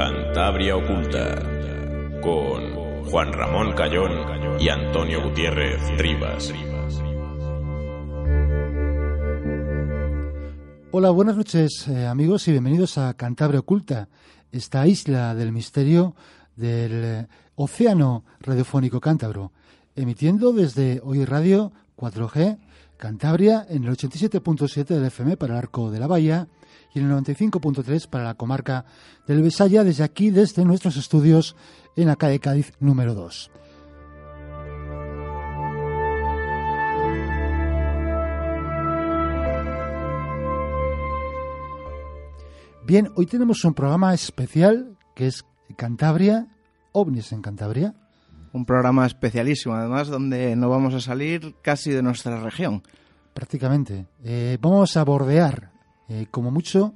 Cantabria 0.00 0.78
Oculta 0.78 1.42
con 2.22 3.04
Juan 3.04 3.34
Ramón 3.34 3.74
Cayón 3.76 4.58
y 4.58 4.70
Antonio 4.70 5.22
Gutiérrez 5.22 5.78
Rivas. 5.98 6.54
Hola, 10.90 11.10
buenas 11.10 11.36
noches 11.36 11.86
eh, 11.86 12.06
amigos 12.06 12.48
y 12.48 12.52
bienvenidos 12.52 12.96
a 12.96 13.12
Cantabria 13.12 13.60
Oculta, 13.60 14.08
esta 14.50 14.86
isla 14.86 15.34
del 15.34 15.52
misterio 15.52 16.14
del 16.56 17.04
eh, 17.04 17.26
océano 17.56 18.24
radiofónico 18.40 19.02
cántabro, 19.02 19.52
emitiendo 19.94 20.54
desde 20.54 21.02
Hoy 21.04 21.26
Radio 21.26 21.72
4G 21.98 22.56
Cantabria 22.96 23.66
en 23.68 23.84
el 23.84 23.90
87.7 23.90 24.86
del 24.86 25.04
FM 25.04 25.36
para 25.36 25.52
el 25.52 25.58
Arco 25.58 25.90
de 25.90 26.00
la 26.00 26.06
Bahía 26.06 26.48
y 26.94 26.98
en 26.98 27.10
el 27.10 27.16
95.3 27.18 28.08
para 28.08 28.24
la 28.24 28.34
comarca 28.34 28.84
del 29.26 29.42
Besaya, 29.42 29.84
desde 29.84 30.04
aquí, 30.04 30.30
desde 30.30 30.64
nuestros 30.64 30.96
estudios 30.96 31.56
en 31.96 32.08
la 32.08 32.16
calle 32.16 32.40
Cádiz 32.40 32.72
número 32.80 33.14
2. 33.14 33.50
Bien, 42.90 43.08
hoy 43.14 43.26
tenemos 43.26 43.64
un 43.64 43.72
programa 43.72 44.12
especial 44.14 44.96
que 45.14 45.28
es 45.28 45.44
Cantabria, 45.76 46.48
OVNIs 46.90 47.30
en 47.30 47.40
Cantabria. 47.40 47.94
Un 48.52 48.64
programa 48.64 49.06
especialísimo, 49.06 49.76
además, 49.76 50.08
donde 50.08 50.56
no 50.56 50.68
vamos 50.68 50.94
a 50.94 51.00
salir 51.00 51.54
casi 51.62 51.92
de 51.92 52.02
nuestra 52.02 52.40
región. 52.42 52.82
Prácticamente. 53.32 54.06
Eh, 54.24 54.58
vamos 54.60 54.96
a 54.96 55.04
bordear, 55.04 55.70
eh, 56.10 56.26
como 56.30 56.50
mucho, 56.50 56.92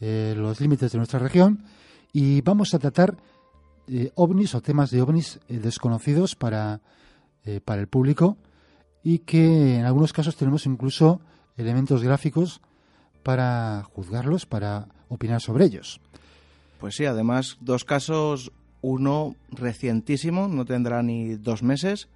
eh, 0.00 0.34
los 0.36 0.60
límites 0.60 0.92
de 0.92 0.98
nuestra 0.98 1.18
región 1.18 1.64
y 2.12 2.42
vamos 2.42 2.74
a 2.74 2.78
tratar 2.78 3.16
ovnis 4.16 4.54
o 4.54 4.60
temas 4.60 4.90
de 4.90 5.00
ovnis 5.00 5.40
desconocidos 5.48 6.36
para, 6.36 6.82
para 7.64 7.80
el 7.80 7.88
público 7.88 8.36
y 9.02 9.20
que 9.20 9.78
en 9.78 9.86
algunos 9.86 10.12
casos 10.12 10.36
tenemos 10.36 10.66
incluso 10.66 11.22
elementos 11.56 12.02
gráficos 12.02 12.60
para 13.22 13.82
juzgarlos, 13.94 14.44
para 14.44 14.88
opinar 15.08 15.40
sobre 15.40 15.64
ellos. 15.64 16.00
Pues 16.80 16.96
sí, 16.96 17.06
además 17.06 17.58
dos 17.60 17.84
casos, 17.84 18.52
uno 18.80 19.34
recientísimo, 19.50 20.48
no 20.48 20.64
tendrá 20.64 21.02
ni 21.02 21.34
dos 21.34 21.62
meses, 21.62 22.08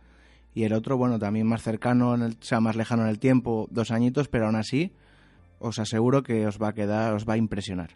y 0.55 0.65
el 0.65 0.73
otro, 0.73 0.97
bueno, 0.97 1.19
también 1.19 1.47
más 1.47 1.63
cercano, 1.63 2.15
en 2.15 2.23
el, 2.23 2.37
sea 2.41 2.61
más 2.61 2.77
lejano 2.77 3.03
en 3.03 3.09
el 3.09 3.19
tiempo, 3.19 3.69
dos 3.71 3.91
añitos, 3.91 4.29
pero 4.29 4.47
aún 4.47 4.57
así 4.57 4.93
os 5.63 5.79
aseguro 5.79 6.23
que 6.23 6.47
os 6.47 6.59
va 6.59 6.75
a 6.75 6.77
quedar, 6.77 7.15
os 7.15 7.25
va 7.25 7.35
a 7.35 7.41
impresionar. 7.41 7.95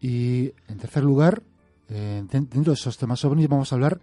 Y 0.00 0.54
en 0.68 0.78
tercer 0.78 1.02
lugar, 1.02 1.42
eh, 1.88 2.22
dentro 2.30 2.72
de 2.72 2.78
esos 2.78 2.96
temas 2.96 3.24
ovnis, 3.24 3.48
vamos 3.48 3.72
a 3.72 3.74
hablar 3.74 4.00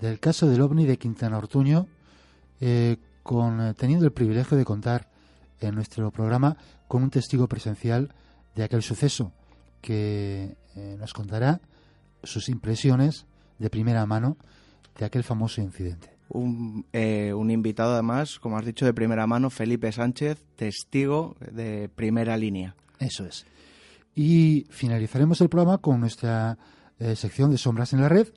del 0.00 0.20
caso 0.20 0.48
del 0.48 0.62
ovni 0.62 0.86
de 0.86 0.98
Quintana 0.98 1.38
Ortuño, 1.38 1.86
eh, 2.60 2.96
con, 3.22 3.60
eh, 3.60 3.74
teniendo 3.74 4.06
el 4.06 4.12
privilegio 4.12 4.56
de 4.56 4.64
contar 4.64 5.10
en 5.60 5.74
nuestro 5.74 6.10
programa 6.10 6.56
con 6.86 7.02
un 7.02 7.10
testigo 7.10 7.48
presencial 7.48 8.14
de 8.54 8.64
aquel 8.64 8.82
suceso 8.82 9.32
que 9.80 10.56
nos 10.98 11.14
contará 11.14 11.60
sus 12.22 12.48
impresiones 12.50 13.24
de 13.58 13.70
primera 13.70 14.04
mano 14.04 14.36
de 14.98 15.06
aquel 15.06 15.22
famoso 15.22 15.62
incidente 15.62 16.15
un, 16.28 16.86
eh, 16.92 17.32
un, 17.32 17.50
invitado 17.50 17.92
además, 17.92 18.38
como 18.38 18.58
has 18.58 18.64
dicho, 18.64 18.84
de 18.84 18.94
primera 18.94 19.26
mano, 19.26 19.50
Felipe 19.50 19.90
Sánchez, 19.92 20.42
testigo 20.56 21.36
de 21.52 21.88
primera 21.88 22.36
línea. 22.36 22.74
Eso 22.98 23.26
es. 23.26 23.46
Y 24.14 24.66
finalizaremos 24.70 25.40
el 25.40 25.48
programa 25.48 25.78
con 25.78 26.00
nuestra 26.00 26.58
eh, 26.98 27.14
sección 27.16 27.50
de 27.50 27.58
Sombras 27.58 27.92
en 27.92 28.00
la 28.00 28.08
Red, 28.08 28.28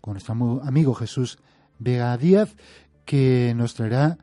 con 0.00 0.14
nuestro 0.14 0.34
amigo 0.62 0.94
Jesús 0.94 1.38
Vega 1.78 2.16
Díaz, 2.16 2.56
que 3.04 3.52
nos 3.56 3.74
traerá 3.74 4.18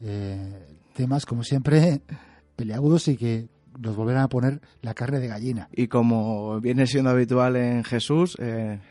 eh, 0.00 0.76
temas, 0.94 1.26
como 1.26 1.42
siempre, 1.42 2.02
peleagudos 2.56 3.08
y 3.08 3.16
que 3.16 3.48
nos 3.78 3.96
volverán 3.96 4.24
a 4.24 4.28
poner 4.28 4.60
la 4.82 4.94
carne 4.94 5.20
de 5.20 5.28
gallina. 5.28 5.68
Y 5.72 5.88
como 5.88 6.60
viene 6.60 6.86
siendo 6.86 7.10
habitual 7.10 7.56
en 7.56 7.82
Jesús, 7.82 8.36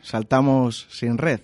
saltamos 0.02 0.88
sin 0.90 1.16
red 1.16 1.40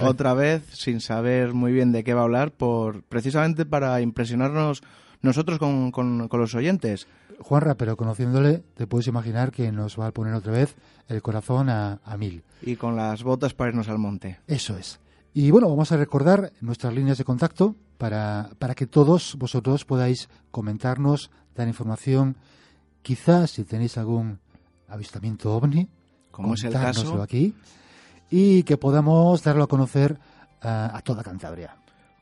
otra 0.00 0.34
vez 0.34 0.64
sin 0.72 1.00
saber 1.00 1.54
muy 1.54 1.72
bien 1.72 1.92
de 1.92 2.04
qué 2.04 2.14
va 2.14 2.22
a 2.22 2.24
hablar, 2.24 2.52
por 2.52 3.02
precisamente 3.04 3.64
para 3.66 4.00
impresionarnos 4.00 4.82
nosotros 5.22 5.58
con, 5.58 5.90
con, 5.90 6.28
los 6.30 6.54
oyentes. 6.54 7.06
Juanra, 7.40 7.74
pero 7.74 7.96
conociéndole, 7.96 8.62
te 8.74 8.86
puedes 8.86 9.06
imaginar 9.06 9.50
que 9.50 9.72
nos 9.72 9.98
va 9.98 10.08
a 10.08 10.12
poner 10.12 10.34
otra 10.34 10.52
vez 10.52 10.76
el 11.08 11.22
corazón 11.22 11.68
a, 11.68 12.00
a 12.04 12.16
mil. 12.16 12.42
Y 12.62 12.76
con 12.76 12.96
las 12.96 13.22
botas 13.22 13.54
para 13.54 13.70
irnos 13.70 13.88
al 13.88 13.98
monte. 13.98 14.38
Eso 14.46 14.76
es. 14.76 15.00
Y 15.32 15.50
bueno, 15.50 15.68
vamos 15.68 15.90
a 15.90 15.96
recordar 15.96 16.52
nuestras 16.60 16.94
líneas 16.94 17.18
de 17.18 17.24
contacto 17.24 17.74
para, 17.98 18.50
para 18.58 18.74
que 18.74 18.86
todos 18.86 19.34
vosotros 19.36 19.84
podáis 19.84 20.28
comentarnos, 20.50 21.30
dar 21.56 21.66
información. 21.66 22.36
Quizás 23.02 23.50
si 23.50 23.64
tenéis 23.64 23.98
algún 23.98 24.38
avistamiento 24.88 25.54
ovni, 25.54 25.88
como 26.30 26.54
es 26.54 26.64
el 26.64 26.72
caso 26.72 27.20
aquí 27.22 27.54
y 28.36 28.64
que 28.64 28.76
podamos 28.76 29.44
darlo 29.44 29.62
a 29.62 29.68
conocer 29.68 30.18
eh, 30.60 30.68
a 30.68 31.00
toda 31.04 31.22
Cantabria. 31.22 31.76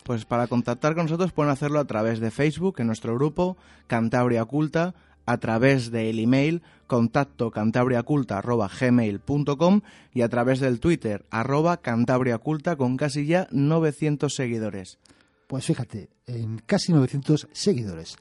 Pues 0.04 0.26
para 0.26 0.46
contactar 0.46 0.94
con 0.94 1.06
nosotros 1.06 1.32
pueden 1.32 1.50
hacerlo 1.50 1.80
a 1.80 1.86
través 1.86 2.20
de 2.20 2.30
Facebook, 2.30 2.80
en 2.80 2.88
nuestro 2.88 3.14
grupo 3.14 3.56
Cantabria 3.86 4.42
Oculta, 4.42 4.94
a 5.24 5.38
través 5.38 5.90
del 5.90 6.18
email 6.18 6.60
contacto 6.86 7.50
cantabriaculta.gmail.com 7.50 9.80
y 10.12 10.20
a 10.20 10.28
través 10.28 10.60
del 10.60 10.80
Twitter 10.80 11.24
arroba 11.30 11.78
cantabriaculta 11.78 12.76
con 12.76 12.98
casi 12.98 13.24
ya 13.24 13.48
900 13.50 14.34
seguidores. 14.34 14.98
Pues 15.46 15.64
fíjate, 15.64 16.10
en 16.26 16.58
casi 16.66 16.92
900 16.92 17.48
seguidores. 17.52 18.16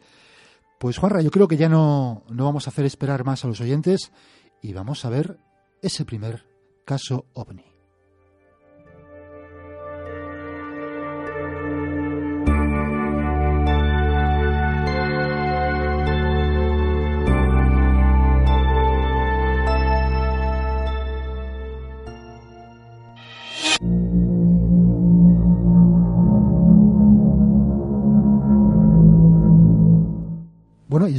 Pues 0.80 0.98
Juanra, 0.98 1.22
yo 1.22 1.30
creo 1.30 1.50
que 1.50 1.58
ya 1.58 1.68
no, 1.68 2.24
no 2.30 2.46
vamos 2.46 2.68
a 2.68 2.70
hacer 2.70 2.86
esperar 2.86 3.26
más 3.26 3.44
a 3.44 3.50
los 3.50 3.60
oyentes 3.60 4.14
y 4.62 4.72
vamos 4.72 5.04
a 5.04 5.10
ver 5.10 5.40
ese 5.82 6.06
primer 6.06 6.46
caso 6.86 7.26
ovni. 7.34 7.71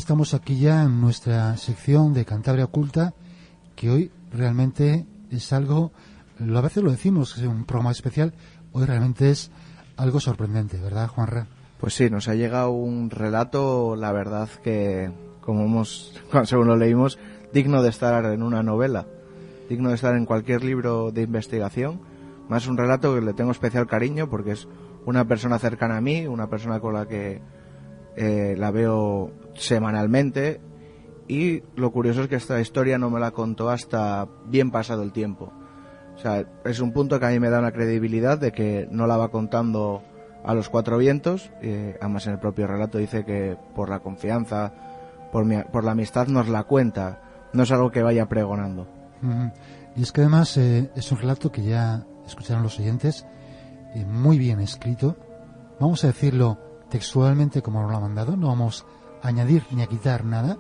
Estamos 0.03 0.35
aquí 0.35 0.59
ya 0.59 0.83
en 0.83 1.01
nuestra 1.01 1.57
sección 1.57 2.13
de 2.13 2.25
Cantabria 2.25 2.65
Oculta, 2.65 3.15
que 3.77 3.89
hoy 3.89 4.11
realmente 4.33 5.07
es 5.31 5.53
algo, 5.53 5.93
a 6.41 6.61
veces 6.61 6.83
lo 6.83 6.91
decimos, 6.91 7.39
es 7.39 7.45
un 7.45 7.65
programa 7.65 7.93
especial, 7.93 8.35
hoy 8.73 8.85
realmente 8.85 9.31
es 9.31 9.53
algo 9.97 10.19
sorprendente, 10.19 10.81
¿verdad, 10.81 11.07
Juanra? 11.07 11.47
Pues 11.79 11.95
sí, 11.95 12.11
nos 12.11 12.27
ha 12.27 12.35
llegado 12.35 12.73
un 12.73 13.11
relato, 13.11 13.95
la 13.95 14.11
verdad 14.11 14.49
que, 14.65 15.13
como 15.41 15.67
hemos, 15.67 16.21
según 16.47 16.67
lo 16.67 16.77
leímos, 16.77 17.21
digno 17.53 17.81
de 17.81 17.91
estar 17.91 18.25
en 18.25 18.43
una 18.43 18.65
novela, 18.65 19.07
digno 19.71 19.91
de 19.91 19.95
estar 19.95 20.17
en 20.17 20.27
cualquier 20.27 20.65
libro 20.65 21.13
de 21.13 21.23
investigación. 21.23 22.01
Más 22.49 22.67
un 22.67 22.77
relato 22.77 23.15
que 23.15 23.21
le 23.21 23.35
tengo 23.35 23.53
especial 23.53 23.87
cariño 23.87 24.29
porque 24.29 24.51
es 24.51 24.67
una 25.07 25.29
persona 25.29 25.61
cercana 25.61 25.99
a 25.99 26.01
mí, 26.01 26.27
una 26.27 26.49
persona 26.49 26.81
con 26.81 26.95
la 26.95 27.07
que 27.07 27.41
eh, 28.17 28.55
la 28.59 28.71
veo 28.71 29.31
semanalmente 29.55 30.61
y 31.29 31.63
lo 31.77 31.93
curioso 31.93 32.23
es 32.23 32.29
que 32.29 32.37
esta 32.37 32.61
historia 32.61 32.99
no 32.99 33.11
me 33.11 33.21
la 33.21 33.31
contó 33.31 33.71
hasta 33.71 34.29
bien 34.47 34.71
pasado 34.71 35.03
el 35.03 35.13
tiempo. 35.13 35.53
O 36.15 36.19
sea, 36.19 36.45
es 36.65 36.81
un 36.81 36.93
punto 36.93 37.19
que 37.19 37.27
a 37.27 37.31
mí 37.31 37.41
me 37.41 37.51
da 37.51 37.59
una 37.59 37.73
credibilidad 37.73 38.39
de 38.39 38.53
que 38.53 38.87
no 38.91 39.07
la 39.07 39.17
va 39.17 39.31
contando 39.31 40.03
a 40.45 40.55
los 40.55 40.69
cuatro 40.69 40.99
vientos. 40.99 41.51
Eh, 41.63 41.97
además, 42.01 42.27
en 42.27 42.35
el 42.35 42.39
propio 42.39 42.67
relato 42.67 42.99
dice 42.99 43.25
que 43.25 43.57
por 43.75 43.89
la 43.89 44.01
confianza, 44.01 44.73
por, 45.33 45.47
por 45.71 45.85
la 45.85 45.93
amistad, 45.93 46.27
nos 46.27 46.49
la 46.49 46.65
cuenta. 46.65 47.23
No 47.53 47.63
es 47.63 47.73
algo 47.73 47.91
que 47.91 48.03
vaya 48.03 48.29
pregonando. 48.29 48.87
Y 49.97 50.03
es 50.03 50.13
que 50.13 50.23
además 50.23 50.57
eh, 50.57 50.91
es 50.97 51.13
un 51.13 51.19
relato 51.19 51.53
que 51.53 51.63
ya 51.63 52.05
escucharon 52.27 52.63
los 52.63 52.79
oyentes, 52.79 53.27
eh, 53.95 54.05
muy 54.05 54.39
bien 54.39 54.61
escrito. 54.61 55.17
Vamos 55.79 56.03
a 56.05 56.09
decirlo 56.09 56.59
textualmente 56.93 57.63
como 57.63 57.81
nos 57.81 57.91
lo 57.91 57.97
ha 57.97 58.01
mandado, 58.01 58.37
no 58.37 58.49
vamos 58.49 58.85
a 59.23 59.29
añadir 59.29 59.65
ni 59.71 59.81
a 59.81 59.87
quitar 59.87 60.27
nada 60.27 60.59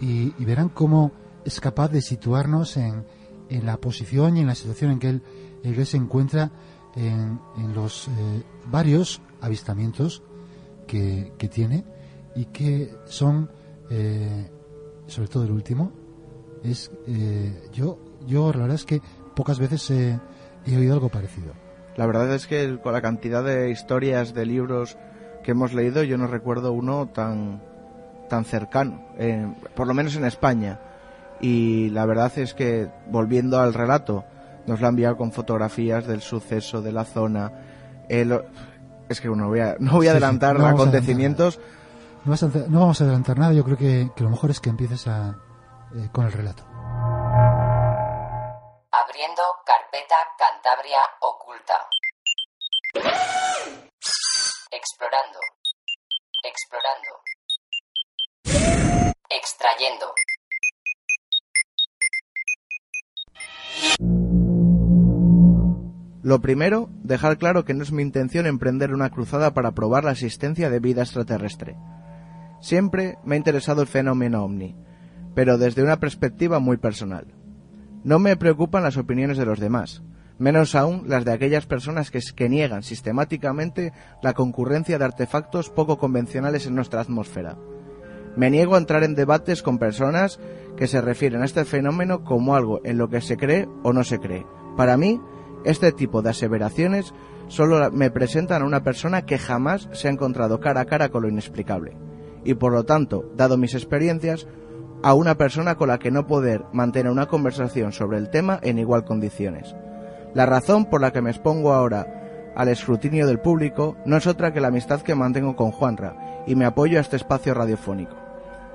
y, 0.00 0.30
verán 0.44 0.68
cómo 0.68 1.10
es 1.44 1.60
capaz 1.60 1.88
de 1.88 2.00
situarnos 2.00 2.76
en, 2.76 3.04
en, 3.48 3.66
la 3.66 3.76
posición 3.78 4.36
y 4.36 4.42
en 4.42 4.46
la 4.46 4.54
situación 4.54 4.92
en 4.92 4.98
que 5.00 5.08
él, 5.08 5.86
se 5.86 5.96
encuentra 5.96 6.52
en, 6.94 7.40
en 7.56 7.74
los 7.74 8.06
eh, 8.06 8.44
varios 8.70 9.20
avistamientos 9.40 10.22
que, 10.86 11.32
que, 11.36 11.48
tiene 11.48 11.84
y 12.36 12.44
que 12.44 12.94
son, 13.06 13.50
eh, 13.90 14.48
sobre 15.08 15.26
todo 15.28 15.42
el 15.42 15.50
último, 15.50 15.90
es 16.62 16.92
eh, 17.08 17.68
yo, 17.72 17.98
yo 18.28 18.52
la 18.52 18.60
verdad 18.60 18.76
es 18.76 18.84
que 18.84 19.02
pocas 19.34 19.58
veces 19.58 19.90
he, 19.90 20.20
he 20.66 20.76
oído 20.76 20.94
algo 20.94 21.08
parecido. 21.08 21.52
La 21.96 22.06
verdad 22.06 22.32
es 22.32 22.46
que 22.46 22.78
con 22.80 22.92
la 22.92 23.02
cantidad 23.02 23.42
de 23.42 23.70
historias, 23.70 24.32
de 24.32 24.46
libros 24.46 24.96
que 25.48 25.52
hemos 25.52 25.72
leído, 25.72 26.02
yo 26.02 26.18
no 26.18 26.26
recuerdo 26.26 26.72
uno 26.72 27.08
tan, 27.08 27.62
tan 28.28 28.44
cercano, 28.44 29.00
eh, 29.16 29.50
por 29.74 29.86
lo 29.86 29.94
menos 29.94 30.14
en 30.14 30.26
España. 30.26 30.78
Y 31.40 31.88
la 31.88 32.04
verdad 32.04 32.30
es 32.36 32.52
que, 32.52 32.90
volviendo 33.06 33.58
al 33.58 33.72
relato, 33.72 34.26
nos 34.66 34.78
lo 34.82 34.86
ha 34.86 34.90
enviado 34.90 35.16
con 35.16 35.32
fotografías 35.32 36.06
del 36.06 36.20
suceso, 36.20 36.82
de 36.82 36.92
la 36.92 37.06
zona. 37.06 37.50
es 38.10 39.20
que 39.22 39.28
no 39.30 39.48
voy 39.48 39.60
a, 39.60 39.76
no 39.80 39.92
voy 39.92 40.08
a 40.08 40.12
Sí, 40.12 40.18
sí, 40.18 40.22
adelantar 40.22 40.58
no 40.58 40.64
vamos 40.64 40.80
a 40.80 40.82
acontecimientos. 40.82 41.58
No, 42.26 42.30
vas 42.32 42.42
a- 42.42 42.48
no 42.68 42.80
vamos 42.80 43.00
a 43.00 43.04
adelantar 43.04 43.38
nada, 43.38 43.54
yo 43.54 43.64
creo 43.64 43.78
que, 43.78 44.10
que 44.14 44.24
lo 44.24 44.28
mejor 44.28 44.50
es 44.50 44.60
que 44.60 44.68
empieces 44.68 45.08
a, 45.08 45.34
eh, 45.94 46.10
con 46.12 46.26
el 46.26 46.32
relato. 46.32 46.62
Abriendo 48.92 49.42
carpeta 49.64 50.16
Cantabria 50.36 51.00
oculta. 51.22 53.47
Explorando. 54.78 55.40
Explorando. 56.44 57.10
Extrayendo. 59.28 60.14
Lo 66.22 66.40
primero, 66.40 66.90
dejar 67.02 67.38
claro 67.38 67.64
que 67.64 67.74
no 67.74 67.82
es 67.82 67.90
mi 67.90 68.02
intención 68.02 68.46
emprender 68.46 68.94
una 68.94 69.10
cruzada 69.10 69.52
para 69.52 69.72
probar 69.72 70.04
la 70.04 70.12
existencia 70.12 70.70
de 70.70 70.78
vida 70.78 71.02
extraterrestre. 71.02 71.76
Siempre 72.60 73.18
me 73.24 73.34
ha 73.34 73.38
interesado 73.38 73.82
el 73.82 73.88
fenómeno 73.88 74.44
ovni, 74.44 74.76
pero 75.34 75.58
desde 75.58 75.82
una 75.82 75.98
perspectiva 75.98 76.60
muy 76.60 76.76
personal. 76.76 77.34
No 78.04 78.20
me 78.20 78.36
preocupan 78.36 78.84
las 78.84 78.96
opiniones 78.96 79.38
de 79.38 79.46
los 79.46 79.58
demás, 79.58 80.04
menos 80.38 80.74
aún 80.74 81.04
las 81.06 81.24
de 81.24 81.32
aquellas 81.32 81.66
personas 81.66 82.10
que, 82.10 82.48
niegan 82.48 82.82
sistemáticamente 82.82 83.92
la 84.22 84.32
concurrencia 84.32 84.98
de 84.98 85.04
artefactos 85.04 85.70
poco 85.70 85.98
convencionales 85.98 86.66
en 86.66 86.74
nuestra 86.74 87.00
atmósfera. 87.00 87.56
Me 88.36 88.50
niego 88.50 88.76
a 88.76 88.78
entrar 88.78 89.02
en 89.02 89.14
debates 89.14 89.62
con 89.62 89.78
personas 89.78 90.38
que 90.76 90.86
se 90.86 91.00
refieren 91.00 91.42
a 91.42 91.44
este 91.44 91.64
fenómeno 91.64 92.22
como 92.22 92.54
algo 92.54 92.80
en 92.84 92.98
lo 92.98 93.08
que 93.08 93.20
se 93.20 93.36
cree 93.36 93.68
o 93.82 93.92
no 93.92 94.04
se 94.04 94.20
cree. 94.20 94.46
Para 94.76 94.96
mí, 94.96 95.20
este 95.64 95.90
tipo 95.90 96.22
de 96.22 96.30
aseveraciones 96.30 97.12
solo 97.48 97.90
me 97.90 98.10
presentan 98.10 98.62
a 98.62 98.66
una 98.66 98.84
persona 98.84 99.26
que 99.26 99.38
jamás 99.38 99.88
se 99.92 100.06
ha 100.06 100.12
encontrado 100.12 100.60
cara 100.60 100.82
a 100.82 100.84
cara 100.84 101.08
con 101.08 101.22
lo 101.22 101.28
inexplicable. 101.28 101.96
Y 102.44 102.54
por 102.54 102.72
lo 102.72 102.84
tanto, 102.84 103.32
dado 103.34 103.56
mis 103.56 103.74
experiencias, 103.74 104.46
a 105.02 105.14
una 105.14 105.36
persona 105.36 105.76
con 105.76 105.88
la 105.88 105.98
que 105.98 106.10
no 106.10 106.26
poder 106.26 106.64
mantener 106.72 107.10
una 107.10 107.26
conversación 107.26 107.92
sobre 107.92 108.18
el 108.18 108.30
tema 108.30 108.58
en 108.62 108.78
igual 108.78 109.04
condiciones. 109.04 109.74
La 110.34 110.46
razón 110.46 110.84
por 110.84 111.00
la 111.00 111.10
que 111.10 111.22
me 111.22 111.30
expongo 111.30 111.72
ahora 111.72 112.52
al 112.54 112.68
escrutinio 112.68 113.26
del 113.26 113.38
público 113.38 113.96
no 114.04 114.16
es 114.16 114.26
otra 114.26 114.52
que 114.52 114.60
la 114.60 114.68
amistad 114.68 115.00
que 115.00 115.14
mantengo 115.14 115.56
con 115.56 115.70
Juanra 115.70 116.42
y 116.46 116.56
me 116.56 116.64
apoyo 116.64 116.98
a 116.98 117.00
este 117.00 117.16
espacio 117.16 117.54
radiofónico. 117.54 118.16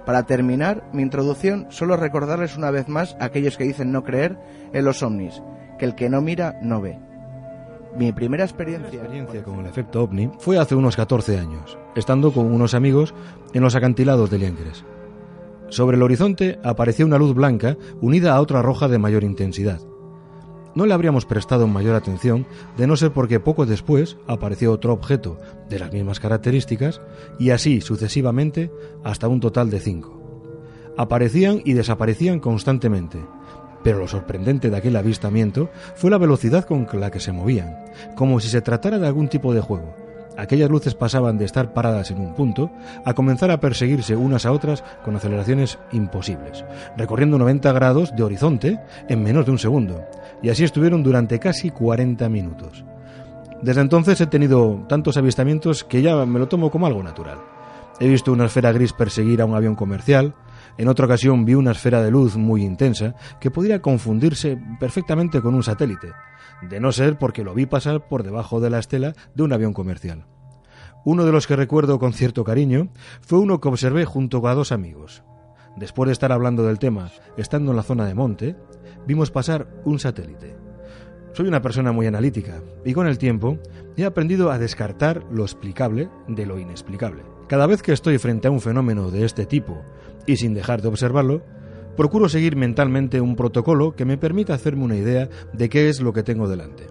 Para 0.06 0.24
terminar 0.24 0.84
mi 0.94 1.02
introducción, 1.02 1.68
solo 1.70 1.96
recordarles 1.96 2.58
una 2.58 2.72
vez 2.72 2.90
más 2.90 3.16
a 3.20 3.26
aquellos 3.26 3.58
que 3.58 3.64
dicen 3.64 3.92
no 3.92 4.04
creer 4.04 4.38
en 4.74 4.86
los 4.86 5.02
ovnis, 5.04 5.42
que 5.78 5.86
el 5.86 5.96
que 5.96 6.10
no 6.10 6.22
mira 6.22 6.58
no 6.62 6.82
ve. 6.82 7.00
Mi 7.98 8.12
primera 8.12 8.44
experiencia, 8.44 9.00
experiencia 9.00 9.44
con 9.44 9.60
el 9.60 9.68
efecto 9.68 10.02
ovni 10.02 10.32
fue 10.40 10.58
hace 10.58 10.76
unos 10.76 10.96
14 10.96 11.38
años, 11.38 11.78
estando 11.96 12.32
con 12.32 12.52
unos 12.52 12.74
amigos 12.74 13.14
en 13.54 13.62
los 13.62 13.76
acantilados 13.76 14.30
de 14.30 14.40
Liengres. 14.40 14.84
Sobre 15.70 15.98
el 15.98 16.04
horizonte 16.04 16.60
apareció 16.64 17.06
una 17.06 17.18
luz 17.18 17.34
blanca 17.34 17.78
unida 18.02 18.36
a 18.36 18.42
otra 18.42 18.62
roja 18.62 18.88
de 18.88 18.98
mayor 18.98 19.24
intensidad. 19.24 19.80
No 20.76 20.86
le 20.86 20.94
habríamos 20.94 21.26
prestado 21.26 21.68
mayor 21.68 21.96
atención 21.96 22.48
de 22.78 22.88
no 22.88 22.96
ser 22.96 23.12
porque 23.12 23.40
poco 23.40 23.66
después 23.66 24.18
apareció 24.28 24.72
otro 24.72 24.94
objeto 24.94 25.38
de 25.70 25.80
las 25.80 25.94
mismas 25.94 26.20
características 26.20 27.02
y 27.40 27.52
así 27.52 27.82
sucesivamente 27.82 28.72
hasta 29.04 29.28
un 29.28 29.40
total 29.40 29.70
de 29.70 29.80
cinco. 29.80 30.20
Aparecían 30.98 31.62
y 31.64 31.74
desaparecían 31.74 32.40
constantemente, 32.40 33.20
pero 33.84 34.00
lo 34.00 34.08
sorprendente 34.08 34.70
de 34.70 34.78
aquel 34.78 34.96
avistamiento 34.96 35.70
fue 35.96 36.10
la 36.10 36.18
velocidad 36.18 36.66
con 36.66 36.88
la 36.94 37.12
que 37.12 37.20
se 37.20 37.32
movían, 37.32 37.76
como 38.16 38.40
si 38.40 38.48
se 38.50 38.62
tratara 38.62 38.98
de 38.98 39.08
algún 39.08 39.28
tipo 39.28 39.54
de 39.54 39.62
juego. 39.62 40.03
Aquellas 40.38 40.70
luces 40.70 40.96
pasaban 40.96 41.38
de 41.38 41.46
estar 41.46 41.74
paradas 41.74 42.10
en 42.12 42.20
un 42.20 42.34
punto 42.34 42.72
a 43.06 43.14
comenzar 43.14 43.52
a 43.52 43.60
perseguirse 43.60 44.16
unas 44.16 44.46
a 44.46 44.52
otras 44.52 44.84
con 45.04 45.16
aceleraciones 45.16 45.78
imposibles, 45.92 46.66
recorriendo 46.98 47.38
90 47.38 47.72
grados 47.72 48.16
de 48.16 48.24
horizonte 48.24 48.80
en 49.08 49.24
menos 49.24 49.46
de 49.46 49.52
un 49.52 49.60
segundo, 49.60 50.04
y 50.42 50.50
así 50.50 50.64
estuvieron 50.64 51.04
durante 51.04 51.40
casi 51.40 51.70
40 51.70 52.28
minutos. 52.30 52.84
Desde 53.62 53.82
entonces 53.82 54.20
he 54.20 54.28
tenido 54.28 54.84
tantos 54.90 55.18
avistamientos 55.18 55.84
que 55.84 56.02
ya 56.02 56.26
me 56.26 56.40
lo 56.40 56.48
tomo 56.48 56.70
como 56.70 56.88
algo 56.88 57.04
natural. 57.04 57.38
He 58.00 58.08
visto 58.08 58.32
una 58.32 58.46
esfera 58.46 58.72
gris 58.72 58.92
perseguir 58.92 59.42
a 59.42 59.46
un 59.46 59.56
avión 59.56 59.76
comercial, 59.76 60.34
en 60.78 60.88
otra 60.88 61.06
ocasión 61.06 61.46
vi 61.46 61.56
una 61.56 61.72
esfera 61.72 62.02
de 62.02 62.12
luz 62.12 62.36
muy 62.36 62.64
intensa 62.64 63.16
que 63.40 63.52
podría 63.52 63.82
confundirse 63.82 64.58
perfectamente 64.80 65.42
con 65.42 65.56
un 65.56 65.64
satélite, 65.64 66.12
de 66.70 66.80
no 66.80 66.92
ser 66.92 67.18
porque 67.18 67.44
lo 67.44 67.54
vi 67.54 67.66
pasar 67.66 68.08
por 68.08 68.24
debajo 68.24 68.60
de 68.60 68.70
la 68.70 68.80
estela 68.80 69.14
de 69.36 69.44
un 69.44 69.54
avión 69.54 69.74
comercial. 69.74 70.26
Uno 71.06 71.26
de 71.26 71.32
los 71.32 71.48
que 71.48 71.56
recuerdo 71.56 72.00
con 72.00 72.14
cierto 72.14 72.44
cariño 72.44 72.90
fue 73.22 73.40
uno 73.40 73.60
que 73.60 73.68
observé 73.68 74.06
junto 74.06 74.48
a 74.48 74.56
dos 74.56 74.72
amigos. 74.72 75.24
Después 75.76 76.08
de 76.08 76.14
estar 76.14 76.32
hablando 76.32 76.64
del 76.66 76.80
tema, 76.80 77.12
estando 77.36 77.72
en 77.72 77.78
la 77.78 77.84
zona 77.84 78.06
de 78.06 78.14
monte, 78.14 78.56
vimos 79.06 79.32
pasar 79.32 79.68
un 79.86 80.00
satélite. 80.00 80.56
Soy 81.34 81.48
una 81.48 81.62
persona 81.62 81.92
muy 81.92 82.06
analítica 82.06 82.62
y 82.86 82.94
con 82.94 83.08
el 83.08 83.18
tiempo 83.18 83.58
he 83.98 84.06
aprendido 84.06 84.52
a 84.52 84.60
descartar 84.60 85.24
lo 85.32 85.44
explicable 85.44 86.10
de 86.28 86.46
lo 86.46 86.60
inexplicable. 86.60 87.24
Cada 87.48 87.68
vez 87.68 87.82
que 87.82 87.92
estoy 87.92 88.18
frente 88.18 88.48
a 88.48 88.52
un 88.52 88.62
fenómeno 88.62 89.12
de 89.12 89.26
este 89.26 89.46
tipo 89.46 89.82
y 90.26 90.38
sin 90.38 90.54
dejar 90.54 90.82
de 90.82 90.88
observarlo, 90.88 91.44
procuro 91.96 92.30
seguir 92.30 92.56
mentalmente 92.56 93.22
un 93.22 93.36
protocolo 93.36 93.96
que 93.96 94.06
me 94.06 94.18
permita 94.18 94.54
hacerme 94.54 94.84
una 94.84 94.96
idea 94.96 95.30
de 95.54 95.70
qué 95.70 95.90
es 95.90 96.02
lo 96.02 96.14
que 96.14 96.24
tengo 96.24 96.48
delante. 96.48 96.88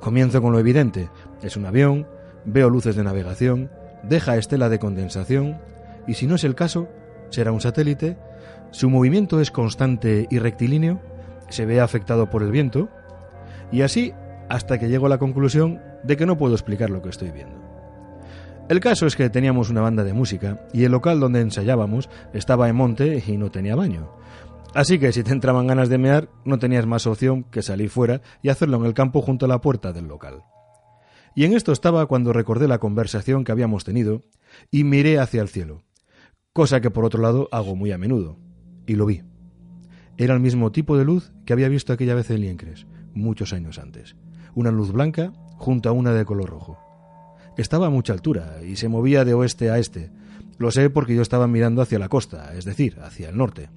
Comienzo 0.00 0.40
con 0.40 0.52
lo 0.52 0.58
evidente, 0.58 1.10
es 1.42 1.56
un 1.56 1.66
avión, 1.66 2.06
veo 2.44 2.70
luces 2.70 2.96
de 2.96 3.04
navegación, 3.04 3.70
deja 4.02 4.36
estela 4.36 4.68
de 4.68 4.78
condensación 4.78 5.60
y 6.06 6.14
si 6.14 6.26
no 6.26 6.36
es 6.36 6.44
el 6.44 6.54
caso, 6.54 6.88
será 7.28 7.52
un 7.52 7.60
satélite, 7.60 8.16
su 8.70 8.88
movimiento 8.88 9.40
es 9.40 9.50
constante 9.50 10.26
y 10.30 10.38
rectilíneo, 10.38 11.00
se 11.48 11.66
ve 11.66 11.80
afectado 11.80 12.30
por 12.30 12.42
el 12.42 12.50
viento, 12.50 12.88
y 13.72 13.82
así 13.82 14.12
hasta 14.48 14.78
que 14.78 14.88
llego 14.88 15.06
a 15.06 15.10
la 15.10 15.18
conclusión 15.18 15.80
de 16.02 16.16
que 16.16 16.26
no 16.26 16.38
puedo 16.38 16.54
explicar 16.54 16.90
lo 16.90 17.02
que 17.02 17.10
estoy 17.10 17.30
viendo. 17.30 17.69
El 18.70 18.78
caso 18.78 19.04
es 19.08 19.16
que 19.16 19.28
teníamos 19.30 19.68
una 19.68 19.80
banda 19.80 20.04
de 20.04 20.12
música 20.12 20.64
y 20.72 20.84
el 20.84 20.92
local 20.92 21.18
donde 21.18 21.40
ensayábamos 21.40 22.08
estaba 22.32 22.68
en 22.68 22.76
monte 22.76 23.20
y 23.26 23.36
no 23.36 23.50
tenía 23.50 23.74
baño. 23.74 24.12
Así 24.74 25.00
que 25.00 25.10
si 25.10 25.24
te 25.24 25.32
entraban 25.32 25.66
ganas 25.66 25.88
de 25.88 25.98
mear, 25.98 26.28
no 26.44 26.60
tenías 26.60 26.86
más 26.86 27.08
opción 27.08 27.42
que 27.42 27.62
salir 27.62 27.90
fuera 27.90 28.20
y 28.42 28.48
hacerlo 28.48 28.76
en 28.76 28.84
el 28.84 28.94
campo 28.94 29.22
junto 29.22 29.46
a 29.46 29.48
la 29.48 29.60
puerta 29.60 29.92
del 29.92 30.06
local. 30.06 30.44
Y 31.34 31.46
en 31.46 31.54
esto 31.54 31.72
estaba 31.72 32.06
cuando 32.06 32.32
recordé 32.32 32.68
la 32.68 32.78
conversación 32.78 33.42
que 33.42 33.50
habíamos 33.50 33.82
tenido 33.82 34.22
y 34.70 34.84
miré 34.84 35.18
hacia 35.18 35.42
el 35.42 35.48
cielo, 35.48 35.82
cosa 36.52 36.80
que 36.80 36.92
por 36.92 37.04
otro 37.04 37.20
lado 37.20 37.48
hago 37.50 37.74
muy 37.74 37.90
a 37.90 37.98
menudo, 37.98 38.38
y 38.86 38.94
lo 38.94 39.04
vi. 39.04 39.24
Era 40.16 40.32
el 40.32 40.38
mismo 40.38 40.70
tipo 40.70 40.96
de 40.96 41.04
luz 41.04 41.32
que 41.44 41.54
había 41.54 41.68
visto 41.68 41.92
aquella 41.92 42.14
vez 42.14 42.30
en 42.30 42.42
Liencres, 42.42 42.86
muchos 43.14 43.52
años 43.52 43.80
antes. 43.80 44.14
Una 44.54 44.70
luz 44.70 44.92
blanca 44.92 45.32
junto 45.56 45.88
a 45.88 45.92
una 45.92 46.12
de 46.12 46.24
color 46.24 46.50
rojo. 46.50 46.89
Estaba 47.60 47.88
a 47.88 47.90
mucha 47.90 48.14
altura 48.14 48.56
y 48.66 48.76
se 48.76 48.88
movía 48.88 49.22
de 49.26 49.34
oeste 49.34 49.70
a 49.70 49.78
este. 49.78 50.10
Lo 50.56 50.70
sé 50.70 50.88
porque 50.88 51.14
yo 51.14 51.20
estaba 51.20 51.46
mirando 51.46 51.82
hacia 51.82 51.98
la 51.98 52.08
costa, 52.08 52.54
es 52.56 52.64
decir, 52.64 52.98
hacia 53.02 53.28
el 53.28 53.36
norte. 53.36 53.68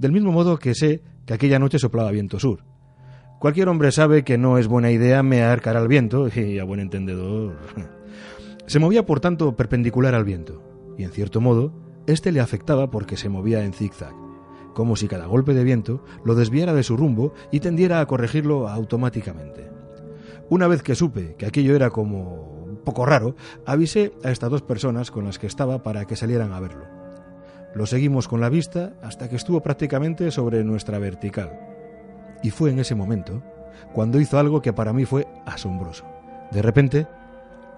Del 0.00 0.10
mismo 0.10 0.32
modo 0.32 0.58
que 0.58 0.74
sé 0.74 1.04
que 1.26 1.34
aquella 1.34 1.60
noche 1.60 1.78
soplaba 1.78 2.10
viento 2.10 2.40
sur. 2.40 2.64
Cualquier 3.38 3.68
hombre 3.68 3.92
sabe 3.92 4.24
que 4.24 4.36
no 4.36 4.58
es 4.58 4.66
buena 4.66 4.90
idea 4.90 5.22
mear 5.22 5.60
cara 5.60 5.78
al 5.78 5.86
viento, 5.86 6.26
y 6.34 6.58
a 6.58 6.64
buen 6.64 6.80
entendedor. 6.80 7.56
Se 8.66 8.80
movía 8.80 9.06
por 9.06 9.20
tanto 9.20 9.54
perpendicular 9.54 10.16
al 10.16 10.24
viento, 10.24 10.60
y 10.98 11.04
en 11.04 11.12
cierto 11.12 11.40
modo, 11.40 11.72
este 12.08 12.32
le 12.32 12.40
afectaba 12.40 12.90
porque 12.90 13.16
se 13.16 13.28
movía 13.28 13.64
en 13.64 13.72
zigzag 13.72 14.12
como 14.74 14.94
si 14.94 15.08
cada 15.08 15.26
golpe 15.26 15.52
de 15.52 15.64
viento 15.64 16.04
lo 16.24 16.36
desviara 16.36 16.72
de 16.72 16.84
su 16.84 16.96
rumbo 16.96 17.34
y 17.50 17.58
tendiera 17.58 18.00
a 18.00 18.06
corregirlo 18.06 18.68
automáticamente. 18.68 19.68
Una 20.48 20.68
vez 20.68 20.82
que 20.82 20.94
supe 20.94 21.34
que 21.36 21.46
aquello 21.46 21.74
era 21.74 21.90
como 21.90 22.59
poco 22.84 23.06
raro, 23.06 23.34
avisé 23.66 24.12
a 24.24 24.30
estas 24.30 24.50
dos 24.50 24.62
personas 24.62 25.10
con 25.10 25.24
las 25.24 25.38
que 25.38 25.46
estaba 25.46 25.82
para 25.82 26.04
que 26.04 26.16
salieran 26.16 26.52
a 26.52 26.60
verlo. 26.60 26.86
Lo 27.74 27.86
seguimos 27.86 28.26
con 28.26 28.40
la 28.40 28.48
vista 28.48 28.94
hasta 29.02 29.28
que 29.28 29.36
estuvo 29.36 29.60
prácticamente 29.60 30.30
sobre 30.30 30.64
nuestra 30.64 30.98
vertical. 30.98 31.58
Y 32.42 32.50
fue 32.50 32.70
en 32.70 32.78
ese 32.78 32.94
momento 32.94 33.42
cuando 33.92 34.20
hizo 34.20 34.38
algo 34.38 34.62
que 34.62 34.72
para 34.72 34.92
mí 34.92 35.04
fue 35.04 35.26
asombroso. 35.46 36.04
De 36.50 36.62
repente, 36.62 37.06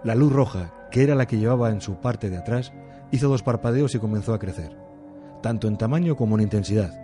la 0.05 0.15
luz 0.15 0.33
roja, 0.33 0.73
que 0.91 1.03
era 1.03 1.15
la 1.15 1.27
que 1.27 1.39
llevaba 1.39 1.71
en 1.71 1.81
su 1.81 1.97
parte 1.97 2.31
de 2.31 2.39
atrás, 2.39 2.73
hizo 3.11 3.29
dos 3.29 3.43
parpadeos 3.43 3.95
y 3.95 3.99
comenzó 3.99 4.33
a 4.33 4.39
crecer 4.39 4.83
tanto 5.43 5.69
en 5.69 5.77
tamaño 5.77 6.17
como 6.17 6.37
en 6.37 6.45
intensidad, 6.45 6.99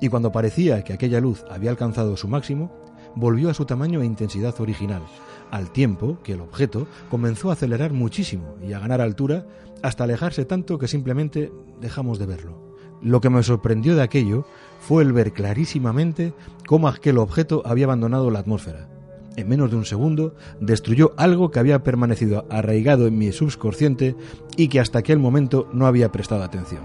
y 0.00 0.08
cuando 0.08 0.30
parecía 0.30 0.84
que 0.84 0.92
aquella 0.92 1.20
luz 1.20 1.44
había 1.50 1.70
alcanzado 1.70 2.16
su 2.16 2.28
máximo, 2.28 2.70
volvió 3.14 3.50
a 3.50 3.54
su 3.54 3.64
tamaño 3.64 4.02
e 4.02 4.06
intensidad 4.06 4.58
original, 4.60 5.02
al 5.50 5.70
tiempo 5.70 6.18
que 6.22 6.32
el 6.32 6.40
objeto 6.40 6.86
comenzó 7.10 7.50
a 7.50 7.54
acelerar 7.54 7.92
muchísimo 7.92 8.56
y 8.66 8.72
a 8.72 8.78
ganar 8.78 9.00
altura 9.00 9.46
hasta 9.82 10.04
alejarse 10.04 10.44
tanto 10.44 10.78
que 10.78 10.88
simplemente 10.88 11.52
dejamos 11.80 12.18
de 12.18 12.26
verlo. 12.26 12.70
Lo 13.02 13.20
que 13.20 13.30
me 13.30 13.42
sorprendió 13.42 13.96
de 13.96 14.02
aquello 14.02 14.44
fue 14.80 15.02
el 15.02 15.12
ver 15.12 15.32
clarísimamente 15.32 16.34
cómo 16.66 16.88
aquel 16.88 17.18
objeto 17.18 17.62
había 17.64 17.86
abandonado 17.86 18.30
la 18.30 18.40
atmósfera. 18.40 18.88
En 19.36 19.48
menos 19.48 19.70
de 19.70 19.76
un 19.76 19.86
segundo 19.86 20.34
destruyó 20.60 21.12
algo 21.16 21.50
que 21.50 21.60
había 21.60 21.82
permanecido 21.82 22.46
arraigado 22.50 23.06
en 23.06 23.16
mi 23.16 23.32
subconsciente 23.32 24.16
y 24.56 24.68
que 24.68 24.80
hasta 24.80 24.98
aquel 24.98 25.18
momento 25.18 25.68
no 25.72 25.86
había 25.86 26.12
prestado 26.12 26.42
atención. 26.42 26.82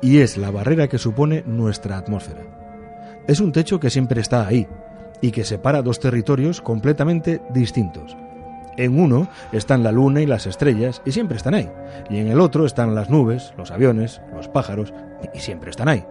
Y 0.00 0.18
es 0.18 0.38
la 0.38 0.50
barrera 0.50 0.88
que 0.88 0.98
supone 0.98 1.42
nuestra 1.46 1.98
atmósfera. 1.98 3.22
Es 3.26 3.40
un 3.40 3.52
techo 3.52 3.80
que 3.80 3.90
siempre 3.90 4.20
está 4.20 4.46
ahí 4.46 4.66
y 5.24 5.30
que 5.30 5.42
separa 5.42 5.80
dos 5.80 6.00
territorios 6.00 6.60
completamente 6.60 7.40
distintos. 7.48 8.14
En 8.76 9.00
uno 9.00 9.26
están 9.52 9.82
la 9.82 9.90
luna 9.90 10.20
y 10.20 10.26
las 10.26 10.46
estrellas 10.46 11.00
y 11.06 11.12
siempre 11.12 11.38
están 11.38 11.54
ahí. 11.54 11.70
Y 12.10 12.18
en 12.18 12.28
el 12.28 12.40
otro 12.40 12.66
están 12.66 12.94
las 12.94 13.08
nubes, 13.08 13.54
los 13.56 13.70
aviones, 13.70 14.20
los 14.34 14.48
pájaros 14.48 14.92
y 15.32 15.38
siempre 15.38 15.70
están 15.70 15.88
ahí. 15.88 16.04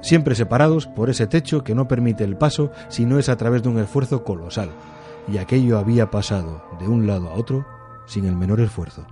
Siempre 0.00 0.34
separados 0.34 0.86
por 0.86 1.10
ese 1.10 1.26
techo 1.26 1.62
que 1.62 1.74
no 1.74 1.86
permite 1.86 2.24
el 2.24 2.38
paso 2.38 2.70
si 2.88 3.04
no 3.04 3.18
es 3.18 3.28
a 3.28 3.36
través 3.36 3.62
de 3.62 3.68
un 3.68 3.78
esfuerzo 3.78 4.24
colosal. 4.24 4.70
Y 5.30 5.36
aquello 5.36 5.76
había 5.78 6.10
pasado 6.10 6.64
de 6.80 6.88
un 6.88 7.06
lado 7.06 7.28
a 7.28 7.34
otro 7.34 7.66
sin 8.06 8.24
el 8.24 8.34
menor 8.34 8.62
esfuerzo. 8.62 9.06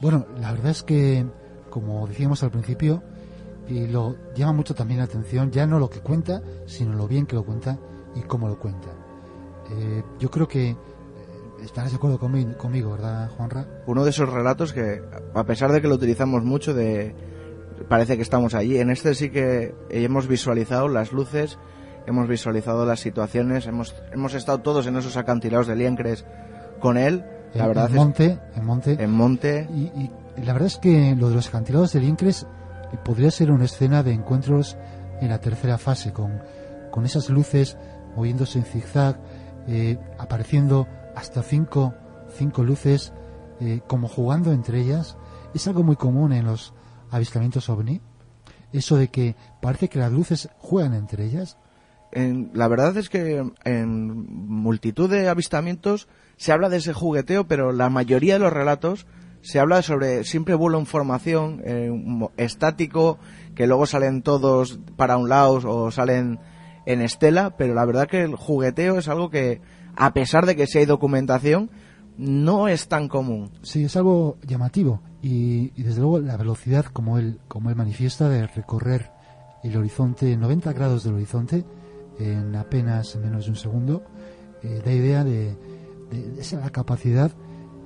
Bueno, 0.00 0.26
la 0.38 0.52
verdad 0.52 0.70
es 0.70 0.82
que, 0.82 1.26
como 1.70 2.06
decíamos 2.06 2.42
al 2.42 2.50
principio, 2.50 3.02
y 3.68 3.86
lo 3.86 4.16
llama 4.34 4.52
mucho 4.52 4.74
también 4.74 4.98
la 4.98 5.04
atención, 5.04 5.50
ya 5.50 5.66
no 5.66 5.78
lo 5.78 5.90
que 5.90 6.00
cuenta, 6.00 6.42
sino 6.66 6.94
lo 6.94 7.08
bien 7.08 7.26
que 7.26 7.36
lo 7.36 7.44
cuenta 7.44 7.78
y 8.14 8.20
cómo 8.22 8.48
lo 8.48 8.58
cuenta. 8.58 8.88
Eh, 9.70 10.02
yo 10.18 10.30
creo 10.30 10.46
que 10.46 10.70
eh, 10.70 10.76
estarás 11.62 11.90
de 11.90 11.96
acuerdo 11.96 12.18
conmigo, 12.18 12.56
conmigo, 12.56 12.92
¿verdad, 12.92 13.30
Juanra? 13.30 13.66
Uno 13.86 14.04
de 14.04 14.10
esos 14.10 14.28
relatos 14.28 14.72
que, 14.72 15.02
a 15.34 15.44
pesar 15.44 15.72
de 15.72 15.80
que 15.80 15.88
lo 15.88 15.96
utilizamos 15.96 16.44
mucho, 16.44 16.74
de 16.74 17.14
parece 17.88 18.16
que 18.16 18.22
estamos 18.22 18.54
allí. 18.54 18.78
En 18.78 18.90
este 18.90 19.14
sí 19.14 19.30
que 19.30 19.74
hemos 19.90 20.28
visualizado 20.28 20.88
las 20.88 21.12
luces, 21.12 21.58
hemos 22.06 22.28
visualizado 22.28 22.86
las 22.86 23.00
situaciones, 23.00 23.66
hemos, 23.66 23.94
hemos 24.12 24.34
estado 24.34 24.60
todos 24.60 24.86
en 24.86 24.96
esos 24.96 25.16
acantilados 25.16 25.66
de 25.66 25.76
Liencres 25.76 26.24
con 26.80 26.96
él. 26.96 27.24
La 27.56 27.64
En- 27.64 27.68
verdad 27.68 27.86
en 27.86 27.92
es 27.92 27.96
monte, 27.96 28.38
en 28.54 28.64
monte. 28.64 29.02
en 29.02 29.10
monte. 29.10 29.68
Y, 29.74 29.80
y 30.00 30.10
la 30.44 30.52
verdad 30.52 30.66
es 30.66 30.76
que 30.78 31.14
lo 31.16 31.28
de 31.28 31.34
los 31.36 31.48
acantilados 31.48 31.92
del 31.92 32.04
Incres 32.04 32.46
eh, 32.92 32.96
podría 33.04 33.30
ser 33.30 33.50
una 33.50 33.64
escena 33.64 34.02
de 34.02 34.12
encuentros 34.12 34.76
en 35.20 35.28
la 35.30 35.40
tercera 35.40 35.78
fase, 35.78 36.12
con, 36.12 36.40
con 36.90 37.04
esas 37.06 37.30
luces 37.30 37.76
moviéndose 38.16 38.58
en 38.58 38.64
zigzag, 38.64 39.18
eh, 39.68 39.98
apareciendo 40.18 40.86
hasta 41.14 41.42
cinco, 41.42 41.94
cinco 42.36 42.62
luces, 42.64 43.12
eh, 43.60 43.80
como 43.86 44.08
jugando 44.08 44.52
entre 44.52 44.80
ellas. 44.80 45.16
Es 45.54 45.66
algo 45.66 45.82
muy 45.82 45.96
común 45.96 46.32
en 46.32 46.44
los 46.46 46.74
avistamientos 47.10 47.68
ovni. 47.70 48.00
Eso 48.72 48.96
de 48.96 49.08
que 49.08 49.36
parece 49.62 49.88
que 49.88 49.98
las 49.98 50.12
luces 50.12 50.48
juegan 50.58 50.92
entre 50.94 51.24
ellas. 51.24 51.56
En- 52.12 52.50
la 52.54 52.68
verdad 52.68 52.96
es 52.98 53.08
que 53.08 53.42
en 53.64 54.26
multitud 54.48 55.10
de 55.10 55.28
avistamientos 55.28 56.08
se 56.36 56.52
habla 56.52 56.68
de 56.68 56.78
ese 56.78 56.92
jugueteo, 56.92 57.46
pero 57.46 57.72
la 57.72 57.90
mayoría 57.90 58.34
de 58.34 58.40
los 58.40 58.52
relatos 58.52 59.06
se 59.42 59.60
habla 59.60 59.82
sobre 59.82 60.24
siempre 60.24 60.54
vuelo 60.54 60.78
en 60.78 60.86
formación, 60.86 61.62
eh, 61.64 61.90
estático, 62.36 63.18
que 63.54 63.66
luego 63.66 63.86
salen 63.86 64.22
todos 64.22 64.80
para 64.96 65.16
un 65.16 65.28
lado 65.28 65.60
o 65.64 65.90
salen 65.90 66.40
en 66.84 67.00
estela, 67.00 67.56
pero 67.56 67.74
la 67.74 67.84
verdad 67.84 68.08
que 68.08 68.22
el 68.22 68.34
jugueteo 68.34 68.98
es 68.98 69.08
algo 69.08 69.30
que, 69.30 69.60
a 69.96 70.12
pesar 70.12 70.46
de 70.46 70.56
que 70.56 70.66
sí 70.66 70.78
hay 70.78 70.86
documentación, 70.86 71.70
no 72.18 72.68
es 72.68 72.88
tan 72.88 73.08
común. 73.08 73.52
Sí, 73.62 73.84
es 73.84 73.96
algo 73.96 74.38
llamativo 74.46 75.00
y, 75.22 75.72
y 75.76 75.82
desde 75.82 76.00
luego 76.00 76.18
la 76.18 76.36
velocidad 76.36 76.86
como 76.86 77.18
él, 77.18 77.40
como 77.48 77.70
él 77.70 77.76
manifiesta 77.76 78.28
de 78.28 78.46
recorrer 78.46 79.10
el 79.62 79.76
horizonte, 79.76 80.36
90 80.36 80.72
grados 80.72 81.04
del 81.04 81.14
horizonte 81.14 81.64
en 82.18 82.54
apenas 82.56 83.16
menos 83.16 83.44
de 83.44 83.50
un 83.50 83.56
segundo, 83.56 84.02
eh, 84.62 84.80
da 84.84 84.92
idea 84.92 85.24
de, 85.24 85.56
de 86.10 86.40
esa 86.40 86.70
capacidad 86.70 87.32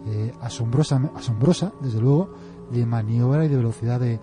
eh, 0.07 0.33
asombrosa, 0.41 1.01
asombrosa, 1.15 1.73
desde 1.83 2.01
luego, 2.01 2.35
de 2.71 2.87
maniobra 2.87 3.45
y 3.45 3.49
de 3.49 3.57
velocidad 3.57 4.01
de, 4.01 4.19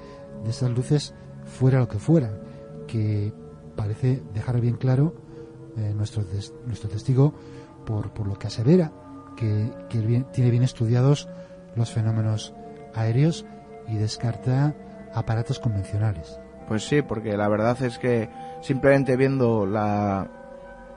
esas 0.47 0.71
luces 0.71 1.13
fuera 1.45 1.79
lo 1.79 1.87
que 1.87 1.99
fueran, 1.99 2.39
que 2.87 3.33
parece 3.75 4.23
dejar 4.33 4.61
bien 4.61 4.75
claro 4.75 5.13
eh, 5.77 5.93
nuestro, 5.95 6.23
nuestro 6.65 6.89
testigo 6.89 7.33
por, 7.85 8.11
por 8.11 8.27
lo 8.27 8.37
que 8.37 8.47
asevera, 8.47 8.91
que, 9.35 9.71
tiene 10.33 10.51
bien 10.51 10.63
estudiados 10.63 11.27
los 11.75 11.91
fenómenos 11.91 12.53
aéreos 12.93 13.45
y 13.87 13.97
descarta 13.97 14.75
aparatos 15.13 15.59
convencionales. 15.59 16.39
Pues 16.67 16.83
sí, 16.87 17.01
porque 17.01 17.37
la 17.37 17.47
verdad 17.47 17.81
es 17.83 17.97
que 17.97 18.29
simplemente 18.61 19.15
viendo 19.15 19.65
la, 19.65 20.46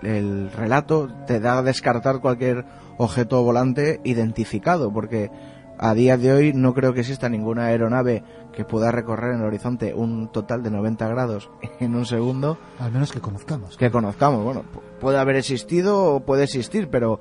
el 0.02 0.50
relato 0.52 1.08
te 1.26 1.40
da 1.40 1.58
a 1.58 1.62
descartar 1.62 2.20
cualquier 2.20 2.64
objeto 2.98 3.42
volante 3.42 4.00
identificado, 4.04 4.92
porque 4.92 5.30
a 5.78 5.94
día 5.94 6.16
de 6.18 6.32
hoy 6.32 6.52
no 6.52 6.74
creo 6.74 6.92
que 6.92 7.00
exista 7.00 7.28
ninguna 7.28 7.66
aeronave 7.66 8.22
que 8.52 8.64
pueda 8.64 8.92
recorrer 8.92 9.32
en 9.34 9.40
el 9.40 9.46
horizonte 9.46 9.94
un 9.94 10.30
total 10.30 10.62
de 10.62 10.70
90 10.70 11.08
grados 11.08 11.48
en 11.78 11.94
un 11.94 12.04
segundo 12.04 12.58
Al 12.78 12.92
menos 12.92 13.12
que 13.12 13.20
conozcamos. 13.20 13.76
que 13.78 13.90
conozcamos. 13.90 14.44
Bueno, 14.44 14.60
pu- 14.62 14.80
puede 15.00 15.18
haber 15.18 15.36
existido 15.36 16.14
o 16.16 16.20
puede 16.20 16.44
existir, 16.44 16.88
pero 16.90 17.20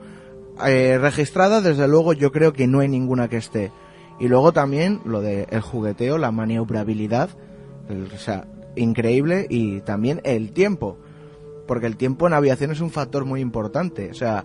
eh, 0.66 0.98
registrada, 1.00 1.62
desde 1.62 1.88
luego, 1.88 2.12
yo 2.14 2.32
creo 2.34 2.52
que 2.52 2.68
no 2.68 2.80
hay 2.82 2.90
ninguna 2.90 3.30
que 3.30 3.38
esté. 3.38 3.72
Y 4.20 4.28
luego 4.28 4.52
también 4.52 5.00
lo 5.06 5.22
de 5.22 5.48
el 5.52 5.62
jugueteo, 5.62 6.18
la 6.18 6.32
maniobrabilidad, 6.32 7.30
el- 7.88 8.10
o 8.14 8.18
sea, 8.18 8.46
increíble, 8.76 9.48
y 9.50 9.80
también 9.82 10.20
el 10.26 10.52
tiempo, 10.52 10.98
porque 11.70 11.86
el 11.86 11.98
tiempo 11.98 12.26
en 12.26 12.34
aviación 12.34 12.72
es 12.72 12.82
un 12.82 12.90
factor 12.90 13.26
muy 13.26 13.42
importante. 13.42 14.10
O 14.10 14.16
sea, 14.16 14.44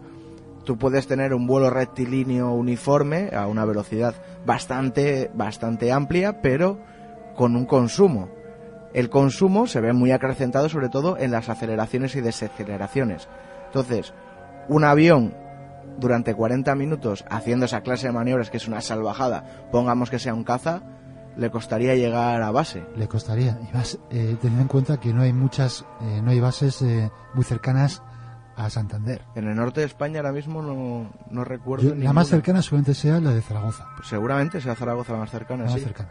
tú 0.63 0.77
puedes 0.77 1.07
tener 1.07 1.33
un 1.33 1.47
vuelo 1.47 1.71
rectilíneo 1.71 2.53
uniforme 2.53 3.31
a 3.35 3.47
una 3.47 3.65
velocidad 3.65 4.15
bastante, 4.45 5.31
bastante 5.33 5.91
amplia, 5.91 6.43
pero 6.43 6.79
con 7.35 7.57
un 7.57 7.65
consumo. 7.65 8.29
El 8.93 9.09
consumo 9.09 9.67
se 9.67 9.81
ve 9.81 9.95
muy 9.95 10.13
acrecentado 10.13 10.69
sobre 10.69 10.91
todo 10.91 11.17
en 11.17 11.31
las 11.31 11.49
aceleraciones 11.49 12.15
y 12.15 12.21
desaceleraciones. 12.21 13.27
Entonces, 13.69 14.13
un 14.69 14.85
avión 14.85 15.35
durante 15.97 16.35
40 16.35 16.75
minutos 16.75 17.25
haciendo 17.31 17.65
esa 17.65 17.81
clase 17.81 18.09
de 18.09 18.13
maniobras 18.13 18.51
que 18.51 18.59
es 18.59 18.69
una 18.69 18.83
salvajada, 18.83 19.45
pongamos 19.73 20.11
que 20.11 20.19
sea 20.19 20.35
un 20.35 20.45
caza, 20.45 20.83
le 21.37 21.51
costaría 21.51 21.95
llegar 21.95 22.43
a 22.43 22.51
base. 22.51 22.85
Le 22.97 23.09
costaría. 23.09 23.59
Y 23.71 23.75
más 23.77 23.99
eh, 24.11 24.37
teniendo 24.41 24.63
en 24.63 24.69
cuenta 24.69 24.99
que 25.01 25.13
no 25.13 25.23
hay 25.23 25.33
muchas, 25.33 25.85
eh, 26.03 26.21
no 26.23 26.31
hay 26.31 26.41
bases 26.41 26.81
eh, 26.83 27.11
muy 27.35 27.45
cercanas 27.45 28.03
a 28.57 28.71
Santander. 28.71 29.23
En 29.35 29.49
el 29.49 29.57
norte 29.57 29.81
de 29.81 29.87
España 29.87 30.19
ahora 30.21 30.33
mismo 30.33 30.63
no, 30.63 31.11
no 31.31 31.45
recuerdo. 31.45 31.83
Yo- 31.85 31.89
la 31.91 31.95
ninguna. 31.97 32.13
más 32.13 32.29
cercana 32.29 32.63
seguramente 32.63 32.95
sea 32.95 33.19
la 33.21 33.31
de 33.33 33.43
Zaragoza. 33.43 33.89
Pues 33.97 34.09
seguramente 34.09 34.61
sea 34.61 34.75
Zaragoza 34.77 35.13
la 35.15 35.19
más 35.21 35.31
cercana, 35.31 35.65
la 35.65 35.71
más 35.71 35.79
sí. 35.81 35.85
cercana. 35.85 36.11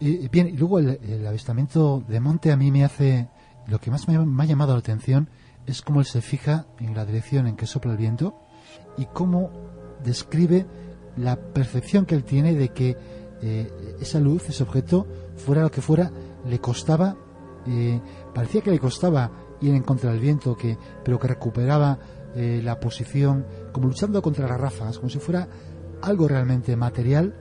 Y, 0.00 0.24
y 0.24 0.28
bien, 0.28 0.48
y 0.48 0.52
luego 0.56 0.78
el, 0.78 0.98
el 1.02 1.26
avistamiento 1.26 2.02
de 2.08 2.20
monte 2.20 2.50
a 2.52 2.56
mí 2.56 2.70
me 2.72 2.84
hace, 2.84 3.28
lo 3.66 3.78
que 3.80 3.90
más 3.90 4.08
me, 4.08 4.18
me 4.18 4.42
ha 4.42 4.46
llamado 4.46 4.72
la 4.72 4.78
atención 4.80 5.28
es 5.66 5.82
cómo 5.82 6.00
él 6.00 6.06
se 6.06 6.20
fija 6.22 6.66
en 6.80 6.94
la 6.94 7.04
dirección 7.04 7.46
en 7.46 7.56
que 7.56 7.66
sopla 7.66 7.92
el 7.92 7.98
viento 7.98 8.34
y 8.96 9.06
cómo 9.06 9.50
describe 10.02 10.66
la 11.16 11.36
percepción 11.36 12.06
que 12.06 12.14
él 12.14 12.24
tiene 12.24 12.54
de 12.54 12.70
que 12.70 12.96
eh, 13.44 13.96
esa 14.00 14.20
luz, 14.20 14.48
ese 14.48 14.62
objeto, 14.62 15.06
fuera 15.36 15.60
lo 15.60 15.70
que 15.70 15.82
fuera, 15.82 16.10
le 16.48 16.58
costaba, 16.60 17.14
eh, 17.66 18.00
parecía 18.34 18.62
que 18.62 18.70
le 18.70 18.78
costaba 18.78 19.30
ir 19.60 19.74
en 19.74 19.82
contra 19.82 20.10
del 20.10 20.20
viento, 20.20 20.56
que, 20.56 20.78
pero 21.04 21.18
que 21.18 21.28
recuperaba 21.28 21.98
eh, 22.34 22.60
la 22.64 22.80
posición, 22.80 23.44
como 23.72 23.88
luchando 23.88 24.22
contra 24.22 24.48
las 24.48 24.58
ráfagas, 24.58 24.98
como 24.98 25.10
si 25.10 25.18
fuera 25.18 25.46
algo 26.00 26.26
realmente 26.26 26.74
material 26.74 27.34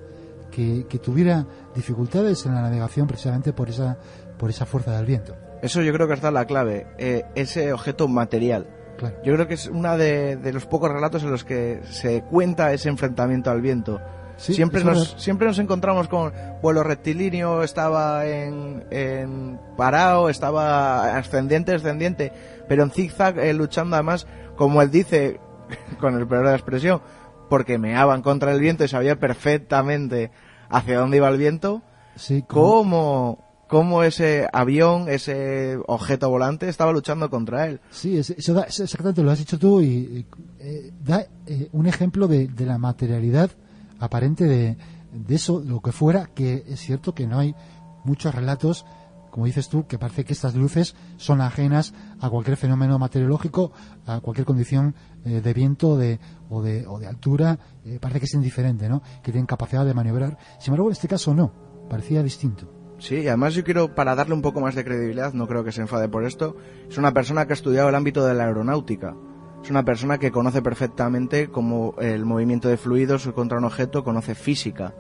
que, 0.52 0.86
que 0.88 1.00
tuviera 1.00 1.48
dificultades 1.74 2.46
en 2.46 2.54
la 2.54 2.62
navegación 2.62 3.08
precisamente 3.08 3.54
por 3.54 3.70
esa, 3.70 3.98
por 4.38 4.50
esa 4.50 4.66
fuerza 4.66 4.96
del 4.96 5.06
viento. 5.06 5.36
Eso 5.62 5.82
yo 5.82 5.94
creo 5.94 6.08
que 6.08 6.16
está 6.16 6.32
la 6.32 6.46
clave, 6.46 6.88
eh, 6.98 7.24
ese 7.36 7.72
objeto 7.72 8.10
material. 8.10 8.68
Claro. 8.98 9.16
Yo 9.24 9.34
creo 9.34 9.48
que 9.48 9.56
es 9.56 9.68
uno 9.68 9.98
de, 9.98 10.36
de 10.36 10.54
los 10.54 10.66
pocos 10.66 10.92
relatos 10.92 11.24
en 11.24 11.32
los 11.32 11.46
que 11.46 11.82
se 11.90 12.24
cuenta 12.24 12.74
ese 12.74 12.90
enfrentamiento 12.90 13.50
al 13.50 13.62
viento. 13.62 14.02
Sí, 14.38 14.54
siempre, 14.54 14.84
nos, 14.84 15.16
siempre 15.18 15.48
nos 15.48 15.60
encontramos 15.60 16.08
con 16.08 16.34
vuelo 16.62 16.84
rectilíneo, 16.84 17.64
estaba 17.64 18.26
en, 18.26 18.84
en 18.92 19.60
parado, 19.78 20.30
estaba 20.30 21.16
ascendiente, 21.18 21.74
ascendiente, 21.76 22.32
pero 22.68 22.84
en 22.84 22.92
zigzag 22.92 23.38
eh, 23.40 23.54
luchando 23.54 23.96
además, 23.96 24.28
como 24.56 24.82
él 24.82 24.90
dice, 24.92 25.40
con 26.00 26.16
el 26.18 26.28
peor 26.28 26.44
de 26.46 26.50
la 26.52 26.56
expresión, 26.58 27.02
porque 27.50 27.78
meaban 27.78 28.22
contra 28.22 28.52
el 28.52 28.60
viento 28.60 28.84
y 28.84 28.88
sabía 28.88 29.20
perfectamente 29.20 30.32
hacia 30.70 30.98
dónde 31.00 31.18
iba 31.18 31.30
el 31.30 31.38
viento, 31.38 31.82
Sí, 32.16 32.44
como- 32.48 32.64
cómo, 32.72 33.46
cómo 33.68 34.04
ese 34.04 34.48
avión, 34.52 35.08
ese 35.10 35.78
objeto 35.88 36.30
volante 36.30 36.70
estaba 36.70 36.92
luchando 36.92 37.30
contra 37.30 37.68
él. 37.68 37.80
Sí, 37.92 38.18
eso 38.18 38.54
da- 38.54 38.64
exactamente 38.64 39.22
lo 39.24 39.32
has 39.32 39.40
dicho 39.40 39.58
tú 39.60 39.82
y 39.82 40.26
eh, 40.60 40.92
da 41.04 41.26
eh, 41.48 41.70
un 41.72 41.86
ejemplo 41.88 42.28
de, 42.28 42.48
de 42.48 42.66
la 42.66 42.78
materialidad 42.78 43.52
aparente 44.00 44.46
de, 44.46 44.78
de 45.14 45.36
eso, 45.36 45.62
lo 45.66 45.82
que 45.82 45.92
fuera, 45.92 46.28
que 46.28 46.64
es 46.68 46.80
cierto 46.80 47.14
que 47.14 47.28
no 47.28 47.40
hay 47.40 47.56
muchos 48.04 48.34
relatos, 48.34 48.86
como 49.30 49.46
dices 49.46 49.70
tú, 49.70 49.88
que 49.88 49.98
parece 49.98 50.26
que 50.26 50.34
estas 50.34 50.56
luces 50.56 50.96
son 51.18 51.42
ajenas 51.42 51.94
a 52.20 52.30
cualquier 52.30 52.58
fenómeno 52.58 53.00
meteorológico, 53.00 53.72
a 54.06 54.20
cualquier 54.20 54.46
condición 54.46 54.96
eh, 55.26 55.42
de 55.42 55.54
viento 55.54 55.98
de, 55.98 56.20
o, 56.50 56.62
de, 56.62 56.86
o 56.88 57.00
de 57.00 57.08
altura, 57.08 57.58
eh, 57.86 57.98
parece 58.00 58.20
que 58.20 58.26
es 58.26 58.34
indiferente, 58.34 58.90
¿no? 58.90 59.02
Que 59.24 59.32
tienen 59.32 59.46
capacidad 59.46 59.86
de 59.86 59.94
maniobrar. 59.94 60.38
Sin 60.60 60.74
embargo, 60.74 60.90
en 60.90 60.94
este 60.94 61.08
caso 61.08 61.34
no, 61.34 61.52
parecía 61.90 62.22
distinto. 62.22 62.72
Sí, 63.00 63.16
y 63.16 63.28
además 63.28 63.54
yo 63.54 63.64
quiero, 63.64 63.96
para 63.96 64.16
darle 64.16 64.36
un 64.36 64.42
poco 64.42 64.62
más 64.62 64.76
de 64.76 64.84
credibilidad, 64.84 65.34
no 65.34 65.48
creo 65.48 65.64
que 65.64 65.72
se 65.72 65.82
enfade 65.82 66.08
por 66.08 66.26
esto, 66.26 66.56
es 66.88 66.98
una 66.98 67.12
persona 67.12 67.46
que 67.46 67.54
ha 67.54 67.56
estudiado 67.56 67.90
el 67.90 67.96
ámbito 67.96 68.26
de 68.26 68.34
la 68.34 68.46
aeronáutica. 68.46 69.16
Es 69.64 69.70
una 69.70 69.84
persona 69.84 70.18
que 70.18 70.32
conoce 70.32 70.62
perfectamente 70.62 71.48
cómo 71.48 71.96
el 72.00 72.26
movimiento 72.26 72.68
de 72.68 72.76
fluidos 72.76 73.26
contra 73.30 73.58
un 73.58 73.64
objeto, 73.64 74.04
conoce 74.04 74.36
física. 74.36 74.94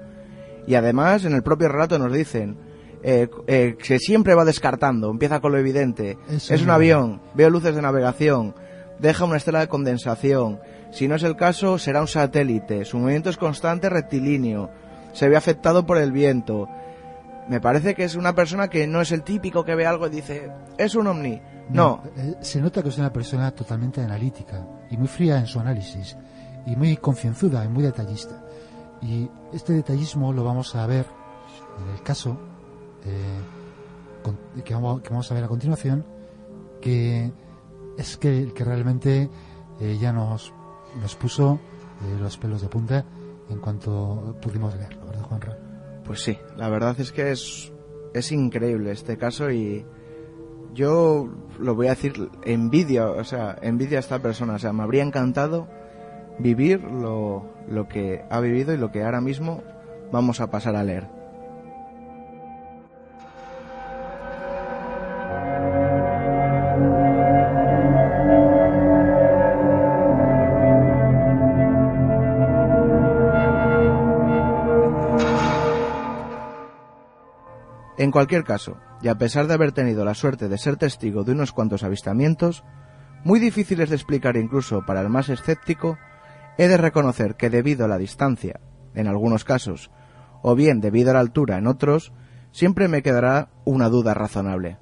Y 0.66 0.76
además, 0.76 1.26
en 1.26 1.34
el 1.34 1.44
propio 1.44 1.68
relato 1.68 2.00
nos 2.00 2.14
dicen 2.14 2.58
eh, 3.04 3.28
eh, 3.48 3.76
que 3.78 4.00
siempre 4.00 4.34
va 4.34 4.46
descartando, 4.46 5.12
empieza 5.12 5.42
con 5.42 5.52
lo 5.52 5.58
evidente. 5.58 6.18
Eso 6.30 6.54
es 6.54 6.62
un 6.62 6.70
avión, 6.70 7.22
veo 7.34 7.50
luces 7.50 7.76
de 7.76 7.82
navegación, 7.82 8.56
deja 9.00 9.26
una 9.26 9.36
estela 9.36 9.60
de 9.60 9.68
condensación. 9.68 10.62
Si 10.92 11.10
no 11.10 11.16
es 11.16 11.24
el 11.24 11.36
caso, 11.36 11.78
será 11.78 12.00
un 12.00 12.08
satélite. 12.08 12.86
Su 12.86 13.00
movimiento 13.00 13.30
es 13.30 13.38
constante, 13.38 13.90
rectilíneo. 13.90 14.70
Se 15.12 15.28
ve 15.28 15.36
afectado 15.36 15.86
por 15.86 15.98
el 15.98 16.14
viento. 16.14 16.70
Me 17.50 17.60
parece 17.60 17.96
que 17.96 18.06
es 18.06 18.16
una 18.16 18.34
persona 18.34 18.70
que 18.70 18.88
no 18.88 19.02
es 19.02 19.12
el 19.12 19.24
típico 19.24 19.66
que 19.66 19.76
ve 19.76 19.86
algo 19.86 20.08
y 20.08 20.12
dice, 20.12 20.50
es 20.78 20.96
un 20.96 21.08
ovni. 21.08 21.42
No, 21.74 22.04
eh, 22.16 22.36
se 22.42 22.62
nota 22.62 22.82
que 22.84 22.90
es 22.90 22.98
una 22.98 23.12
persona 23.12 23.52
totalmente 23.52 24.02
analítica 24.02 24.66
y 24.90 24.98
muy 24.98 25.08
fría 25.08 25.40
en 25.40 25.48
su 25.48 25.60
análisis 25.60 26.16
y 26.66 26.76
muy 26.76 26.98
concienzuda 26.98 27.66
y 27.66 27.68
muy 27.68 27.84
detallista. 27.84 28.44
Y 29.02 29.30
este 29.52 29.74
detallismo 29.74 30.32
lo 30.32 30.44
vamos 30.44 30.76
a 30.76 30.86
ver 30.88 31.06
en 31.80 31.96
el 31.96 32.02
caso 32.04 32.38
eh, 33.06 34.62
que, 34.64 34.74
vamos, 34.74 35.02
que 35.02 35.10
vamos 35.10 35.30
a 35.32 35.36
ver 35.36 35.44
a 35.44 35.48
continuación, 35.48 36.06
que 36.82 37.32
es 37.98 38.18
que 38.18 38.40
el 38.44 38.54
que 38.54 38.64
realmente 38.64 39.30
eh, 39.80 39.98
ya 40.00 40.14
nos, 40.14 40.54
nos 41.02 41.16
puso 41.16 41.60
eh, 42.02 42.18
los 42.20 42.38
pelos 42.38 42.62
de 42.62 42.68
punta 42.70 43.06
en 43.50 43.60
cuanto 43.60 44.38
pudimos 44.42 44.76
leerlo, 44.76 45.06
¿verdad, 45.06 45.24
Juanra? 45.24 45.58
pues 46.06 46.22
sí, 46.22 46.38
la 46.58 46.70
verdad 46.70 47.00
es 47.00 47.12
que 47.12 47.32
es, 47.32 47.72
es 48.14 48.32
increíble 48.32 48.92
este 48.92 49.18
caso 49.18 49.50
y 49.52 49.86
yo 50.74 51.30
lo 51.60 51.76
voy 51.76 51.88
a 51.88 51.92
decir, 51.92 52.30
envidio, 52.44 53.14
o 53.14 53.24
sea, 53.24 53.58
envidio 53.62 53.98
a 53.98 54.00
esta 54.00 54.20
persona, 54.20 54.56
o 54.56 54.60
sea, 54.60 54.74
me 54.74 54.84
habría 54.84 55.04
encantado 55.04 55.68
vivir 56.40 56.84
lo, 56.84 57.46
lo 57.68 57.88
que 57.88 58.26
ha 58.30 58.40
vivido 58.40 58.74
y 58.74 58.78
lo 58.78 58.92
que 58.92 59.04
ahora 59.04 59.22
mismo 59.22 59.64
vamos 60.12 60.42
a 60.42 60.50
pasar 60.50 60.76
a 60.76 60.84
leer. 60.84 61.08
En 77.98 78.12
cualquier 78.12 78.44
caso, 78.44 78.76
y 79.04 79.10
a 79.10 79.18
pesar 79.18 79.48
de 79.48 79.54
haber 79.54 79.74
tenido 79.74 80.06
la 80.06 80.14
suerte 80.14 80.48
de 80.48 80.58
ser 80.58 80.78
testigo 80.78 81.26
de 81.26 81.34
unos 81.34 81.52
cuantos 81.52 81.84
avistamientos, 81.84 82.64
muy 83.26 83.42
difíciles 83.42 83.90
de 83.90 83.98
explicar 83.98 84.38
incluso 84.38 84.86
para 84.86 85.02
el 85.02 85.10
más 85.10 85.28
escéptico, 85.28 85.98
he 86.58 86.70
de 86.70 86.78
reconocer 86.78 87.36
que 87.36 87.50
debido 87.50 87.84
a 87.84 87.90
la 87.90 87.98
distancia, 87.98 88.62
en 88.96 89.08
algunos 89.08 89.44
casos, 89.44 89.92
o 90.42 90.56
bien 90.56 90.80
debido 90.80 91.12
a 91.12 91.16
la 91.16 91.20
altura 91.20 91.58
en 91.58 91.68
otros, 91.68 92.14
siempre 92.52 92.88
me 92.88 93.04
quedará 93.04 93.50
una 93.66 93.90
duda 93.90 94.14
razonable. 94.14 94.78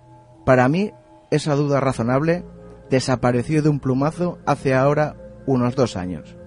Para 0.45 0.67
mí, 0.67 0.91
esa 1.31 1.55
duda 1.55 1.79
razonable 1.79 2.45
desapareció 2.91 3.63
de 3.63 3.69
un 3.69 3.79
plumazo 3.79 4.37
hace 4.45 4.75
ahora 4.75 5.15
unos 5.47 5.75
dos 5.75 5.97
años, 5.97 6.37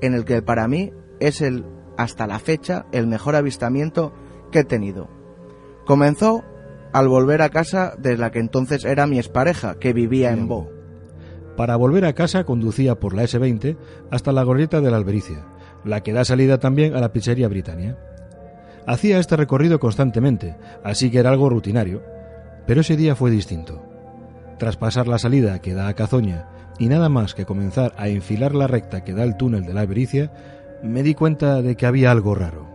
en 0.00 0.14
el 0.14 0.24
que 0.24 0.40
para 0.40 0.66
mí 0.68 0.92
es 1.20 1.42
el, 1.42 1.66
hasta 1.98 2.26
la 2.26 2.38
fecha, 2.38 2.86
el 2.92 3.06
mejor 3.06 3.36
avistamiento 3.36 4.14
que 4.50 4.60
he 4.60 4.64
tenido. 4.64 5.10
Comenzó 5.84 6.44
al 6.92 7.08
volver 7.08 7.42
a 7.42 7.50
casa 7.50 7.94
de 7.98 8.16
la 8.16 8.30
que 8.30 8.38
entonces 8.38 8.84
era 8.84 9.06
mi 9.06 9.18
expareja, 9.18 9.76
que 9.78 9.92
vivía 9.92 10.30
en 10.30 10.48
Bo. 10.48 10.70
Para 11.56 11.76
volver 11.76 12.04
a 12.04 12.12
casa 12.12 12.44
conducía 12.44 12.94
por 12.94 13.14
la 13.14 13.24
S20 13.24 13.76
hasta 14.10 14.32
la 14.32 14.44
gorrieta 14.44 14.80
de 14.80 14.90
la 14.90 14.96
Albericia, 14.96 15.44
la 15.84 16.02
que 16.02 16.12
da 16.12 16.24
salida 16.24 16.58
también 16.58 16.94
a 16.94 17.00
la 17.00 17.12
pizzería 17.12 17.48
Britannia. 17.48 17.98
Hacía 18.86 19.18
este 19.18 19.36
recorrido 19.36 19.80
constantemente, 19.80 20.56
así 20.84 21.10
que 21.10 21.18
era 21.18 21.30
algo 21.30 21.50
rutinario, 21.50 22.02
pero 22.66 22.82
ese 22.82 22.96
día 22.96 23.16
fue 23.16 23.30
distinto. 23.30 23.82
Tras 24.58 24.76
pasar 24.76 25.08
la 25.08 25.18
salida 25.18 25.60
que 25.60 25.74
da 25.74 25.88
a 25.88 25.94
Cazoña 25.94 26.48
y 26.78 26.86
nada 26.86 27.08
más 27.08 27.34
que 27.34 27.44
comenzar 27.44 27.92
a 27.96 28.08
enfilar 28.08 28.54
la 28.54 28.66
recta 28.66 29.02
que 29.02 29.12
da 29.12 29.24
al 29.24 29.36
túnel 29.36 29.64
de 29.64 29.74
la 29.74 29.80
Albericia, 29.80 30.30
me 30.82 31.02
di 31.02 31.14
cuenta 31.14 31.60
de 31.60 31.76
que 31.76 31.86
había 31.86 32.10
algo 32.10 32.34
raro. 32.34 32.67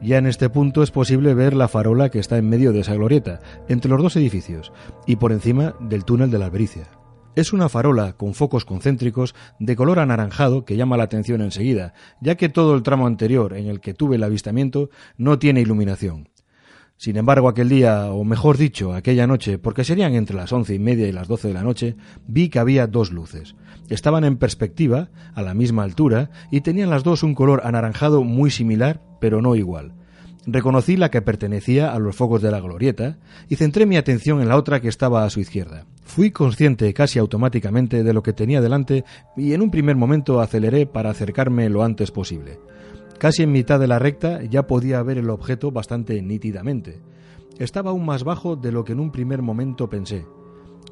Ya 0.00 0.18
en 0.18 0.26
este 0.26 0.48
punto 0.48 0.82
es 0.84 0.92
posible 0.92 1.34
ver 1.34 1.54
la 1.54 1.66
farola 1.66 2.08
que 2.08 2.20
está 2.20 2.38
en 2.38 2.48
medio 2.48 2.72
de 2.72 2.80
esa 2.80 2.94
glorieta, 2.94 3.40
entre 3.68 3.90
los 3.90 4.00
dos 4.00 4.14
edificios, 4.14 4.72
y 5.06 5.16
por 5.16 5.32
encima 5.32 5.74
del 5.80 6.04
túnel 6.04 6.30
de 6.30 6.38
la 6.38 6.46
Albericia. 6.46 6.88
Es 7.34 7.52
una 7.52 7.68
farola 7.68 8.14
con 8.14 8.34
focos 8.34 8.64
concéntricos 8.64 9.34
de 9.58 9.76
color 9.76 9.98
anaranjado 9.98 10.64
que 10.64 10.76
llama 10.76 10.96
la 10.96 11.04
atención 11.04 11.40
enseguida, 11.40 11.94
ya 12.20 12.36
que 12.36 12.48
todo 12.48 12.74
el 12.74 12.82
tramo 12.82 13.06
anterior 13.06 13.56
en 13.56 13.66
el 13.66 13.80
que 13.80 13.94
tuve 13.94 14.16
el 14.16 14.24
avistamiento 14.24 14.90
no 15.16 15.38
tiene 15.38 15.60
iluminación. 15.60 16.28
Sin 16.96 17.16
embargo, 17.16 17.48
aquel 17.48 17.68
día, 17.68 18.06
o 18.06 18.24
mejor 18.24 18.56
dicho, 18.56 18.92
aquella 18.92 19.28
noche, 19.28 19.58
porque 19.58 19.84
serían 19.84 20.14
entre 20.14 20.34
las 20.34 20.52
once 20.52 20.74
y 20.74 20.80
media 20.80 21.06
y 21.06 21.12
las 21.12 21.28
doce 21.28 21.46
de 21.46 21.54
la 21.54 21.62
noche, 21.62 21.94
vi 22.26 22.48
que 22.48 22.58
había 22.58 22.88
dos 22.88 23.12
luces. 23.12 23.54
Estaban 23.88 24.24
en 24.24 24.36
perspectiva, 24.36 25.08
a 25.34 25.42
la 25.42 25.54
misma 25.54 25.82
altura, 25.82 26.30
y 26.50 26.60
tenían 26.60 26.90
las 26.90 27.04
dos 27.04 27.22
un 27.22 27.34
color 27.34 27.62
anaranjado 27.64 28.22
muy 28.22 28.50
similar, 28.50 29.00
pero 29.20 29.40
no 29.40 29.54
igual. 29.56 29.94
Reconocí 30.50 30.96
la 30.96 31.10
que 31.10 31.20
pertenecía 31.20 31.92
a 31.92 31.98
los 31.98 32.16
focos 32.16 32.40
de 32.40 32.50
la 32.50 32.60
glorieta 32.60 33.18
y 33.50 33.56
centré 33.56 33.84
mi 33.84 33.98
atención 33.98 34.40
en 34.40 34.48
la 34.48 34.56
otra 34.56 34.80
que 34.80 34.88
estaba 34.88 35.24
a 35.24 35.30
su 35.30 35.40
izquierda. 35.40 35.84
Fui 36.04 36.30
consciente 36.30 36.94
casi 36.94 37.18
automáticamente 37.18 38.02
de 38.02 38.12
lo 38.14 38.22
que 38.22 38.32
tenía 38.32 38.62
delante 38.62 39.04
y 39.36 39.52
en 39.52 39.60
un 39.60 39.70
primer 39.70 39.96
momento 39.96 40.40
aceleré 40.40 40.86
para 40.86 41.10
acercarme 41.10 41.68
lo 41.68 41.84
antes 41.84 42.10
posible. 42.10 42.58
Casi 43.18 43.42
en 43.42 43.52
mitad 43.52 43.78
de 43.78 43.88
la 43.88 43.98
recta 43.98 44.42
ya 44.42 44.66
podía 44.66 45.02
ver 45.02 45.18
el 45.18 45.28
objeto 45.28 45.70
bastante 45.70 46.22
nítidamente. 46.22 47.02
Estaba 47.58 47.90
aún 47.90 48.06
más 48.06 48.24
bajo 48.24 48.56
de 48.56 48.72
lo 48.72 48.84
que 48.84 48.92
en 48.92 49.00
un 49.00 49.10
primer 49.10 49.42
momento 49.42 49.90
pensé. 49.90 50.24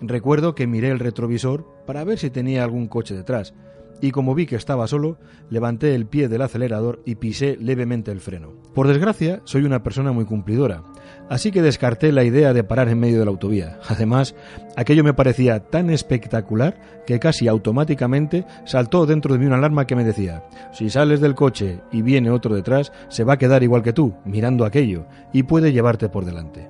Recuerdo 0.00 0.54
que 0.54 0.66
miré 0.66 0.90
el 0.90 0.98
retrovisor 0.98 1.66
para 1.86 2.04
ver 2.04 2.18
si 2.18 2.30
tenía 2.30 2.62
algún 2.62 2.86
coche 2.86 3.14
detrás, 3.14 3.54
y 4.00 4.10
como 4.10 4.34
vi 4.34 4.46
que 4.46 4.56
estaba 4.56 4.86
solo, 4.86 5.18
levanté 5.48 5.94
el 5.94 6.06
pie 6.06 6.28
del 6.28 6.42
acelerador 6.42 7.02
y 7.06 7.14
pisé 7.14 7.56
levemente 7.58 8.10
el 8.10 8.20
freno. 8.20 8.52
Por 8.74 8.88
desgracia, 8.88 9.40
soy 9.44 9.64
una 9.64 9.82
persona 9.82 10.12
muy 10.12 10.26
cumplidora, 10.26 10.82
así 11.30 11.50
que 11.50 11.62
descarté 11.62 12.12
la 12.12 12.24
idea 12.24 12.52
de 12.52 12.64
parar 12.64 12.88
en 12.88 13.00
medio 13.00 13.18
de 13.18 13.24
la 13.24 13.30
autovía. 13.30 13.78
Además, 13.88 14.34
aquello 14.76 15.02
me 15.02 15.14
parecía 15.14 15.60
tan 15.60 15.88
espectacular 15.88 17.02
que 17.06 17.18
casi 17.18 17.48
automáticamente 17.48 18.44
saltó 18.66 19.06
dentro 19.06 19.32
de 19.32 19.38
mí 19.38 19.46
una 19.46 19.56
alarma 19.56 19.86
que 19.86 19.96
me 19.96 20.04
decía, 20.04 20.44
si 20.72 20.90
sales 20.90 21.20
del 21.20 21.34
coche 21.34 21.80
y 21.90 22.02
viene 22.02 22.30
otro 22.30 22.54
detrás, 22.54 22.92
se 23.08 23.24
va 23.24 23.34
a 23.34 23.38
quedar 23.38 23.62
igual 23.62 23.82
que 23.82 23.94
tú, 23.94 24.14
mirando 24.24 24.66
aquello, 24.66 25.06
y 25.32 25.44
puede 25.44 25.72
llevarte 25.72 26.10
por 26.10 26.26
delante. 26.26 26.68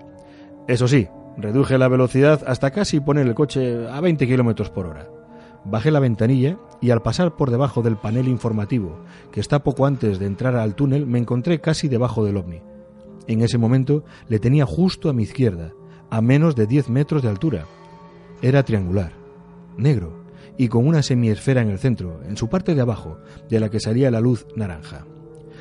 Eso 0.69 0.87
sí, 0.87 1.09
reduje 1.37 1.79
la 1.79 1.89
velocidad 1.89 2.43
hasta 2.47 2.71
casi 2.71 3.01
poner 3.01 3.27
el 3.27 3.35
coche 3.35 3.89
a 3.89 4.01
20 4.01 4.27
kilómetros 4.27 4.71
por 4.71 4.87
hora. 4.87 5.09
Bajé 5.65 5.91
la 5.91 6.01
ventanilla 6.01 6.59
y 6.81 6.91
al 6.91 7.03
pasar 7.03 7.37
por 7.37 7.51
debajo 7.51 7.83
del 7.83 7.97
panel 7.97 8.29
informativo, 8.29 9.01
que 9.33 9.41
está 9.41 9.65
poco 9.65 9.87
antes 9.87 10.19
de 10.19 10.27
entrar 10.27 10.57
al 10.57 10.75
túnel, 10.75 11.07
me 11.07 11.19
encontré 11.19 11.61
casi 11.61 11.89
debajo 11.89 12.25
del 12.25 12.37
ovni. 12.37 12.63
En 13.27 13.43
ese 13.43 13.59
momento 13.59 14.05
le 14.29 14.39
tenía 14.39 14.65
justo 14.65 15.09
a 15.09 15.13
mi 15.13 15.25
izquierda, 15.25 15.73
a 16.09 16.21
menos 16.21 16.55
de 16.55 16.67
10 16.67 16.89
metros 16.91 17.23
de 17.23 17.29
altura. 17.29 17.67
Era 18.43 18.63
triangular, 18.63 19.13
negro 19.77 20.25
y 20.57 20.69
con 20.69 20.87
una 20.87 21.03
semiesfera 21.03 21.61
en 21.61 21.71
el 21.71 21.79
centro, 21.79 22.21
en 22.27 22.37
su 22.37 22.49
parte 22.49 22.75
de 22.75 22.81
abajo, 22.81 23.19
de 23.49 23.61
la 23.61 23.69
que 23.69 23.81
salía 23.81 24.11
la 24.11 24.21
luz 24.21 24.47
naranja. 24.55 25.05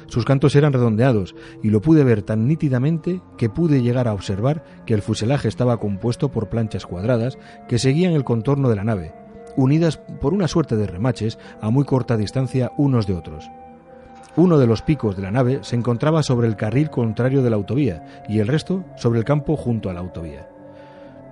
Sus 0.08 0.26
cantos 0.26 0.56
eran 0.56 0.74
redondeados 0.74 1.36
y 1.64 1.70
lo 1.70 1.82
pude 1.82 2.04
ver 2.04 2.22
tan 2.22 2.48
nítidamente 2.48 3.22
que 3.38 3.50
pude 3.50 3.82
llegar 3.82 4.08
a 4.08 4.14
observar 4.14 4.64
que 4.86 4.94
el 4.94 5.02
fuselaje 5.02 5.48
estaba 5.48 5.80
compuesto 5.80 6.32
por 6.32 6.50
planchas 6.50 6.86
cuadradas 6.86 7.38
que 7.68 7.80
seguían 7.80 8.14
el 8.14 8.24
contorno 8.24 8.70
de 8.70 8.76
la 8.76 8.84
nave, 8.84 9.14
unidas 9.56 9.98
por 9.98 10.34
una 10.34 10.48
suerte 10.48 10.76
de 10.76 10.88
remaches 10.88 11.40
a 11.62 11.70
muy 11.70 11.86
corta 11.86 12.18
distancia 12.18 12.72
unos 12.78 13.08
de 13.08 13.16
otros. 13.16 13.50
Uno 14.38 14.58
de 14.58 14.68
los 14.68 14.82
picos 14.82 15.16
de 15.16 15.22
la 15.22 15.32
nave 15.32 15.60
se 15.62 15.78
encontraba 15.78 16.22
sobre 16.22 16.48
el 16.48 16.58
carril 16.58 16.90
contrario 16.90 17.42
de 17.42 17.50
la 17.50 17.56
autovía 17.56 18.24
y 18.28 18.40
el 18.40 18.48
resto 18.48 18.84
sobre 18.98 19.20
el 19.20 19.26
campo 19.26 19.56
junto 19.56 19.90
a 19.90 19.94
la 19.94 20.02
autovía. 20.02 20.50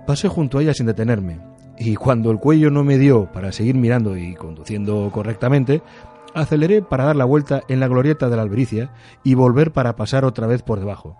Pasé 0.06 0.28
junto 0.28 0.58
a 0.58 0.62
ella 0.62 0.74
sin 0.74 0.86
detenerme, 0.86 1.38
y 1.78 1.96
cuando 1.96 2.30
el 2.30 2.38
cuello 2.38 2.70
no 2.70 2.84
me 2.84 2.98
dio 2.98 3.30
para 3.30 3.52
seguir 3.52 3.74
mirando 3.74 4.16
y 4.16 4.34
conduciendo 4.34 5.10
correctamente, 5.12 5.82
aceleré 6.34 6.82
para 6.82 7.04
dar 7.04 7.16
la 7.16 7.24
vuelta 7.24 7.62
en 7.68 7.80
la 7.80 7.88
glorieta 7.88 8.28
de 8.28 8.36
la 8.36 8.42
albericia 8.42 8.92
y 9.22 9.34
volver 9.34 9.72
para 9.72 9.96
pasar 9.96 10.24
otra 10.24 10.46
vez 10.46 10.62
por 10.62 10.78
debajo. 10.78 11.16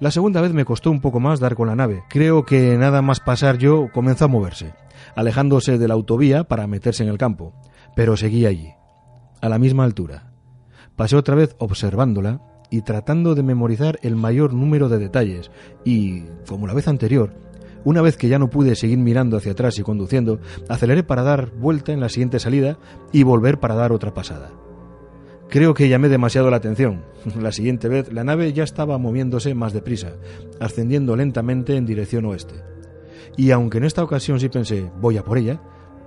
La 0.00 0.10
segunda 0.10 0.40
vez 0.40 0.52
me 0.52 0.64
costó 0.64 0.90
un 0.90 1.00
poco 1.00 1.18
más 1.18 1.40
dar 1.40 1.54
con 1.56 1.68
la 1.68 1.74
nave. 1.74 2.04
Creo 2.08 2.44
que 2.44 2.76
nada 2.76 3.02
más 3.02 3.20
pasar 3.20 3.58
yo 3.58 3.88
comenzó 3.92 4.26
a 4.26 4.28
moverse, 4.28 4.74
alejándose 5.16 5.78
de 5.78 5.88
la 5.88 5.94
autovía 5.94 6.44
para 6.44 6.66
meterse 6.66 7.02
en 7.02 7.08
el 7.08 7.18
campo, 7.18 7.52
pero 7.96 8.16
seguí 8.16 8.46
allí, 8.46 8.74
a 9.40 9.48
la 9.48 9.58
misma 9.58 9.84
altura. 9.84 10.30
Pasé 10.94 11.16
otra 11.16 11.34
vez 11.34 11.56
observándola 11.58 12.40
y 12.70 12.82
tratando 12.82 13.34
de 13.34 13.42
memorizar 13.42 13.98
el 14.02 14.14
mayor 14.14 14.52
número 14.52 14.88
de 14.88 14.98
detalles 14.98 15.50
y, 15.84 16.24
como 16.48 16.66
la 16.66 16.74
vez 16.74 16.86
anterior, 16.86 17.34
una 17.84 18.02
vez 18.02 18.16
que 18.16 18.28
ya 18.28 18.38
no 18.38 18.50
pude 18.50 18.74
seguir 18.74 18.98
mirando 18.98 19.36
hacia 19.36 19.52
atrás 19.52 19.78
y 19.78 19.82
conduciendo, 19.82 20.40
aceleré 20.68 21.02
para 21.02 21.22
dar 21.22 21.50
vuelta 21.52 21.92
en 21.92 22.00
la 22.00 22.08
siguiente 22.08 22.38
salida 22.38 22.78
y 23.12 23.22
volver 23.22 23.58
para 23.60 23.74
dar 23.74 23.92
otra 23.92 24.14
pasada. 24.14 24.50
Creo 25.48 25.72
que 25.72 25.88
llamé 25.88 26.08
demasiado 26.08 26.50
la 26.50 26.58
atención. 26.58 27.04
La 27.40 27.52
siguiente 27.52 27.88
vez 27.88 28.12
la 28.12 28.24
nave 28.24 28.52
ya 28.52 28.64
estaba 28.64 28.98
moviéndose 28.98 29.54
más 29.54 29.72
deprisa, 29.72 30.12
ascendiendo 30.60 31.16
lentamente 31.16 31.76
en 31.76 31.86
dirección 31.86 32.26
oeste. 32.26 32.54
Y 33.36 33.50
aunque 33.50 33.78
en 33.78 33.84
esta 33.84 34.02
ocasión 34.02 34.40
sí 34.40 34.48
pensé, 34.48 34.90
voy 35.00 35.16
a 35.16 35.24
por 35.24 35.38
ella, 35.38 35.60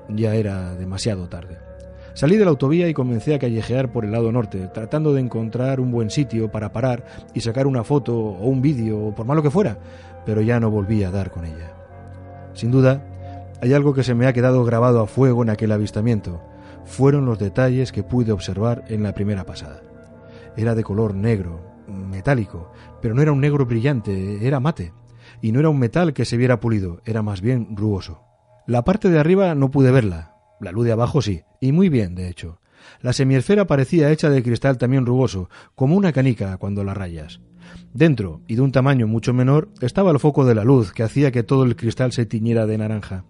ya 0.10 0.36
era 0.36 0.76
demasiado 0.76 1.28
tarde. 1.28 1.71
Salí 2.14 2.36
de 2.36 2.44
la 2.44 2.52
autovía 2.52 2.90
y 2.90 2.94
comencé 2.94 3.34
a 3.34 3.40
callejear 3.40 3.92
por 3.92 4.04
el 4.04 4.12
lado 4.12 4.32
norte, 4.32 4.68
tratando 4.68 5.14
de 5.14 5.22
encontrar 5.22 5.80
un 5.80 5.92
buen 5.92 6.10
sitio 6.10 6.52
para 6.52 6.74
parar 6.74 7.06
y 7.34 7.42
sacar 7.42 7.68
una 7.68 7.86
foto 7.86 8.18
o 8.18 8.48
un 8.48 8.62
vídeo, 8.62 9.00
o 9.00 9.16
por 9.16 9.26
malo 9.26 9.42
que 9.42 9.50
fuera, 9.50 9.78
pero 10.26 10.42
ya 10.42 10.60
no 10.60 10.70
volví 10.70 11.04
a 11.04 11.12
dar 11.12 11.32
con 11.32 11.46
ella. 11.46 11.74
Sin 12.54 12.70
duda, 12.70 13.06
hay 13.62 13.74
algo 13.74 13.94
que 13.94 14.04
se 14.04 14.14
me 14.14 14.28
ha 14.28 14.34
quedado 14.34 14.66
grabado 14.66 15.00
a 15.02 15.08
fuego 15.08 15.42
en 15.42 15.50
aquel 15.50 15.72
avistamiento, 15.72 16.42
fueron 16.84 17.26
los 17.26 17.40
detalles 17.40 17.94
que 17.94 18.04
pude 18.04 18.34
observar 18.34 18.84
en 18.90 19.04
la 19.04 19.14
primera 19.14 19.46
pasada. 19.46 19.82
Era 20.58 20.76
de 20.76 20.84
color 20.84 21.16
negro, 21.16 21.62
metálico, 21.88 22.72
pero 23.02 23.16
no 23.16 23.22
era 23.22 23.32
un 23.32 23.40
negro 23.40 23.66
brillante, 23.66 24.46
era 24.46 24.60
mate, 24.60 24.94
y 25.42 25.54
no 25.54 25.60
era 25.60 25.70
un 25.70 25.80
metal 25.80 26.14
que 26.14 26.26
se 26.26 26.36
viera 26.36 26.60
pulido, 26.60 27.02
era 27.06 27.22
más 27.22 27.40
bien 27.40 27.78
rugoso. 27.78 28.24
La 28.68 28.84
parte 28.84 29.10
de 29.10 29.20
arriba 29.20 29.56
no 29.56 29.72
pude 29.72 29.92
verla, 29.92 30.36
la 30.60 30.72
luz 30.72 30.86
de 30.86 30.92
abajo 30.92 31.22
sí, 31.22 31.44
y 31.62 31.72
muy 31.72 31.88
bien, 31.88 32.16
de 32.16 32.28
hecho. 32.28 32.60
La 33.02 33.14
semiesfera 33.14 33.68
parecía 33.68 34.12
hecha 34.12 34.30
de 34.30 34.44
cristal 34.44 34.78
también 34.78 35.06
rugoso, 35.06 35.50
como 35.76 35.96
una 35.96 36.12
canica 36.12 36.58
cuando 36.58 36.84
la 36.84 36.94
rayas. 36.94 37.40
Dentro, 37.94 38.42
y 38.48 38.56
de 38.56 38.62
un 38.62 38.72
tamaño 38.72 39.08
mucho 39.08 39.34
menor, 39.34 39.70
estaba 39.80 40.12
el 40.12 40.20
foco 40.20 40.44
de 40.44 40.56
la 40.56 40.64
luz 40.64 40.92
que 40.92 41.04
hacía 41.04 41.32
que 41.32 41.44
todo 41.44 41.64
el 41.64 41.76
cristal 41.76 42.12
se 42.12 42.26
tiñera 42.26 42.66
de 42.66 42.78
naranja. 42.78 43.24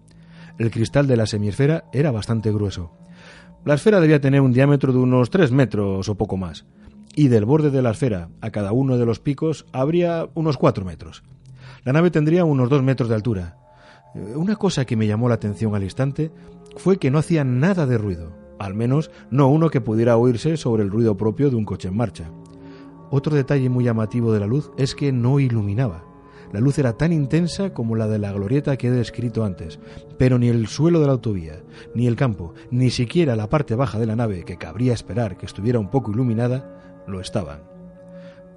El 0.58 0.70
cristal 0.70 1.06
de 1.06 1.16
la 1.16 1.26
semiesfera 1.26 1.84
era 1.92 2.10
bastante 2.10 2.50
grueso. 2.50 2.92
La 3.64 3.74
esfera 3.74 4.00
debía 4.00 4.20
tener 4.20 4.40
un 4.40 4.52
diámetro 4.52 4.92
de 4.92 4.98
unos 4.98 5.30
tres 5.30 5.52
metros 5.52 6.08
o 6.08 6.16
poco 6.16 6.36
más, 6.36 6.66
y 7.14 7.28
del 7.28 7.44
borde 7.44 7.70
de 7.70 7.82
la 7.82 7.90
esfera 7.90 8.30
a 8.40 8.50
cada 8.50 8.72
uno 8.72 8.98
de 8.98 9.06
los 9.06 9.20
picos 9.20 9.66
habría 9.72 10.28
unos 10.34 10.56
cuatro 10.56 10.84
metros. 10.84 11.22
La 11.84 11.92
nave 11.92 12.10
tendría 12.10 12.44
unos 12.44 12.70
dos 12.70 12.82
metros 12.82 13.08
de 13.08 13.14
altura. 13.14 13.56
Eh, 14.14 14.34
una 14.36 14.56
cosa 14.56 14.84
que 14.84 14.96
me 14.96 15.06
llamó 15.06 15.28
la 15.28 15.34
atención 15.36 15.74
al 15.74 15.84
instante 15.84 16.30
fue 16.76 16.98
que 16.98 17.10
no 17.10 17.18
hacía 17.18 17.44
nada 17.44 17.86
de 17.86 17.98
ruido, 17.98 18.32
al 18.58 18.74
menos 18.74 19.10
no 19.30 19.48
uno 19.48 19.70
que 19.70 19.80
pudiera 19.80 20.16
oírse 20.16 20.56
sobre 20.56 20.82
el 20.82 20.90
ruido 20.90 21.16
propio 21.16 21.50
de 21.50 21.56
un 21.56 21.64
coche 21.64 21.88
en 21.88 21.96
marcha. 21.96 22.30
Otro 23.10 23.36
detalle 23.36 23.68
muy 23.68 23.84
llamativo 23.84 24.32
de 24.32 24.40
la 24.40 24.46
luz 24.46 24.70
es 24.76 24.94
que 24.94 25.12
no 25.12 25.38
iluminaba. 25.40 26.04
La 26.52 26.60
luz 26.60 26.78
era 26.78 26.98
tan 26.98 27.12
intensa 27.12 27.72
como 27.72 27.96
la 27.96 28.08
de 28.08 28.18
la 28.18 28.32
glorieta 28.32 28.76
que 28.76 28.88
he 28.88 28.90
descrito 28.90 29.44
antes, 29.44 29.80
pero 30.18 30.38
ni 30.38 30.48
el 30.48 30.66
suelo 30.66 31.00
de 31.00 31.06
la 31.06 31.12
autovía, 31.12 31.62
ni 31.94 32.06
el 32.06 32.16
campo, 32.16 32.54
ni 32.70 32.90
siquiera 32.90 33.36
la 33.36 33.48
parte 33.48 33.74
baja 33.74 33.98
de 33.98 34.06
la 34.06 34.16
nave, 34.16 34.44
que 34.44 34.58
cabría 34.58 34.92
esperar 34.92 35.38
que 35.38 35.46
estuviera 35.46 35.78
un 35.78 35.90
poco 35.90 36.10
iluminada, 36.10 37.04
lo 37.06 37.20
estaban. 37.20 37.62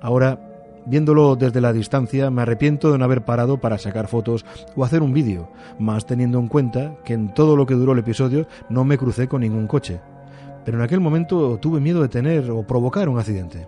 Ahora, 0.01 0.54
viéndolo 0.85 1.35
desde 1.35 1.61
la 1.61 1.73
distancia, 1.73 2.29
me 2.29 2.41
arrepiento 2.41 2.91
de 2.91 2.97
no 2.97 3.05
haber 3.05 3.25
parado 3.25 3.59
para 3.59 3.77
sacar 3.77 4.07
fotos 4.07 4.45
o 4.75 4.83
hacer 4.83 5.01
un 5.01 5.13
vídeo, 5.13 5.49
más 5.79 6.05
teniendo 6.05 6.39
en 6.39 6.47
cuenta 6.47 6.95
que 7.03 7.13
en 7.13 7.33
todo 7.33 7.55
lo 7.55 7.65
que 7.65 7.73
duró 7.73 7.93
el 7.93 7.99
episodio 7.99 8.47
no 8.69 8.85
me 8.85 8.97
crucé 8.97 9.27
con 9.27 9.41
ningún 9.41 9.67
coche. 9.67 9.99
Pero 10.63 10.77
en 10.77 10.83
aquel 10.83 10.99
momento 10.99 11.57
tuve 11.59 11.79
miedo 11.79 12.01
de 12.01 12.09
tener 12.09 12.49
o 12.51 12.63
provocar 12.63 13.09
un 13.09 13.19
accidente. 13.19 13.67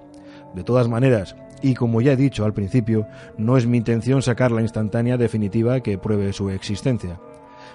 De 0.56 0.64
todas 0.64 0.88
maneras, 0.88 1.36
y 1.62 1.74
como 1.74 2.02
ya 2.02 2.14
he 2.14 2.18
dicho 2.18 2.46
al 2.46 2.54
principio, 2.54 3.08
no 3.38 3.58
es 3.58 3.68
mi 3.68 3.78
intención 3.78 4.22
sacar 4.22 4.52
la 4.52 4.62
instantánea 4.62 5.18
definitiva 5.18 5.82
que 5.82 5.98
pruebe 5.98 6.34
su 6.34 6.50
existencia. 6.50 7.20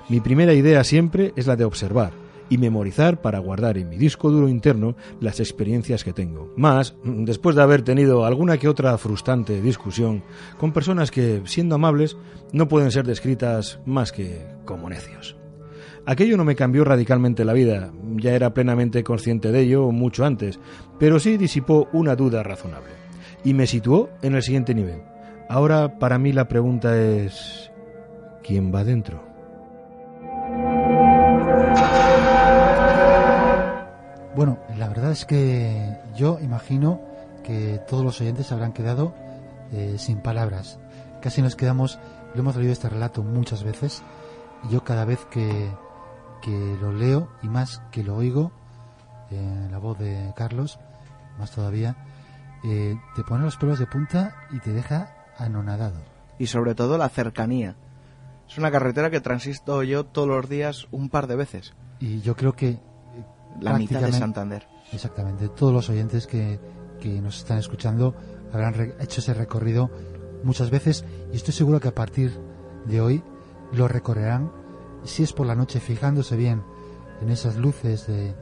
Mi 0.09 0.21
primera 0.21 0.55
idea 0.55 0.83
siempre 0.83 1.33
es 1.37 1.47
la 1.47 1.57
de 1.57 1.65
observar 1.65 2.22
y 2.53 2.59
memorizar 2.59 3.23
para 3.23 3.39
guardar 3.39 3.79
en 3.79 3.89
mi 3.89 3.97
disco 3.97 4.31
duro 4.31 4.47
interno 4.47 4.95
las 5.21 5.41
experiencias 5.41 6.05
que 6.05 6.13
tengo. 6.13 6.53
Más, 6.55 6.95
después 7.03 7.57
de 7.57 7.63
haber 7.63 7.81
tenido 7.81 8.27
alguna 8.27 8.59
que 8.59 8.69
otra 8.69 8.99
frustrante 8.99 9.63
discusión 9.63 10.23
con 10.59 10.71
personas 10.71 11.11
que, 11.11 11.41
siendo 11.47 11.77
amables, 11.77 12.19
no 12.53 12.69
pueden 12.69 12.91
ser 12.91 13.07
descritas 13.07 13.81
más 13.87 14.13
que 14.13 14.45
como 14.67 14.91
necios. 14.91 15.35
Aquello 16.05 16.37
no 16.37 16.45
me 16.45 16.55
cambió 16.55 16.85
radicalmente 16.85 17.47
la 17.47 17.55
vida, 17.55 17.91
ya 18.17 18.33
era 18.33 18.53
plenamente 18.53 19.03
consciente 19.03 19.51
de 19.51 19.61
ello 19.61 19.91
mucho 19.91 20.27
antes, 20.27 20.61
pero 20.99 21.19
sí 21.19 21.39
disipó 21.39 21.89
una 21.95 22.17
duda 22.17 22.43
razonable 22.43 22.91
y 23.45 23.55
me 23.55 23.67
situó 23.67 24.11
en 24.21 24.35
el 24.35 24.43
siguiente 24.43 24.75
nivel. 24.75 25.01
Ahora 25.49 25.99
para 25.99 26.19
mí 26.19 26.35
la 26.35 26.49
pregunta 26.49 27.01
es 27.01 27.73
¿quién 28.43 28.75
va 28.75 28.85
dentro? 28.85 29.23
Bueno, 34.35 34.59
la 34.79 34.89
verdad 34.89 35.11
es 35.11 35.27
que 35.27 35.99
yo 36.17 36.39
imagino 36.41 37.01
que 37.45 37.79
todos 37.87 38.03
los 38.03 38.19
oyentes 38.21 38.51
habrán 38.51 38.73
quedado 38.73 39.15
eh, 39.73 39.97
sin 39.99 40.21
palabras. 40.21 40.79
Casi 41.21 41.43
nos 41.43 41.55
quedamos, 41.55 41.99
lo 42.35 42.41
hemos 42.41 42.57
leído 42.57 42.73
este 42.73 42.89
relato 42.89 43.23
muchas 43.23 43.63
veces, 43.63 44.03
y 44.65 44.73
yo 44.73 44.85
cada 44.85 45.05
vez 45.05 45.27
que, 45.27 45.71
que 46.41 46.77
lo 46.81 46.93
leo 46.93 47.29
y 47.43 47.49
más 47.49 47.83
que 47.91 48.03
lo 48.03 48.17
oigo, 48.17 48.53
en 49.31 49.71
la 49.71 49.79
voz 49.79 49.99
de 49.99 50.33
Carlos, 50.35 50.79
más 51.39 51.51
todavía, 51.51 51.97
eh, 52.65 52.97
te 53.15 53.25
pone 53.25 53.45
los 53.45 53.57
pelos 53.59 53.79
de 53.79 53.87
punta 53.87 54.35
y 54.51 54.61
te 54.61 54.73
deja 54.73 55.15
anonadado. 55.37 56.01
Y 56.39 56.47
sobre 56.47 56.75
todo 56.75 56.97
la 56.97 57.11
cercanía. 57.11 57.77
Es 58.49 58.57
una 58.57 58.71
carretera 58.71 59.11
que 59.11 59.21
transisto 59.21 59.83
yo 59.83 60.05
todos 60.05 60.29
los 60.29 60.49
días 60.49 60.89
un 60.91 61.11
par 61.11 61.27
de 61.27 61.37
veces. 61.37 61.75
Y 62.01 62.23
yo 62.23 62.35
creo 62.35 62.55
que... 62.55 62.79
La 63.61 63.79
mitad 63.79 64.01
de 64.01 64.13
Santander. 64.13 64.67
Exactamente, 64.93 65.49
todos 65.49 65.73
los 65.73 65.89
oyentes 65.89 66.27
que, 66.27 66.61
que 67.01 67.21
nos 67.21 67.39
están 67.39 67.59
escuchando 67.59 68.15
habrán 68.53 68.95
hecho 69.01 69.21
ese 69.21 69.35
recorrido 69.35 69.91
muchas 70.43 70.71
veces 70.71 71.05
y 71.33 71.37
estoy 71.37 71.55
seguro 71.55 71.81
que 71.81 71.89
a 71.89 71.95
partir 71.95 72.39
de 72.87 73.01
hoy 73.01 73.23
lo 73.73 73.89
recorrerán, 73.89 74.51
si 75.05 75.23
es 75.23 75.33
por 75.33 75.47
la 75.47 75.55
noche, 75.55 75.81
fijándose 75.81 76.37
bien 76.37 76.63
en 77.21 77.31
esas 77.31 77.57
luces 77.57 78.07
de, 78.07 78.35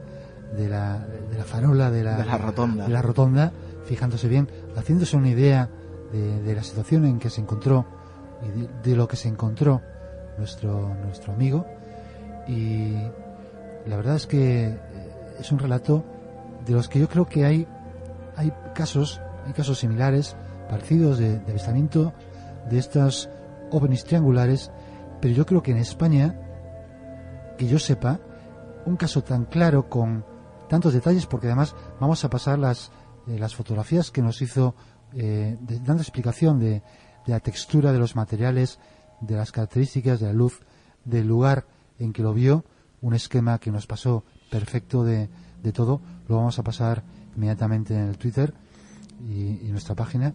de, 0.57 0.67
la, 0.67 0.99
de 0.99 1.37
la 1.37 1.43
farola, 1.43 1.89
de 1.89 2.03
la, 2.03 2.17
De 2.17 2.25
la 2.25 2.37
rotonda. 2.37 2.85
de 2.85 2.93
la 2.93 3.01
rotonda, 3.01 3.51
fijándose 3.85 4.27
bien, 4.27 4.49
haciéndose 4.75 5.15
una 5.15 5.29
idea 5.29 5.69
de, 6.11 6.53
la 6.53 6.63
situación 6.63 7.05
en 7.05 7.19
que 7.19 7.29
se 7.29 7.41
encontró 7.41 7.85
y 8.43 8.87
de, 8.87 8.95
lo 8.95 9.07
que 9.07 9.15
se 9.15 9.29
encontró 9.29 9.81
nuestro, 10.37 10.93
nuestro 10.95 11.33
amigo. 11.33 11.65
Y 12.47 12.95
la 13.85 13.95
verdad 13.95 14.15
es 14.15 14.27
que 14.27 14.77
es 15.41 15.51
un 15.51 15.59
relato 15.59 16.05
de 16.65 16.73
los 16.73 16.87
que 16.87 16.99
yo 16.99 17.09
creo 17.09 17.25
que 17.25 17.45
hay, 17.45 17.67
hay 18.35 18.53
casos, 18.73 19.19
hay 19.45 19.53
casos 19.53 19.79
similares, 19.79 20.35
parecidos 20.69 21.17
de, 21.17 21.37
avistamiento 21.49 22.13
de 22.69 22.77
estos 22.77 23.29
ovnis 23.71 24.05
triangulares, 24.05 24.71
pero 25.19 25.33
yo 25.33 25.45
creo 25.45 25.63
que 25.63 25.71
en 25.71 25.77
España, 25.77 26.39
que 27.57 27.67
yo 27.67 27.79
sepa, 27.79 28.19
un 28.85 28.97
caso 28.97 29.23
tan 29.23 29.45
claro 29.45 29.89
con 29.89 30.23
tantos 30.69 30.93
detalles, 30.93 31.25
porque 31.25 31.47
además 31.47 31.75
vamos 31.99 32.23
a 32.23 32.29
pasar 32.29 32.59
las, 32.59 32.91
eh, 33.27 33.37
las 33.37 33.55
fotografías 33.55 34.11
que 34.11 34.21
nos 34.21 34.41
hizo 34.41 34.75
eh, 35.13 35.57
dando 35.83 36.01
explicación 36.01 36.59
de, 36.59 36.83
de 37.25 37.33
la 37.33 37.39
textura 37.39 37.91
de 37.91 37.99
los 37.99 38.15
materiales, 38.15 38.79
de 39.19 39.35
las 39.35 39.51
características 39.51 40.19
de 40.19 40.27
la 40.27 40.33
luz, 40.33 40.61
del 41.03 41.27
lugar 41.27 41.65
en 41.99 42.13
que 42.13 42.21
lo 42.21 42.33
vio, 42.33 42.63
un 43.01 43.15
esquema 43.15 43.59
que 43.59 43.71
nos 43.71 43.87
pasó 43.87 44.23
perfecto 44.51 45.03
de, 45.03 45.29
de 45.63 45.71
todo, 45.71 46.01
lo 46.27 46.35
vamos 46.35 46.59
a 46.59 46.63
pasar 46.63 47.01
inmediatamente 47.35 47.95
en 47.95 48.09
el 48.09 48.17
Twitter 48.19 48.53
y, 49.27 49.59
y 49.65 49.69
nuestra 49.71 49.95
página 49.95 50.33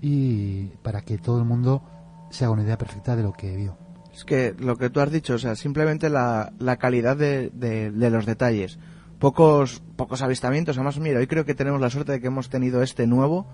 y 0.00 0.64
para 0.82 1.02
que 1.02 1.18
todo 1.18 1.38
el 1.38 1.44
mundo 1.44 1.82
se 2.30 2.44
haga 2.44 2.54
una 2.54 2.62
idea 2.62 2.78
perfecta 2.78 3.14
de 3.14 3.22
lo 3.22 3.32
que 3.32 3.54
vio. 3.56 3.76
Es 4.12 4.24
que 4.24 4.54
lo 4.58 4.76
que 4.76 4.90
tú 4.90 5.00
has 5.00 5.12
dicho, 5.12 5.34
o 5.34 5.38
sea, 5.38 5.54
simplemente 5.54 6.08
la, 6.08 6.52
la 6.58 6.76
calidad 6.78 7.16
de, 7.16 7.50
de- 7.54 7.90
de 7.92 8.10
los 8.10 8.26
detalles. 8.26 8.78
Pocos, 9.18 9.82
pocos 9.96 10.22
avistamientos. 10.22 10.76
Además, 10.76 10.98
mira, 10.98 11.18
hoy 11.20 11.26
creo 11.26 11.44
que 11.44 11.54
tenemos 11.54 11.80
la 11.80 11.90
suerte 11.90 12.12
de 12.12 12.20
que 12.20 12.28
hemos 12.28 12.48
tenido 12.48 12.82
este 12.82 13.06
nuevo 13.06 13.46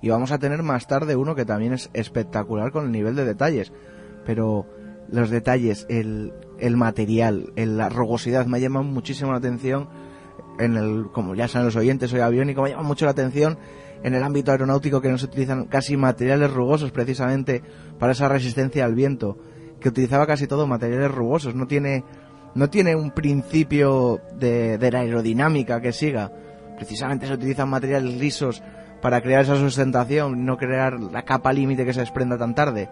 y 0.00 0.08
vamos 0.08 0.30
a 0.32 0.38
tener 0.38 0.62
más 0.62 0.86
tarde 0.86 1.14
uno 1.16 1.34
que 1.34 1.44
también 1.44 1.72
es 1.72 1.90
espectacular 1.92 2.70
con 2.72 2.86
el 2.86 2.92
nivel 2.92 3.14
de 3.16 3.24
detalles. 3.24 3.72
Pero 4.24 4.66
los 5.10 5.30
detalles, 5.30 5.86
el, 5.88 6.32
el 6.58 6.76
material, 6.76 7.52
el- 7.56 7.76
la 7.78 7.88
rugosidad 7.88 8.46
me 8.46 8.58
ha 8.58 8.60
llamado 8.60 8.84
muchísimo 8.84 9.32
la 9.32 9.38
atención 9.38 9.88
en 10.58 10.76
el, 10.76 11.06
como 11.12 11.34
ya 11.34 11.48
saben 11.48 11.66
los 11.66 11.76
oyentes, 11.76 12.10
soy 12.10 12.20
aviónico, 12.20 12.62
me 12.62 12.70
llama 12.70 12.82
mucho 12.82 13.04
la 13.04 13.12
atención 13.12 13.58
en 14.02 14.14
el 14.14 14.22
ámbito 14.22 14.50
aeronáutico 14.52 15.00
que 15.00 15.08
no 15.08 15.18
se 15.18 15.26
utilizan 15.26 15.64
casi 15.66 15.96
materiales 15.96 16.52
rugosos 16.52 16.90
precisamente 16.92 17.62
para 17.98 18.12
esa 18.12 18.28
resistencia 18.28 18.84
al 18.84 18.94
viento, 18.94 19.38
que 19.80 19.88
utilizaba 19.88 20.26
casi 20.26 20.46
todo 20.46 20.66
materiales 20.66 21.10
rugosos, 21.10 21.54
no 21.54 21.66
tiene, 21.66 22.04
no 22.54 22.68
tiene 22.70 22.96
un 22.96 23.12
principio 23.12 24.20
de, 24.38 24.78
de 24.78 24.90
la 24.90 25.00
aerodinámica 25.00 25.80
que 25.80 25.92
siga, 25.92 26.32
precisamente 26.76 27.26
se 27.26 27.34
utilizan 27.34 27.68
materiales 27.68 28.14
lisos 28.14 28.62
para 29.00 29.20
crear 29.20 29.42
esa 29.42 29.56
sustentación, 29.56 30.44
no 30.44 30.56
crear 30.56 30.98
la 31.00 31.22
capa 31.24 31.52
límite 31.52 31.84
que 31.84 31.92
se 31.92 32.00
desprenda 32.00 32.36
tan 32.36 32.54
tarde. 32.54 32.88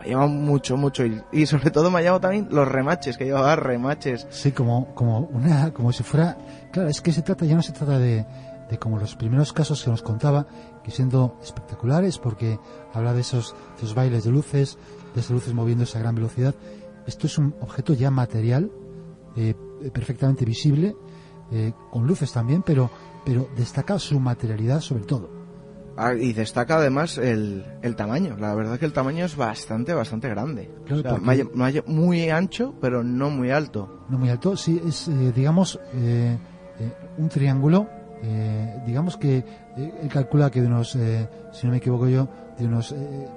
Me 0.00 0.06
ha 0.06 0.08
llamado 0.08 0.28
mucho, 0.28 0.76
mucho 0.76 1.04
y, 1.04 1.46
sobre 1.46 1.70
todo 1.70 1.90
me 1.90 1.98
ha 1.98 2.02
llamado 2.02 2.20
también 2.20 2.48
los 2.50 2.66
remaches, 2.66 3.18
que 3.18 3.26
llevaba 3.26 3.54
remaches 3.54 4.26
Sí, 4.30 4.52
como, 4.52 4.94
como 4.94 5.20
una, 5.20 5.72
como 5.72 5.92
si 5.92 6.02
fuera, 6.02 6.38
claro, 6.72 6.88
es 6.88 7.00
que 7.00 7.12
se 7.12 7.22
trata, 7.22 7.44
ya 7.44 7.54
no 7.54 7.62
se 7.62 7.72
trata 7.72 7.98
de, 7.98 8.24
de 8.70 8.78
como 8.78 8.98
los 8.98 9.16
primeros 9.16 9.52
casos 9.52 9.82
que 9.82 9.90
nos 9.90 10.00
contaba, 10.00 10.46
que 10.82 10.90
siendo 10.90 11.36
espectaculares, 11.42 12.18
porque 12.18 12.58
habla 12.94 13.12
de 13.12 13.20
esos, 13.20 13.54
esos 13.76 13.94
bailes 13.94 14.24
de 14.24 14.30
luces, 14.30 14.78
de 15.14 15.20
esas 15.20 15.32
luces 15.32 15.52
moviéndose 15.52 15.98
a 15.98 16.00
gran 16.00 16.14
velocidad. 16.14 16.54
Esto 17.06 17.26
es 17.26 17.36
un 17.36 17.54
objeto 17.60 17.92
ya 17.92 18.10
material, 18.10 18.70
eh, 19.36 19.54
perfectamente 19.92 20.44
visible, 20.44 20.94
eh, 21.50 21.72
con 21.90 22.06
luces 22.06 22.32
también, 22.32 22.62
pero, 22.62 22.90
pero 23.24 23.48
destaca 23.56 23.98
su 23.98 24.20
materialidad 24.20 24.80
sobre 24.80 25.04
todo. 25.04 25.39
Ah, 26.02 26.14
y 26.14 26.32
destaca 26.32 26.76
además 26.76 27.18
el, 27.18 27.64
el 27.82 27.94
tamaño. 27.96 28.36
La 28.38 28.54
verdad 28.54 28.78
que 28.78 28.86
el 28.86 28.92
tamaño 28.92 29.24
es 29.24 29.36
bastante, 29.36 29.92
bastante 29.92 30.28
grande. 30.28 30.70
Claro, 30.86 31.00
O 31.00 31.02
sea, 31.02 31.18
muy 31.86 32.30
ancho, 32.30 32.74
pero 32.80 33.02
no 33.04 33.28
muy 33.30 33.50
alto. 33.50 34.04
no 34.08 34.18
muy 34.18 34.30
alto, 34.30 34.56
sí, 34.56 34.80
es, 34.86 35.08
eh, 35.08 35.32
digamos, 35.34 35.78
eh, 35.94 36.38
eh, 36.78 36.92
un 37.18 37.28
triángulo, 37.28 37.86
eh, 38.22 38.80
digamos 38.86 39.16
que 39.16 39.44
él 39.76 40.08
calcula 40.10 40.50
que 40.50 40.60
de 40.62 40.66
unos, 40.68 40.96
eh, 40.96 41.28
si 41.52 41.66
no 41.66 41.72
me 41.72 41.78
equivoco 41.78 42.08
yo, 42.08 42.28
de 42.58 42.66
unos 42.66 42.92
eh, 42.92 43.28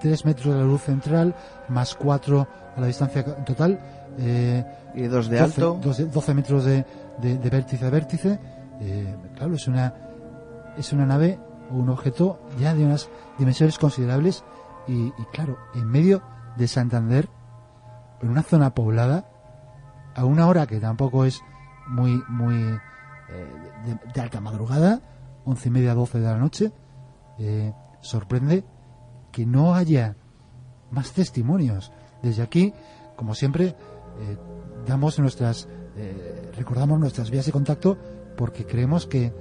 3 0.00 0.24
metros 0.24 0.54
de 0.54 0.60
la 0.60 0.66
luz 0.66 0.82
central, 0.82 1.34
más 1.68 1.94
4 1.94 2.46
a 2.76 2.80
la 2.80 2.86
distancia 2.86 3.24
total, 3.44 3.78
eh, 4.18 4.64
Y 4.94 5.02
dos 5.04 5.28
de 5.28 5.38
12, 5.38 5.44
alto. 5.62 5.78
12, 5.82 6.04
12 6.06 6.34
metros 6.34 6.64
de, 6.64 6.84
de- 7.20 7.38
de 7.38 7.50
vértice 7.50 7.86
a 7.86 7.90
vértice, 7.90 8.38
claro, 9.36 9.54
es 9.54 9.68
una, 9.68 9.94
es 10.76 10.92
una 10.92 11.06
nave 11.06 11.38
o 11.70 11.74
un 11.74 11.88
objeto 11.90 12.40
ya 12.58 12.74
de 12.74 12.84
unas 12.84 13.08
dimensiones 13.38 13.78
considerables 13.78 14.44
y, 14.86 15.06
y 15.06 15.24
claro, 15.32 15.58
en 15.74 15.86
medio 15.86 16.22
de 16.56 16.68
Santander, 16.68 17.28
en 18.20 18.28
una 18.28 18.42
zona 18.42 18.74
poblada, 18.74 19.28
a 20.14 20.24
una 20.24 20.46
hora 20.46 20.66
que 20.66 20.80
tampoco 20.80 21.24
es 21.24 21.40
muy, 21.86 22.22
muy 22.28 22.54
eh, 22.54 23.98
de, 24.14 24.20
alta 24.20 24.40
madrugada, 24.40 25.00
once 25.44 25.68
y 25.68 25.72
media, 25.72 25.94
doce 25.94 26.20
de 26.20 26.26
la 26.26 26.38
noche, 26.38 26.72
eh, 27.38 27.72
sorprende 28.00 28.64
que 29.30 29.46
no 29.46 29.74
haya 29.74 30.16
más 30.90 31.12
testimonios. 31.12 31.92
Desde 32.22 32.42
aquí, 32.42 32.72
como 33.16 33.34
siempre, 33.34 33.68
eh, 33.68 34.36
damos 34.86 35.18
nuestras, 35.18 35.68
eh, 35.96 36.52
recordamos 36.56 37.00
nuestras 37.00 37.30
vías 37.30 37.46
de 37.46 37.52
contacto 37.52 37.96
porque 38.36 38.66
creemos 38.66 39.06
que, 39.06 39.32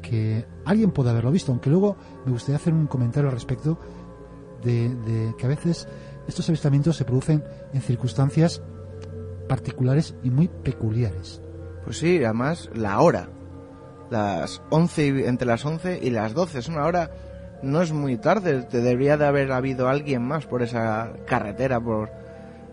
que 0.00 0.46
alguien 0.64 0.90
puede 0.90 1.10
haberlo 1.10 1.30
visto, 1.30 1.52
aunque 1.52 1.70
luego 1.70 1.96
me 2.24 2.32
gustaría 2.32 2.56
hacer 2.56 2.72
un 2.72 2.86
comentario 2.86 3.28
al 3.28 3.34
respecto 3.34 3.78
de, 4.62 4.88
de 4.94 5.34
que 5.38 5.46
a 5.46 5.48
veces 5.48 5.86
estos 6.26 6.48
avistamientos 6.48 6.96
se 6.96 7.04
producen 7.04 7.42
en 7.72 7.80
circunstancias 7.80 8.62
particulares 9.48 10.14
y 10.22 10.30
muy 10.30 10.48
peculiares. 10.48 11.40
Pues 11.84 11.98
sí, 11.98 12.22
además 12.24 12.68
la 12.74 13.00
hora. 13.00 13.28
Las 14.10 14.62
11 14.70 15.06
y- 15.06 15.24
entre 15.24 15.46
las 15.46 15.64
11 15.64 15.98
y 16.02 16.10
las 16.10 16.34
12. 16.34 16.58
Es 16.58 16.68
una 16.68 16.84
hora, 16.84 17.10
no 17.62 17.80
es 17.82 17.92
muy 17.92 18.16
tarde. 18.18 18.62
Te 18.62 18.80
debería 18.80 19.16
de 19.16 19.26
haber 19.26 19.52
habido 19.52 19.88
alguien 19.88 20.22
más 20.22 20.46
por 20.46 20.62
esa 20.62 21.12
carretera. 21.26 21.80
por 21.80 22.10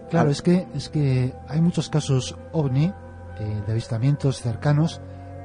Claro, 0.09 0.29
Ah. 0.29 0.31
es 0.31 0.41
que, 0.41 0.67
es 0.75 0.89
que 0.89 1.33
hay 1.47 1.61
muchos 1.61 1.89
casos 1.89 2.37
ovni, 2.51 2.85
eh, 3.39 3.61
de 3.65 3.71
avistamientos 3.71 4.41
cercanos, 4.41 5.01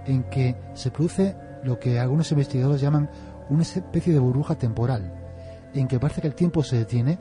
en 0.06 0.24
que 0.24 0.54
se 0.74 0.90
produce 0.90 1.34
lo 1.64 1.78
que 1.78 1.98
algunos 1.98 2.30
investigadores 2.32 2.80
llaman 2.80 3.10
una 3.48 3.62
especie 3.62 4.12
de 4.12 4.18
burbuja 4.18 4.56
temporal, 4.56 5.12
en 5.74 5.88
que 5.88 5.98
parece 5.98 6.20
que 6.20 6.28
el 6.28 6.34
tiempo 6.34 6.62
se 6.62 6.76
detiene, 6.76 7.18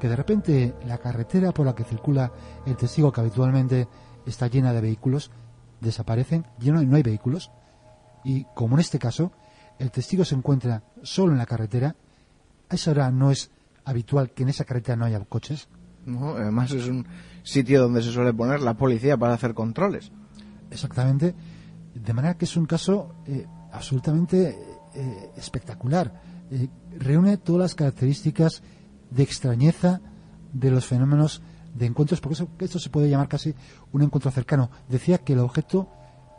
que 0.00 0.08
de 0.08 0.16
repente 0.16 0.74
la 0.86 0.98
carretera 0.98 1.52
por 1.52 1.66
la 1.66 1.74
que 1.74 1.84
circula 1.84 2.32
el 2.66 2.76
testigo, 2.76 3.12
que 3.12 3.20
habitualmente 3.20 3.88
está 4.26 4.48
llena 4.48 4.72
de 4.72 4.80
vehículos, 4.80 5.30
desaparecen, 5.80 6.46
ya 6.58 6.72
no 6.72 6.82
no 6.82 6.96
hay 6.96 7.02
vehículos, 7.02 7.50
y 8.24 8.44
como 8.54 8.76
en 8.76 8.80
este 8.80 8.98
caso, 8.98 9.32
el 9.78 9.90
testigo 9.90 10.24
se 10.24 10.34
encuentra 10.34 10.82
solo 11.02 11.32
en 11.32 11.38
la 11.38 11.46
carretera, 11.46 11.94
a 12.68 12.74
esa 12.74 12.90
hora 12.90 13.10
no 13.10 13.30
es 13.30 13.50
habitual 13.84 14.30
que 14.30 14.42
en 14.42 14.50
esa 14.50 14.64
carretera 14.64 14.96
no 14.96 15.04
haya 15.04 15.20
coches, 15.20 15.68
¿no? 16.04 16.36
Además 16.36 16.72
es 16.72 16.88
un 16.88 17.06
sitio 17.42 17.82
donde 17.82 18.02
se 18.02 18.10
suele 18.10 18.34
poner 18.34 18.60
la 18.60 18.74
policía 18.74 19.16
para 19.16 19.34
hacer 19.34 19.54
controles. 19.54 20.10
Exactamente. 20.70 21.34
De 21.94 22.12
manera 22.12 22.36
que 22.36 22.44
es 22.44 22.56
un 22.56 22.66
caso 22.66 23.14
eh, 23.26 23.46
absolutamente 23.78 24.58
eh, 24.94 25.30
espectacular. 25.36 26.12
Eh, 26.50 26.68
reúne 26.98 27.36
todas 27.36 27.60
las 27.60 27.74
características 27.74 28.62
de 29.10 29.22
extrañeza 29.22 30.00
de 30.52 30.70
los 30.70 30.86
fenómenos 30.86 31.42
de 31.74 31.86
encuentros, 31.86 32.20
porque 32.20 32.34
eso- 32.34 32.48
esto 32.58 32.78
se 32.78 32.90
puede 32.90 33.08
llamar 33.08 33.28
casi 33.28 33.54
un 33.92 34.02
encuentro 34.02 34.30
cercano. 34.30 34.70
Decía 34.88 35.18
que 35.18 35.34
el 35.34 35.38
objeto 35.40 35.88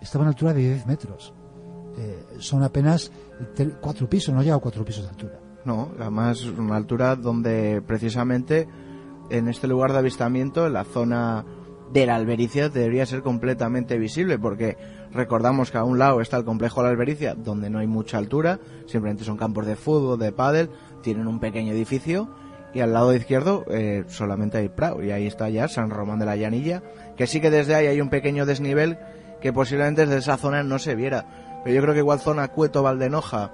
estaba 0.02 0.24
a 0.24 0.26
una 0.26 0.32
altura 0.32 0.54
de 0.54 0.62
10 0.62 0.86
metros. 0.86 1.34
Eh, 1.98 2.26
son 2.40 2.64
apenas 2.64 3.12
cuatro 3.82 4.10
pisos, 4.10 4.34
no 4.34 4.42
llega 4.42 4.56
a 4.56 4.60
cuatro 4.60 4.84
pisos 4.86 5.04
de 5.04 5.10
altura. 5.10 5.40
No, 5.66 5.92
además 6.00 6.44
una 6.46 6.76
altura 6.78 7.16
donde 7.16 7.82
precisamente 7.86 8.68
en 9.30 9.48
este 9.48 9.68
lugar 9.68 9.92
de 9.92 10.00
avistamiento, 10.00 10.66
en 10.66 10.74
la 10.74 10.86
zona 10.86 11.46
de 11.94 12.06
la 12.06 12.16
Albericia, 12.16 12.70
debería 12.70 13.06
ser 13.06 13.22
completamente 13.22 13.98
visible, 13.98 14.40
porque 14.40 14.78
recordamos 15.12 15.72
que 15.72 15.78
a 15.78 15.84
un 15.84 16.00
lado 16.00 16.22
está 16.22 16.38
el 16.38 16.46
complejo 16.46 16.82
de 16.82 16.86
la 16.86 16.92
Albericia, 16.92 17.36
donde 17.36 17.70
no 17.70 17.80
hay 17.80 17.88
mucha 17.88 18.18
altura, 18.18 18.60
simplemente 18.86 19.24
son 19.24 19.38
campos 19.38 19.66
de 19.66 19.76
fútbol, 19.76 20.20
de 20.20 20.32
pádel, 20.32 20.70
tienen 21.02 21.28
un 21.28 21.40
pequeño 21.40 21.74
edificio, 21.74 22.30
y 22.74 22.82
al 22.82 22.94
lado 22.94 23.14
izquierdo 23.14 23.66
eh, 23.70 24.04
solamente 24.08 24.58
hay 24.58 24.70
Prado, 24.70 25.04
y 25.04 25.12
ahí 25.12 25.26
está 25.28 25.50
ya 25.50 25.68
San 25.68 25.90
Román 25.90 26.20
de 26.20 26.26
la 26.26 26.36
Llanilla, 26.36 26.84
que 27.18 27.28
sí 27.28 27.42
que 27.42 27.50
desde 27.50 27.76
ahí 27.76 27.88
hay 27.88 28.02
un 28.02 28.10
pequeño 28.10 28.46
desnivel 28.46 29.00
que 29.42 29.54
posiblemente 29.54 30.06
desde 30.06 30.20
esa 30.20 30.38
zona 30.38 30.64
no 30.64 30.80
se 30.80 30.96
viera, 30.96 31.62
pero 31.64 31.76
yo 31.76 31.82
creo 31.82 31.94
que 31.94 32.00
igual 32.00 32.20
zona 32.20 32.50
Cueto, 32.50 32.84
Valdenoja, 32.84 33.52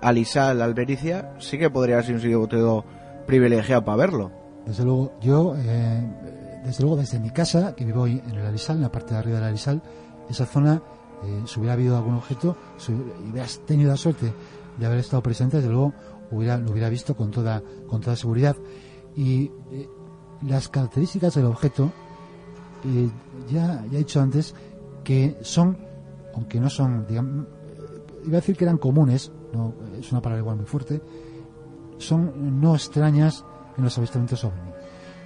Alisal, 0.00 0.62
Albericia, 0.62 1.32
sí 1.38 1.58
que 1.58 1.70
podría 1.70 2.02
ser 2.02 2.16
un 2.16 2.20
sitio 2.20 2.84
privilegiado 3.26 3.84
para 3.84 3.96
verlo. 3.96 4.30
Desde 4.66 4.84
luego, 4.84 5.12
yo, 5.20 5.54
eh, 5.56 6.60
desde 6.64 6.82
luego, 6.82 6.96
desde 6.96 7.18
mi 7.18 7.30
casa, 7.30 7.74
que 7.74 7.84
vivo 7.84 8.06
en 8.06 8.20
el 8.30 8.46
Arisal, 8.46 8.76
en 8.76 8.82
la 8.82 8.92
parte 8.92 9.14
de 9.14 9.20
arriba 9.20 9.38
del 9.38 9.48
Arisal, 9.48 9.82
esa 10.28 10.46
zona, 10.46 10.82
eh, 11.24 11.42
si 11.46 11.60
hubiera 11.60 11.74
habido 11.74 11.96
algún 11.96 12.14
objeto, 12.14 12.56
si 12.76 12.92
hubieras 12.92 13.60
tenido 13.66 13.90
la 13.90 13.96
suerte 13.96 14.32
de 14.78 14.86
haber 14.86 14.98
estado 14.98 15.22
presente, 15.22 15.58
desde 15.58 15.70
luego 15.70 15.92
hubiera, 16.30 16.58
lo 16.58 16.72
hubiera 16.72 16.88
visto 16.88 17.14
con 17.14 17.30
toda, 17.30 17.62
con 17.86 18.00
toda 18.00 18.16
seguridad. 18.16 18.56
Y 19.14 19.50
eh, 19.70 19.88
las 20.42 20.68
características 20.68 21.34
del 21.34 21.46
objeto, 21.46 21.92
eh, 22.84 23.08
ya, 23.50 23.84
ya 23.90 23.96
he 23.96 23.98
dicho 23.98 24.20
antes, 24.20 24.54
que 25.04 25.38
son, 25.42 25.78
aunque 26.34 26.60
no 26.60 26.70
son, 26.70 27.06
digamos, 27.06 27.46
iba 28.24 28.38
a 28.38 28.40
decir 28.40 28.56
que 28.56 28.64
eran 28.64 28.78
comunes, 28.78 29.32
no, 29.52 29.74
es 29.98 30.10
una 30.12 30.20
palabra 30.20 30.40
igual 30.40 30.56
muy 30.56 30.66
fuerte, 30.66 31.00
son 31.98 32.60
no 32.60 32.74
extrañas 32.74 33.44
en 33.76 33.84
los 33.84 33.96
avistamientos 33.98 34.44
ovni. 34.44 34.70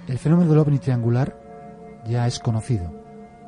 El 0.07 0.19
fenómeno 0.19 0.49
del 0.49 0.59
ovni 0.59 0.79
triangular 0.79 2.03
ya 2.07 2.27
es 2.27 2.39
conocido. 2.39 2.96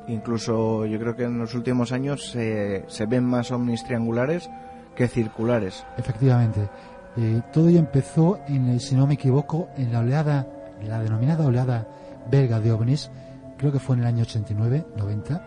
Incluso 0.10 0.86
yo 0.86 1.00
creo 1.00 1.16
que 1.16 1.24
en 1.24 1.38
los 1.38 1.54
últimos 1.56 1.92
años 1.92 2.30
se, 2.32 2.84
se 2.88 3.06
ven 3.06 3.24
más 3.26 3.52
ovnis 3.52 3.84
triangulares 3.84 4.50
que 4.96 5.08
circulares. 5.08 5.86
Efectivamente, 5.98 6.68
eh, 7.16 7.42
todo 7.54 7.70
ya 7.70 7.80
empezó, 7.80 8.40
en 8.48 8.80
si 8.80 8.96
no 8.96 9.08
me 9.08 9.14
equivoco, 9.14 9.70
en 9.78 9.94
la 9.94 10.00
oleada, 10.00 10.48
la 10.84 11.00
denominada 11.02 11.46
oleada 11.46 11.88
belga 12.30 12.60
de 12.60 12.72
ovnis, 12.72 13.12
creo 13.58 13.72
que 13.72 13.80
fue 13.80 13.96
en 13.96 14.02
el 14.02 14.08
año 14.08 14.24
89, 14.24 14.86
90. 14.98 15.42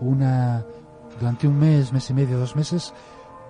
Una, 0.00 0.64
durante 1.18 1.48
un 1.48 1.58
mes, 1.58 1.92
mes 1.92 2.08
y 2.10 2.14
medio, 2.14 2.38
dos 2.38 2.54
meses, 2.56 2.94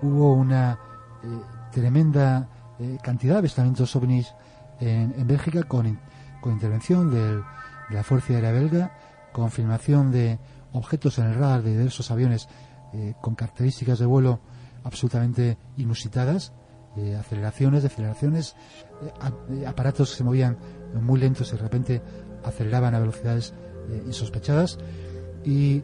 hubo 0.01 0.33
una, 0.33 0.79
eh, 1.23 1.27
tremenda 1.71 2.47
eh, 2.79 2.97
cantidad 3.03 3.33
de 3.35 3.39
avistamientos 3.39 3.95
ovnis 3.95 4.33
en, 4.79 5.13
Bélgica 5.27 5.63
con, 5.63 5.85
in- 5.85 5.99
con 6.41 6.53
intervención 6.53 7.11
de 7.11 7.41
la 7.91 8.03
Fuerza 8.03 8.33
Aérea 8.33 8.51
Belga, 8.51 8.91
con 9.39 9.51
filmación 9.51 10.11
de 10.11 10.39
objetos 10.73 11.17
en 11.19 11.25
el 11.25 11.35
radar 11.35 11.63
de 11.63 11.71
diversos 11.71 12.11
aviones 12.11 12.47
eh, 12.93 13.13
con 13.21 13.35
características 13.35 13.99
de 13.99 14.05
vuelo 14.05 14.39
absolutamente 14.83 15.57
inusitadas, 15.77 16.53
eh, 16.97 17.15
aceleraciones, 17.15 17.83
deceleraciones, 17.83 18.55
eh, 19.51 19.65
aparatos 19.65 20.11
que 20.11 20.17
se 20.17 20.23
movían 20.23 20.57
muy 21.01 21.19
lentos 21.19 21.49
y 21.49 21.55
de 21.55 21.61
repente 21.61 22.01
aceleraban 22.43 22.95
a 22.95 22.99
velocidades 22.99 23.53
insospechadas 24.05 24.77
y 25.43 25.83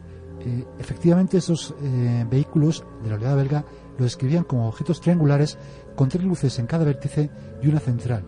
efectivamente 0.78 1.38
esos 1.38 1.74
eh, 1.82 2.24
vehículos 2.30 2.84
de 3.02 3.10
la 3.10 3.16
oleada 3.16 3.36
belga 3.36 3.64
lo 3.98 4.04
describían 4.04 4.44
como 4.44 4.68
objetos 4.68 5.00
triangulares 5.00 5.58
con 5.94 6.08
tres 6.08 6.22
luces 6.24 6.58
en 6.58 6.66
cada 6.66 6.84
vértice 6.84 7.30
y 7.62 7.68
una 7.68 7.80
central 7.80 8.24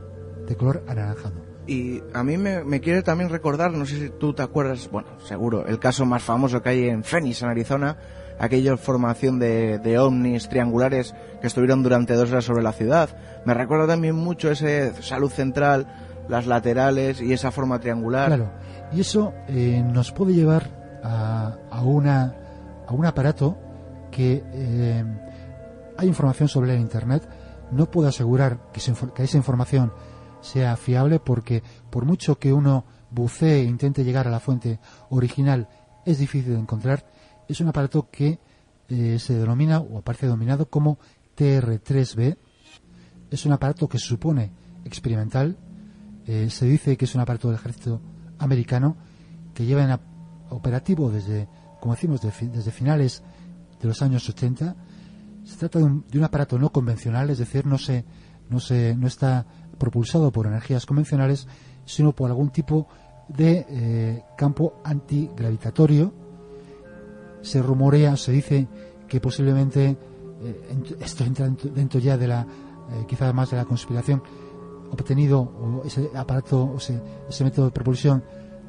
de 0.46 0.56
color 0.56 0.84
anaranjado. 0.88 1.47
Y 1.68 2.02
a 2.14 2.24
mí 2.24 2.38
me, 2.38 2.80
quiere 2.80 3.02
también 3.02 3.28
recordar, 3.28 3.72
no 3.72 3.84
sé 3.84 3.98
si 3.98 4.08
tú 4.08 4.32
te 4.32 4.42
acuerdas, 4.42 4.88
bueno, 4.90 5.08
seguro, 5.22 5.66
el 5.66 5.78
caso 5.78 6.06
más 6.06 6.22
famoso 6.22 6.62
que 6.62 6.70
hay 6.70 6.88
en 6.88 7.04
Phoenix, 7.04 7.42
en 7.42 7.50
Arizona, 7.50 7.98
aquella 8.38 8.76
formación 8.78 9.38
de, 9.38 9.78
de 9.78 9.98
ovnis 9.98 10.48
triangulares 10.48 11.14
que 11.42 11.46
estuvieron 11.46 11.82
durante 11.82 12.14
dos 12.14 12.30
horas 12.30 12.44
sobre 12.46 12.62
la 12.62 12.72
ciudad. 12.72 13.10
Me 13.44 13.52
recuerda 13.52 13.86
también 13.86 14.14
mucho 14.14 14.50
ese 14.50 14.94
salud 15.02 15.30
central, 15.30 15.86
las 16.26 16.46
laterales 16.46 17.20
y 17.20 17.34
esa 17.34 17.50
forma 17.50 17.78
triangular. 17.80 18.28
Claro, 18.28 18.50
y 18.90 19.00
eso 19.00 19.34
eh, 19.48 19.82
nos 19.84 20.10
puede 20.12 20.32
llevar 20.32 20.70
a, 21.04 21.54
a, 21.70 21.82
un 21.82 22.06
aparato 23.06 23.58
que 24.10 24.42
eh, 24.54 25.04
hay 25.98 26.08
información 26.08 26.48
sobre 26.48 26.74
en 26.74 26.80
Internet. 26.80 27.28
No 27.72 27.90
puedo 27.90 28.08
asegurar 28.08 28.58
que, 28.72 28.80
infor- 28.80 29.12
que 29.12 29.24
esa 29.24 29.36
información 29.36 29.92
sea 30.40 30.76
fiable 30.76 31.20
porque 31.20 31.62
por 31.90 32.04
mucho 32.04 32.38
que 32.38 32.52
uno 32.52 32.84
bucee 33.10 33.60
e 33.60 33.64
intente 33.64 34.04
llegar 34.04 34.26
a 34.26 34.30
la 34.30 34.40
fuente 34.40 34.78
original 35.10 35.68
es 36.04 36.18
difícil 36.18 36.54
de 36.54 36.60
encontrar. 36.60 37.06
Es 37.48 37.60
un 37.60 37.68
aparato 37.68 38.08
que 38.10 38.38
eh, 38.88 39.18
se 39.18 39.34
denomina 39.34 39.80
o 39.80 39.98
aparece 39.98 40.26
denominado 40.26 40.68
como 40.70 40.98
TR3B. 41.36 42.36
Es 43.30 43.46
un 43.46 43.52
aparato 43.52 43.88
que 43.88 43.98
se 43.98 44.06
supone 44.06 44.50
experimental. 44.84 45.56
Eh, 46.26 46.48
se 46.50 46.66
dice 46.66 46.96
que 46.96 47.04
es 47.04 47.14
un 47.14 47.20
aparato 47.20 47.48
del 47.48 47.56
ejército 47.56 48.00
americano 48.38 48.96
que 49.54 49.66
lleva 49.66 49.84
en 49.84 49.98
operativo 50.50 51.10
desde, 51.10 51.48
como 51.80 51.94
decimos, 51.94 52.20
de 52.20 52.32
desde 52.48 52.70
finales 52.70 53.22
de 53.80 53.88
los 53.88 54.00
años 54.02 54.28
80. 54.28 54.76
Se 55.44 55.56
trata 55.56 55.78
de 55.78 55.84
un, 55.84 56.04
de 56.08 56.18
un 56.18 56.24
aparato 56.24 56.58
no 56.58 56.70
convencional, 56.70 57.30
es 57.30 57.38
decir, 57.38 57.66
no 57.66 57.78
se, 57.78 58.04
no 58.50 58.60
se, 58.60 58.94
no 58.96 59.06
está 59.06 59.46
propulsado 59.78 60.30
por 60.30 60.46
energías 60.46 60.84
convencionales, 60.86 61.46
sino 61.84 62.12
por 62.12 62.30
algún 62.30 62.50
tipo 62.50 62.86
de 63.28 63.66
eh, 63.68 64.24
campo 64.36 64.80
antigravitatorio. 64.84 66.12
Se 67.42 67.62
rumorea, 67.62 68.16
se 68.16 68.32
dice 68.32 68.68
que 69.06 69.20
posiblemente 69.20 69.96
eh, 70.42 70.96
esto 71.00 71.24
entra 71.24 71.48
dentro, 71.48 72.00
ya 72.00 72.16
de 72.16 72.26
la, 72.26 72.42
eh, 72.42 73.04
quizás 73.06 73.32
más 73.34 73.50
de 73.50 73.56
la 73.56 73.64
conspiración, 73.64 74.22
obtenido 74.90 75.40
o 75.40 75.82
ese 75.84 76.10
aparato, 76.14 76.64
o 76.64 76.76
ese, 76.78 77.44
método 77.44 77.66
de 77.66 77.72
propulsión 77.72 78.22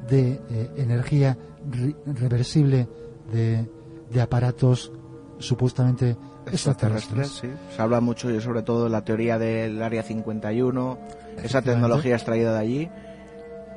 de 0.08 0.40
energía 0.76 1.36
re- 1.70 1.96
reversible 2.06 2.88
de 3.30 4.20
aparatos 4.20 4.90
supuestamente 5.38 6.16
extraterrestres, 6.46 7.28
sí. 7.28 7.48
Se 7.74 7.82
habla 7.82 8.00
mucho 8.00 8.30
y 8.30 8.40
sobre 8.40 8.62
todo 8.62 8.84
de 8.84 8.90
la 8.90 9.02
teoría 9.02 9.38
del 9.38 9.82
Área 9.82 10.02
51, 10.02 10.98
esa 11.42 11.62
tecnología 11.62 12.14
extraída 12.14 12.52
de 12.52 12.58
allí, 12.58 12.90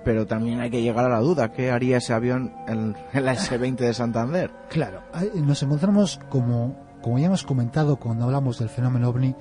pero 0.04 0.26
también 0.28 0.60
hay 0.60 0.70
que 0.70 0.82
llegar 0.82 1.06
a 1.06 1.10
la 1.10 1.20
duda, 1.20 1.52
¿qué 1.52 1.72
haría 1.72 1.98
ese 1.98 2.14
avión 2.14 2.54
en, 2.68 2.96
en 3.14 3.26
la 3.26 3.34
S-20 3.34 3.78
de 3.78 3.94
Santander? 3.94 4.52
Claro, 4.70 5.02
nos 5.36 5.64
encontramos, 5.64 6.20
como, 6.30 6.76
como 7.02 7.20
ya 7.20 7.28
hemos 7.28 7.44
comentado 7.44 7.98
cuando 7.98 8.26
hablamos 8.26 8.60
del 8.60 8.70
fenómeno 8.70 9.10
ovni, 9.10 9.36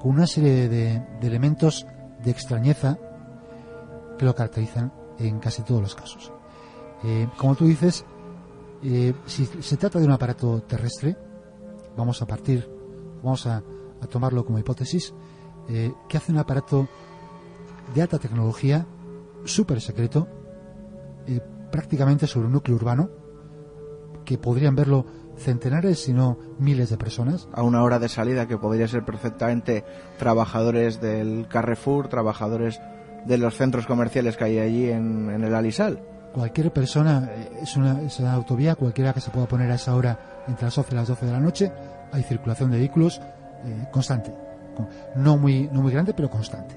con 0.00 0.12
una 0.12 0.26
serie 0.26 0.68
de, 0.68 1.02
de 1.20 1.26
elementos 1.26 1.86
de 2.22 2.30
extrañeza 2.30 2.98
que 4.18 4.24
lo 4.24 4.34
caracterizan 4.34 4.92
en 5.18 5.38
casi 5.38 5.62
todos 5.62 5.80
los 5.80 5.94
casos. 5.94 6.32
Eh, 7.04 7.28
como 7.36 7.54
tú 7.54 7.66
dices, 7.66 8.04
eh, 8.82 9.14
si 9.26 9.46
se 9.46 9.76
trata 9.76 9.98
de 9.98 10.06
un 10.06 10.12
aparato 10.12 10.62
terrestre, 10.62 11.16
vamos 12.00 12.20
a 12.22 12.26
partir, 12.26 12.68
vamos 13.22 13.46
a, 13.46 13.62
a 14.02 14.06
tomarlo 14.06 14.44
como 14.44 14.58
hipótesis, 14.58 15.14
eh, 15.68 15.92
que 16.08 16.16
hace 16.16 16.32
un 16.32 16.38
aparato 16.38 16.88
de 17.94 18.02
alta 18.02 18.18
tecnología, 18.18 18.86
súper 19.44 19.80
secreto, 19.80 20.26
eh, 21.26 21.40
prácticamente 21.70 22.26
sobre 22.26 22.46
un 22.46 22.52
núcleo 22.52 22.76
urbano, 22.76 23.10
que 24.24 24.38
podrían 24.38 24.74
verlo 24.74 25.06
centenares, 25.36 26.00
si 26.00 26.12
no 26.12 26.38
miles 26.58 26.90
de 26.90 26.98
personas. 26.98 27.48
A 27.52 27.62
una 27.62 27.82
hora 27.82 27.98
de 27.98 28.08
salida 28.08 28.46
que 28.46 28.58
podría 28.58 28.88
ser 28.88 29.04
perfectamente 29.04 29.84
trabajadores 30.18 31.00
del 31.00 31.46
Carrefour, 31.48 32.08
trabajadores 32.08 32.80
de 33.26 33.38
los 33.38 33.56
centros 33.56 33.86
comerciales 33.86 34.36
que 34.36 34.44
hay 34.44 34.58
allí 34.58 34.90
en, 34.90 35.30
en 35.30 35.44
el 35.44 35.54
Alisal. 35.54 36.02
Cualquier 36.32 36.72
persona, 36.72 37.30
eh, 37.32 37.60
es 37.62 37.76
una, 37.76 38.02
es 38.02 38.18
una 38.20 38.32
autovía, 38.32 38.74
cualquiera 38.74 39.12
que 39.12 39.20
se 39.20 39.30
pueda 39.30 39.46
poner 39.46 39.70
a 39.70 39.74
esa 39.74 39.94
hora 39.94 40.44
entre 40.46 40.64
las 40.66 40.78
11 40.78 40.92
y 40.92 40.96
las 40.96 41.08
12 41.08 41.26
de 41.26 41.32
la 41.32 41.40
noche, 41.40 41.72
hay 42.12 42.22
circulación 42.22 42.70
de 42.70 42.78
vehículos 42.78 43.20
eh, 43.64 43.86
constante. 43.92 44.34
Con- 44.76 44.88
No 45.16 45.36
muy, 45.36 45.68
no 45.72 45.82
muy 45.82 45.92
grande, 45.92 46.14
pero 46.14 46.30
constante. 46.30 46.76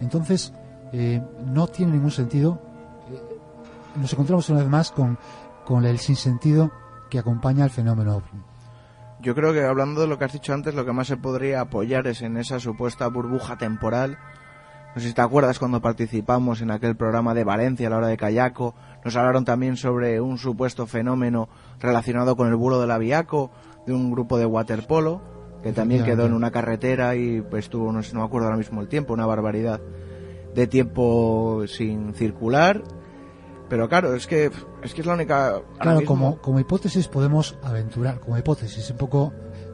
Entonces, 0.00 0.52
eh, 0.92 1.22
no 1.44 1.66
tiene 1.68 1.92
ningún 1.92 2.10
sentido. 2.10 2.60
eh, 3.12 3.20
nos 3.96 4.12
encontramos 4.12 4.48
una 4.50 4.60
vez 4.60 4.68
más 4.68 4.90
con, 4.90 5.18
con 5.64 5.84
el 5.84 5.98
sinsentido 5.98 6.70
que 7.10 7.18
acompaña 7.18 7.64
al 7.64 7.70
fenómeno. 7.70 8.22
Yo 9.20 9.34
creo 9.34 9.52
que 9.52 9.64
hablando 9.64 10.00
de 10.00 10.06
lo 10.06 10.18
que 10.18 10.24
has 10.26 10.32
dicho 10.32 10.52
antes, 10.54 10.74
lo 10.74 10.84
que 10.84 10.92
más 10.92 11.08
se 11.08 11.16
podría 11.16 11.60
apoyar 11.62 12.06
es 12.06 12.22
en 12.22 12.36
esa 12.36 12.60
supuesta 12.60 13.08
burbuja 13.08 13.56
temporal. 13.56 14.16
No 14.94 15.00
sé 15.02 15.08
si 15.08 15.14
te 15.14 15.20
acuerdas 15.22 15.58
cuando 15.58 15.80
participamos 15.80 16.60
en 16.60 16.70
aquel 16.70 16.96
programa 16.96 17.34
de 17.34 17.44
Valencia 17.44 17.88
a 17.88 17.90
la 17.90 17.96
hora 17.98 18.06
de 18.06 18.16
Cayaco. 18.16 18.74
Nos 19.04 19.16
hablaron 19.16 19.44
también 19.44 19.76
sobre 19.76 20.20
un 20.20 20.38
supuesto 20.38 20.86
fenómeno 20.86 21.48
relacionado 21.80 22.36
con 22.36 22.48
el 22.48 22.56
vuelo 22.56 22.80
del 22.80 22.90
aviaco 22.92 23.50
de 23.88 23.94
un 23.94 24.10
grupo 24.12 24.38
de 24.38 24.46
waterpolo 24.46 25.20
que 25.62 25.72
también 25.72 26.04
quedó 26.04 26.24
en 26.26 26.32
una 26.34 26.52
carretera 26.52 27.16
y 27.16 27.40
pues 27.40 27.64
estuvo, 27.64 27.90
no 27.90 28.02
sé, 28.04 28.14
no 28.14 28.20
me 28.20 28.26
acuerdo 28.26 28.46
ahora 28.46 28.56
mismo 28.58 28.80
el 28.80 28.86
tiempo, 28.86 29.12
una 29.12 29.26
barbaridad 29.26 29.80
de 30.54 30.66
tiempo 30.68 31.64
sin 31.66 32.14
circular. 32.14 32.82
Pero 33.68 33.88
claro, 33.88 34.14
es 34.14 34.26
que 34.26 34.50
es 34.82 34.94
que 34.94 35.00
es 35.02 35.06
la 35.06 35.14
única. 35.14 35.60
Claro, 35.80 35.98
mismo 36.00 36.06
como, 36.14 36.38
como 36.40 36.60
hipótesis 36.60 37.08
podemos 37.08 37.58
aventurar, 37.62 38.18
como 38.20 38.38
hipótesis, 38.38 38.88
un 38.90 38.96
poco 38.96 39.32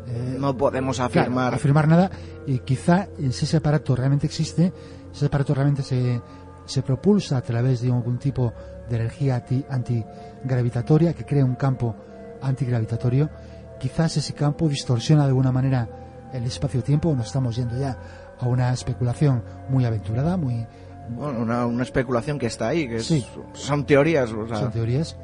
eh, 0.08 0.36
no 0.38 0.56
podemos 0.56 0.96
Claro, 0.96 1.10
afirmar. 1.20 1.54
afirmar 1.54 1.86
nada 1.86 2.10
y 2.46 2.58
quizá 2.60 3.06
si 3.30 3.44
ese 3.44 3.56
aparato 3.58 3.94
realmente 3.94 4.26
existe, 4.26 4.72
si 5.12 5.16
ese 5.18 5.26
aparato 5.26 5.54
realmente 5.54 5.82
se, 5.82 6.20
se 6.64 6.82
propulsa 6.82 7.36
a 7.36 7.42
través 7.42 7.82
de 7.82 7.92
algún 7.92 8.18
tipo 8.18 8.52
de 8.88 8.96
energía 8.96 9.36
anti- 9.36 9.64
antigravitatoria 9.68 11.12
que 11.14 11.24
crea 11.24 11.44
un 11.44 11.54
campo 11.54 11.94
antigravitatorio, 12.42 13.30
quizás 13.78 14.16
ese 14.16 14.32
campo 14.34 14.68
distorsiona 14.68 15.22
de 15.22 15.28
alguna 15.28 15.52
manera 15.52 15.88
el 16.32 16.44
espacio-tiempo, 16.44 17.14
nos 17.14 17.26
estamos 17.26 17.56
yendo 17.56 17.78
ya 17.78 17.96
a 18.38 18.46
una 18.48 18.72
especulación 18.72 19.42
muy 19.68 19.84
aventurada, 19.84 20.36
muy 20.36 20.66
Bueno, 21.10 21.40
una, 21.40 21.66
una 21.66 21.82
especulación 21.82 22.38
que 22.38 22.46
está 22.46 22.68
ahí, 22.68 22.88
que 22.88 22.96
es- 22.96 23.06
Sí. 23.06 23.26
son 23.52 23.84
teorías. 23.84 24.32
o 24.32 24.46
sea, 24.48 24.56
son 24.56 24.72
teorías. 24.72 25.16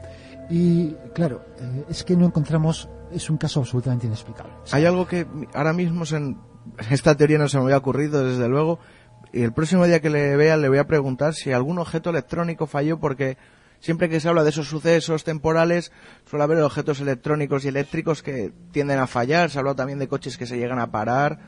Y 0.51 0.93
claro, 1.15 1.45
eh, 1.59 1.85
es 1.89 2.05
que 2.05 2.17
no 2.17 2.27
encontramos, 2.27 2.89
es 3.13 3.31
un 3.31 3.37
caso 3.39 3.61
absolutamente 3.61 4.07
inexplicable. 4.07 4.53
hay 4.73 4.85
algo 4.85 5.07
que 5.07 5.27
ahora 5.55 5.73
mismo 5.73 6.05
se 6.05 6.17
en- 6.17 6.39
esta 6.91 7.15
teoría 7.17 7.39
no 7.39 7.49
se 7.49 7.57
me 7.59 7.65
había 7.65 7.79
ocurrido, 7.79 8.25
desde 8.25 8.47
luego. 8.49 8.79
Y 9.33 9.43
el 9.43 9.53
próximo 9.53 9.87
día 9.87 10.01
que 10.01 10.11
le 10.11 10.37
vea 10.37 10.57
le 10.57 10.69
voy 10.69 10.79
a 10.79 10.87
preguntar 10.87 11.35
si 11.35 11.53
algún 11.53 11.79
objeto 11.79 12.11
electrónico 12.11 12.67
falló, 12.67 12.99
porque 13.01 13.39
siempre 13.81 14.09
que 14.09 14.21
se 14.21 14.29
habla 14.29 14.45
de 14.45 14.51
esos 14.51 14.69
sucesos 14.69 15.25
temporales 15.25 15.91
suele 16.29 16.45
haber 16.45 16.61
objetos 16.63 17.01
electrónicos 17.01 17.65
y 17.65 17.69
eléctricos 17.69 18.23
que 18.23 18.53
tienden 18.73 18.99
a 18.99 19.07
fallar. 19.07 19.51
Se 19.51 19.59
ha 19.59 19.61
hablado 19.61 19.77
también 19.77 19.99
de 19.99 20.09
coches 20.09 20.37
que 20.39 20.47
se 20.47 20.59
llegan 20.59 20.79
a 20.79 20.91
parar. 20.91 21.39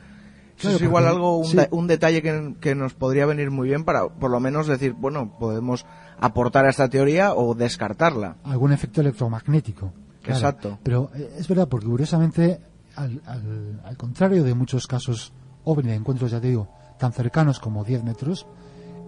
Eso 0.59 0.69
Claro, 0.69 0.77
es 0.77 0.83
igual 0.83 1.07
algo, 1.09 1.39
un, 1.39 1.47
sí. 1.47 1.57
da- 1.57 1.69
un 1.71 1.87
detalle 1.87 2.21
que, 2.23 2.55
que 2.61 2.75
nos 2.75 2.93
podría 2.95 3.25
venir 3.27 3.51
muy 3.51 3.69
bien 3.69 3.85
para, 3.85 4.09
por 4.09 4.31
lo 4.31 4.39
menos, 4.39 4.67
decir, 4.67 4.93
bueno, 4.93 5.37
podemos 5.39 5.87
aportar 6.21 6.67
a 6.67 6.71
esta 6.71 6.89
teoría 6.89 7.35
o 7.35 7.55
descartarla. 7.55 8.37
algún 8.45 8.73
efecto 8.73 9.01
electromagnético. 9.01 9.93
claro. 10.23 10.39
Exacto. 10.39 10.79
Pero 10.83 11.11
eh, 11.15 11.37
es 11.39 11.49
verdad, 11.49 11.69
porque 11.69 11.87
curiosamente, 11.87 12.61
al, 12.97 13.21
al- 13.27 13.81
al 13.85 13.97
contrario 13.97 14.45
de 14.45 14.55
muchos 14.55 14.87
casos 14.87 15.33
ovni 15.65 15.89
de 15.89 15.95
encuentros, 15.97 16.31
ya 16.31 16.41
te 16.41 16.49
digo, 16.49 16.69
tan 16.99 17.13
cercanos 17.13 17.59
como 17.59 17.83
10 17.83 18.05
metros, 18.05 18.47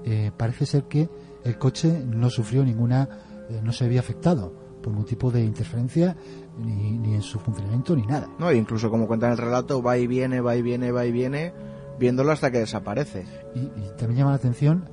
eh, 0.06 0.32
parece 0.36 0.66
ser 0.66 0.84
que 0.84 1.08
el 1.45 1.59
coche 1.59 2.05
no 2.07 2.30
sufrió 2.30 2.64
ninguna, 2.64 3.09
eh, 3.51 3.61
no 3.62 3.72
se 3.72 3.84
había 3.84 4.01
afectado 4.01 4.53
por 4.82 4.92
ningún 4.92 5.07
tipo 5.07 5.30
de 5.30 5.42
interferencia 5.42 6.16
ni, 6.59 6.92
ni 6.99 7.14
en 7.14 7.22
su 7.22 7.38
funcionamiento 7.38 7.97
ni 7.97 8.07
nada. 8.07 8.28
No, 8.38 8.53
incluso 8.53 8.90
como 8.90 9.07
cuenta 9.07 9.26
en 9.26 9.32
el 9.32 9.38
relato, 9.38 9.82
va 9.82 9.97
y 9.99 10.07
viene, 10.07 10.40
va 10.40 10.57
y 10.57 10.62
viene, 10.62 10.90
va 10.92 11.05
y 11.07 11.12
viene, 11.12 11.53
viéndolo 11.99 12.32
hasta 12.32 12.51
que 12.51 12.59
desaparece. 12.59 13.24
Y, 13.55 13.61
y 13.61 13.90
también 13.97 14.18
llama 14.18 14.30
la 14.30 14.36
atención, 14.36 14.88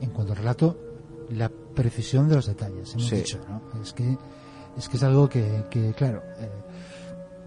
en 0.00 0.10
cuanto 0.10 0.32
al 0.32 0.38
relato, 0.38 0.78
la 1.30 1.50
precisión 1.74 2.28
de 2.28 2.36
los 2.36 2.46
detalles. 2.46 2.92
Hemos 2.94 3.06
Sí. 3.08 3.16
dicho, 3.16 3.40
¿no? 3.48 3.62
Es 3.82 3.92
que 3.92 4.16
es 4.76 4.88
que 4.88 4.96
es 4.98 5.02
algo 5.02 5.28
que, 5.28 5.64
que, 5.70 5.92
claro, 5.94 6.22
eh, 6.38 6.48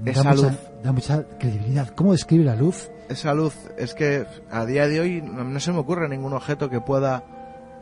da, 0.01 0.12
Esa 0.12 0.24
mucha, 0.30 0.47
luz. 0.49 0.58
da 0.84 0.91
mucha 0.91 1.28
credibilidad. 1.39 1.89
¿Cómo 1.95 2.12
describe 2.12 2.43
la 2.43 2.56
luz? 2.56 2.89
Esa 3.10 3.34
luz, 3.34 3.56
es 3.78 3.93
que 3.93 4.26
a 4.51 4.66
día 4.66 4.88
de 4.88 4.99
hoy 4.99 5.22
no 5.22 5.60
se 5.60 5.72
me 5.72 5.80
ocurre 5.80 6.10
ningún 6.10 6.34
objeto 6.34 6.70
que 6.70 6.82
pueda 6.82 7.24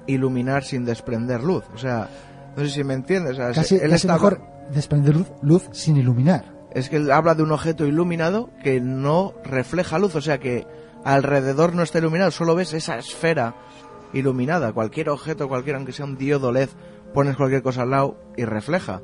iluminar 0.07 0.63
sin 0.63 0.85
desprender 0.85 1.43
luz. 1.43 1.63
O 1.73 1.77
sea, 1.77 2.09
no 2.55 2.63
sé 2.63 2.69
si 2.69 2.83
me 2.83 2.93
entiendes. 2.93 3.33
O 3.33 3.35
sea, 3.35 3.51
Casi, 3.53 3.75
él 3.75 3.81
casi 3.81 3.93
está- 4.07 4.13
mejor 4.13 4.41
desprender 4.73 5.15
luz, 5.15 5.27
luz 5.41 5.69
sin 5.71 5.97
iluminar. 5.97 6.45
Es 6.73 6.89
que 6.89 6.95
él 6.97 7.11
habla 7.11 7.35
de 7.35 7.43
un 7.43 7.51
objeto 7.51 7.85
iluminado 7.85 8.49
que 8.63 8.79
no 8.79 9.33
refleja 9.43 9.99
luz, 9.99 10.15
o 10.15 10.21
sea 10.21 10.39
que 10.39 10.65
alrededor 11.03 11.73
no 11.75 11.83
está 11.83 11.97
iluminado, 11.99 12.31
solo 12.31 12.55
ves 12.55 12.73
esa 12.73 12.97
esfera 12.97 13.55
iluminada. 14.13 14.71
Cualquier 14.73 15.09
objeto, 15.09 15.47
cualquier, 15.47 15.75
aunque 15.75 15.91
sea 15.91 16.05
un 16.05 16.17
diodo 16.17 16.51
LED, 16.51 16.69
pones 17.13 17.35
cualquier 17.35 17.61
cosa 17.61 17.81
al 17.83 17.89
lado 17.91 18.17
y 18.37 18.45
refleja. 18.45 19.01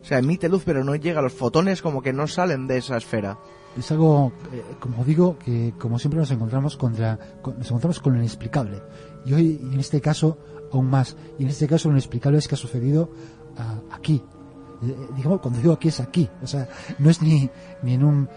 O 0.00 0.04
sea, 0.04 0.18
emite 0.18 0.48
luz, 0.48 0.62
pero 0.64 0.84
no 0.84 0.94
llega. 0.94 1.22
Los 1.22 1.32
fotones 1.32 1.82
como 1.82 2.02
que 2.02 2.12
no 2.12 2.26
salen 2.26 2.66
de 2.66 2.78
esa 2.78 2.96
esfera. 2.96 3.38
Es 3.76 3.90
algo, 3.90 4.32
eh, 4.52 4.62
como 4.80 5.04
digo, 5.04 5.38
que 5.38 5.74
como 5.78 5.98
siempre 5.98 6.20
nos 6.20 6.30
encontramos 6.30 6.76
contra, 6.76 7.18
con- 7.42 7.58
nos 7.58 7.66
encontramos 7.68 8.00
con 8.00 8.12
lo 8.14 8.18
inexplicable. 8.18 8.80
Y 9.24 9.34
hoy, 9.34 9.60
en 9.62 9.80
este 9.80 10.00
caso, 10.00 10.38
aún 10.72 10.86
más. 10.86 11.16
Y 11.38 11.44
en 11.44 11.50
este 11.50 11.66
caso, 11.66 11.88
lo 11.88 11.94
inexplicable 11.94 12.38
es 12.38 12.48
que 12.48 12.54
ha 12.54 12.58
sucedido 12.58 13.10
ah, 13.56 13.80
aquí. 13.92 14.22
Eh, 14.82 14.86
eh, 14.90 15.08
digamos, 15.16 15.40
cuando 15.40 15.60
digo 15.60 15.72
aquí 15.72 15.88
es 15.88 16.00
aquí. 16.00 16.28
O 16.42 16.46
sea, 16.46 16.68
no 16.98 17.10
es 17.10 17.22
ni, 17.22 17.50
ni 17.82 17.94
en 17.94 18.04
un 18.04 18.28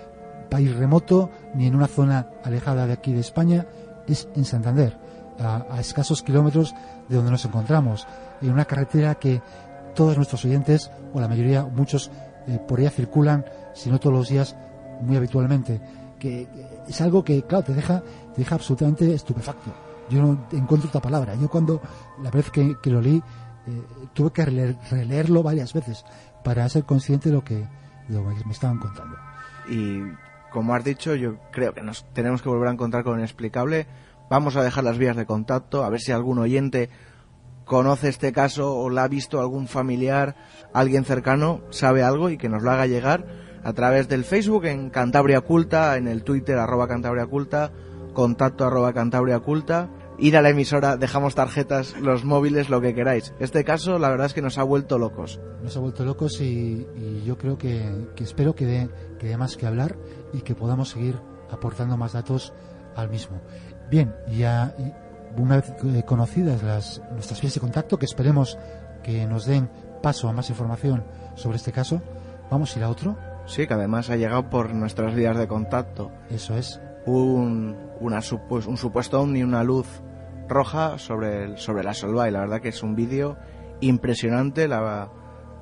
país 0.49 0.75
remoto, 0.75 1.29
ni 1.55 1.67
en 1.67 1.75
una 1.75 1.88
zona 1.88 2.27
alejada 2.43 2.86
de 2.86 2.93
aquí 2.93 3.13
de 3.13 3.21
España, 3.21 3.67
es 4.07 4.27
en 4.36 4.43
Santander, 4.43 4.97
a, 5.39 5.79
escasos 5.79 6.21
kilómetros 6.21 6.75
de 7.07 7.15
donde 7.15 7.32
nos 7.32 7.45
encontramos, 7.45 8.05
en 8.41 8.51
una 8.51 8.65
carretera 8.65 9.15
que 9.15 9.41
todos 9.95 10.17
nuestros 10.17 10.43
oyentes, 10.45 10.91
o 11.13 11.21
la 11.21 11.27
mayoría, 11.27 11.63
muchos, 11.63 12.11
eh, 12.47 12.59
por 12.67 12.79
ella 12.79 12.89
circulan, 12.89 13.45
si 13.73 13.89
no 13.89 13.99
todos 13.99 14.15
los 14.15 14.29
días, 14.29 14.55
muy 15.01 15.15
habitualmente. 15.15 15.79
Que 16.19 16.47
es 16.88 17.01
algo 17.01 17.23
que, 17.23 17.43
claro, 17.43 17.63
te 17.63 17.73
deja, 17.73 18.01
te 18.36 18.41
deja 18.41 18.55
absolutamente 18.55 19.13
estupefacto. 19.13 19.71
Yo 20.12 20.22
no 20.22 20.47
encuentro 20.51 20.89
otra 20.89 21.01
palabra. 21.01 21.36
Yo 21.36 21.49
cuando, 21.49 21.82
la 22.22 22.30
vez 22.30 22.51
que, 22.51 22.76
lo 22.86 23.01
leí, 23.01 23.18
eh, 23.68 23.82
tuve 24.14 24.32
que 24.32 24.45
releer- 24.45 24.78
releerlo 24.89 25.41
varias 25.43 25.74
veces 25.74 26.03
para 26.43 26.68
ser 26.70 26.84
consciente 26.84 27.30
de 27.30 27.36
lo 27.36 27.43
que, 27.43 27.55
de 27.55 28.16
lo 28.22 28.28
que 28.36 28.45
me 28.45 28.51
estaban 28.51 28.78
contando. 28.80 29.16
Y 29.70 30.01
como 30.51 30.76
has 30.76 30.84
dicho, 30.84 31.16
yo 31.16 31.36
creo 31.51 31.74
que 31.74 31.82
nos 31.82 32.05
tenemos 32.14 32.41
que 32.41 32.49
volver 32.49 32.68
a 32.68 32.72
encontrar 32.74 33.03
con 33.03 33.18
Inexplicable. 33.18 33.88
Vamos 34.30 34.55
a 34.55 34.64
dejar 34.64 34.84
las 34.84 34.97
vías 34.97 35.16
de 35.16 35.26
contacto, 35.26 35.84
a 35.84 35.89
ver 35.89 35.99
si 36.01 36.12
algún 36.12 36.39
oyente 36.39 36.89
conoce 37.66 38.09
este 38.09 38.34
caso 38.34 38.76
o 38.76 38.89
la 38.89 39.03
ha 39.03 39.07
visto 39.07 39.39
algún 39.39 39.68
familiar, 39.68 40.36
alguien 40.74 41.05
cercano, 41.05 41.62
sabe 41.70 42.03
algo 42.03 42.30
y 42.30 42.38
que 42.38 42.49
nos 42.49 42.64
lo 42.64 42.72
haga 42.72 42.86
llegar 42.88 43.26
a 43.64 43.74
través 43.74 44.09
del 44.09 44.26
Facebook 44.26 44.66
en 44.66 44.89
Cantabria 44.89 45.41
Culta, 45.41 45.95
en 45.95 46.07
el 46.07 46.24
Twitter 46.24 46.57
arroba 46.57 46.88
Cantabria 46.88 47.28
Culta, 47.28 47.72
contacto 48.14 48.66
arroba 48.66 48.91
Cantabria 48.91 49.39
Culta. 49.39 49.89
Ir 50.22 50.38
a 50.38 50.43
la 50.43 50.49
emisora, 50.49 50.97
dejamos 50.97 51.34
tarjetas, 51.34 51.99
los 51.99 52.24
móviles, 52.24 52.69
lo 52.69 52.80
que 52.80 52.93
queráis. 52.93 53.34
Este 53.39 53.63
caso, 53.63 53.97
la 53.97 54.07
verdad 54.07 54.28
es 54.28 54.36
que 54.36 54.43
nos 54.43 54.59
ha 54.59 54.63
vuelto 54.63 54.99
locos. 54.99 55.39
Nos 55.63 55.76
ha 55.76 55.80
vuelto 55.80 56.05
locos 56.05 56.39
y, 56.41 56.86
y 56.95 57.24
yo 57.26 57.39
creo 57.39 57.57
que, 57.57 58.07
que 58.15 58.24
espero 58.24 58.53
que 58.53 58.67
dé, 58.67 58.89
que 59.17 59.28
dé 59.28 59.36
más 59.36 59.57
que 59.57 59.65
hablar 59.65 59.97
y 60.32 60.41
que 60.41 60.53
podamos 60.53 60.89
seguir 60.89 61.15
aportando 61.49 61.97
más 61.97 62.13
datos 62.13 62.53
al 62.95 63.09
mismo. 63.09 63.41
Bien, 63.89 64.13
ya 64.30 64.76
una 65.38 65.55
vez 65.55 65.74
eh, 65.86 66.03
conocidas 66.05 66.61
las, 66.61 67.01
nuestras 67.13 67.41
vías 67.41 67.55
de 67.55 67.59
contacto, 67.59 67.97
que 67.97 68.05
esperemos 68.05 68.59
que 69.03 69.26
nos 69.26 69.47
den 69.47 69.72
paso 70.03 70.30
a 70.30 70.34
más 70.34 70.51
información 70.51 71.03
sobre 71.34 71.57
este 71.57 71.72
caso, 71.72 71.99
vamos 72.51 72.76
a 72.76 72.80
ir 72.80 72.86
a 72.86 72.89
otro. 72.89 73.17
Sí, 73.47 73.65
que 73.65 73.74
además 73.74 74.11
ha 74.11 74.17
llegado 74.17 74.51
por 74.51 74.72
nuestras 74.76 75.15
vías 75.15 75.36
de 75.36 75.47
contacto. 75.47 76.11
Eso 76.30 76.55
es. 76.55 76.80
un, 77.07 77.76
una 77.99 78.19
un 78.67 78.78
supuesto 78.78 79.19
ovni, 79.19 79.41
una 79.41 79.63
luz 79.63 79.88
roja 80.51 80.99
sobre, 80.99 81.45
el, 81.45 81.57
sobre 81.57 81.83
la 81.83 81.93
selva 81.95 82.27
y 82.27 82.31
la 82.31 82.41
verdad 82.41 82.61
que 82.61 82.69
es 82.69 82.83
un 82.83 82.95
vídeo 82.95 83.37
impresionante, 83.81 84.67
la, 84.67 85.09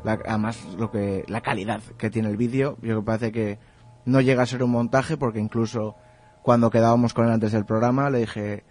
la- 0.04 0.20
además 0.28 0.60
lo 0.78 0.92
que, 0.92 1.24
la 1.28 1.42
calidad 1.42 1.82
que 1.98 2.10
tiene 2.10 2.30
el 2.30 2.38
vídeo, 2.38 2.78
yo 2.82 2.98
me 2.98 3.04
parece 3.04 3.32
que 3.32 3.60
no 4.06 4.22
llega 4.22 4.44
a 4.44 4.46
ser 4.46 4.64
un 4.64 4.72
montaje 4.72 5.16
porque 5.18 5.40
incluso 5.40 5.96
cuando 6.44 6.70
quedábamos 6.70 7.14
con 7.14 7.26
él 7.26 7.32
antes 7.32 7.52
del 7.52 7.66
programa 7.66 8.10
le 8.10 8.20
dije 8.20 8.64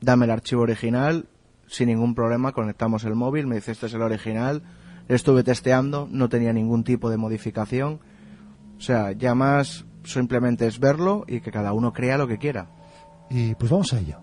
dame 0.00 0.24
el 0.26 0.30
archivo 0.30 0.62
original 0.62 1.28
sin 1.66 1.88
ningún 1.88 2.14
problema, 2.14 2.52
conectamos 2.52 3.04
el 3.04 3.14
móvil, 3.14 3.46
me 3.46 3.54
dice 3.56 3.72
este 3.72 3.86
es 3.86 3.94
el 3.94 4.02
original, 4.02 4.62
estuve 5.08 5.42
testeando, 5.42 6.06
no 6.10 6.28
tenía 6.28 6.52
ningún 6.52 6.84
tipo 6.84 7.08
de 7.08 7.16
modificación, 7.16 8.00
o 8.76 8.80
sea, 8.80 9.12
ya 9.12 9.34
más 9.34 9.86
simplemente 10.04 10.66
es 10.66 10.78
verlo 10.78 11.24
y 11.26 11.40
que 11.40 11.50
cada 11.50 11.72
uno 11.72 11.92
crea 11.94 12.18
lo 12.18 12.28
que 12.28 12.36
quiera. 12.36 12.68
Y 13.30 13.54
pues 13.54 13.70
vamos 13.70 13.92
a 13.94 14.00
ello. 14.00 14.18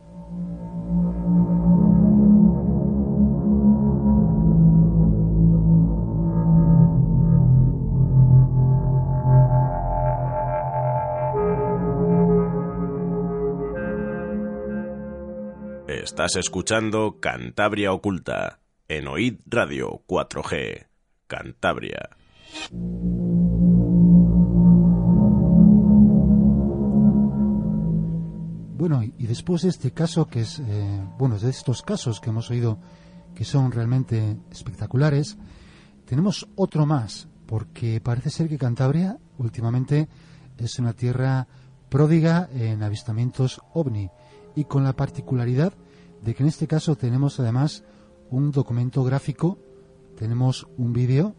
Estás 16.12 16.36
escuchando 16.36 17.22
Cantabria 17.22 17.94
Oculta 17.94 18.60
en 18.90 19.08
Oíd 19.08 19.40
Radio 19.46 20.04
4G. 20.08 20.88
Cantabria. 21.26 22.10
Bueno, 28.76 29.04
y 29.04 29.14
y 29.18 29.26
después 29.26 29.62
de 29.62 29.70
este 29.70 29.92
caso, 29.92 30.28
que 30.28 30.42
es, 30.42 30.60
eh, 30.60 31.02
bueno, 31.18 31.40
de 31.40 31.50
estos 31.50 31.82
casos 31.82 32.20
que 32.20 32.30
hemos 32.30 32.50
oído 32.52 32.78
que 33.34 33.46
son 33.46 33.72
realmente 33.72 34.36
espectaculares, 34.52 35.38
tenemos 36.04 36.46
otro 36.58 36.86
más, 36.86 37.30
porque 37.46 38.02
parece 38.02 38.32
ser 38.32 38.50
que 38.50 38.58
Cantabria 38.58 39.18
últimamente 39.38 40.10
es 40.58 40.78
una 40.78 40.92
tierra 40.92 41.48
pródiga 41.88 42.50
en 42.54 42.84
avistamientos 42.84 43.62
ovni 43.74 44.10
y 44.58 44.66
con 44.66 44.84
la 44.84 44.92
particularidad 44.92 45.74
de 46.22 46.36
que 46.36 46.44
en 46.44 46.50
este 46.50 46.68
caso 46.68 46.96
tenemos 46.96 47.40
además 47.40 47.84
un 48.30 48.52
documento 48.52 49.04
gráfico, 49.04 49.58
tenemos 50.16 50.68
un 50.78 50.94
vídeo, 50.94 51.36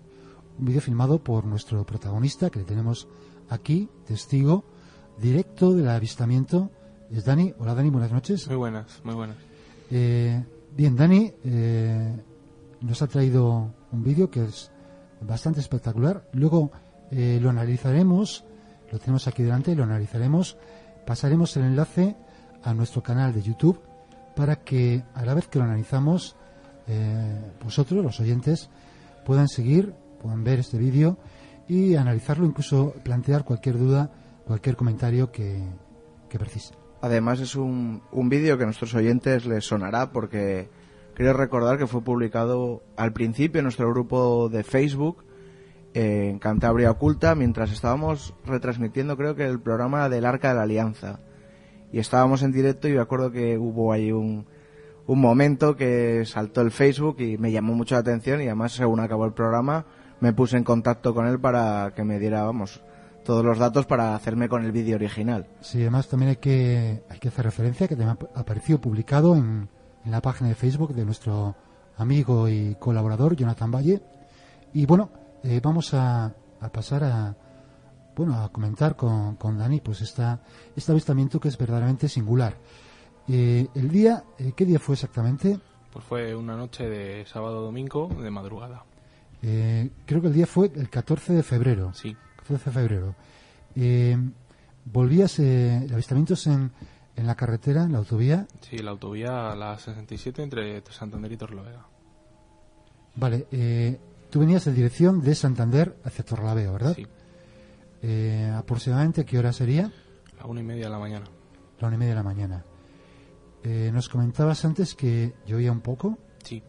un 0.59 0.67
vídeo 0.67 0.81
filmado 0.81 1.23
por 1.23 1.45
nuestro 1.45 1.85
protagonista 1.87 2.51
que 2.51 2.61
le 2.61 2.65
tenemos 2.65 3.09
aquí, 3.49 3.89
testigo 4.07 4.65
directo 5.19 5.73
del 5.73 5.89
avistamiento. 5.89 6.71
Es 7.11 7.25
Dani. 7.25 7.55
Hola 7.59 7.75
Dani, 7.75 7.91
buenas 7.91 8.13
noches. 8.13 8.49
Muy 8.49 8.57
buenas, 8.57 9.01
muy 9.05 9.15
buenas. 9.15 9.37
Eh, 9.91 10.43
bien, 10.77 10.97
Dani 10.97 11.33
eh, 11.45 12.17
nos 12.81 13.03
ha 13.03 13.07
traído 13.07 13.73
un 13.93 14.03
vídeo 14.03 14.31
que 14.31 14.45
es 14.45 14.71
bastante 15.21 15.61
espectacular. 15.61 16.29
Luego 16.33 16.73
eh, 17.11 17.39
lo 17.41 17.51
analizaremos, 17.51 18.45
lo 18.91 18.99
tenemos 18.99 19.29
aquí 19.29 19.43
delante, 19.43 19.77
lo 19.77 19.85
analizaremos. 19.85 20.57
Pasaremos 21.07 21.57
el 21.57 21.65
enlace 21.65 22.17
a 22.63 22.75
nuestro 22.75 23.03
canal 23.03 23.33
de 23.33 23.43
YouTube 23.43 23.79
para 24.35 24.57
que 24.57 25.03
a 25.15 25.25
la 25.25 25.35
vez 25.35 25.49
que 25.49 25.59
lo 25.59 25.65
analizamos, 25.65 26.37
eh, 26.87 27.41
vosotros, 27.63 28.05
los 28.05 28.21
oyentes, 28.21 28.71
puedan 29.25 29.49
seguir, 29.49 29.95
puedan 30.21 30.45
ver 30.45 30.59
este 30.59 30.79
vídeo 30.79 31.19
y 31.69 31.95
analizarlo, 31.97 32.47
incluso 32.47 32.95
plantear 33.05 33.45
cualquier 33.45 33.79
duda, 33.79 34.11
cualquier 34.47 34.77
comentario 34.77 35.31
que, 35.31 35.63
que 36.29 36.39
precise. 36.39 36.75
Además 37.01 37.41
es 37.41 37.57
un, 37.57 38.03
un 38.13 38.29
vídeo 38.29 38.57
que 38.57 38.63
a 38.63 38.67
nuestros 38.67 38.95
oyentes 38.95 39.45
les 39.45 39.65
sonará 39.65 40.13
porque 40.13 40.71
creo 41.15 41.33
recordar 41.33 41.79
que 41.79 41.87
fue 41.87 42.03
publicado 42.03 42.83
al 42.97 43.13
principio 43.13 43.59
en 43.59 43.65
nuestro 43.65 43.91
grupo 43.91 44.49
de 44.49 44.63
Facebook 44.63 45.25
eh, 45.95 46.29
en 46.31 46.39
Cantabria 46.39 46.91
Oculta 46.91 47.35
mientras 47.35 47.73
estábamos 47.73 48.35
retransmitiendo 48.47 49.17
creo 49.17 49.35
que 49.35 49.45
el 49.45 49.61
programa 49.61 50.09
del 50.09 50.25
Arca 50.25 50.51
de 50.51 50.55
la 50.55 50.63
Alianza 50.63 51.21
y 51.93 51.99
estábamos 51.99 52.43
en 52.43 52.53
directo 52.53 52.89
y 52.89 52.93
me 52.93 53.01
acuerdo 53.01 53.31
que 53.31 53.59
hubo 53.59 53.93
ahí 53.93 54.11
un, 54.11 54.47
un 55.07 55.21
momento 55.21 55.77
que 55.77 56.25
saltó 56.25 56.63
el 56.63 56.71
Facebook 56.71 57.21
y 57.21 57.37
me 57.39 57.53
llamó 57.53 57.75
mucho 57.75 57.95
la 57.95 58.01
atención 58.01 58.41
y 58.41 58.47
además 58.47 58.73
según 58.73 59.01
acabó 59.01 59.27
el 59.27 59.33
programa 59.33 59.85
me 60.21 60.33
puse 60.33 60.57
en 60.57 60.65
contacto 60.65 61.15
con 61.15 61.27
él 61.27 61.39
para 61.39 61.93
que 61.95 62.05
me 62.05 62.19
diera 62.19 62.45
vamos 62.45 62.81
todos 63.25 63.45
los 63.45 63.59
datos 63.59 63.87
para 63.87 64.15
hacerme 64.15 64.49
con 64.49 64.65
el 64.65 64.73
vídeo 64.73 64.97
original. 64.97 65.47
Sí, 65.61 65.81
además 65.81 66.09
también 66.09 66.31
hay 66.31 66.37
que, 66.37 67.03
hay 67.09 67.19
que 67.19 67.29
hacer 67.29 67.45
referencia 67.45 67.87
que 67.89 67.97
también 67.97 68.19
ha 68.35 68.41
aparecido 68.41 68.81
publicado 68.81 69.37
en, 69.37 69.69
en 70.05 70.11
la 70.11 70.21
página 70.21 70.49
de 70.49 70.55
Facebook 70.55 70.95
de 70.95 71.05
nuestro 71.05 71.55
amigo 71.97 72.49
y 72.49 72.77
colaborador 72.79 73.37
Jonathan 73.37 73.71
Valle. 73.71 74.03
Y 74.73 74.87
bueno, 74.87 75.11
eh, 75.45 75.61
vamos 75.63 75.95
a, 75.95 76.35
a 76.61 76.69
pasar 76.73 77.05
a 77.05 77.37
bueno 78.17 78.43
a 78.43 78.51
comentar 78.51 78.97
con, 78.97 79.37
con 79.37 79.59
Dani 79.59 79.81
pues 79.81 80.01
esta, 80.01 80.43
este 80.77 80.93
avistamiento 80.93 81.41
que 81.41 81.49
es 81.49 81.59
verdaderamente 81.59 82.09
singular. 82.09 82.57
Eh, 83.29 83.67
el 83.75 83.89
día, 83.89 84.25
eh, 84.39 84.53
¿qué 84.57 84.65
día 84.65 84.79
fue 84.79 84.95
exactamente? 84.95 85.59
Pues 85.93 86.05
fue 86.05 86.35
una 86.35 86.57
noche 86.57 86.89
de 86.89 87.25
sábado 87.27 87.63
domingo 87.63 88.09
de 88.09 88.31
madrugada. 88.31 88.85
Eh, 89.43 89.91
creo 90.07 90.21
que 90.21 90.29
el 90.29 90.35
día 90.35 90.47
fue 90.47 90.71
el 90.75 90.89
14 90.89 91.33
de 91.33 91.43
febrero. 91.43 91.93
Sí, 91.95 92.17
14 92.37 92.65
de 92.65 92.71
febrero. 92.71 93.15
Eh, 93.75 94.17
volvías, 94.85 95.39
eh, 95.39 95.87
avistamientos 95.93 96.47
en, 96.47 96.73
en 97.17 97.27
la 97.27 97.35
carretera, 97.35 97.85
en 97.85 97.93
la 97.93 97.99
autovía. 97.99 98.47
sí, 98.61 98.79
la 98.79 98.93
autovía 98.93 99.51
a 99.53 99.57
la 99.57 99.79
67 99.79 100.43
entre 100.43 100.83
Santander 100.91 101.33
y 101.33 101.37
Torrelavega. 101.37 101.87
Vale, 103.15 103.47
eh, 103.53 104.01
tú 104.31 104.41
venías 104.41 104.67
en 104.67 104.75
dirección 104.75 105.21
de 105.21 105.35
Santander 105.35 105.97
hacia 106.05 106.25
Torrelavega, 106.25 106.73
¿verdad? 106.73 106.95
Sí, 106.97 107.07
Eh, 108.03 108.51
aproximadamente, 108.55 109.25
¿qué 109.25 109.39
hora 109.39 109.53
sería? 109.53 109.91
la 110.39 110.47
una 110.47 110.61
y 110.61 110.65
media 110.65 110.85
de 110.87 110.91
la 110.91 110.99
mañana. 110.99 111.27
La 111.79 111.87
una 111.87 111.97
y 111.97 111.99
media 111.99 112.13
de 112.15 112.17
la 112.17 112.23
mañana. 112.25 112.65
Eh, 113.63 113.91
nos 113.93 114.09
comentabas 114.09 114.65
antes 114.65 114.95
que 114.97 115.35
llovía 115.47 115.71
un 115.71 115.81
poco. 115.81 116.19
Sí, 116.43 116.63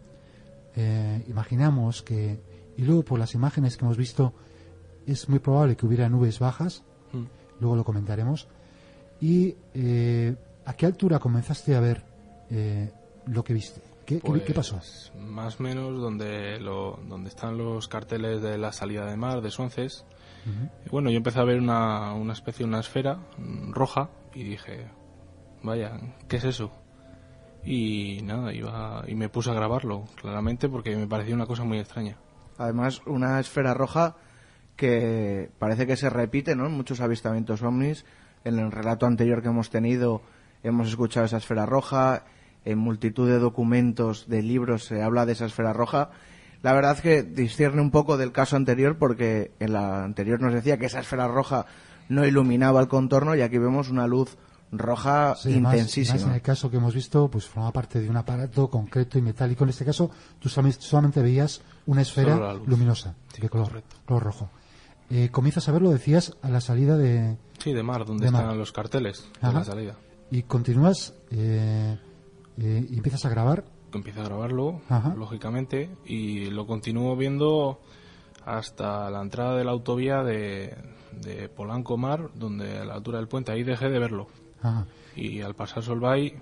Eh, 0.75 1.23
imaginamos 1.27 2.01
que, 2.03 2.39
y 2.77 2.83
luego 2.83 3.03
por 3.03 3.19
las 3.19 3.33
imágenes 3.35 3.77
que 3.77 3.85
hemos 3.85 3.97
visto, 3.97 4.33
es 5.05 5.29
muy 5.29 5.39
probable 5.39 5.75
que 5.75 5.85
hubiera 5.85 6.09
nubes 6.09 6.39
bajas. 6.39 6.83
Mm. 7.11 7.23
Luego 7.59 7.75
lo 7.75 7.83
comentaremos. 7.83 8.47
¿Y 9.21 9.55
eh, 9.73 10.35
a 10.65 10.73
qué 10.73 10.85
altura 10.85 11.19
comenzaste 11.19 11.75
a 11.75 11.79
ver 11.79 12.03
eh, 12.49 12.91
lo 13.27 13.43
que 13.43 13.53
viste? 13.53 13.81
¿Qué, 14.21 14.43
qué 14.43 14.53
pasó? 14.53 14.77
Pues, 14.77 15.11
Más 15.17 15.59
o 15.59 15.63
menos 15.63 15.99
donde, 15.99 16.59
lo, 16.59 16.99
donde 17.07 17.29
están 17.29 17.57
los 17.57 17.87
carteles 17.87 18.41
de 18.41 18.57
la 18.57 18.71
salida 18.71 19.05
de 19.05 19.17
mar, 19.17 19.41
de 19.41 19.51
Suances. 19.51 20.05
Bueno, 20.91 21.09
yo 21.09 21.17
empecé 21.17 21.39
a 21.39 21.45
ver 21.45 21.57
una, 21.57 22.13
una 22.13 22.33
especie, 22.33 22.65
una 22.65 22.81
esfera 22.81 23.19
roja 23.69 24.09
y 24.33 24.43
dije, 24.43 24.87
vaya, 25.61 25.99
¿qué 26.27 26.35
es 26.35 26.43
eso? 26.43 26.71
Y 27.63 28.19
nada, 28.23 28.53
iba 28.53 29.05
y 29.07 29.15
me 29.15 29.29
puse 29.29 29.51
a 29.51 29.53
grabarlo, 29.53 30.03
claramente, 30.15 30.67
porque 30.67 30.97
me 30.97 31.07
parecía 31.07 31.33
una 31.33 31.45
cosa 31.45 31.63
muy 31.63 31.79
extraña. 31.79 32.17
Además, 32.57 33.01
una 33.05 33.39
esfera 33.39 33.73
roja 33.73 34.17
que 34.75 35.49
parece 35.59 35.87
que 35.87 35.95
se 35.95 36.09
repite 36.09 36.55
¿no? 36.55 36.65
en 36.65 36.73
muchos 36.73 36.99
avistamientos 36.99 37.61
ovnis. 37.61 38.05
En 38.43 38.59
el 38.59 38.71
relato 38.71 39.05
anterior 39.05 39.41
que 39.41 39.47
hemos 39.47 39.69
tenido 39.69 40.21
hemos 40.63 40.89
escuchado 40.89 41.25
esa 41.25 41.37
esfera 41.37 41.65
roja. 41.65 42.25
En 42.65 42.77
multitud 42.79 43.27
de 43.27 43.39
documentos, 43.39 44.27
de 44.27 44.41
libros 44.41 44.85
se 44.85 45.01
habla 45.03 45.25
de 45.25 45.33
esa 45.33 45.45
esfera 45.45 45.73
roja. 45.73 46.11
La 46.61 46.71
verdad 46.73 46.93
es 46.95 47.01
que 47.01 47.23
discierne 47.23 47.81
un 47.81 47.91
poco 47.91 48.15
del 48.17 48.31
caso 48.31 48.55
anterior 48.55 48.97
porque 48.97 49.51
en 49.59 49.73
la 49.73 50.03
anterior 50.03 50.39
nos 50.41 50.53
decía 50.53 50.77
que 50.77 50.85
esa 50.85 51.01
esfera 51.01 51.27
roja 51.27 51.65
no 52.09 52.25
iluminaba 52.25 52.79
el 52.79 52.87
contorno 52.87 53.35
y 53.35 53.41
aquí 53.41 53.57
vemos 53.57 53.89
una 53.89 54.07
luz 54.07 54.37
roja 54.71 55.35
Sí, 55.35 55.51
intensísima. 55.51 56.15
además 56.15 56.29
en 56.29 56.35
el 56.35 56.41
caso 56.41 56.71
que 56.71 56.77
hemos 56.77 56.95
visto, 56.95 57.29
pues 57.29 57.45
formaba 57.47 57.71
parte 57.73 57.99
de 57.99 58.09
un 58.09 58.15
aparato 58.17 58.69
concreto 58.69 59.19
y 59.19 59.21
metálico. 59.21 59.65
En 59.65 59.69
este 59.71 59.83
caso, 59.85 60.09
tú 60.39 60.49
solamente, 60.49 61.21
veías 61.21 61.61
una 61.85 62.01
esfera 62.01 62.53
luminosa, 62.53 63.13
Sí, 63.33 63.41
de 63.41 63.49
color, 63.49 63.67
correcto. 63.67 63.95
color 64.05 64.23
rojo. 64.23 64.49
Eh, 65.09 65.29
comienzas 65.31 65.67
a 65.69 65.73
verlo, 65.73 65.91
decías, 65.91 66.33
a 66.41 66.49
la 66.49 66.61
salida 66.61 66.97
de... 66.97 67.37
Sí, 67.59 67.73
de 67.73 67.83
mar, 67.83 68.05
donde 68.05 68.25
De 68.25 68.31
mar. 68.31 68.43
están 68.43 68.57
los 68.57 68.71
carteles 68.71 69.27
de 69.41 69.47
Ajá. 69.47 69.59
la 69.59 69.65
salida. 69.65 69.95
Y 70.31 70.43
continúas 70.43 71.13
eh, 71.29 71.97
eh, 72.59 72.85
y 72.89 72.95
empiezas 72.97 73.25
a 73.25 73.29
grabar. 73.29 73.63
Empiezo 73.93 74.21
a 74.21 74.25
grabarlo, 74.25 74.81
Ajá. 74.89 75.13
lógicamente, 75.15 75.89
y 76.05 76.45
lo 76.49 76.65
continúo 76.65 77.15
viendo 77.15 77.79
hasta 78.45 79.09
la 79.11 79.21
entrada 79.21 79.55
de 79.57 79.63
la 79.63 79.71
autovía 79.71 80.23
de, 80.23 80.75
de 81.21 81.47
Polanco 81.49 81.95
Mar, 81.97 82.29
donde 82.35 82.79
a 82.79 82.85
la 82.85 82.95
altura 82.95 83.19
del 83.19 83.27
puente, 83.27 83.51
ahí 83.51 83.63
dejé 83.63 83.89
de 83.89 83.99
verlo. 83.99 84.27
Ajá, 84.61 84.85
Y 85.15 85.41
al 85.41 85.53
pasar 85.55 85.83
Solvay 85.83 86.35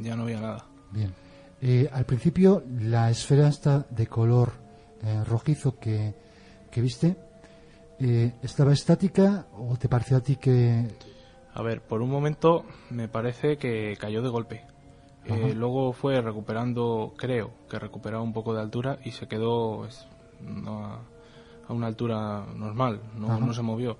ya 0.00 0.16
no 0.16 0.24
había 0.24 0.40
nada. 0.40 0.66
bien. 0.92 1.12
Eh, 1.60 1.88
al 1.92 2.04
principio, 2.04 2.62
la 2.80 3.10
esfera 3.10 3.48
esta 3.48 3.84
de 3.90 4.06
color 4.06 4.52
eh, 5.02 5.24
rojizo 5.24 5.76
que, 5.78 6.14
que 6.70 6.80
viste, 6.80 7.16
eh, 7.98 8.32
¿estaba 8.42 8.72
estática 8.72 9.46
o 9.58 9.76
te 9.76 9.88
pareció 9.88 10.18
a 10.18 10.20
ti 10.20 10.36
que... 10.36 10.86
A 11.54 11.62
ver, 11.62 11.80
por 11.82 12.00
un 12.02 12.10
momento 12.10 12.64
me 12.90 13.08
parece 13.08 13.56
que 13.56 13.96
cayó 13.98 14.22
de 14.22 14.28
golpe. 14.28 14.64
Eh, 15.28 15.54
luego 15.54 15.92
fue 15.92 16.20
recuperando, 16.20 17.12
creo 17.16 17.50
que 17.68 17.78
recuperaba 17.78 18.22
un 18.22 18.32
poco 18.32 18.54
de 18.54 18.60
altura 18.60 18.98
y 19.04 19.10
se 19.12 19.28
quedó 19.28 19.78
pues, 19.78 20.06
no 20.40 20.84
a, 20.86 21.00
a 21.68 21.72
una 21.72 21.86
altura 21.86 22.44
normal, 22.56 23.00
no, 23.16 23.52
se 23.52 23.62
movió. 23.62 23.96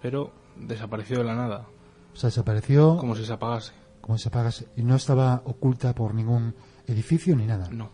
Pero 0.00 0.30
desapareció 0.56 1.18
de 1.18 1.24
la 1.24 1.34
nada, 1.34 1.66
O 2.12 2.16
sea, 2.16 2.28
desapareció 2.28 2.96
como 2.98 3.16
si 3.16 3.24
se 3.24 3.32
apagase. 3.32 3.72
como 4.00 4.16
si 4.18 4.22
se 4.24 4.28
apagase 4.28 4.68
y 4.76 4.82
no 4.82 4.94
estaba 4.94 5.42
oculta 5.46 5.94
por 5.94 6.14
ningún 6.14 6.54
edificio 6.86 7.34
ni 7.34 7.46
nada. 7.46 7.68
No. 7.70 7.88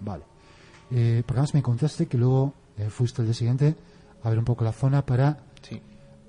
Vale. 0.00 0.24
Eh, 0.90 1.22
porque 1.26 1.40
además 1.40 1.54
me 1.54 1.62
contaste 1.62 2.06
que 2.06 2.16
luego 2.16 2.54
eh, 2.78 2.88
fuiste 2.90 3.20
el 3.22 3.26
día 3.28 3.34
siguiente 3.34 3.74
a 4.22 4.30
ver 4.30 4.38
un 4.38 4.44
poco 4.44 4.64
la 4.64 4.72
zona 4.72 5.04
para. 5.04 5.38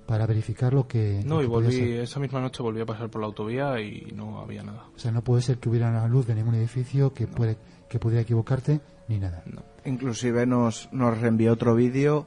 Para 0.07 0.25
verificar 0.25 0.73
lo 0.73 0.87
que... 0.87 1.21
No, 1.25 1.35
lo 1.35 1.41
y 1.41 1.43
que 1.43 1.47
volví, 1.49 1.91
esa 1.97 2.19
misma 2.19 2.39
noche 2.41 2.63
volví 2.63 2.81
a 2.81 2.85
pasar 2.85 3.09
por 3.09 3.21
la 3.21 3.27
autovía 3.27 3.79
y 3.81 4.11
no 4.15 4.39
había 4.39 4.63
nada. 4.63 4.85
O 4.95 4.99
sea, 4.99 5.11
no 5.11 5.21
puede 5.21 5.41
ser 5.41 5.57
que 5.57 5.69
hubiera 5.69 5.89
una 5.89 6.07
luz 6.07 6.25
de 6.25 6.33
ningún 6.33 6.55
edificio 6.55 7.13
que, 7.13 7.27
puede, 7.27 7.57
que 7.89 7.99
pudiera 7.99 8.21
equivocarte 8.21 8.79
ni 9.09 9.19
nada. 9.19 9.43
No. 9.45 9.61
Inclusive 9.85 10.45
nos, 10.45 10.89
nos 10.91 11.19
reenvió 11.19 11.53
otro 11.53 11.75
vídeo 11.75 12.25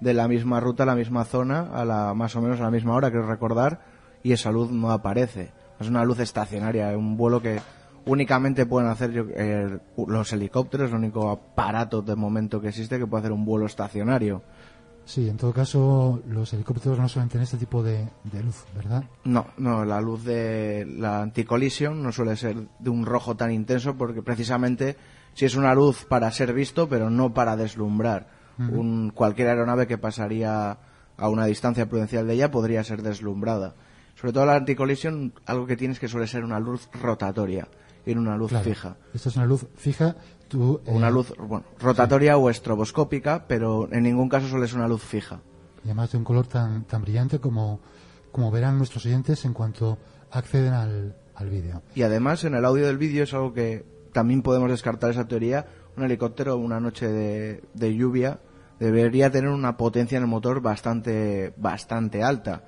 de 0.00 0.14
la 0.14 0.28
misma 0.28 0.60
ruta, 0.60 0.84
la 0.84 0.94
misma 0.94 1.24
zona, 1.24 1.70
a 1.72 1.84
la 1.84 2.12
más 2.14 2.36
o 2.36 2.42
menos 2.42 2.60
a 2.60 2.64
la 2.64 2.70
misma 2.70 2.94
hora, 2.94 3.10
creo 3.10 3.26
recordar, 3.26 3.80
y 4.22 4.32
esa 4.32 4.52
luz 4.52 4.70
no 4.70 4.90
aparece. 4.90 5.52
Es 5.80 5.88
una 5.88 6.04
luz 6.04 6.20
estacionaria, 6.20 6.96
un 6.96 7.16
vuelo 7.16 7.40
que 7.40 7.60
únicamente 8.04 8.66
pueden 8.66 8.90
hacer 8.90 9.12
yo- 9.12 9.26
eh, 9.34 9.78
los 10.06 10.32
helicópteros, 10.32 10.90
el 10.90 10.96
único 10.96 11.30
aparato 11.30 12.02
de 12.02 12.16
momento 12.16 12.60
que 12.60 12.68
existe 12.68 12.98
que 12.98 13.06
puede 13.06 13.20
hacer 13.22 13.32
un 13.32 13.44
vuelo 13.44 13.66
estacionario. 13.66 14.42
Sí, 15.04 15.28
en 15.28 15.36
todo 15.36 15.52
caso, 15.52 16.22
los 16.28 16.52
helicópteros 16.52 16.98
no 16.98 17.08
suelen 17.08 17.28
tener 17.28 17.44
este 17.44 17.56
tipo 17.58 17.82
de, 17.82 18.08
de 18.24 18.42
luz, 18.42 18.64
¿verdad? 18.74 19.04
No, 19.24 19.46
no, 19.58 19.84
la 19.84 20.00
luz 20.00 20.24
de 20.24 20.86
la 20.88 21.20
anticolisión 21.22 22.02
no 22.02 22.12
suele 22.12 22.36
ser 22.36 22.56
de 22.78 22.90
un 22.90 23.04
rojo 23.04 23.36
tan 23.36 23.50
intenso 23.52 23.96
porque 23.96 24.22
precisamente 24.22 24.96
si 25.34 25.44
es 25.44 25.56
una 25.56 25.74
luz 25.74 26.04
para 26.04 26.30
ser 26.30 26.52
visto, 26.54 26.88
pero 26.88 27.10
no 27.10 27.34
para 27.34 27.56
deslumbrar. 27.56 28.40
Un, 28.58 29.10
cualquier 29.10 29.48
aeronave 29.48 29.88
que 29.88 29.98
pasaría 29.98 30.78
a 31.16 31.28
una 31.28 31.46
distancia 31.46 31.88
prudencial 31.88 32.26
de 32.28 32.34
ella 32.34 32.50
podría 32.52 32.84
ser 32.84 33.02
deslumbrada. 33.02 33.74
Sobre 34.14 34.32
todo 34.34 34.46
la 34.46 34.54
anticolisión, 34.54 35.32
algo 35.46 35.66
que 35.66 35.76
tienes 35.76 35.98
que 35.98 36.06
suele 36.06 36.28
ser 36.28 36.44
una 36.44 36.60
luz 36.60 36.88
rotatoria 36.92 37.66
y 38.06 38.12
una 38.12 38.36
luz 38.36 38.50
Claro. 38.50 38.64
fija. 38.64 38.96
Esta 39.14 39.30
es 39.30 39.36
una 39.36 39.46
luz 39.46 39.66
fija. 39.74 40.14
Tú, 40.52 40.82
una 40.84 41.08
eh, 41.08 41.12
luz, 41.12 41.32
bueno, 41.38 41.64
rotatoria 41.80 42.36
o 42.36 42.50
estroboscópica, 42.50 43.46
pero 43.48 43.88
en 43.90 44.02
ningún 44.02 44.28
caso 44.28 44.48
suele 44.48 44.68
ser 44.68 44.76
una 44.76 44.86
luz 44.86 45.02
fija. 45.02 45.40
y 45.82 45.86
además 45.88 46.12
de 46.12 46.18
un 46.18 46.24
color 46.24 46.46
tan, 46.46 46.84
tan 46.84 47.00
brillante 47.00 47.38
como, 47.38 47.80
como 48.30 48.50
verán 48.50 48.76
nuestros 48.76 49.06
oyentes 49.06 49.46
en 49.46 49.54
cuanto 49.54 49.96
acceden 50.30 50.74
al, 50.74 51.16
al 51.34 51.48
vídeo. 51.48 51.80
Y 51.94 52.02
además 52.02 52.44
en 52.44 52.54
el 52.54 52.66
audio 52.66 52.86
del 52.86 52.98
vídeo 52.98 53.24
es 53.24 53.32
algo 53.32 53.54
que 53.54 53.86
también 54.12 54.42
podemos 54.42 54.70
descartar 54.70 55.10
esa 55.10 55.26
teoría. 55.26 55.64
Un 55.96 56.04
helicóptero 56.04 56.58
una 56.58 56.80
noche 56.80 57.08
de, 57.08 57.64
de 57.72 57.96
lluvia 57.96 58.40
debería 58.78 59.30
tener 59.30 59.48
una 59.48 59.78
potencia 59.78 60.18
en 60.18 60.24
el 60.24 60.28
motor 60.28 60.60
bastante, 60.60 61.54
bastante 61.56 62.22
alta. 62.22 62.64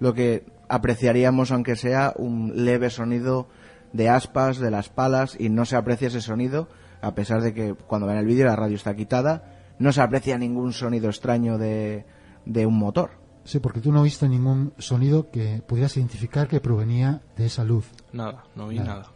Lo 0.00 0.14
que 0.14 0.46
apreciaríamos 0.70 1.52
aunque 1.52 1.76
sea 1.76 2.14
un 2.16 2.64
leve 2.64 2.88
sonido 2.88 3.48
de 3.92 4.08
aspas, 4.08 4.56
de 4.56 4.70
las 4.70 4.88
palas, 4.88 5.36
y 5.38 5.50
no 5.50 5.66
se 5.66 5.76
aprecia 5.76 6.08
ese 6.08 6.22
sonido, 6.22 6.68
a 7.06 7.14
pesar 7.14 7.40
de 7.42 7.54
que 7.54 7.74
cuando 7.74 8.06
ven 8.06 8.16
el 8.16 8.26
vídeo 8.26 8.46
la 8.46 8.56
radio 8.56 8.76
está 8.76 8.94
quitada, 8.96 9.74
no 9.78 9.92
se 9.92 10.00
aprecia 10.00 10.38
ningún 10.38 10.72
sonido 10.72 11.08
extraño 11.08 11.58
de, 11.58 12.04
de 12.44 12.66
un 12.66 12.78
motor. 12.78 13.10
Sí, 13.44 13.60
porque 13.60 13.80
tú 13.80 13.92
no 13.92 14.02
viste 14.02 14.28
ningún 14.28 14.72
sonido 14.78 15.30
que 15.30 15.62
pudieras 15.66 15.96
identificar 15.96 16.48
que 16.48 16.60
provenía 16.60 17.22
de 17.36 17.46
esa 17.46 17.62
luz. 17.62 17.86
Nada, 18.12 18.44
no 18.56 18.68
vi 18.68 18.78
Nada. 18.78 18.88
nada. 18.94 19.06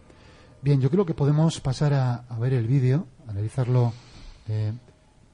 Bien, 0.63 0.81
yo 0.81 0.91
creo 0.91 1.05
que 1.07 1.15
podemos 1.15 1.59
pasar 1.61 1.95
a, 1.95 2.15
a 2.29 2.39
ver 2.39 2.53
el 2.53 2.67
vídeo, 2.67 3.07
analizarlo 3.27 3.93
eh, 4.49 4.73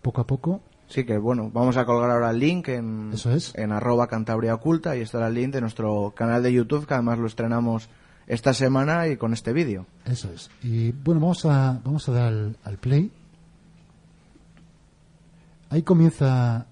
poco 0.00 0.20
a 0.22 0.26
poco. 0.26 0.60
Sí 0.88 1.04
que 1.04 1.18
bueno, 1.18 1.50
vamos 1.52 1.76
a 1.76 1.84
colgar 1.84 2.10
ahora 2.10 2.30
el 2.30 2.38
link 2.38 2.68
en, 2.68 3.10
Eso 3.12 3.32
es. 3.32 3.52
en 3.56 3.72
arroba 3.72 4.06
Cantabria 4.06 4.54
Oculta 4.54 4.96
y 4.96 5.00
estará 5.00 5.26
el 5.26 5.34
link 5.34 5.52
de 5.52 5.60
nuestro 5.60 6.14
canal 6.16 6.42
de 6.44 6.52
YouTube 6.52 6.86
que 6.86 6.94
además 6.94 7.18
lo 7.18 7.26
estrenamos 7.26 7.88
esta 8.26 8.52
semana 8.54 9.06
y 9.08 9.16
con 9.16 9.32
este 9.32 9.52
vídeo. 9.52 9.86
Eso 10.04 10.30
es. 10.32 10.50
Y 10.62 10.92
bueno, 10.92 11.20
vamos 11.20 11.44
a, 11.46 11.80
vamos 11.84 12.08
a 12.08 12.12
dar 12.12 12.24
al, 12.28 12.56
al 12.64 12.78
play. 12.78 13.10
Ahí 15.70 15.82
comienza. 15.82 16.66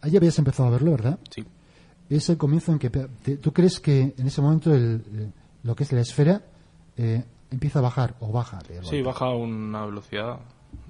Ahí 0.00 0.16
habías 0.16 0.38
empezado 0.38 0.68
a 0.68 0.72
verlo, 0.72 0.92
¿verdad? 0.92 1.18
Sí, 1.30 1.44
Es 2.08 2.28
el 2.28 2.36
comienzo 2.38 2.72
en 2.72 2.78
que 2.78 2.88
te- 2.90 3.36
tú 3.36 3.52
crees 3.52 3.80
que 3.80 4.14
en 4.16 4.26
ese 4.26 4.40
momento 4.40 4.72
el, 4.74 5.02
el- 5.12 5.32
lo 5.64 5.74
que 5.74 5.82
es 5.84 5.92
la 5.92 6.00
esfera 6.00 6.42
eh, 6.96 7.24
empieza 7.50 7.80
a 7.80 7.82
bajar 7.82 8.14
o 8.20 8.30
baja. 8.32 8.60
sí, 8.82 9.02
baja 9.02 9.26
a 9.26 9.34
una 9.34 9.84
velocidad 9.86 10.38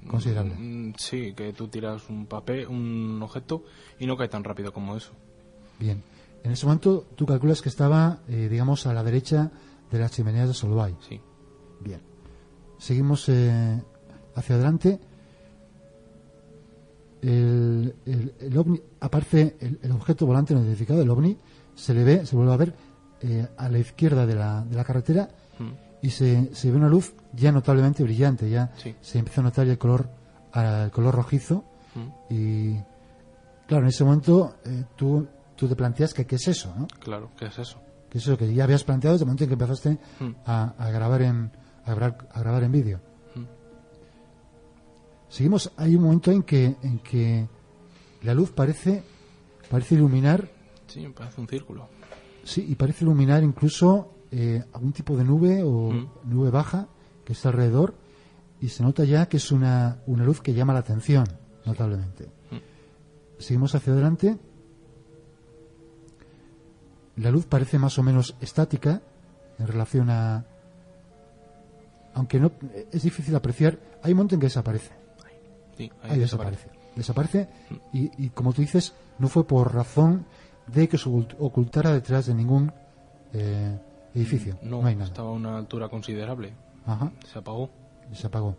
considerable. 0.07 0.53
Mm, 0.55 0.93
Sí, 0.97 1.33
que 1.33 1.53
tú 1.53 1.67
tiras 1.67 2.07
un 2.09 2.25
papel, 2.27 2.67
un 2.67 3.19
objeto 3.21 3.63
y 3.99 4.05
no 4.05 4.15
cae 4.15 4.27
tan 4.29 4.43
rápido 4.43 4.71
como 4.71 4.95
eso. 4.95 5.11
Bien. 5.79 6.01
En 6.43 6.51
ese 6.51 6.65
momento 6.65 7.05
tú 7.15 7.25
calculas 7.25 7.61
que 7.61 7.69
estaba, 7.69 8.19
eh, 8.29 8.47
digamos, 8.49 8.85
a 8.87 8.93
la 8.93 9.03
derecha 9.03 9.51
de 9.91 9.99
las 9.99 10.11
chimeneas 10.11 10.47
de 10.47 10.53
Solvay. 10.53 10.95
Sí. 11.07 11.19
Bien. 11.81 12.01
Seguimos 12.77 13.27
eh, 13.29 13.81
hacia 14.35 14.55
adelante. 14.55 14.99
El, 17.21 17.95
el- 18.05 18.33
el 18.39 18.57
ovni, 18.57 18.81
aparece 19.01 19.57
el, 19.59 19.79
el 19.81 19.91
objeto 19.91 20.25
volante 20.25 20.53
no 20.53 20.61
identificado, 20.61 21.01
el 21.01 21.09
ovni, 21.09 21.37
se 21.75 21.93
le 21.93 22.03
ve, 22.05 22.25
se 22.25 22.35
vuelve 22.35 22.53
a 22.53 22.57
ver 22.57 22.73
eh, 23.21 23.45
a 23.57 23.67
la 23.67 23.77
izquierda 23.77 24.25
de 24.25 24.35
la, 24.35 24.63
de 24.63 24.75
la 24.75 24.83
carretera 24.83 25.29
Mm, 25.59 25.73
y 26.01 26.09
se, 26.11 26.55
se 26.55 26.71
ve 26.71 26.77
una 26.77 26.87
luz 26.87 27.13
ya 27.33 27.51
notablemente 27.51 28.01
brillante, 28.01 28.49
ya 28.49 28.71
Sí. 28.77 28.95
se 29.01 29.19
empieza 29.19 29.41
a 29.41 29.43
notar 29.43 29.65
ya 29.65 29.73
el 29.73 29.77
color, 29.77 30.07
el 30.55 30.89
color 30.91 31.13
rojizo 31.15 31.65
mm, 31.95 32.33
y 32.33 32.75
claro, 33.67 33.83
en 33.83 33.89
ese 33.89 34.05
momento 34.05 34.55
eh, 34.63 34.85
tú, 34.95 35.27
tú 35.57 35.67
te 35.67 35.75
planteas 35.75 36.13
que 36.13 36.25
qué 36.25 36.35
es 36.37 36.47
eso, 36.47 36.73
¿no? 36.77 36.87
Claro, 37.01 37.29
¿qué 37.37 37.47
es 37.47 37.59
eso? 37.59 37.81
Que 38.09 38.17
es 38.17 38.23
eso 38.25 38.37
que 38.37 38.53
ya 38.53 38.63
habías 38.63 38.83
planteado 38.83 39.13
desde 39.15 39.23
el 39.23 39.27
momento 39.27 39.43
en 39.43 39.49
que 39.49 39.53
empezaste 39.53 39.97
Mm, 40.19 40.31
a, 40.45 40.73
a 40.77 40.91
grabar 40.91 41.21
en 41.21 41.51
a 41.85 41.93
grabar, 41.93 42.27
a 42.31 42.39
grabar 42.39 42.63
en 42.63 42.71
vídeo. 42.71 42.99
mm. 43.35 43.43
Seguimos, 45.29 45.71
hay 45.77 45.95
un 45.95 46.03
momento 46.03 46.31
en 46.31 46.43
que 46.43 46.75
en 46.81 46.99
que 46.99 47.47
la 48.23 48.33
luz 48.33 48.51
parece 48.51 49.03
parece 49.69 49.95
iluminar, 49.95 50.49
Sí, 50.87 51.07
parece 51.15 51.39
un 51.41 51.47
círculo. 51.47 51.87
sí, 52.43 52.65
y 52.67 52.75
parece 52.75 53.03
iluminar 53.05 53.43
incluso 53.43 54.13
eh, 54.31 54.63
algún 54.73 54.91
tipo 54.91 55.15
de 55.15 55.23
nube 55.23 55.61
o 55.63 55.91
Mm. 55.91 56.07
nube 56.25 56.49
baja 56.49 56.87
que 57.25 57.33
está 57.33 57.49
alrededor 57.49 57.93
y 58.61 58.69
se 58.69 58.83
nota 58.83 59.03
ya 59.03 59.27
que 59.27 59.37
es 59.37 59.51
una, 59.51 59.99
una 60.07 60.23
luz 60.23 60.41
que 60.41 60.53
llama 60.53 60.73
la 60.73 60.79
atención 60.79 61.25
notablemente. 61.65 62.27
Seguimos 63.37 63.73
hacia 63.73 63.93
adelante. 63.93 64.37
La 67.19 67.31
luz 67.31 67.45
parece 67.45 67.77
más 67.79 67.97
o 67.99 68.03
menos 68.03 68.35
estática 68.41 69.01
en 69.57 69.67
relación 69.67 70.09
a 70.09 70.45
aunque 72.13 72.39
no 72.39 72.51
es 72.91 73.03
difícil 73.03 73.35
apreciar, 73.35 73.77
hay 74.03 74.11
un 74.11 74.17
momento 74.17 74.35
en 74.35 74.41
que 74.41 74.47
desaparece. 74.47 74.91
Sí, 75.77 75.91
ahí 76.03 76.11
Ahí 76.11 76.19
desaparece. 76.19 76.67
desaparece. 76.95 77.45
Desaparece 77.45 77.49
y, 77.93 78.25
y 78.25 78.29
como 78.29 78.51
tú 78.51 78.61
dices, 78.61 78.93
no 79.19 79.27
fue 79.29 79.45
por 79.45 79.73
razón 79.73 80.25
de 80.67 80.87
que 80.89 80.97
se 80.97 81.09
ocult- 81.09 81.35
ocultara 81.39 81.91
detrás 81.93 82.25
de 82.25 82.33
ningún 82.33 82.73
eh, 83.33 83.79
edificio. 84.15 84.57
No, 84.63 84.81
No, 84.81 84.87
hay 84.87 84.95
nada. 84.95 85.07
estaba 85.07 85.29
a 85.29 85.33
una 85.33 85.57
altura 85.57 85.87
considerable. 85.87 86.53
Ajá, 86.85 87.11
Se 87.31 87.39
apagó. 87.39 87.69
se 88.11 88.27
apagó. 88.27 88.55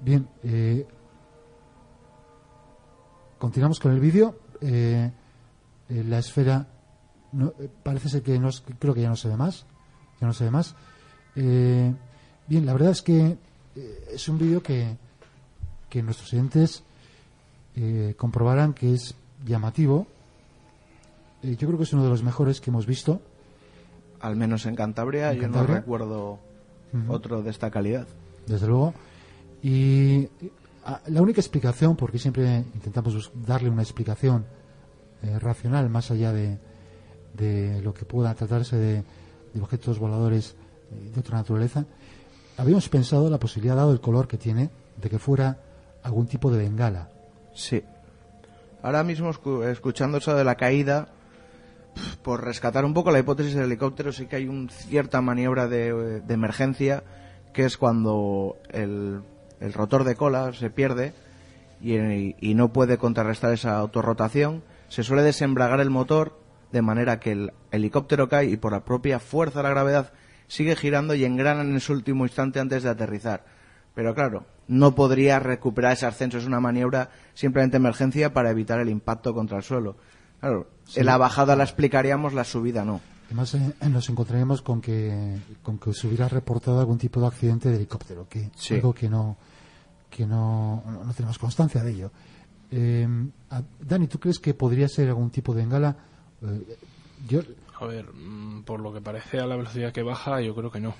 Bien, 0.00 0.28
eh, 0.44 0.86
continuamos 3.38 3.80
con 3.80 3.92
el 3.92 4.00
vídeo. 4.00 4.38
Eh, 4.60 5.10
eh, 5.88 6.04
la 6.04 6.18
esfera 6.18 6.66
no- 7.38 7.54
eh, 7.58 7.68
parece 7.82 8.08
ser 8.08 8.22
que 8.22 8.38
no, 8.38 8.50
creo 8.78 8.94
que 8.94 9.00
ya 9.02 9.08
no 9.08 9.16
se 9.16 9.28
ve 9.28 9.36
más. 9.36 9.64
Ya 10.20 10.26
no 10.26 10.32
se 10.32 10.44
ve 10.44 10.50
más. 10.50 10.74
Eh, 11.36 11.92
bien, 12.46 12.66
la 12.66 12.72
verdad 12.72 12.90
es 12.90 13.02
que 13.02 13.36
eh, 13.76 14.08
es 14.12 14.28
un 14.28 14.38
vídeo 14.38 14.62
que, 14.62 14.96
que 15.88 16.02
nuestros 16.02 16.32
oyentes 16.32 16.82
eh, 17.76 18.14
comprobarán 18.16 18.74
que 18.74 18.92
es 18.94 19.14
llamativo. 19.46 20.06
Eh, 21.42 21.56
yo 21.56 21.68
creo 21.68 21.78
que 21.78 21.84
es 21.84 21.92
uno 21.92 22.02
de 22.04 22.10
los 22.10 22.22
mejores 22.22 22.60
que 22.60 22.70
hemos 22.70 22.86
visto. 22.86 23.20
Al 24.20 24.34
menos 24.34 24.66
en 24.66 24.74
Cantabria, 24.74 25.30
¿En 25.30 25.36
yo 25.36 25.42
Cantabria? 25.42 25.74
no 25.76 25.80
recuerdo 25.80 26.38
otro 27.08 27.42
de 27.42 27.50
esta 27.50 27.70
calidad. 27.70 28.06
desde 28.46 28.66
luego. 28.66 28.94
Y 29.62 30.26
a- 30.84 31.00
la 31.08 31.22
única 31.22 31.40
explicación, 31.40 31.94
porque 31.96 32.18
siempre 32.18 32.64
intentamos 32.74 33.30
darle 33.46 33.68
una 33.70 33.82
explicación 33.82 34.44
eh, 35.22 35.38
racional 35.38 35.88
más 35.90 36.10
allá 36.10 36.32
de, 36.32 36.58
de 37.34 37.80
lo 37.82 37.94
que 37.94 38.04
pueda 38.04 38.34
tratarse 38.34 38.76
de, 38.76 39.02
de 39.54 39.60
objetos 39.60 39.98
voladores 39.98 40.54
eh, 40.90 41.10
de 41.14 41.20
otra 41.20 41.38
naturaleza, 41.38 41.84
habíamos 42.56 42.88
pensado 42.88 43.30
la 43.30 43.38
posibilidad, 43.38 43.76
dado 43.76 43.92
el 43.92 44.00
color 44.00 44.26
que 44.28 44.36
tiene, 44.38 44.70
de 45.00 45.08
que 45.10 45.18
fuera 45.18 45.58
algún 46.02 46.26
tipo 46.26 46.50
de 46.50 46.58
bengala. 46.58 47.08
Sí. 47.54 47.82
Ahora 48.82 49.02
mismo, 49.04 49.30
escu- 49.32 49.64
escuchando 49.64 50.18
eso 50.18 50.34
de 50.34 50.44
la 50.44 50.56
caída, 50.56 51.08
por 52.22 52.44
rescatar 52.44 52.84
un 52.84 52.94
poco 52.94 53.10
la 53.10 53.18
hipótesis 53.18 53.54
del 53.54 53.64
helicóptero, 53.64 54.12
sí 54.12 54.26
que 54.26 54.36
hay 54.36 54.46
una 54.48 54.70
cierta 54.70 55.20
maniobra 55.20 55.66
de, 55.66 56.22
emergencia, 56.28 57.02
que 57.52 57.64
es 57.64 57.76
cuando 57.76 58.56
el, 58.70 59.20
el 59.60 59.72
rotor 59.72 60.04
de 60.04 60.14
cola 60.14 60.52
se 60.52 60.70
pierde 60.70 61.12
y, 61.82 61.96
y 62.40 62.54
no 62.54 62.72
puede 62.72 62.98
contrarrestar 62.98 63.52
esa 63.52 63.76
autorrotación, 63.78 64.62
se 64.88 65.02
suele 65.02 65.22
desembragar 65.22 65.80
el 65.80 65.90
motor 65.90 66.38
de 66.72 66.82
manera 66.82 67.18
que 67.20 67.32
el 67.32 67.52
helicóptero 67.70 68.28
cae 68.28 68.46
y 68.46 68.56
por 68.56 68.72
la 68.72 68.84
propia 68.84 69.18
fuerza 69.18 69.58
de 69.60 69.62
la 69.64 69.70
gravedad 69.70 70.12
sigue 70.46 70.76
girando 70.76 71.14
y 71.14 71.24
engrana 71.24 71.62
en 71.62 71.80
su 71.80 71.92
último 71.92 72.24
instante 72.24 72.60
antes 72.60 72.82
de 72.82 72.90
aterrizar. 72.90 73.44
Pero 73.94 74.14
claro, 74.14 74.46
no 74.68 74.94
podría 74.94 75.40
recuperar 75.40 75.92
ese 75.92 76.06
ascenso. 76.06 76.38
Es 76.38 76.46
una 76.46 76.60
maniobra 76.60 77.10
simplemente 77.34 77.72
de 77.72 77.82
emergencia 77.82 78.32
para 78.32 78.50
evitar 78.50 78.80
el 78.80 78.88
impacto 78.90 79.34
contra 79.34 79.56
el 79.58 79.62
suelo. 79.62 79.96
Claro, 80.40 80.68
en 80.94 81.06
la 81.06 81.16
bajada 81.16 81.56
la 81.56 81.64
explicaríamos, 81.64 82.32
la 82.32 82.44
subida 82.44 82.84
no. 82.84 83.00
Además, 83.26 83.54
eh, 83.54 83.74
nos 83.90 84.08
encontraremos 84.08 84.62
con 84.62 84.80
que, 84.80 85.36
con 85.62 85.78
que 85.78 85.92
se 85.92 86.06
hubiera 86.06 86.28
reportado 86.28 86.80
algún 86.80 86.96
tipo 86.96 87.20
de 87.20 87.26
accidente 87.26 87.68
de 87.68 87.76
helicóptero, 87.76 88.26
que 88.28 88.50
Sí. 88.56 88.74
algo 88.76 88.94
que 88.94 89.10
no, 89.10 89.36
que 90.08 90.26
no, 90.26 90.82
no, 90.86 91.04
no 91.04 91.12
tenemos 91.12 91.38
constancia 91.38 91.82
de 91.82 91.90
ello. 91.90 92.12
Eh, 92.70 93.06
Dani, 93.80 94.06
¿tú 94.06 94.18
crees 94.18 94.38
que 94.38 94.54
podría 94.54 94.88
ser 94.88 95.08
algún 95.08 95.30
tipo 95.30 95.54
de 95.54 95.62
bengala? 95.62 95.96
Yo, 97.28 97.40
A 97.80 97.86
ver, 97.86 98.12
mm, 98.12 98.62
por 98.64 98.80
lo 98.80 98.92
que 98.92 99.00
parece 99.00 99.38
a 99.40 99.46
la 99.46 99.56
velocidad 99.56 99.92
que 99.92 100.02
baja, 100.02 100.40
yo 100.40 100.54
creo 100.54 100.70
que 100.70 100.80
no. 100.80 100.94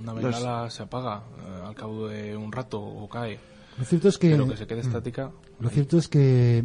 Una 0.00 0.12
bengala 0.12 0.70
se 0.70 0.82
apaga 0.82 1.22
eh, 1.46 1.62
al 1.66 1.74
cabo 1.74 2.08
de 2.08 2.36
un 2.36 2.50
rato 2.52 2.80
o 2.82 3.08
cae. 3.08 3.38
lo 3.78 3.84
cierto 3.84 4.08
es 4.08 4.18
que, 4.18 4.30
Pero 4.30 4.48
que 4.48 4.56
se 4.56 4.66
quede 4.66 4.82
Mm. 4.82 4.86
estática. 4.86 5.30
lo 5.60 5.68
cierto 5.70 5.98
es 5.98 6.08
que 6.08 6.64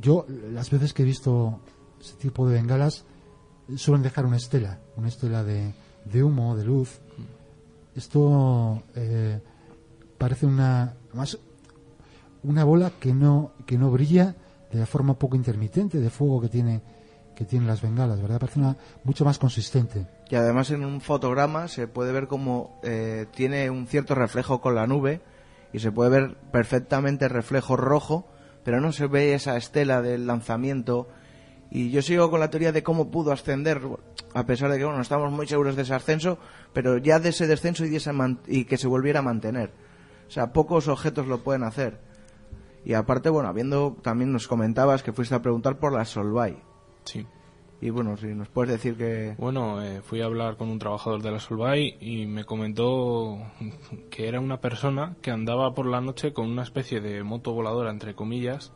yo, 0.00 0.26
las 0.52 0.70
veces 0.70 0.92
que 0.92 1.02
he 1.02 1.06
visto 1.06 1.60
ese 2.00 2.14
tipo 2.16 2.48
de 2.48 2.54
bengalas, 2.54 3.04
suelen 3.76 4.02
dejar 4.02 4.26
una 4.26 4.36
estela, 4.36 4.80
una 4.96 5.08
estela 5.08 5.42
de, 5.44 5.74
de 6.04 6.22
humo, 6.24 6.56
de 6.56 6.64
luz. 6.64 7.00
Esto 7.94 8.82
eh, 8.94 9.40
parece 10.18 10.46
una, 10.46 10.94
más 11.14 11.38
una 12.42 12.64
bola 12.64 12.90
que 13.00 13.12
no, 13.14 13.52
que 13.66 13.78
no 13.78 13.90
brilla 13.90 14.36
de 14.70 14.78
la 14.78 14.86
forma 14.86 15.18
poco 15.18 15.36
intermitente 15.36 15.98
de 15.98 16.10
fuego 16.10 16.40
que 16.40 16.48
tiene, 16.48 16.82
que 17.34 17.44
tienen 17.44 17.68
las 17.68 17.82
bengalas, 17.82 18.20
¿verdad? 18.20 18.40
Parece 18.40 18.58
una 18.58 18.76
mucho 19.04 19.24
más 19.24 19.38
consistente. 19.38 20.06
Y 20.28 20.34
además 20.34 20.70
en 20.70 20.84
un 20.84 21.00
fotograma 21.00 21.68
se 21.68 21.86
puede 21.86 22.12
ver 22.12 22.26
como 22.26 22.80
eh, 22.82 23.26
tiene 23.34 23.70
un 23.70 23.86
cierto 23.86 24.14
reflejo 24.14 24.60
con 24.60 24.74
la 24.74 24.86
nube 24.86 25.20
y 25.72 25.78
se 25.78 25.92
puede 25.92 26.10
ver 26.10 26.36
perfectamente 26.52 27.26
el 27.26 27.30
reflejo 27.30 27.76
rojo, 27.76 28.26
pero 28.64 28.80
no 28.80 28.92
se 28.92 29.06
ve 29.06 29.34
esa 29.34 29.56
estela 29.56 30.02
del 30.02 30.26
lanzamiento. 30.26 31.08
Y 31.70 31.90
yo 31.90 32.02
sigo 32.02 32.30
con 32.30 32.40
la 32.40 32.50
teoría 32.50 32.72
de 32.72 32.82
cómo 32.82 33.10
pudo 33.10 33.32
ascender, 33.32 33.80
a 34.34 34.46
pesar 34.46 34.70
de 34.70 34.78
que 34.78 34.84
bueno, 34.84 34.98
no 34.98 35.02
estamos 35.02 35.32
muy 35.32 35.46
seguros 35.46 35.76
de 35.76 35.82
ese 35.82 35.94
ascenso, 35.94 36.38
pero 36.72 36.98
ya 36.98 37.18
de 37.18 37.30
ese 37.30 37.46
descenso 37.46 37.84
y, 37.84 37.90
de 37.90 37.96
ese 37.98 38.12
y 38.46 38.64
que 38.64 38.76
se 38.76 38.86
volviera 38.86 39.20
a 39.20 39.22
mantener. 39.22 39.70
O 40.26 40.30
sea, 40.30 40.52
pocos 40.52 40.88
objetos 40.88 41.26
lo 41.26 41.42
pueden 41.44 41.62
hacer. 41.62 42.00
Y 42.86 42.94
aparte, 42.94 43.30
bueno, 43.30 43.48
habiendo, 43.48 43.96
también 44.00 44.32
nos 44.32 44.46
comentabas 44.46 45.02
que 45.02 45.12
fuiste 45.12 45.34
a 45.34 45.42
preguntar 45.42 45.80
por 45.80 45.92
la 45.92 46.04
Solvay. 46.04 46.56
Sí. 47.02 47.26
Y 47.80 47.90
bueno, 47.90 48.16
si 48.16 48.28
nos 48.28 48.48
puedes 48.48 48.70
decir 48.70 48.96
que... 48.96 49.34
Bueno, 49.38 49.82
eh, 49.82 50.02
fui 50.02 50.20
a 50.20 50.26
hablar 50.26 50.56
con 50.56 50.68
un 50.68 50.78
trabajador 50.78 51.20
de 51.20 51.32
la 51.32 51.40
Solvay 51.40 51.96
y 52.00 52.26
me 52.26 52.44
comentó 52.44 53.38
que 54.08 54.28
era 54.28 54.38
una 54.38 54.60
persona 54.60 55.16
que 55.20 55.32
andaba 55.32 55.74
por 55.74 55.86
la 55.86 56.00
noche 56.00 56.32
con 56.32 56.48
una 56.48 56.62
especie 56.62 57.00
de 57.00 57.24
moto 57.24 57.52
voladora, 57.52 57.90
entre 57.90 58.14
comillas, 58.14 58.72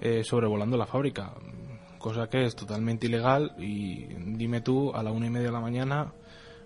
eh, 0.00 0.24
sobrevolando 0.24 0.78
la 0.78 0.86
fábrica. 0.86 1.34
Cosa 1.98 2.30
que 2.30 2.46
es 2.46 2.56
totalmente 2.56 3.08
ilegal 3.08 3.54
y 3.58 4.06
dime 4.36 4.62
tú, 4.62 4.90
a 4.94 5.02
la 5.02 5.12
una 5.12 5.26
y 5.26 5.30
media 5.30 5.48
de 5.48 5.52
la 5.52 5.60
mañana, 5.60 6.14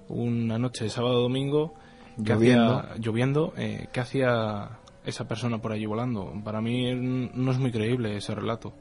una 0.06 0.60
noche 0.60 0.84
de 0.84 0.90
sábado 0.90 1.22
domingo, 1.22 1.74
que 2.24 2.34
Lloviendo. 2.34 2.78
hacía, 2.78 2.96
lloviendo, 2.98 3.52
eh, 3.56 3.88
¿qué 3.92 3.98
hacía 3.98 4.78
esa 5.08 5.26
persona 5.26 5.58
por 5.58 5.72
allí 5.72 5.86
volando? 5.86 6.32
Para 6.44 6.60
mí 6.60 6.94
mm, 6.94 7.30
no 7.34 7.50
es 7.52 7.58
muy 7.58 7.70
creíble 7.70 8.16
ese 8.16 8.34
relato. 8.34 8.72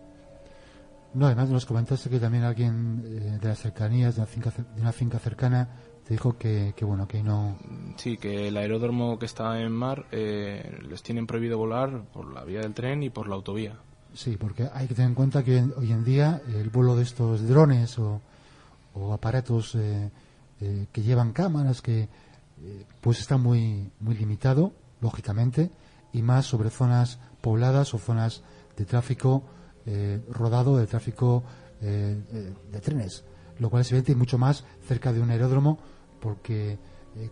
No, 1.14 1.26
además 1.26 1.50
nos 1.50 1.66
comentaste 1.66 2.10
que 2.10 2.20
también 2.20 2.44
alguien 2.44 3.04
eh, 3.06 3.38
de 3.42 3.48
las 3.48 3.60
cercanías, 3.60 4.16
de 4.16 4.22
una 4.22 4.28
finca, 4.28 4.52
de 4.52 4.82
una 4.82 4.92
finca 4.92 5.20
cercana, 5.20 5.70
te 6.06 6.14
dijo 6.14 6.38
que, 6.38 6.74
que 6.76 6.86
bueno, 6.86 7.08
que 7.08 7.24
no, 7.24 7.58
Sí, 7.96 8.18
que 8.18 8.48
el 8.48 8.58
aeródromo 8.58 9.18
que 9.18 9.26
está 9.26 9.60
en 9.60 9.72
mar 9.72 10.06
eh, 10.12 10.80
les 10.88 11.02
tienen 11.04 11.28
prohibido 11.28 11.58
volar 11.58 12.04
por 12.14 12.34
la 12.34 12.44
vía 12.44 12.62
del 12.62 12.74
tren 12.74 13.04
y 13.04 13.10
por 13.10 13.28
la 13.28 13.36
autovía. 13.36 13.78
Sí, 14.14 14.38
porque 14.38 14.68
hay 14.74 14.88
que 14.88 14.96
tener 14.96 15.10
en 15.10 15.16
cuenta 15.16 15.44
que 15.44 15.64
hoy 15.76 15.92
en 15.92 16.04
día 16.04 16.42
el 16.48 16.70
vuelo 16.70 16.96
de 16.96 17.04
estos 17.04 17.48
drones 17.48 18.00
o, 18.00 18.22
o 18.94 19.14
aparatos 19.14 19.76
eh, 19.76 20.10
eh, 20.60 20.88
que 20.92 21.04
llevan 21.04 21.34
cámaras, 21.34 21.82
que 21.82 22.02
eh, 22.64 22.86
pues 23.00 23.20
está 23.20 23.38
muy 23.38 23.92
muy 24.00 24.16
limitado 24.16 24.74
lógicamente, 25.02 25.70
y 26.14 26.22
más 26.22 26.46
sobre 26.46 26.70
zonas 26.70 27.20
pobladas 27.42 27.94
o 27.94 27.98
zonas 27.98 28.44
de 28.76 28.86
tráfico 28.86 29.44
eh, 29.86 30.22
rodado, 30.30 30.78
de 30.78 30.88
tráfico 30.88 31.44
eh, 31.82 32.20
eh, 32.34 32.54
de 32.72 32.80
trenes, 32.82 33.24
lo 33.60 33.70
cual 33.70 33.82
es 33.82 33.92
evidente 33.92 34.12
y 34.12 34.16
mucho 34.16 34.38
más 34.38 34.64
cerca 34.88 35.14
de 35.14 35.22
un 35.22 35.30
aeródromo, 35.30 35.80
porque 36.20 36.78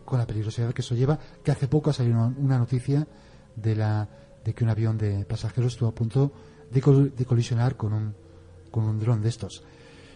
con 0.04 0.18
la 0.18 0.26
peligrosidad 0.26 0.74
que 0.74 0.82
eso 0.82 0.96
lleva, 0.96 1.20
que 1.44 1.52
hace 1.52 1.68
poco 1.68 1.90
ha 1.92 1.94
salido 1.94 2.18
una- 2.38 2.58
noticia 2.58 3.08
de, 3.56 3.76
la, 3.76 4.08
de 4.44 4.54
que 4.54 4.64
un 4.64 4.70
avión 4.72 4.98
de 4.98 5.26
pasajeros 5.26 5.74
estuvo 5.74 5.90
a 5.90 5.94
punto 5.96 6.32
de, 6.72 6.82
col- 6.82 7.14
de 7.16 7.26
colisionar 7.26 7.76
con 7.78 7.94
un, 7.94 8.16
con 8.72 8.84
un 8.86 9.00
dron 9.00 9.22
de 9.22 9.30
estos. 9.30 9.64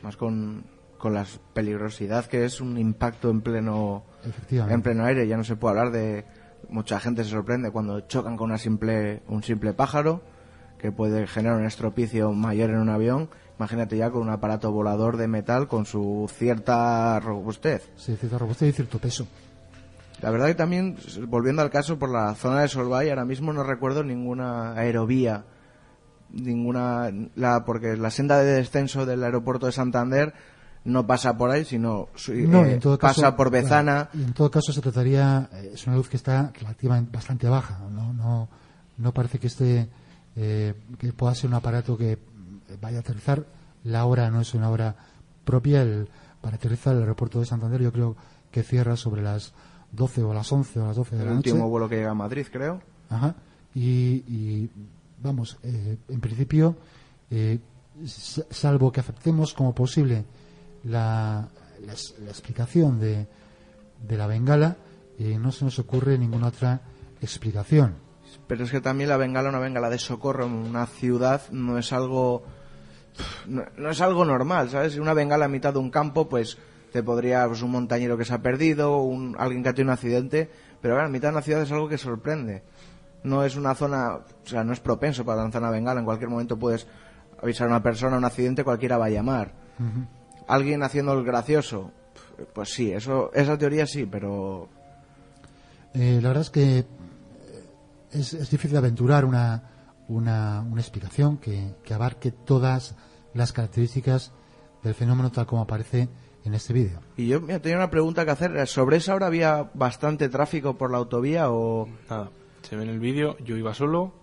Más 0.01 0.17
con, 0.17 0.65
con 0.97 1.13
la 1.13 1.25
peligrosidad 1.53 2.25
que 2.25 2.45
es 2.45 2.61
un 2.61 2.77
impacto 2.79 3.29
en 3.29 3.41
pleno, 3.41 4.05
en 4.73 4.81
pleno 4.81 5.05
aire. 5.05 5.27
Ya 5.27 5.37
no 5.37 5.43
se 5.43 5.55
puede 5.55 5.77
hablar 5.77 5.93
de... 5.93 6.25
Mucha 6.69 6.99
gente 6.99 7.23
se 7.23 7.31
sorprende 7.31 7.71
cuando 7.71 8.01
chocan 8.01 8.37
con 8.37 8.49
una 8.49 8.57
simple, 8.57 9.23
un 9.27 9.43
simple 9.43 9.73
pájaro 9.73 10.21
que 10.77 10.91
puede 10.91 11.27
generar 11.27 11.57
un 11.57 11.65
estropicio 11.65 12.31
mayor 12.31 12.69
en 12.69 12.77
un 12.77 12.89
avión. 12.89 13.29
Imagínate 13.57 13.97
ya 13.97 14.09
con 14.09 14.21
un 14.21 14.29
aparato 14.29 14.71
volador 14.71 15.17
de 15.17 15.27
metal 15.27 15.67
con 15.67 15.85
su 15.85 16.29
cierta 16.33 17.19
robustez. 17.19 17.89
Sí, 17.97 18.15
cierta 18.15 18.37
robustez 18.37 18.69
y 18.69 18.73
cierto 18.73 18.99
peso. 18.99 19.27
La 20.21 20.31
verdad 20.31 20.47
que 20.47 20.55
también, 20.55 20.97
volviendo 21.27 21.61
al 21.61 21.69
caso, 21.69 21.97
por 21.97 22.09
la 22.09 22.35
zona 22.35 22.61
de 22.61 22.67
Solvay, 22.67 23.09
ahora 23.09 23.25
mismo 23.25 23.53
no 23.53 23.63
recuerdo 23.63 24.03
ninguna 24.03 24.73
aerovía, 24.73 25.45
ninguna, 26.31 27.09
la, 27.35 27.63
porque 27.65 27.95
la 27.95 28.11
senda 28.11 28.39
de 28.39 28.53
descenso 28.53 29.05
del 29.05 29.23
aeropuerto 29.23 29.65
de 29.65 29.71
Santander 29.71 30.33
no 30.85 31.05
pasa 31.05 31.37
por 31.37 31.49
ahí, 31.51 31.65
sino 31.65 32.07
No, 32.27 32.65
eh, 32.65 32.79
caso, 32.79 32.97
pasa 32.97 33.35
por 33.35 33.51
Bezana. 33.51 34.09
y 34.13 34.23
en 34.23 34.33
todo 34.33 34.49
caso 34.49 34.71
se 34.71 34.81
trataría, 34.81 35.49
eh, 35.53 35.71
es 35.73 35.85
una 35.87 35.95
luz 35.95 36.09
que 36.09 36.17
está 36.17 36.51
relativamente 36.57 37.11
bastante 37.15 37.47
baja, 37.47 37.79
no, 37.91 38.13
no, 38.13 38.47
no 38.97 39.13
parece 39.13 39.39
que 39.39 39.47
esté, 39.47 39.89
eh, 40.35 40.73
que 40.97 41.13
pueda 41.13 41.35
ser 41.35 41.49
un 41.49 41.55
aparato 41.55 41.97
que 41.97 42.17
vaya 42.81 42.97
a 42.97 43.01
aterrizar. 43.01 43.45
La 43.83 44.05
hora 44.05 44.29
no 44.29 44.41
es 44.41 44.53
una 44.53 44.69
hora 44.69 44.95
propia, 45.45 45.81
el, 45.81 46.07
para 46.41 46.55
aterrizar 46.55 46.95
el 46.95 47.01
aeropuerto 47.01 47.39
de 47.39 47.45
Santander 47.45 47.81
yo 47.81 47.91
creo 47.91 48.15
que 48.51 48.63
cierra 48.63 48.95
sobre 48.95 49.21
las 49.21 49.53
12 49.91 50.23
o 50.23 50.33
las 50.33 50.51
11 50.51 50.79
o 50.79 50.87
las 50.87 50.95
12 50.95 51.15
de 51.15 51.21
el 51.21 51.27
la 51.29 51.35
noche. 51.35 51.51
último 51.51 51.69
vuelo 51.69 51.87
que 51.89 51.95
llega 51.97 52.11
a 52.11 52.15
Madrid, 52.15 52.45
creo. 52.51 52.81
Ajá. 53.09 53.35
Y, 53.73 54.23
y, 54.27 54.69
vamos, 55.21 55.57
eh, 55.63 55.97
en 56.07 56.19
principio, 56.19 56.75
eh, 57.31 57.59
salvo 58.05 58.91
que 58.91 58.99
aceptemos 58.99 59.53
como 59.53 59.73
posible 59.73 60.25
la, 60.89 61.47
la, 61.85 61.93
explicación 62.29 62.99
de, 62.99 63.27
de 64.01 64.17
la 64.17 64.27
bengala, 64.27 64.77
eh, 65.17 65.37
no 65.37 65.51
se 65.51 65.65
nos 65.65 65.77
ocurre 65.79 66.17
ninguna 66.17 66.47
otra 66.47 66.81
explicación. 67.21 67.95
Pero 68.47 68.63
es 68.63 68.71
que 68.71 68.81
también 68.81 69.09
la 69.09 69.17
bengala, 69.17 69.49
una 69.49 69.59
bengala 69.59 69.89
de 69.89 69.99
socorro 69.99 70.45
en 70.45 70.53
una 70.53 70.85
ciudad, 70.85 71.41
no 71.51 71.77
es 71.77 71.93
algo. 71.93 72.43
No, 73.47 73.63
no 73.77 73.89
es 73.89 74.01
algo 74.01 74.23
normal, 74.23 74.69
¿sabes? 74.69 74.97
Una 74.97 75.13
bengala 75.13 75.45
a 75.45 75.49
mitad 75.49 75.73
de 75.73 75.79
un 75.79 75.89
campo, 75.89 76.29
pues 76.29 76.57
te 76.91 77.03
podría. 77.03 77.47
Pues 77.47 77.61
un 77.61 77.71
montañero 77.71 78.17
que 78.17 78.25
se 78.25 78.33
ha 78.33 78.41
perdido, 78.41 78.97
un, 78.97 79.35
alguien 79.37 79.63
que 79.63 79.69
ha 79.69 79.73
tenido 79.73 79.91
un 79.91 79.93
accidente. 79.93 80.49
Pero 80.81 80.93
ahora, 80.95 81.07
a 81.07 81.09
mitad 81.09 81.29
de 81.29 81.33
una 81.33 81.41
ciudad 81.41 81.61
es 81.61 81.71
algo 81.71 81.89
que 81.89 81.97
sorprende. 81.97 82.63
No 83.23 83.43
es 83.43 83.55
una 83.55 83.75
zona. 83.75 84.15
O 84.15 84.47
sea, 84.47 84.63
no 84.63 84.73
es 84.73 84.79
propenso 84.79 85.25
para 85.25 85.41
lanzar 85.41 85.61
una 85.61 85.71
bengala. 85.71 85.99
En 85.99 86.05
cualquier 86.05 86.29
momento 86.29 86.57
puedes 86.57 86.87
avisar 87.41 87.67
a 87.67 87.71
una 87.71 87.83
persona, 87.83 88.17
un 88.17 88.25
accidente, 88.25 88.63
cualquiera 88.63 88.97
va 88.97 89.05
a 89.05 89.09
llamar. 89.09 89.53
Alguien 90.49 90.83
haciendo 90.83 91.13
el 91.13 91.23
gracioso. 91.23 91.91
Pues 92.53 92.73
sí, 92.73 92.91
eso, 92.91 93.31
esa 93.33 93.57
teoría 93.57 93.85
sí, 93.85 94.05
pero 94.05 94.67
Eh, 95.93 96.19
la 96.21 96.29
verdad 96.29 96.41
es 96.41 96.49
que 96.49 96.77
eh, 96.79 96.85
es, 98.11 98.33
es 98.33 98.49
difícil 98.49 98.77
aventurar 98.77 99.25
una, 99.25 99.63
una, 100.07 100.61
una 100.61 100.81
explicación 100.81 101.37
que, 101.37 101.75
que 101.83 101.93
abarque 101.93 102.31
todas 102.31 102.95
las 103.33 103.53
características 103.53 104.31
del 104.83 104.93
fenómeno 104.93 105.31
tal 105.31 105.45
como 105.45 105.61
aparece 105.61 106.09
en 106.45 106.53
este 106.53 106.73
vídeo. 106.73 106.99
Y 107.17 107.27
yo 107.27 107.41
mira, 107.41 107.59
tenía 107.59 107.77
una 107.77 107.91
pregunta 107.91 108.25
que 108.25 108.31
hacer. 108.31 108.67
¿Sobre 108.67 108.97
esa 108.97 109.13
hora 109.13 109.27
había 109.27 109.69
bastante 109.73 110.29
tráfico 110.29 110.77
por 110.77 110.89
la 110.89 110.97
autovía 110.97 111.51
o...? 111.51 111.87
Nada, 112.09 112.29
se 112.61 112.75
ve 112.75 112.83
en 112.83 112.89
el 112.89 112.99
vídeo, 112.99 113.37
yo 113.43 113.57
iba 113.57 113.73
solo 113.73 114.13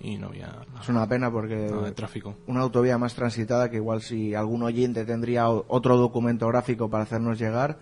y 0.00 0.16
no 0.18 0.28
había 0.28 0.46
nada, 0.46 0.64
Es 0.80 0.88
una 0.88 1.06
pena 1.08 1.30
porque 1.30 1.68
nada 1.70 1.86
de 1.86 1.92
tráfico. 1.92 2.36
una 2.46 2.60
autovía 2.60 2.98
más 2.98 3.14
transitada 3.14 3.68
que 3.70 3.76
igual 3.76 4.00
si 4.02 4.34
algún 4.34 4.62
oyente 4.62 5.04
tendría 5.04 5.48
otro 5.48 5.96
documento 5.96 6.46
gráfico 6.48 6.88
para 6.88 7.02
hacernos 7.04 7.38
llegar, 7.38 7.78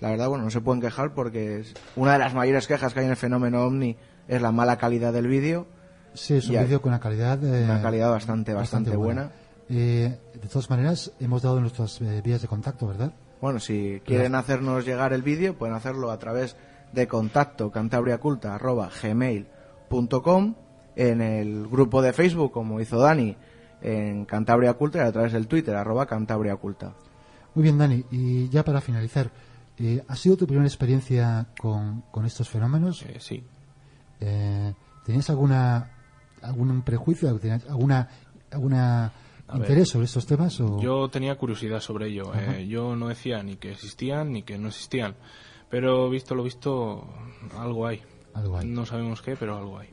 la 0.00 0.10
verdad, 0.10 0.28
bueno, 0.28 0.44
no 0.44 0.50
se 0.50 0.60
pueden 0.60 0.80
quejar 0.80 1.14
porque 1.14 1.60
es- 1.60 1.74
una 1.96 2.14
de 2.14 2.18
las 2.18 2.34
mayores 2.34 2.66
quejas 2.66 2.92
que 2.94 3.00
hay 3.00 3.06
en 3.06 3.12
el 3.12 3.16
fenómeno 3.16 3.64
OVNI 3.66 3.96
es 4.28 4.40
la 4.42 4.50
mala 4.52 4.76
calidad 4.78 5.12
del 5.12 5.26
vídeo. 5.28 5.66
Sí, 6.14 6.34
es 6.34 6.48
un 6.48 6.58
vídeo 6.58 6.80
con 6.82 6.90
una 6.90 7.00
calidad, 7.00 7.42
eh, 7.44 7.64
Una 7.64 7.80
calidad 7.82 8.10
bastante, 8.10 8.52
bastante 8.54 8.96
buena. 8.96 9.30
Eh, 9.68 10.18
de 10.34 10.48
todas 10.48 10.68
maneras, 10.68 11.12
hemos 11.20 11.42
dado 11.42 11.60
nuestras 11.60 12.00
eh, 12.00 12.20
vías 12.22 12.42
de 12.42 12.48
contacto, 12.48 12.86
¿verdad? 12.88 13.12
Bueno, 13.40 13.58
si 13.60 14.02
quieren 14.04 14.34
hacernos 14.34 14.84
llegar 14.84 15.12
el 15.12 15.22
vídeo, 15.22 15.56
pueden 15.56 15.74
hacerlo 15.74 16.10
a 16.10 16.18
través 16.18 16.56
de 16.92 17.06
contacto 17.08 17.70
cantabriaculta.gmail.com 17.70 20.54
en 20.96 21.20
el 21.20 21.66
grupo 21.68 22.02
de 22.02 22.12
Facebook, 22.12 22.52
como 22.52 22.80
hizo 22.80 22.98
Dani, 22.98 23.36
en 23.80 24.24
Cantabria 24.24 24.74
Culta 24.74 24.98
y 24.98 25.08
a 25.08 25.12
través 25.12 25.32
del 25.32 25.46
Twitter, 25.46 25.74
arroba 25.74 26.06
Cantabria 26.06 26.56
Culta. 26.56 26.94
Muy 27.54 27.64
bien, 27.64 27.78
Dani. 27.78 28.04
Y 28.10 28.48
ya 28.48 28.64
para 28.64 28.80
finalizar, 28.80 29.30
eh, 29.78 30.02
¿ha 30.06 30.16
sido 30.16 30.36
tu 30.36 30.46
primera 30.46 30.66
experiencia 30.66 31.46
con, 31.60 32.02
con 32.10 32.24
estos 32.24 32.48
fenómenos? 32.48 33.02
Eh, 33.02 33.16
sí, 33.18 33.42
Eh, 34.20 34.72
¿Tenías 35.04 35.28
alguna 35.30 35.90
algún 36.42 36.82
prejuicio, 36.82 37.36
tenías 37.38 37.66
alguna 37.68 38.08
alguna 38.52 39.06
A 39.48 39.52
ver, 39.54 39.62
interés 39.62 39.88
sobre 39.88 40.04
estos 40.04 40.26
temas? 40.26 40.60
O... 40.60 40.80
yo 40.80 41.08
tenía 41.08 41.36
curiosidad 41.36 41.80
sobre 41.80 42.06
ello. 42.08 42.32
eh, 42.34 42.66
yo 42.68 42.94
no 42.94 43.08
decía 43.08 43.42
ni 43.42 43.56
que 43.56 43.72
existían 43.72 44.32
ni 44.32 44.42
que 44.44 44.58
no 44.58 44.68
existían. 44.68 45.14
Pero 45.70 46.08
visto 46.10 46.34
lo 46.34 46.42
visto, 46.44 47.08
algo 47.58 47.86
hay. 47.86 48.02
Algo 48.34 48.58
hay. 48.58 48.68
No 48.68 48.86
sabemos 48.86 49.22
qué, 49.22 49.36
pero 49.36 49.56
algo 49.56 49.78
hay. 49.78 49.88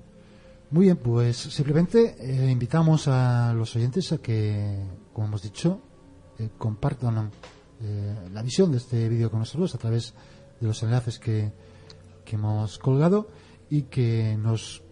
Muy 0.72 0.86
bien, 0.86 0.97
pues 0.97 1.38
simplemente 1.38 2.15
eh, 2.20 2.51
invitamos 2.51 3.07
a 3.07 3.53
los 3.55 3.76
oyentes 3.76 4.11
a 4.11 4.20
que, 4.20 4.78
como 5.13 5.28
hemos 5.28 5.41
dicho, 5.41 5.82
eh, 6.38 6.49
compartan 6.59 7.32
eh, 7.82 8.15
la 8.32 8.43
visión 8.43 8.72
de 8.72 8.78
este 8.78 9.09
vídeo 9.09 9.32
con 9.32 9.39
nosotros 9.39 9.74
a 9.74 9.80
través 9.80 10.13
de 10.59 10.67
los 10.67 10.84
enlaces 10.84 11.17
que, 11.17 11.51
que 12.24 12.36
hemos 12.36 12.78
colgado 12.78 13.30
y 13.70 13.84
que 13.84 14.38
nos, 14.38 14.84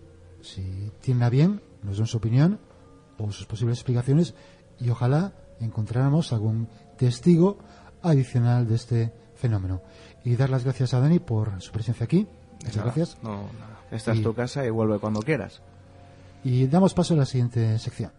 si 0.41 0.91
tienen 0.99 1.23
a 1.23 1.30
bien, 1.30 1.61
nos 1.84 1.97
den 1.97 2.07
su 2.07 2.17
opinión 2.17 2.59
o 3.19 3.32
sus 3.32 3.45
posibles 3.45 3.78
explicaciones 3.78 4.34
y 4.80 4.89
ojalá 4.89 5.34
encontráramos 5.59 6.34
algún 6.34 6.69
testigo 6.97 7.59
adicional 8.01 8.67
de 8.67 8.75
este 8.75 9.13
fenómeno. 9.36 9.84
Y 10.23 10.36
dar 10.36 10.49
las 10.49 10.63
gracias 10.63 10.95
a 10.95 10.99
Dani 10.99 11.19
por 11.19 11.61
su 11.61 11.71
presencia 11.71 12.05
aquí. 12.05 12.28
Muchas 12.53 12.78
Nada, 12.78 12.86
gracias. 12.86 13.17
No, 13.21 13.43
nada. 13.59 13.76
Esta 13.92 14.12
es 14.12 14.22
tu 14.22 14.34
casa 14.34 14.66
y 14.66 14.70
vuelve 14.70 15.00
cuando 15.00 15.22
quieras. 15.22 15.62
Y 16.44 16.68
damos 16.68 16.94
paso 16.94 17.14
a 17.14 17.18
la 17.18 17.26
siguiente 17.26 17.80
sección. 17.80 18.12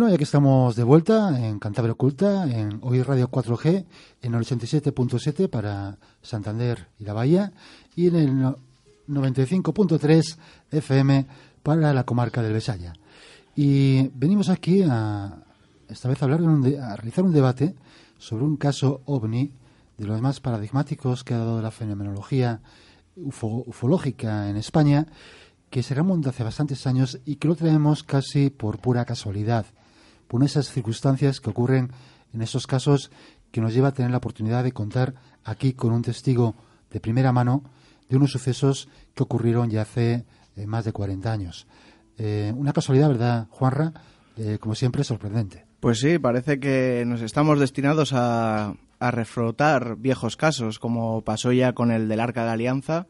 Bueno, 0.00 0.12
ya 0.14 0.16
que 0.16 0.24
estamos 0.24 0.76
de 0.76 0.82
vuelta 0.82 1.38
en 1.46 1.58
Cantabria 1.58 1.92
Oculta, 1.92 2.44
en 2.50 2.78
Hoy 2.80 3.02
Radio 3.02 3.30
4G, 3.30 3.84
en 4.22 4.34
el 4.34 4.40
87.7 4.40 5.46
para 5.50 5.98
Santander 6.22 6.86
y 6.98 7.04
la 7.04 7.12
Bahía, 7.12 7.52
y 7.94 8.06
en 8.06 8.16
el 8.16 8.40
no- 8.40 8.56
95.3 9.08 10.38
FM 10.70 11.26
para 11.62 11.92
la 11.92 12.04
comarca 12.04 12.40
del 12.40 12.54
Besaya. 12.54 12.94
Y 13.54 14.08
venimos 14.14 14.48
aquí 14.48 14.82
a, 14.88 15.36
esta 15.90 16.08
vez 16.08 16.22
a, 16.22 16.24
hablar 16.24 16.40
de 16.40 16.46
un 16.46 16.62
de- 16.62 16.80
a 16.80 16.96
realizar 16.96 17.22
un 17.22 17.34
debate 17.34 17.74
sobre 18.16 18.44
un 18.44 18.56
caso 18.56 19.02
ovni 19.04 19.52
de 19.98 20.06
los 20.06 20.18
más 20.22 20.40
paradigmáticos 20.40 21.24
que 21.24 21.34
ha 21.34 21.38
dado 21.40 21.60
la 21.60 21.70
fenomenología 21.70 22.60
ufo- 23.18 23.64
ufológica 23.66 24.48
en 24.48 24.56
España, 24.56 25.06
que 25.68 25.82
se 25.82 25.94
remonta 25.94 26.30
hace 26.30 26.42
bastantes 26.42 26.86
años 26.86 27.18
y 27.26 27.36
que 27.36 27.48
lo 27.48 27.54
traemos 27.54 28.02
casi 28.02 28.48
por 28.48 28.78
pura 28.78 29.04
casualidad, 29.04 29.66
por 30.30 30.44
esas 30.44 30.70
circunstancias 30.70 31.40
que 31.40 31.50
ocurren 31.50 31.90
en 32.32 32.40
esos 32.40 32.68
casos 32.68 33.10
que 33.50 33.60
nos 33.60 33.74
lleva 33.74 33.88
a 33.88 33.92
tener 33.92 34.12
la 34.12 34.18
oportunidad 34.18 34.62
de 34.62 34.70
contar 34.70 35.14
aquí 35.42 35.72
con 35.72 35.92
un 35.92 36.02
testigo 36.02 36.54
de 36.92 37.00
primera 37.00 37.32
mano 37.32 37.64
de 38.08 38.16
unos 38.16 38.30
sucesos 38.30 38.88
que 39.12 39.24
ocurrieron 39.24 39.70
ya 39.70 39.82
hace 39.82 40.24
eh, 40.54 40.66
más 40.66 40.84
de 40.84 40.92
40 40.92 41.32
años. 41.32 41.66
Eh, 42.16 42.52
una 42.56 42.72
casualidad, 42.72 43.08
¿verdad, 43.08 43.48
Juanra? 43.50 43.92
Eh, 44.36 44.58
como 44.60 44.76
siempre, 44.76 45.02
sorprendente. 45.02 45.66
Pues 45.80 45.98
sí, 45.98 46.20
parece 46.20 46.60
que 46.60 47.02
nos 47.04 47.22
estamos 47.22 47.58
destinados 47.58 48.12
a, 48.12 48.76
a 49.00 49.10
refrotar 49.10 49.96
viejos 49.96 50.36
casos, 50.36 50.78
como 50.78 51.22
pasó 51.22 51.50
ya 51.50 51.72
con 51.72 51.90
el 51.90 52.06
del 52.08 52.20
Arca 52.20 52.44
de 52.44 52.50
Alianza, 52.50 53.08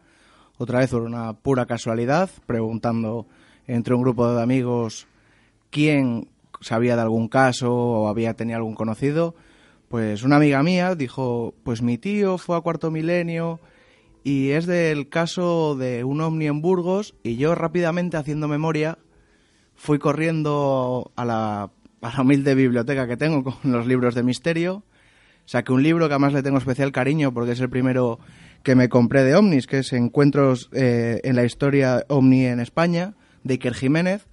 otra 0.56 0.78
vez 0.78 0.90
por 0.90 1.02
una 1.02 1.34
pura 1.34 1.66
casualidad, 1.66 2.30
preguntando 2.46 3.26
entre 3.66 3.94
un 3.94 4.00
grupo 4.00 4.32
de 4.32 4.42
amigos 4.42 5.06
quién 5.68 6.29
sabía 6.60 6.96
de 6.96 7.02
algún 7.02 7.28
caso 7.28 7.74
o 7.74 8.08
había 8.08 8.34
tenido 8.34 8.56
algún 8.58 8.74
conocido, 8.74 9.34
pues 9.88 10.22
una 10.22 10.36
amiga 10.36 10.62
mía 10.62 10.94
dijo, 10.94 11.54
pues 11.64 11.82
mi 11.82 11.98
tío 11.98 12.38
fue 12.38 12.56
a 12.56 12.60
cuarto 12.60 12.90
milenio 12.90 13.60
y 14.22 14.50
es 14.50 14.66
del 14.66 15.08
caso 15.08 15.74
de 15.76 16.04
un 16.04 16.20
ovni 16.20 16.46
en 16.46 16.60
Burgos 16.60 17.14
y 17.22 17.36
yo 17.36 17.54
rápidamente 17.54 18.16
haciendo 18.16 18.48
memoria 18.48 18.98
fui 19.74 19.98
corriendo 19.98 21.10
a 21.16 21.24
la, 21.24 21.70
a 22.02 22.14
la 22.14 22.22
humilde 22.22 22.54
biblioteca 22.54 23.08
que 23.08 23.16
tengo 23.16 23.42
con 23.42 23.72
los 23.72 23.86
libros 23.86 24.14
de 24.14 24.22
misterio, 24.22 24.84
saqué 25.46 25.72
un 25.72 25.82
libro 25.82 26.06
que 26.06 26.14
además 26.14 26.34
le 26.34 26.42
tengo 26.42 26.58
especial 26.58 26.92
cariño 26.92 27.32
porque 27.32 27.52
es 27.52 27.60
el 27.60 27.70
primero 27.70 28.20
que 28.62 28.74
me 28.74 28.88
compré 28.88 29.24
de 29.24 29.34
ovnis, 29.34 29.66
que 29.66 29.78
es 29.78 29.92
Encuentros 29.92 30.68
eh, 30.72 31.20
en 31.24 31.34
la 31.34 31.44
historia 31.44 32.04
ovni 32.08 32.44
en 32.44 32.60
España, 32.60 33.14
de 33.42 33.54
Iker 33.54 33.74
Jiménez, 33.74 34.28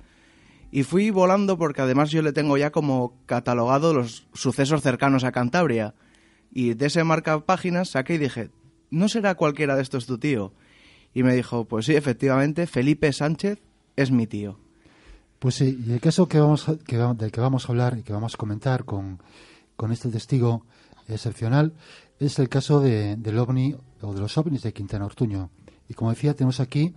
y 0.71 0.83
fui 0.83 1.09
volando 1.11 1.57
porque 1.57 1.81
además 1.81 2.09
yo 2.11 2.21
le 2.21 2.33
tengo 2.33 2.57
ya 2.57 2.71
como 2.71 3.17
catalogado 3.25 3.93
los 3.93 4.27
sucesos 4.33 4.81
cercanos 4.81 5.23
a 5.23 5.31
Cantabria. 5.31 5.95
Y 6.51 6.73
de 6.73 6.87
ese 6.87 7.03
marca 7.03 7.39
páginas 7.45 7.89
saqué 7.91 8.15
y 8.15 8.17
dije, 8.17 8.49
¿no 8.89 9.09
será 9.09 9.35
cualquiera 9.35 9.75
de 9.75 9.81
estos 9.81 10.05
tu 10.05 10.17
tío? 10.17 10.53
Y 11.13 11.23
me 11.23 11.33
dijo, 11.35 11.65
pues 11.65 11.85
sí, 11.85 11.95
efectivamente, 11.95 12.67
Felipe 12.67 13.11
Sánchez 13.13 13.59
es 13.95 14.11
mi 14.11 14.27
tío. 14.27 14.59
Pues 15.39 15.55
sí, 15.55 15.77
y 15.85 15.91
el 15.91 15.99
caso 16.01 16.27
que 16.27 16.39
vamos 16.39 16.67
a- 16.69 16.77
que 16.77 16.97
del 16.97 17.31
que 17.31 17.41
vamos 17.41 17.65
a 17.65 17.71
hablar 17.71 17.97
y 17.97 18.03
que 18.03 18.13
vamos 18.13 18.33
a 18.33 18.37
comentar 18.37 18.85
con, 18.85 19.19
con 19.75 19.91
este 19.91 20.09
testigo 20.09 20.65
excepcional 21.07 21.73
es 22.19 22.39
el 22.39 22.49
caso 22.49 22.79
de, 22.81 23.15
del 23.17 23.37
ovni 23.37 23.75
o 24.01 24.13
de 24.13 24.19
los 24.21 24.37
ovnis 24.37 24.63
de 24.63 24.73
Quintana 24.73 25.05
Ortuño. 25.05 25.49
Y 25.87 25.93
como 25.93 26.09
decía, 26.09 26.33
tenemos 26.33 26.59
aquí 26.59 26.95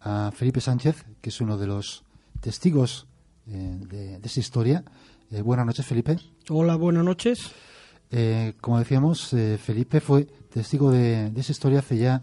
a 0.00 0.32
Felipe 0.34 0.60
Sánchez, 0.60 1.04
que 1.20 1.30
es 1.30 1.40
uno 1.40 1.56
de 1.56 1.66
los 1.68 2.04
testigos 2.40 3.06
eh, 3.48 3.78
de, 3.88 4.18
de 4.18 4.26
esa 4.26 4.40
historia. 4.40 4.84
Eh, 5.30 5.42
buenas 5.42 5.66
noches, 5.66 5.84
Felipe. 5.84 6.18
Hola, 6.48 6.76
buenas 6.76 7.04
noches. 7.04 7.50
Eh, 8.10 8.54
como 8.60 8.78
decíamos, 8.78 9.32
eh, 9.32 9.58
Felipe 9.58 10.00
fue 10.00 10.24
testigo 10.24 10.92
de, 10.92 11.30
de 11.30 11.40
esa 11.40 11.52
historia 11.52 11.80
hace 11.80 11.98
ya 11.98 12.22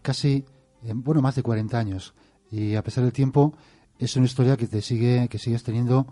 casi, 0.00 0.44
bueno, 0.82 1.20
más 1.22 1.34
de 1.34 1.42
40 1.42 1.78
años. 1.78 2.14
Y 2.50 2.74
a 2.74 2.82
pesar 2.82 3.04
del 3.04 3.12
tiempo, 3.12 3.54
es 3.98 4.16
una 4.16 4.26
historia 4.26 4.56
que 4.56 4.66
te 4.66 4.80
sigue, 4.80 5.28
que 5.28 5.38
sigues 5.38 5.62
teniendo 5.62 6.06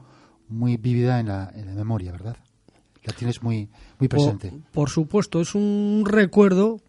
muy 0.48 0.76
vívida 0.76 1.20
en 1.20 1.28
la, 1.28 1.50
en 1.54 1.66
la 1.66 1.74
memoria, 1.74 2.12
¿verdad? 2.12 2.36
La 3.04 3.12
tienes 3.12 3.42
muy, 3.42 3.68
muy 3.98 4.08
presente. 4.08 4.50
Por, 4.50 4.60
por 4.72 4.90
supuesto, 4.90 5.40
es 5.40 5.54
un 5.54 6.04
recuerdo 6.06 6.80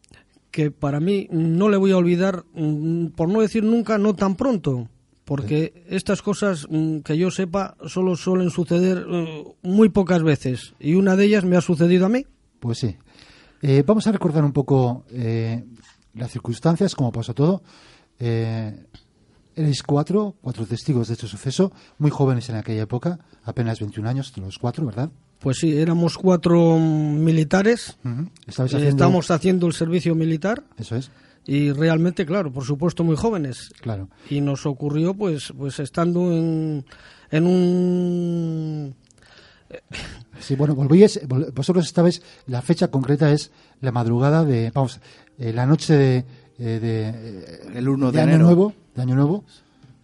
que 0.49 0.71
para 0.71 0.99
mí 0.99 1.27
no 1.31 1.69
le 1.69 1.77
voy 1.77 1.91
a 1.91 1.97
olvidar, 1.97 2.45
mm, 2.53 3.07
por 3.07 3.29
no 3.29 3.41
decir 3.41 3.63
nunca, 3.63 3.97
no 3.97 4.13
tan 4.13 4.35
pronto. 4.35 4.89
Porque 5.32 5.86
estas 5.88 6.21
cosas, 6.21 6.67
mm, 6.69 6.97
que 7.05 7.17
yo 7.17 7.32
sepa, 7.32 7.77
solo 7.88 8.17
suelen 8.17 8.49
suceder 8.49 9.05
eh, 9.09 9.45
muy 9.61 9.88
pocas 9.88 10.23
veces. 10.23 10.73
Y 10.77 10.95
una 10.95 11.15
de 11.15 11.23
ellas 11.23 11.45
me 11.45 11.55
ha 11.55 11.61
sucedido 11.61 12.05
a 12.05 12.09
mí. 12.09 12.25
Pues 12.59 12.79
sí. 12.79 12.97
Eh, 13.61 13.82
vamos 13.88 14.05
a 14.07 14.11
recordar 14.11 14.43
un 14.43 14.51
poco 14.51 15.05
eh, 15.09 15.63
las 16.15 16.32
circunstancias, 16.32 16.95
cómo 16.95 17.13
pasó 17.13 17.34
todo. 17.34 17.63
Eh, 18.19 18.75
erais 19.55 19.84
cuatro, 19.84 20.36
cuatro 20.41 20.65
testigos 20.65 21.07
de 21.07 21.13
este 21.13 21.27
suceso, 21.27 21.71
muy 21.97 22.11
jóvenes 22.11 22.49
en 22.49 22.57
aquella 22.57 22.82
época, 22.82 23.19
apenas 23.45 23.79
21 23.79 24.09
años, 24.09 24.34
los 24.36 24.57
cuatro, 24.57 24.86
¿verdad? 24.86 25.11
Pues 25.39 25.59
sí, 25.59 25.77
éramos 25.77 26.17
cuatro 26.17 26.77
mm, 26.77 27.23
militares. 27.23 27.97
Eh, 28.03 28.27
haciendo... 28.47 28.89
Estamos 28.89 29.32
haciendo 29.32 29.65
el 29.67 29.71
servicio 29.71 30.13
militar. 30.13 30.65
Eso 30.77 30.97
es, 30.97 31.09
Y 31.45 31.71
realmente, 31.71 32.25
claro, 32.25 32.51
por 32.51 32.63
supuesto, 32.65 33.03
muy 33.03 33.15
jóvenes. 33.15 33.71
claro. 33.81 34.09
y 34.29 34.41
nos 34.41 34.65
ocurrió 34.65 35.13
pues 35.15 35.51
pues 35.57 35.79
estando 35.79 36.31
en, 36.31 36.85
en 37.31 37.45
un 37.47 38.95
Sí, 40.39 40.55
bueno, 40.55 40.75
volvíais, 40.75 41.21
vol- 41.27 41.53
vosotros 41.53 41.85
estabais, 41.85 42.21
la 42.47 42.61
fecha 42.61 42.89
concreta 42.89 43.31
es 43.31 43.51
la 43.79 43.91
madrugada 43.91 44.43
de, 44.43 44.71
vamos, 44.73 44.99
eh, 45.37 45.53
la 45.53 45.65
noche 45.65 45.93
de, 45.93 46.17
eh, 46.59 46.79
de, 46.79 47.09
eh, 47.09 47.59
El 47.75 47.87
1 47.87 48.11
de 48.11 48.19
año 48.21 48.29
enero. 48.31 48.45
nuevo, 48.45 48.73
de 48.95 49.01
año 49.01 49.15
nuevo, 49.15 49.43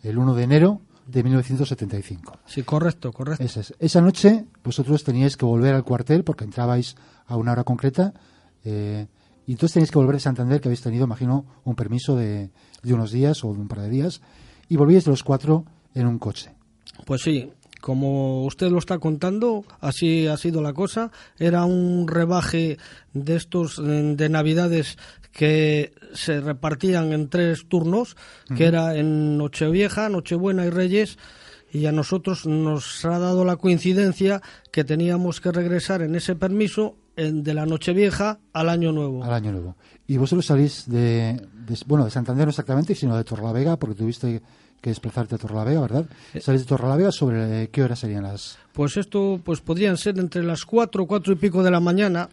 el 0.04 0.18
1 0.18 0.36
de 0.36 0.44
enero 0.44 0.82
de 1.08 1.24
1975. 1.24 2.40
sí 2.46 2.64
correcto 2.64 3.12
correcto 3.14 3.44
Esa, 3.44 3.62
es. 3.62 3.74
Esa 3.80 4.02
noche 4.02 4.46
vosotros 4.64 5.04
teníais 5.04 5.38
que 5.38 5.46
volver 5.46 5.74
al 5.74 5.84
cuartel 5.84 6.24
porque 6.24 6.44
entrabais 6.46 6.96
a 7.28 7.36
una 7.36 7.52
hora 7.54 7.64
concreta 7.64 8.14
eh, 8.64 9.08
y 9.48 9.54
entonces 9.54 9.74
teníais 9.74 9.92
que 9.92 9.98
volver 9.98 10.18
a 10.18 10.20
Santander 10.20 10.62
que 10.62 10.68
habéis 10.68 10.82
tenido, 10.82 11.06
imagino, 11.06 11.46
un 11.64 11.76
permiso 11.76 12.16
de, 12.16 12.52
de 12.84 12.94
unos 12.94 13.12
días 13.12 13.44
o 13.44 13.54
de 13.54 13.60
un 13.60 13.68
par 13.68 13.80
de 13.80 13.90
días 13.90 14.22
y 14.70 14.76
volvíais 14.76 15.08
los 15.08 15.24
cuatro 15.24 15.66
en 15.96 16.06
un 16.06 16.20
coche. 16.20 16.52
pues 17.06 17.22
sí 17.22 17.50
como 17.80 18.44
usted 18.46 18.70
lo 18.70 18.80
está 18.80 18.98
contando 18.98 19.64
así 19.80 20.28
ha 20.28 20.36
sido 20.38 20.62
la 20.62 20.74
cosa 20.74 21.12
era 21.38 21.64
un 21.66 22.08
rebaje 22.08 22.78
de 23.14 23.36
estos 23.36 23.78
de 23.78 24.30
navidades 24.30 24.98
que 25.32 25.94
se 26.14 26.42
repartían 26.42 27.14
en 27.14 27.30
tres 27.30 27.68
turnos 27.70 28.18
que 28.56 28.66
era 28.66 28.98
en 28.98 29.38
Nochevieja 29.38 30.10
Nochebuena 30.10 30.66
y 30.66 30.70
Reyes 30.70 31.18
y 31.72 31.86
a 31.86 31.92
nosotros 31.92 32.46
nos 32.48 33.06
ha 33.06 33.20
dado 33.20 33.46
la 33.46 33.58
coincidencia 33.58 34.42
que 34.72 34.84
teníamos 34.84 35.40
que 35.40 35.52
regresar 35.52 36.02
en 36.02 36.16
ese 36.16 36.36
permiso 36.36 36.96
de 37.18 37.54
la 37.54 37.66
Nochevieja 37.66 38.40
al 38.54 38.70
Año 38.70 38.92
Nuevo. 38.92 39.24
al 39.24 39.34
año 39.34 39.52
nuevo. 39.52 39.76
Y 40.08 40.18
vosotros 40.18 40.46
salís 40.46 40.88
de, 40.88 41.42
de- 41.68 41.78
bueno, 41.88 42.06
de 42.06 42.12
Santander 42.12 42.46
no 42.46 42.52
exactamente, 42.52 42.96
sino 42.96 43.18
de 43.18 43.24
Torrelavega, 43.24 43.78
porque 43.78 43.96
tuviste 43.96 44.42
que 44.80 44.90
desplazarte 44.92 45.36
a 45.36 45.38
Torrelavega, 45.40 45.82
¿verdad? 45.82 46.06
Salís 46.40 46.62
de 46.62 46.68
Torrelavega 46.68 47.12
sobre 47.12 47.64
eh, 47.64 47.70
qué 47.70 47.84
horas 47.84 48.00
serían 48.00 48.24
las... 48.24 48.58
Pues 48.74 48.96
esto 48.98 49.42
pues 49.44 49.60
podrían 49.62 49.98
ser 49.98 50.20
entre 50.20 50.44
las 50.44 50.64
cuatro, 50.66 51.08
cuatro 51.08 51.34
y 51.34 51.36
pico 51.36 51.64
de 51.64 51.72
la 51.72 51.80
mañana 51.80 52.30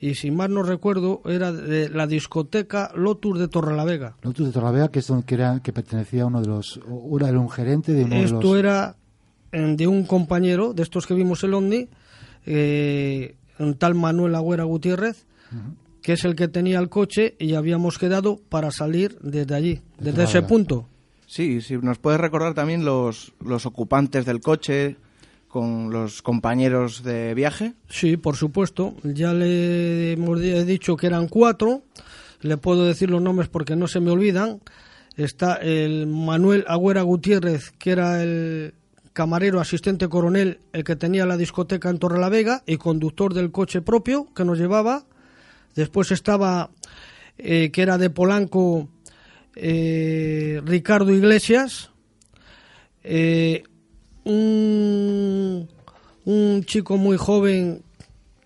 y 0.00 0.16
si 0.16 0.30
mal 0.32 0.52
no 0.52 0.62
recuerdo 0.64 1.22
era 1.24 1.52
de 1.52 1.88
la 1.88 2.06
discoteca 2.08 2.90
Lotus 2.96 3.38
de 3.38 3.46
Torrelavega. 3.48 4.16
Lotus 4.22 4.46
de 4.48 4.52
Torrelavega, 4.52 4.88
que 4.88 4.98
es 4.98 5.06
donde 5.06 5.24
era, 5.32 5.60
que 5.62 5.72
pertenecía 5.72 6.24
a 6.24 6.26
uno 6.26 6.40
de 6.42 6.48
los, 6.48 6.80
o 6.90 7.16
era 7.18 7.30
un 7.38 7.48
gerente 7.48 7.92
de 7.92 8.04
uno 8.04 8.16
de 8.16 8.24
Esto 8.24 8.40
los... 8.42 8.58
era 8.58 8.96
eh, 9.52 9.74
de 9.76 9.86
un 9.86 10.04
compañero 10.04 10.74
de 10.74 10.82
estos 10.82 11.06
que 11.06 11.14
vimos 11.14 11.44
el 11.44 11.54
OVNI, 11.54 11.88
eh, 12.46 13.36
un 13.58 13.74
tal 13.74 13.94
Manuel 13.94 14.34
Agüera 14.34 14.64
Gutiérrez, 14.64 15.24
que 16.02 16.12
es 16.14 16.24
el 16.24 16.34
que 16.36 16.48
tenía 16.48 16.78
el 16.78 16.88
coche 16.88 17.34
y 17.38 17.54
habíamos 17.54 17.98
quedado 17.98 18.38
para 18.48 18.70
salir 18.70 19.18
desde 19.22 19.54
allí, 19.54 19.80
desde 19.98 20.24
ese 20.24 20.42
punto. 20.42 20.88
Sí, 21.26 21.60
sí, 21.60 21.76
nos 21.82 21.98
puedes 21.98 22.20
recordar 22.20 22.54
también 22.54 22.84
los, 22.84 23.32
los 23.44 23.66
ocupantes 23.66 24.24
del 24.24 24.40
coche 24.40 24.96
con 25.48 25.90
los 25.90 26.22
compañeros 26.22 27.02
de 27.02 27.34
viaje. 27.34 27.72
Sí, 27.88 28.16
por 28.16 28.36
supuesto. 28.36 28.94
Ya 29.02 29.32
le 29.32 30.12
hemos 30.12 30.40
di- 30.40 30.50
he 30.50 30.64
dicho 30.64 30.96
que 30.96 31.06
eran 31.08 31.26
cuatro. 31.28 31.82
Le 32.42 32.56
puedo 32.58 32.84
decir 32.84 33.10
los 33.10 33.22
nombres 33.22 33.48
porque 33.48 33.74
no 33.74 33.88
se 33.88 33.98
me 34.00 34.10
olvidan. 34.10 34.60
Está 35.16 35.54
el 35.54 36.06
Manuel 36.06 36.64
Agüera 36.68 37.02
Gutiérrez, 37.02 37.70
que 37.78 37.90
era 37.90 38.22
el 38.22 38.74
camarero 39.16 39.60
asistente 39.60 40.10
coronel, 40.10 40.60
el 40.74 40.84
que 40.84 40.94
tenía 40.94 41.24
la 41.24 41.38
discoteca 41.38 41.88
en 41.88 41.98
Torrelavega 41.98 42.62
y 42.66 42.76
conductor 42.76 43.32
del 43.32 43.50
coche 43.50 43.80
propio 43.80 44.28
que 44.34 44.44
nos 44.44 44.58
llevaba. 44.58 45.06
Después 45.74 46.10
estaba, 46.12 46.68
eh, 47.38 47.70
que 47.72 47.80
era 47.80 47.96
de 47.96 48.10
Polanco, 48.10 48.90
eh, 49.54 50.60
Ricardo 50.66 51.14
Iglesias. 51.14 51.90
Eh, 53.04 53.62
un, 54.24 55.66
un 56.26 56.64
chico 56.64 56.98
muy 56.98 57.16
joven 57.16 57.82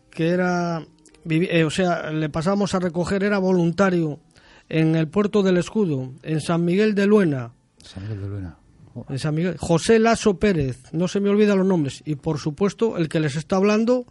que 0.09 0.29
era, 0.29 0.87
eh, 1.29 1.65
o 1.65 1.71
sea, 1.71 2.13
le 2.13 2.29
pasamos 2.29 2.77
a 2.77 2.79
recoger, 2.79 3.25
era 3.25 3.39
voluntario 3.39 4.21
en 4.69 4.95
el 4.95 5.09
puerto 5.09 5.43
del 5.43 5.57
Escudo, 5.57 6.13
en 6.23 6.41
San 6.41 6.65
Miguel 6.65 6.95
de 6.95 7.07
Luena, 7.07 7.51
San 7.83 8.05
Miguel 8.05 8.21
de 8.21 8.29
Luena. 8.29 8.60
En 9.09 9.19
San 9.19 9.35
Miguel, 9.35 9.57
José 9.59 9.99
Lasso 9.99 10.39
Pérez, 10.39 10.83
no 10.93 11.09
se 11.09 11.21
me 11.21 11.31
olvidan 11.31 11.59
los 11.59 11.67
nombres, 11.67 12.03
y 12.05 12.17
por 12.17 12.39
supuesto 12.39 12.97
el 12.97 13.09
que 13.09 13.21
les 13.21 13.37
está 13.37 13.57
hablando, 13.57 14.07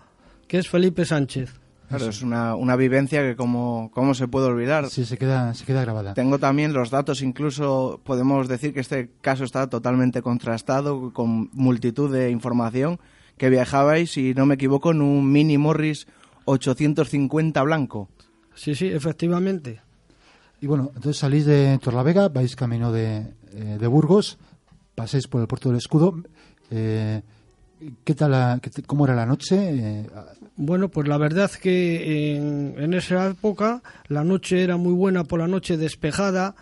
que 0.48 0.58
es 0.58 0.70
Felipe 0.70 1.06
Sánchez. 1.06 1.60
Claro, 1.90 2.06
es 2.06 2.22
una, 2.22 2.54
una 2.56 2.76
vivencia 2.76 3.22
que 3.24 3.36
como, 3.36 3.90
cómo 3.92 4.14
se 4.14 4.28
puede 4.28 4.46
olvidar. 4.46 4.90
Sí, 4.92 5.06
se 5.06 5.18
queda, 5.18 5.56
se 5.56 5.66
queda 5.66 5.82
grabada. 5.82 6.14
Tengo 6.14 6.38
también 6.38 6.72
los 6.72 6.92
datos, 6.92 7.24
incluso 7.24 8.00
podemos 8.04 8.48
decir 8.48 8.74
que 8.76 8.80
este 8.80 9.10
caso 9.22 9.44
está 9.44 9.68
totalmente 9.68 10.22
contrastado 10.22 11.12
con 11.12 11.50
multitud 11.52 12.14
de 12.14 12.30
información 12.30 13.00
que 13.38 13.50
viajabais, 13.50 14.12
si 14.12 14.36
no 14.36 14.46
me 14.46 14.56
equivoco, 14.56 14.92
en 14.92 15.02
un 15.02 15.32
Mini 15.32 15.58
Morris 15.58 16.06
850 16.46 17.60
blanco. 17.64 18.10
Sí, 18.54 18.76
sí, 18.76 18.88
efectivamente. 18.88 19.82
Y 20.62 20.68
bueno, 20.68 20.92
entonces 20.96 21.18
salís 21.18 21.46
de 21.46 21.80
Torlavega, 21.82 22.30
vais 22.30 22.56
camino 22.56 22.92
de, 22.92 23.34
eh, 23.54 23.78
de 23.80 23.88
Burgos, 23.88 24.38
paséis 25.00 25.28
por 25.28 25.40
el 25.42 25.48
puerto 25.48 25.70
del 25.70 25.78
Escudo. 25.78 26.14
Eh, 26.72 27.22
¿Qué 28.04 28.14
tal, 28.14 28.32
la- 28.32 28.60
qué 28.62 28.70
cómo 28.84 29.06
era 29.06 29.16
la 29.16 29.26
noche? 29.26 29.56
Eh, 30.02 30.06
Bueno, 30.58 30.90
pues 30.90 31.08
la 31.08 31.18
verdad 31.18 31.50
que 31.52 32.36
en, 32.36 32.76
en 32.78 32.94
esa 32.94 33.28
época 33.28 33.82
la 34.10 34.26
noche 34.26 34.62
era 34.62 34.76
muy 34.76 34.92
buena 34.94 35.24
por 35.24 35.40
la 35.40 35.48
noche 35.48 35.78
despejada, 35.78 36.56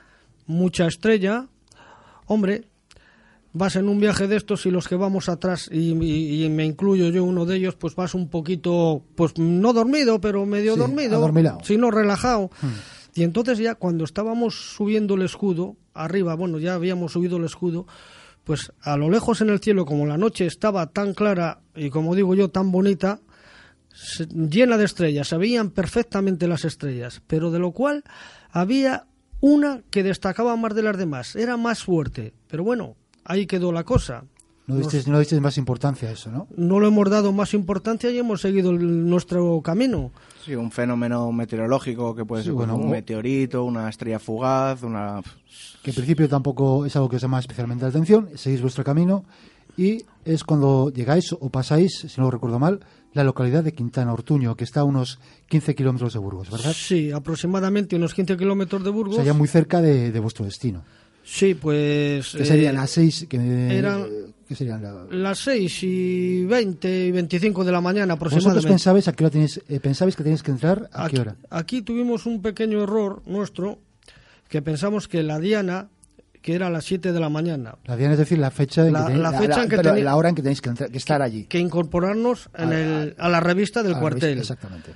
mucha 0.45 0.85
estrella. 0.85 1.47
Hombre, 2.27 2.65
vas 3.53 3.75
en 3.75 3.89
un 3.89 3.99
viaje 3.99 4.27
de 4.27 4.35
estos 4.35 4.67
y 4.67 4.69
los 4.71 4.87
que 4.87 4.95
vamos 4.95 5.29
atrás, 5.29 5.67
y, 5.73 5.93
y- 6.05 6.45
y 6.45 6.49
me 6.49 6.63
incluyo 6.63 7.09
yo 7.09 7.23
uno 7.23 7.45
de 7.47 7.55
ellos, 7.55 7.73
pues 7.75 7.95
vas 7.95 8.13
un 8.13 8.29
poquito, 8.29 9.01
pues 9.15 9.39
no 9.39 9.73
dormido, 9.73 10.21
pero 10.21 10.45
medio 10.45 10.75
Sí, 10.75 10.79
dormido, 10.79 11.19
sino 11.63 11.89
relajado. 11.89 12.51
Y 13.15 13.23
entonces 13.23 13.57
ya 13.57 13.73
cuando 13.73 14.03
estábamos 14.03 14.53
subiendo 14.75 15.15
el 15.15 15.23
escudo, 15.23 15.75
arriba, 15.95 16.35
bueno, 16.35 16.59
ya 16.59 16.75
habíamos 16.75 17.13
subido 17.13 17.37
el 17.37 17.45
escudo, 17.45 17.87
pues 18.47 18.71
a 18.81 18.95
lo 18.95 19.09
lejos 19.09 19.41
en 19.41 19.49
el 19.49 19.59
cielo, 19.59 19.85
como 19.85 20.05
la 20.05 20.17
noche 20.17 20.45
estaba 20.45 20.87
tan 20.87 21.13
clara 21.13 21.59
y 21.75 21.89
como 21.89 22.15
digo 22.15 22.33
yo, 22.33 22.49
tan 22.49 22.71
bonita, 22.71 23.19
llena 24.29 24.77
de 24.77 24.85
estrellas, 24.85 25.27
se 25.27 25.37
veían 25.37 25.69
perfectamente 25.69 26.47
las 26.47 26.63
estrellas, 26.63 27.21
pero 27.27 27.51
de 27.51 27.59
lo 27.59 27.73
cual 27.73 28.05
había 28.49 29.05
una 29.41 29.81
que 29.91 30.01
destacaba 30.01 30.55
más 30.55 30.73
de 30.75 30.81
las 30.81 30.97
demás, 30.97 31.35
era 31.35 31.57
más 31.57 31.83
fuerte, 31.83 32.33
pero 32.47 32.63
bueno, 32.63 32.95
ahí 33.25 33.47
quedó 33.47 33.73
la 33.73 33.83
cosa. 33.83 34.23
No, 34.67 34.75
disteis, 34.75 35.07
no 35.07 35.17
disteis 35.19 35.41
más 35.41 35.57
importancia 35.57 36.09
a 36.09 36.11
eso, 36.11 36.29
¿no? 36.31 36.47
No 36.55 36.79
le 36.79 36.87
hemos 36.87 37.09
dado 37.09 37.31
más 37.33 37.53
importancia 37.53 38.09
y 38.11 38.17
hemos 38.19 38.41
seguido 38.41 38.71
el- 38.71 39.09
nuestro 39.09 39.61
camino. 39.61 40.11
Sí, 40.45 40.55
un 40.55 40.71
fenómeno 40.71 41.31
meteorológico 41.31 42.13
que 42.15 42.25
puede 42.25 42.43
Sí, 42.43 42.47
ser 42.47 42.53
bueno, 42.53 42.75
un 42.75 42.87
o- 42.87 42.89
meteorito, 42.89 43.63
una 43.63 43.89
estrella 43.89 44.19
fugaz, 44.19 44.83
una... 44.83 45.21
que 45.83 45.91
en 45.91 45.95
principio 45.95 46.27
tampoco 46.29 46.85
es 46.85 46.95
algo 46.95 47.09
que 47.09 47.15
os 47.15 47.21
llama 47.21 47.39
especialmente 47.39 47.83
la 47.83 47.89
atención, 47.89 48.29
seguís 48.35 48.61
vuestro 48.61 48.83
camino 48.83 49.23
y 49.77 50.03
es 50.25 50.43
cuando 50.43 50.91
llegáis 50.91 51.31
o 51.33 51.49
pasáis, 51.49 51.99
si 52.07 52.19
no 52.19 52.25
lo 52.25 52.31
recuerdo 52.31 52.59
mal, 52.59 52.79
la 53.13 53.23
localidad 53.23 53.63
de 53.63 53.71
Quintana 53.73 54.11
Ortuño, 54.13 54.55
que 54.55 54.63
está 54.63 54.81
a 54.81 54.83
unos 54.83 55.19
15 55.47 55.75
kilómetros 55.75 56.13
de 56.13 56.19
Burgos, 56.19 56.51
¿verdad? 56.51 56.73
Sí, 56.75 57.11
aproximadamente 57.11 57.95
unos 57.95 58.13
15 58.13 58.37
kilómetros 58.37 58.83
de 58.83 58.89
O 58.89 58.93
Burgos. 58.93 59.15
sea, 59.15 59.23
ya 59.25 59.33
muy 59.33 59.47
cerca 59.47 59.81
de, 59.81 60.11
de 60.11 60.19
vuestro 60.19 60.45
destino. 60.45 60.83
Sí, 61.23 61.53
pues... 61.55 62.31
Que 62.35 62.45
serían 62.45 62.75
eh, 62.75 62.77
las 62.79 62.89
6, 62.91 63.27
que, 63.29 63.77
eran- 63.77 64.05
que 64.47 64.55
serían 64.55 64.81
la- 64.81 65.05
Las 65.11 65.39
6 65.39 65.83
y 65.83 66.45
20 66.45 67.07
y 67.07 67.11
25 67.11 67.63
de 67.63 67.71
la 67.71 67.81
mañana 67.81 68.15
¿Vosotros 68.15 68.33
aproximadamente. 68.33 68.69
pensabais, 68.69 69.07
a 69.07 69.13
qué 69.13 69.23
hora 69.25 69.31
tenéis, 69.31 69.61
eh, 69.67 69.79
pensabais 69.79 70.15
que 70.15 70.23
tenéis 70.23 70.41
que 70.43 70.51
entrar? 70.51 70.89
¿A 70.93 71.05
aquí, 71.05 71.15
qué 71.15 71.21
hora? 71.21 71.35
aquí 71.49 71.81
tuvimos 71.81 72.25
un 72.25 72.41
pequeño 72.41 72.81
error 72.83 73.21
nuestro, 73.25 73.79
que 74.49 74.61
pensamos 74.61 75.07
que 75.07 75.23
la 75.23 75.39
Diana, 75.39 75.89
que 76.41 76.55
era 76.55 76.67
a 76.67 76.69
las 76.69 76.85
7 76.85 77.11
de 77.11 77.19
la 77.19 77.29
mañana, 77.29 77.75
La 77.85 77.97
Diana 77.97 78.13
es 78.13 78.19
decir, 78.19 78.37
la 78.37 78.51
fecha 78.51 78.87
en 78.87 78.93
La- 78.93 78.99
que 79.01 79.05
tenéis, 79.07 79.21
la 79.23 79.31
fecha 79.33 79.63
en 79.63 79.69
que 79.69 79.77
tenéis- 79.79 80.03
la 80.05 80.15
hora 80.15 80.29
en 80.29 80.35
que 80.35 80.41
tenéis 80.41 80.61
que, 80.61 80.69
entrar- 80.69 80.89
que 80.89 80.97
estar 80.97 81.21
allí. 81.21 81.43
que 81.45 81.59
incorporarnos 81.59 82.49
en 82.57 82.69
A- 82.71 82.79
el- 83.03 83.15
a 83.17 83.27
la 83.29 83.39
revista 83.41 83.83
del 83.83 83.97
cuartel. 83.97 84.37
Exactamente. 84.39 84.91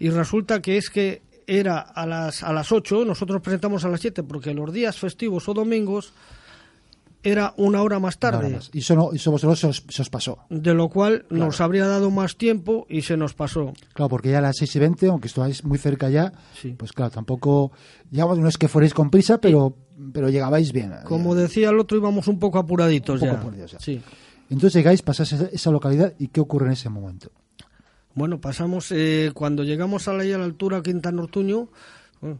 Y 0.00 0.10
resulta 0.10 0.60
que 0.60 0.76
es 0.78 0.90
que 0.90 1.22
era 1.46 1.78
a 1.80 2.06
las, 2.06 2.42
a 2.42 2.52
las 2.52 2.72
8, 2.72 3.04
nosotros 3.04 3.40
presentamos 3.42 3.84
a 3.84 3.88
las 3.88 4.00
7, 4.00 4.22
porque 4.22 4.54
los 4.54 4.72
días 4.72 4.96
festivos 4.98 5.48
o 5.48 5.54
domingos 5.54 6.12
era 7.22 7.52
una 7.58 7.82
hora 7.82 7.98
más 7.98 8.18
tarde. 8.18 8.48
más. 8.48 8.70
Y 8.72 8.78
eso, 8.78 8.94
no, 8.94 9.12
eso 9.12 9.30
vosotros 9.30 9.58
se 9.60 9.66
os, 9.66 9.84
se 9.88 10.02
os 10.02 10.08
pasó. 10.10 10.38
De 10.48 10.72
lo 10.74 10.88
cual 10.88 11.26
nos 11.30 11.60
habría 11.60 11.86
dado 11.86 12.10
más 12.10 12.36
tiempo 12.36 12.86
y 12.88 13.02
se 13.02 13.16
nos 13.16 13.34
pasó. 13.34 13.72
Claro, 13.92 14.08
porque 14.08 14.30
ya 14.30 14.38
a 14.38 14.42
las 14.42 14.56
6 14.56 14.76
y 14.76 14.78
20, 14.78 15.06
aunque 15.08 15.28
estáis 15.28 15.64
muy 15.64 15.78
cerca 15.78 16.08
ya, 16.08 16.32
Sí. 16.60 16.74
pues 16.78 16.92
claro, 16.92 17.10
tampoco, 17.10 17.72
digamos, 18.10 18.38
no 18.38 18.48
es 18.48 18.56
que 18.56 18.68
fuerais 18.68 18.94
con 18.94 19.10
prisa, 19.10 19.38
pero, 19.38 19.74
pero 20.12 20.30
llegabais 20.30 20.72
bien. 20.72 20.92
Como 21.04 21.34
decía 21.34 21.70
el 21.70 21.78
otro, 21.78 21.98
íbamos 21.98 22.26
un 22.28 22.38
poco 22.38 22.58
apuraditos 22.58 23.20
Un 23.20 23.28
poco 23.28 23.32
ya. 23.32 23.38
apuraditos 23.40 23.72
ya. 23.72 23.80
Sí. 23.80 24.00
Entonces 24.48 24.74
llegáis, 24.74 25.02
pasáis 25.02 25.32
esa, 25.32 25.70
localidad 25.70 26.14
y 26.18 26.28
¿qué 26.28 26.40
ocurre 26.40 26.66
en 26.66 26.72
ese 26.72 26.88
momento? 26.88 27.30
Bueno, 28.14 28.40
pasamos, 28.40 28.90
eh, 28.90 29.30
cuando 29.34 29.62
llegamos 29.62 30.08
a 30.08 30.12
la, 30.12 30.22
a 30.24 30.38
la 30.38 30.44
altura 30.44 30.82
Quintana 30.82 31.22
Ortuño, 31.22 31.68
eh, 32.22 32.34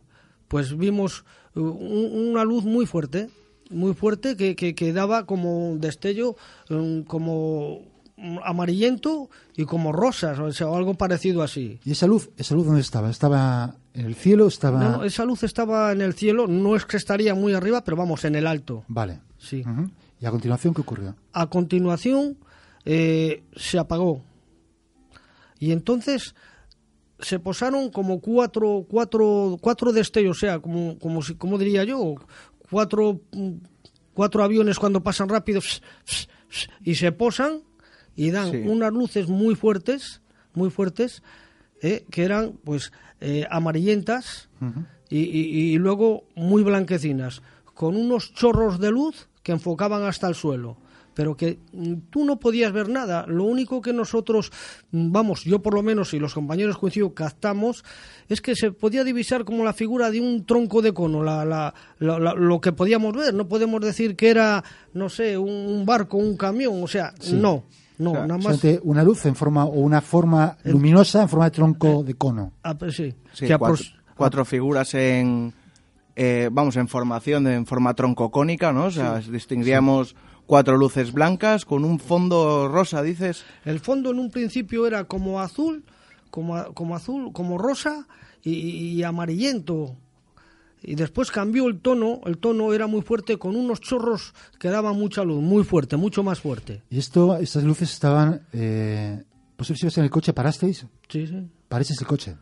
pues 0.49 0.77
vimos 0.77 1.25
eh, 1.55 1.61
un- 1.61 2.31
una 2.31 2.45
luz 2.45 2.65
muy 2.65 2.87
fuerte, 2.87 3.29
muy 3.71 3.95
fuerte 3.95 4.37
que, 4.37 4.55
que, 4.55 4.75
que 4.75 4.93
daba 4.93 5.25
como 5.25 5.71
un 5.71 5.81
destello, 5.81 6.37
eh, 6.69 7.05
como 7.07 7.81
amarillento 8.45 9.31
y 9.57 9.65
como 9.65 9.93
rosas, 9.93 10.39
o 10.39 10.53
sea, 10.53 10.69
o 10.69 10.77
algo 10.77 10.95
parecido 10.95 11.43
así. 11.43 11.81
¿Y 11.85 11.93
esa 11.93 12.07
luz, 12.07 12.31
esa 12.37 12.55
luz 12.55 12.67
dónde 12.67 12.81
estaba? 12.81 13.11
¿Estaba 13.11 13.77
en 13.95 14.07
el 14.07 14.15
cielo? 14.15 14.47
¿Estaba...? 14.47 14.79
No, 14.79 15.05
esa 15.05 15.25
luz 15.25 15.43
estaba 15.43 15.93
en 15.93 16.03
el 16.03 16.15
cielo, 16.15 16.47
no 16.47 16.77
es 16.77 16.85
que 16.85 16.97
estaría 16.97 17.35
muy 17.35 17.55
arriba, 17.55 17.83
pero 17.83 17.97
vamos, 17.97 18.25
en 18.25 18.35
el 18.35 18.47
alto. 18.47 18.85
Vale. 18.89 19.21
Sí. 19.39 19.65
¿Y 20.21 20.27
a 20.27 20.31
continuación 20.31 20.75
qué 20.75 20.83
ocurrió? 20.83 21.17
A 21.33 21.49
continuación 21.49 22.37
eh, 22.85 23.43
se 23.57 23.79
apagó. 23.79 24.23
Y 25.59 25.73
entonces 25.73 26.35
se 27.21 27.39
posaron 27.39 27.91
como 27.91 28.21
cuatro, 28.21 28.87
cuatro, 28.89 29.59
cuatro 29.61 29.93
destellos, 29.93 30.39
o 30.39 30.41
sea, 30.41 30.59
como, 30.61 30.99
como, 30.99 31.23
si, 31.23 31.35
como 31.35 31.59
diría 31.59 31.85
yo, 31.85 32.15
cuatro, 32.71 33.21
mm, 33.33 33.53
cuatro 34.15 34.43
aviones 34.45 34.79
cuando 34.79 35.03
pasan 35.03 35.29
rápido 35.29 35.61
y 36.85 36.95
se 36.95 37.13
posan 37.13 37.63
y 38.17 38.31
dan 38.31 38.51
Sí. 38.51 38.63
unas 38.65 38.93
luces 38.93 39.29
muy 39.29 39.55
fuertes, 39.55 40.21
muy 40.55 40.71
fuertes, 40.71 41.23
eh, 41.83 42.05
que 42.11 42.25
eran 42.25 42.59
pues 42.65 42.93
eh, 43.21 43.47
amarillentas 43.51 44.49
y, 45.11 45.19
y- 45.19 45.73
y 45.75 45.79
luego 45.79 46.25
muy 46.35 46.63
blanquecinas, 46.63 47.43
con 47.75 47.97
unos 47.97 48.33
chorros 48.35 48.79
de 48.81 48.91
luz 48.91 49.29
que 49.43 49.53
enfocaban 49.53 50.05
hasta 50.05 50.27
el 50.29 50.35
suelo. 50.35 50.77
Pero 51.15 51.37
que 51.37 51.59
mm, 51.73 51.95
tú 52.11 52.25
no 52.25 52.39
podías 52.39 52.73
ver 52.73 52.89
nada. 52.89 53.27
Lo 53.27 53.45
único 53.45 53.81
que 53.83 53.93
nosotros, 53.93 54.51
mm, 54.93 55.11
vamos, 55.13 55.45
yo 55.45 55.61
por 55.61 55.75
lo 55.75 55.83
menos 55.83 56.15
y 56.15 56.19
los 56.19 56.35
compañeros 56.35 56.79
coincido, 56.79 57.13
captamos, 57.15 57.85
es 58.29 58.41
que 58.41 58.55
se 58.55 58.71
podía 58.73 59.03
divisar 59.05 59.45
como 59.45 59.65
la 59.65 59.73
figura 59.73 60.11
de 60.11 60.21
un 60.21 60.47
tronco 60.47 60.83
de 60.83 60.95
cono, 60.95 61.23
la, 61.23 61.45
la- 61.45 61.75
la- 61.99 62.19
la- 62.19 62.35
lo 62.35 62.61
que 62.61 62.73
podíamos 62.73 63.15
ver. 63.15 63.35
No 63.35 63.49
podemos 63.49 63.81
decir 63.81 64.15
que 64.17 64.31
era, 64.31 64.63
no 64.95 65.09
sé, 65.09 65.37
un, 65.37 65.51
un 65.51 65.85
barco, 65.85 66.17
un 66.17 66.37
camión. 66.37 66.83
O 66.83 66.87
sea, 66.87 67.13
no, 67.33 67.65
no, 67.99 68.11
O 68.13 68.15
sea, 68.15 68.27
nada 68.27 68.39
más. 68.39 68.61
Una 68.83 69.03
luz 69.03 69.27
en 69.27 69.35
forma, 69.35 69.65
o 69.65 69.81
una 69.81 70.01
forma 70.01 70.57
luminosa 70.65 71.23
en 71.23 71.29
forma 71.29 71.47
de 71.47 71.51
tronco 71.51 72.03
de 72.05 72.15
cono. 72.15 72.53
Ah, 72.63 72.79
pues 72.79 72.95
sí, 72.97 73.15
Sí, 73.33 73.47
que 73.47 73.59
cuatro, 74.17 74.45
figuras 74.45 74.95
en... 74.95 75.53
eh, 76.17 76.49
vamos, 76.53 76.77
en 76.77 76.89
formación, 76.89 77.47
en 77.49 77.67
forma 77.67 77.95
troncocónica, 77.95 78.73
¿no? 78.73 78.85
O 78.87 78.91
sea, 78.91 79.19
distinguíamos 79.19 80.15
cuatro 80.51 80.77
luces 80.77 81.13
blancas 81.13 81.65
con 81.65 81.85
un 81.85 82.01
fondo 82.01 82.67
rosa, 82.67 83.03
dices. 83.05 83.45
El 83.65 83.79
fondo 83.79 84.11
en 84.11 84.19
un 84.19 84.33
principio 84.33 84.85
era 84.85 85.05
como 85.05 85.41
azul, 85.41 85.85
como, 86.33 86.57
a- 86.57 86.75
como 86.75 86.97
azul, 86.97 87.33
como 87.33 87.57
rosa 87.57 88.09
y, 88.43 88.51
y 88.51 89.03
amarillento. 89.05 89.95
Y 90.83 90.97
después 90.97 91.31
cambió 91.31 91.69
el 91.69 91.79
tono, 91.79 92.21
el 92.27 92.39
tono 92.39 92.73
era 92.73 92.89
muy 92.89 93.03
fuerte 93.03 93.37
con 93.39 93.55
unos 93.55 93.81
chorros 93.81 94.35
que 94.59 94.71
daban 94.71 94.97
mucha 94.97 95.23
luz, 95.23 95.41
muy 95.41 95.63
fuerte, 95.63 95.97
mucho 95.97 96.25
más 96.25 96.41
fuerte. 96.41 96.83
Y 96.91 96.99
esto, 96.99 97.37
estas 97.37 97.63
luces 97.63 97.93
estaban... 97.93 98.43
Eh, 98.53 99.23
¿Vosotros 99.57 99.83
ibais 99.83 99.99
en 99.99 100.05
el 100.05 100.11
coche, 100.11 100.33
parasteis? 100.33 100.85
Sí, 101.09 101.27
sí. 101.29 101.49
Pareces 101.69 102.01
el 102.01 102.07
coche. 102.09 102.35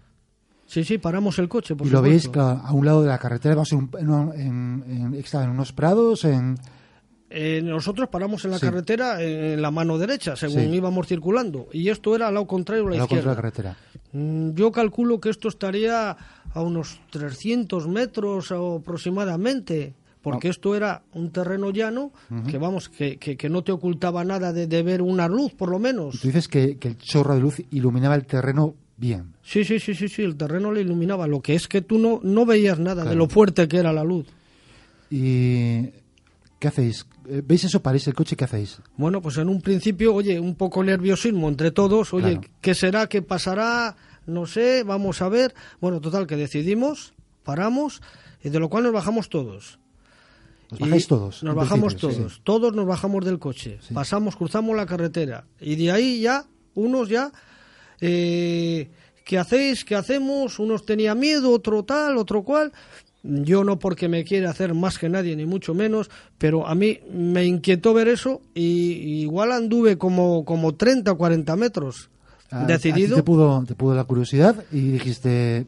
Sí, 0.65 0.83
sí, 0.83 0.97
paramos 0.97 1.39
el 1.41 1.49
coche, 1.51 1.75
por 1.77 1.87
y 1.87 1.91
lo 1.91 2.01
veis 2.01 2.29
claro, 2.31 2.63
a 2.65 2.73
un 2.73 2.87
lado 2.87 3.03
de 3.03 3.09
la 3.09 3.19
carretera, 3.19 3.55
vamos 3.55 3.73
en, 3.73 3.91
en, 4.01 4.85
en- 4.87 5.25
en 5.43 5.51
unos 5.51 5.73
prados, 5.75 6.25
en... 6.25 6.57
Eh, 7.31 7.61
nosotros 7.63 8.09
paramos 8.09 8.45
en 8.47 8.53
la 8.53 8.59
Sí. 8.59 8.67
carretera 8.67 9.23
en 9.23 9.61
la 9.61 9.71
mano 9.71 9.99
derecha, 9.99 10.35
según 10.35 10.63
Sí. 10.71 10.77
íbamos 10.77 11.07
circulando. 11.07 11.69
Y 11.73 11.91
esto 11.91 12.17
era 12.17 12.29
al 12.29 12.35
lado 12.35 12.47
contrario, 12.47 12.85
a 12.85 12.87
la 12.87 12.93
al 12.93 12.99
lado 12.99 13.09
contrario 13.09 13.37
de 13.37 13.43
la 13.43 13.49
izquierda. 13.49 13.75
carretera. 13.75 14.13
Mm, 14.13 14.55
Yo 14.55 14.73
calculo 14.73 15.21
que 15.21 15.29
esto 15.29 15.49
estaría 15.49 16.17
a 16.55 16.63
unos 16.63 17.01
300 17.11 17.87
metros 17.87 18.51
aproximadamente, 18.53 19.93
porque 20.23 20.49
esto 20.49 20.75
era 20.75 21.03
un 21.13 21.31
terreno 21.31 21.71
llano 21.71 22.13
que 22.51 22.57
vamos 22.59 22.89
que, 22.89 23.19
que, 23.19 23.37
que 23.37 23.49
no 23.51 23.63
te 23.63 23.73
ocultaba 23.73 24.25
nada 24.25 24.53
de, 24.53 24.67
de 24.67 24.83
ver 24.83 25.03
una 25.03 25.29
luz, 25.29 25.53
por 25.55 25.69
lo 25.71 25.79
menos. 25.79 26.19
tú 26.21 26.29
dices 26.29 26.49
que, 26.49 26.77
que 26.79 26.89
el 26.89 26.97
chorro 26.99 27.35
de 27.35 27.41
luz 27.41 27.63
iluminaba 27.71 28.15
el 28.15 28.25
terreno 28.27 28.75
bien. 28.97 29.35
Sí, 29.43 29.65
sí, 29.65 29.79
sí, 29.79 29.95
sí, 29.95 30.09
sí, 30.09 30.23
el 30.23 30.37
terreno 30.37 30.73
le 30.73 30.81
iluminaba. 30.81 31.27
Lo 31.27 31.41
que 31.41 31.55
es 31.55 31.69
que 31.69 31.83
tú 31.83 31.99
no, 31.99 32.21
no 32.23 32.47
veías 32.47 32.79
nada 32.79 33.03
de 33.03 33.09
Claro. 33.11 33.19
lo 33.19 33.29
fuerte 33.29 33.69
que 33.69 33.77
era 33.77 33.93
la 33.93 34.03
luz. 34.05 34.27
¿Y 35.11 35.91
qué 36.59 36.69
hacéis? 36.69 37.07
Eh, 37.29 37.43
¿Veis 37.45 37.65
eso? 37.65 37.81
Paréis 37.83 38.07
el 38.09 38.15
coche, 38.15 38.37
¿qué 38.37 38.45
hacéis? 38.45 38.81
Bueno, 38.97 39.21
pues 39.23 39.37
en 39.39 39.49
un 39.49 39.61
principio, 39.61 40.15
oye, 40.15 40.39
un 40.41 40.55
poco 40.55 40.83
nerviosismo 40.83 41.49
entre 41.49 41.71
todos. 41.71 42.13
Oye, 42.15 42.39
Claro. 42.39 42.49
¿qué 42.61 42.75
será? 42.75 43.07
¿Qué 43.09 43.23
pasará? 43.23 43.97
No 44.27 44.47
sé, 44.47 44.83
vamos 44.85 45.23
a 45.23 45.29
ver. 45.29 45.55
Bueno, 45.81 46.01
total, 46.01 46.27
que 46.27 46.37
decidimos, 46.37 47.15
paramos, 47.45 48.03
y 48.43 48.51
de 48.51 48.59
lo 48.61 48.69
cual 48.69 48.85
nos 48.85 48.93
bajamos 48.93 49.29
todos. 49.29 49.79
¿Os 50.71 50.81
Y 50.81 50.83
bajáis 50.83 51.07
todos? 51.09 51.43
Nos 51.43 51.55
bajamos 51.55 51.97
todos. 51.97 52.35
sí. 52.35 52.41
Todos 52.45 52.75
nos 52.75 52.87
bajamos 52.87 53.25
del 53.25 53.39
coche. 53.39 53.79
Pasamos, 53.95 54.37
cruzamos 54.37 54.77
la 54.77 54.85
carretera. 54.85 55.47
Y 55.61 55.77
de 55.77 55.91
ahí 55.93 56.21
ya, 56.21 56.45
unos 56.75 57.09
ya, 57.09 57.33
eh, 58.03 58.91
¿qué 59.25 59.39
hacéis? 59.39 59.85
¿Qué 59.85 59.95
hacemos? 59.95 60.59
Unos 60.59 60.85
tenía 60.85 61.15
miedo, 61.15 61.51
otro 61.53 61.85
tal, 61.85 62.19
otro 62.19 62.43
cual. 62.43 62.73
Yo 63.23 63.65
no 63.65 63.79
porque 63.79 64.09
me 64.09 64.25
quiera 64.25 64.51
hacer 64.51 64.75
más 64.75 64.97
que 64.99 65.09
nadie, 65.09 65.35
ni 65.37 65.45
mucho 65.45 65.75
menos, 65.75 66.09
pero 66.39 66.67
a 66.67 66.75
mí 66.75 67.01
me 67.13 67.45
inquietó 67.45 67.93
ver 67.93 68.09
eso 68.09 68.41
y 68.55 69.21
igual 69.23 69.53
anduve 69.53 69.99
como, 69.99 70.45
como 70.45 70.75
30 70.77 71.13
o 71.13 71.19
40 71.19 71.57
metros. 71.57 72.11
A- 72.51 72.63
a 72.63 72.67
decidido. 72.67 73.17
te 73.17 73.23
pudo, 73.23 73.65
te 73.67 73.75
pudo 73.75 73.95
la 73.95 74.05
curiosidad 74.05 74.65
y 74.73 74.93
dijiste, 74.93 75.67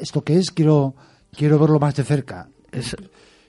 ¿esto 0.00 0.22
qué 0.22 0.38
es? 0.38 0.50
Quiero, 0.50 0.94
quiero 1.36 1.58
verlo 1.58 1.80
más 1.80 1.96
de 1.96 2.04
cerca. 2.04 2.48
Es- 2.70 2.94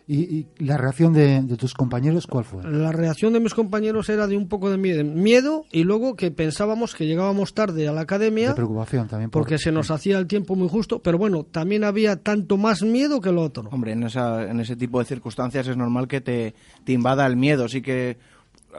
¿Y, 0.06 0.16
y 0.20 0.48
la 0.58 0.76
reacción 0.78 1.14
de, 1.14 1.42
de 1.44 1.56
tus 1.56 1.74
compañeros 1.74 2.28
cuál 2.28 2.44
fue? 2.44 2.62
La 2.70 2.92
reacción 2.92 3.32
de 3.32 3.40
mis 3.40 3.54
compañeros 3.54 4.10
era 4.10 4.28
de 4.28 4.36
un 4.36 4.50
poco 4.50 4.70
de 4.70 4.78
miedo, 4.78 5.02
miedo 5.06 5.64
y 5.72 5.84
luego 5.86 6.16
que 6.18 6.30
pensábamos 6.30 6.94
que 6.94 7.06
llegábamos 7.08 7.54
tarde 7.54 7.88
a 7.88 7.92
la 7.94 8.00
De 8.00 8.04
academia 8.04 8.54
preocupación 8.54 9.08
también. 9.08 9.30
por- 9.30 9.44
porque 9.44 9.58
se 9.58 9.72
nos 9.72 9.92
hacía 9.92 10.18
el 10.18 10.28
tiempo 10.28 10.56
muy 10.56 10.68
justo, 10.68 11.00
pero 11.00 11.18
bueno, 11.18 11.44
también 11.46 11.86
había 11.86 12.18
tanto 12.18 12.58
más 12.58 12.82
miedo 12.84 13.22
que 13.22 13.32
lo 13.32 13.44
otro. 13.44 13.70
Hombre, 13.72 13.94
en, 13.94 14.04
esa, 14.04 14.44
en 14.50 14.60
ese 14.60 14.76
tipo 14.76 15.00
de 15.00 15.06
circunstancias 15.06 15.68
es 15.70 15.78
normal 15.78 16.10
que 16.10 16.20
te, 16.20 16.54
te 16.84 16.92
invada 16.92 17.26
el 17.26 17.38
miedo. 17.38 17.70
Sí 17.70 17.82
que, 17.82 18.18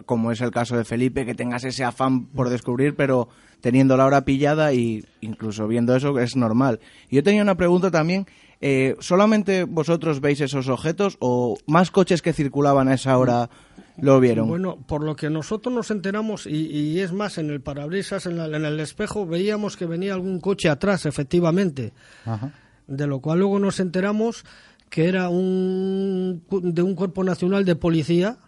como 0.05 0.31
es 0.31 0.43
el 0.43 0.51
caso 0.51 0.77
de 0.77 0.85
Felipe, 0.85 1.25
que 1.25 1.35
tengas 1.35 1.65
ese 1.65 1.85
afán 1.85 2.27
por 2.27 2.51
descubrir, 2.51 2.97
pero 2.97 3.29
teniendo 3.63 3.97
la 3.97 4.05
hora 4.05 4.27
pillada 4.27 4.75
y 4.75 5.03
incluso 5.23 5.67
viendo 5.67 5.97
eso 5.97 6.19
es 6.19 6.37
normal. 6.37 6.81
Y 7.09 7.17
yo 7.17 7.23
tenía 7.23 7.41
una 7.41 7.55
pregunta 7.55 7.91
también. 7.91 8.27
Eh, 8.61 8.97
¿Solamente 9.01 9.65
vosotros 9.65 10.21
veis 10.21 10.41
esos 10.41 10.69
objetos 10.69 11.17
o 11.21 11.59
más 11.67 11.91
coches 11.91 12.23
que 12.23 12.33
circulaban 12.33 12.89
a 12.89 12.95
esa 12.95 13.17
hora 13.19 13.51
lo 13.99 14.19
vieron? 14.21 14.49
Bueno, 14.49 14.77
por 14.87 15.03
lo 15.05 15.17
que 15.17 15.31
nosotros 15.31 15.75
nos 15.75 15.91
enteramos, 15.91 16.47
y, 16.47 16.67
y 16.67 17.01
es 17.01 17.13
más, 17.13 17.39
en 17.39 17.51
el 17.51 17.61
parabrisas, 17.61 18.27
en, 18.27 18.37
la- 18.39 18.47
en 18.47 18.65
el 18.65 18.81
espejo, 18.81 19.27
veíamos 19.27 19.77
que 19.77 19.87
venía 19.87 20.15
algún 20.15 20.41
coche 20.41 20.69
atrás, 20.69 21.07
efectivamente. 21.07 21.93
Ajá. 22.25 22.53
De 22.87 23.07
lo 23.07 23.21
cual 23.21 23.39
luego 23.39 23.59
nos 23.59 23.81
enteramos 23.81 24.45
que 24.91 25.09
era 25.09 25.29
un, 25.31 26.43
cu- 26.49 26.61
de 26.63 26.83
un 26.83 26.95
cuerpo 26.95 27.25
nacional 27.25 27.65
de 27.65 27.77
policía 27.77 28.39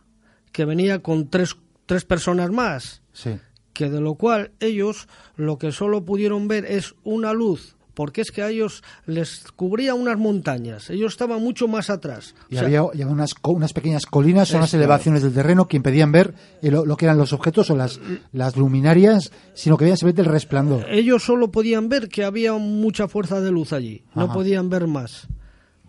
que 0.52 0.64
venía 0.64 1.00
con 1.00 1.28
tres, 1.28 1.56
tres 1.86 2.04
personas 2.04 2.50
más. 2.50 3.02
Sí. 3.12 3.38
que 3.72 3.88
de 3.90 4.00
lo 4.00 4.14
cual 4.14 4.52
ellos 4.60 5.06
lo 5.36 5.58
que 5.58 5.70
solo 5.72 6.04
pudieron 6.04 6.48
ver 6.48 6.64
es 6.64 6.94
una 7.04 7.32
luz, 7.34 7.75
porque 7.96 8.20
es 8.20 8.30
que 8.30 8.42
a 8.42 8.50
ellos 8.50 8.84
les 9.06 9.46
cubría 9.56 9.94
unas 9.94 10.18
montañas, 10.18 10.90
ellos 10.90 11.12
estaban 11.14 11.42
mucho 11.42 11.66
más 11.66 11.88
atrás. 11.90 12.34
Y 12.50 12.54
O 12.54 12.58
sea, 12.58 12.66
había, 12.68 12.80
había 12.82 13.06
unas, 13.08 13.34
co- 13.34 13.52
unas 13.52 13.72
pequeñas 13.72 14.04
colinas, 14.06 14.48
son 14.48 14.60
las 14.60 14.70
claro. 14.70 14.84
elevaciones 14.84 15.22
del 15.22 15.32
terreno 15.32 15.66
que 15.66 15.78
impedían 15.78 16.12
ver 16.12 16.34
eh, 16.62 16.70
lo, 16.70 16.84
lo 16.84 16.96
que 16.96 17.06
eran 17.06 17.16
los 17.16 17.32
objetos 17.32 17.70
o 17.70 17.76
las, 17.76 17.98
las 18.32 18.56
luminarias, 18.56 19.32
sino 19.54 19.76
que 19.78 19.84
veían 19.86 19.96
simplemente 19.96 20.22
el 20.28 20.28
resplandor. 20.32 20.84
ellos 20.90 21.24
solo 21.24 21.50
podían 21.50 21.88
ver 21.88 22.08
que 22.08 22.22
había 22.22 22.52
mucha 22.52 23.08
fuerza 23.08 23.40
de 23.40 23.50
luz 23.50 23.72
allí, 23.72 24.04
no 24.14 24.32
podían 24.32 24.68
ver 24.70 24.86
más. 24.86 25.26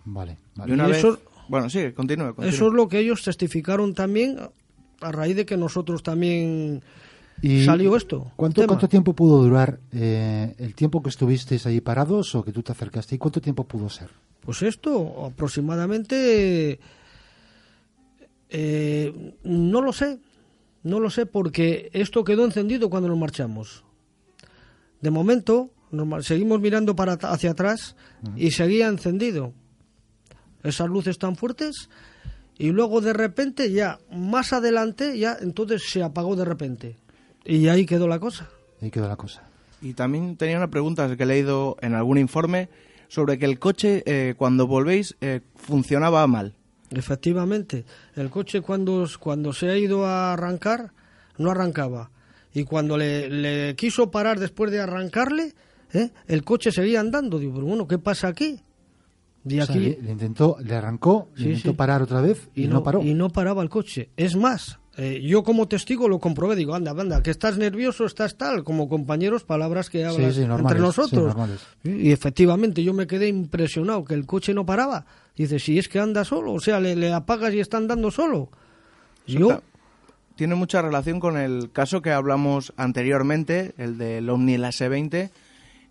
Vale, 0.05 0.37
Y 0.55 0.59
vale. 0.59 0.73
una 0.73 0.87
y 0.87 0.91
vez... 0.91 0.97
eso- 0.99 1.19
Bueno, 1.49 1.69
sí, 1.69 1.91
continúe. 1.91 2.27
continúe. 2.33 2.49
Eso 2.49 2.67
es 2.67 2.73
lo 2.73 2.87
que 2.87 2.99
ellos 2.99 3.21
testificaron 3.23 3.93
también 3.93 4.37
a 5.01 5.11
raíz 5.11 5.35
de 5.35 5.45
que 5.45 5.57
nosotros 5.57 6.01
también 6.03 6.81
Y 7.41 7.63
salió 7.63 7.95
esto. 7.95 8.31
¿Cuánto, 8.35 8.61
tema. 8.61 8.67
¿Cuánto 8.67 8.87
tiempo 8.87 9.13
pudo 9.13 9.43
durar 9.43 9.79
eh, 9.91 10.55
el 10.57 10.73
tiempo 10.73 11.01
que 11.01 11.09
estuvisteis 11.09 11.65
ahí 11.65 11.81
parados 11.81 12.33
o 12.35 12.43
que 12.43 12.51
tú 12.51 12.63
te 12.63 12.71
acercaste? 12.71 13.15
¿Y 13.15 13.17
cuánto 13.17 13.41
tiempo 13.41 13.63
pudo 13.63 13.89
ser? 13.89 14.09
Pues 14.41 14.61
esto, 14.63 15.25
aproximadamente, 15.25 16.79
eh, 18.49 19.33
no 19.43 19.81
lo 19.81 19.93
sé, 19.93 20.19
no 20.83 20.99
lo 20.99 21.09
sé 21.09 21.25
porque 21.25 21.89
esto 21.93 22.23
quedó 22.23 22.45
encendido 22.45 22.89
cuando 22.89 23.09
nos 23.09 23.17
marchamos. 23.17 23.83
De 25.01 25.11
momento, 25.11 25.69
nos 25.91 26.25
seguimos 26.25 26.59
mirando 26.59 26.95
para 26.95 27.13
hacia 27.13 27.51
atrás 27.51 27.95
y 28.35 28.51
seguía 28.51 28.87
encendido. 28.87 29.53
Esas 30.63 30.89
luces 30.89 31.19
tan 31.19 31.35
fuertes 31.35 31.89
y 32.57 32.71
luego 32.71 33.01
de 33.01 33.13
repente 33.13 33.71
ya, 33.71 33.99
más 34.11 34.53
adelante, 34.53 35.17
ya 35.19 35.37
entonces 35.39 35.83
se 35.89 36.01
apagó 36.01 36.35
de 36.35 36.45
repente. 36.45 36.97
Y 37.47 37.67
ahí 37.69 37.85
quedó 37.85 38.07
la 38.07 38.19
cosa. 38.19 38.49
Ahí 38.81 38.91
quedó 38.91 39.07
la 39.07 39.15
cosa. 39.15 39.43
Y 39.81 39.93
también 39.93 40.35
tenía 40.37 40.57
una 40.57 40.69
pregunta 40.69 41.15
que 41.15 41.23
he 41.23 41.25
leído 41.25 41.77
en 41.81 41.93
algún 41.95 42.17
informe 42.17 42.69
sobre 43.07 43.37
que 43.39 43.45
el 43.45 43.57
coche, 43.57 44.03
eh, 44.05 44.33
cuando 44.37 44.67
volvéis, 44.67 45.15
eh, 45.21 45.41
funcionaba 45.55 46.25
mal. 46.27 46.53
Efectivamente, 46.89 47.85
el 48.15 48.29
coche 48.29 48.61
cuando, 48.61 49.07
cuando 49.19 49.53
se 49.53 49.69
ha 49.69 49.77
ido 49.77 50.05
a 50.05 50.33
arrancar, 50.33 50.91
no 51.37 51.51
arrancaba. 51.51 52.11
Y 52.53 52.63
cuando 52.63 52.97
le, 52.97 53.29
le 53.29 53.75
quiso 53.75 54.09
parar 54.09 54.39
después 54.39 54.71
de 54.71 54.79
arrancarle, 54.81 55.53
¿eh? 55.93 56.09
el 56.27 56.43
coche 56.43 56.71
seguía 56.71 56.99
andando. 56.99 57.39
Digo, 57.39 57.53
pero 57.53 57.67
bueno, 57.67 57.87
¿qué 57.87 57.97
pasa 57.97 58.27
aquí? 58.29 58.59
Y 59.45 59.59
O 59.59 59.65
sea, 59.65 59.75
aquí 59.75 59.83
le, 59.85 60.01
le 60.01 60.11
intentó, 60.11 60.57
le 60.61 60.75
arrancó, 60.75 61.29
le 61.35 61.43
Sí, 61.43 61.49
intentó 61.49 61.69
sí. 61.71 61.75
parar 61.75 62.01
otra 62.01 62.19
vez 62.21 62.49
y, 62.55 62.67
no, 62.67 62.83
paró. 62.83 63.01
y 63.03 63.13
no 63.13 63.29
paraba 63.29 63.61
el 63.63 63.69
coche. 63.69 64.09
Es 64.17 64.35
más, 64.35 64.79
eh, 64.97 65.21
yo 65.23 65.43
como 65.43 65.67
testigo 65.67 66.09
lo 66.09 66.19
comprobé. 66.19 66.55
Digo, 66.55 66.73
anda, 66.75 66.91
anda, 66.91 67.21
que 67.23 67.29
estás 67.31 67.57
nervioso, 67.57 68.05
estás 68.05 68.35
tal. 68.37 68.63
Como 68.63 68.89
compañeros, 68.89 69.43
palabras 69.43 69.89
que 69.89 69.99
sí, 70.09 70.41
normales, 70.41 70.57
entre 70.57 70.79
nosotros. 70.79 71.35
y 71.83 72.11
efectivamente, 72.11 72.83
yo 72.83 72.93
me 72.93 73.05
quedé 73.07 73.27
impresionado 73.27 74.03
que 74.05 74.13
el 74.15 74.25
coche 74.25 74.53
no 74.53 74.65
paraba. 74.65 75.05
Dice, 75.35 75.59
si 75.59 75.77
es 75.77 75.87
que 75.87 75.99
anda 75.99 76.25
solo, 76.25 76.53
o 76.53 76.59
sea, 76.59 76.79
le, 76.79 76.95
le 76.95 77.13
apagas 77.13 77.53
y 77.53 77.59
está 77.59 77.77
andando 77.77 78.09
solo. 78.11 78.49
Yo, 79.27 79.51
Está- 79.51 79.63
Tiene 80.35 80.55
mucha 80.55 80.81
relación 80.81 81.19
con 81.19 81.37
el 81.37 81.71
caso 81.71 82.01
que 82.01 82.11
hablamos 82.11 82.73
anteriormente, 82.77 83.73
el 83.77 83.97
del 83.97 84.29
Omni 84.29 84.55
el 84.55 84.63
S20, 84.63 85.29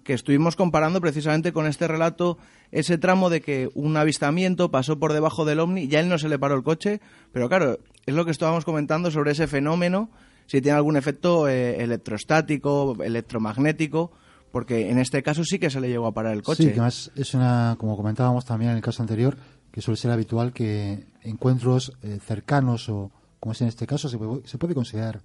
que 0.04 0.12
estuvimos 0.12 0.57
comparando 0.57 1.00
precisamente 1.00 1.52
con 1.52 1.66
este 1.66 1.86
relato 1.88 2.38
ese 2.72 2.98
tramo 2.98 3.30
de 3.30 3.40
que 3.40 3.68
un 3.74 3.96
avistamiento 3.96 4.70
pasó 4.70 4.98
por 4.98 5.12
debajo 5.12 5.44
del 5.44 5.61
Omni, 5.61 5.86
ya 5.88 6.00
él 6.00 6.09
no 6.09 6.18
se 6.18 6.28
le 6.28 6.38
paró 6.38 6.54
el 6.57 6.62
coche, 6.62 7.00
pero 7.32 7.48
claro, 7.48 7.78
es 8.07 8.14
lo 8.14 8.24
que 8.24 8.30
estábamos 8.30 8.64
comentando 8.64 9.11
sobre 9.11 9.32
ese 9.32 9.46
fenómeno, 9.46 10.09
si 10.46 10.61
tiene 10.61 10.76
algún 10.76 10.96
efecto 10.96 11.48
eh, 11.48 11.82
electrostático, 11.82 12.96
electromagnético, 13.02 14.12
porque 14.52 14.90
en 14.90 14.98
este 14.98 15.22
caso 15.22 15.44
sí 15.44 15.59
que 15.59 15.70
se 15.70 15.80
le 15.80 15.88
llegó 15.88 16.07
a 16.07 16.14
parar 16.14 16.32
el 16.32 16.42
coche. 16.42 16.62
Sí, 16.62 16.68
que 16.68 16.74
además 16.74 17.11
es 17.16 17.34
una, 17.34 17.76
como 17.78 17.96
comentábamos 17.96 18.44
también 18.44 18.70
en 18.70 18.76
el 18.76 18.82
caso 18.82 19.02
anterior, 19.02 19.36
que 19.70 19.82
suele 19.82 19.98
ser 19.98 20.11
habitual 20.11 20.52
que 20.52 21.04
encuentros 21.22 21.92
eh, 22.02 22.18
cercanos 22.24 22.88
o, 22.88 23.11
como 23.41 23.53
es 23.53 23.61
en 23.61 23.68
este 23.68 23.87
caso, 23.87 24.08
se 24.08 24.16
puede, 24.16 24.46
se 24.46 24.57
puede 24.57 24.74
considerar 24.74 25.20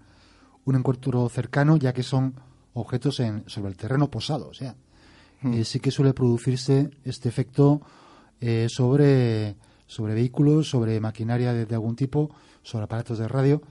un 0.65 0.75
encuentro 0.75 1.27
cercano 1.29 1.77
ya 1.77 1.93
que 1.93 2.03
son 2.03 2.35
objetos 2.73 3.19
en, 3.19 3.43
sobre 3.47 3.69
el 3.69 3.77
terreno 3.77 4.09
posado. 4.09 4.49
O 4.49 4.53
sea, 4.53 4.75
eh, 5.43 5.63
sí 5.63 5.79
que 5.79 5.91
suele 5.91 6.13
producirse 6.13 6.91
este 7.03 7.29
efecto 7.29 7.81
eh, 8.39 8.67
sobre, 8.69 9.55
sobre 9.87 10.13
vehículos, 10.13 10.69
sobre 10.69 10.99
maquinaria 10.99 11.53
de, 11.53 11.65
de 11.65 11.75
algún 11.75 11.95
tipo, 11.95 12.31
sobre 12.63 12.85
aparatos 12.85 13.17
de 13.19 13.27
radio. 13.27 13.61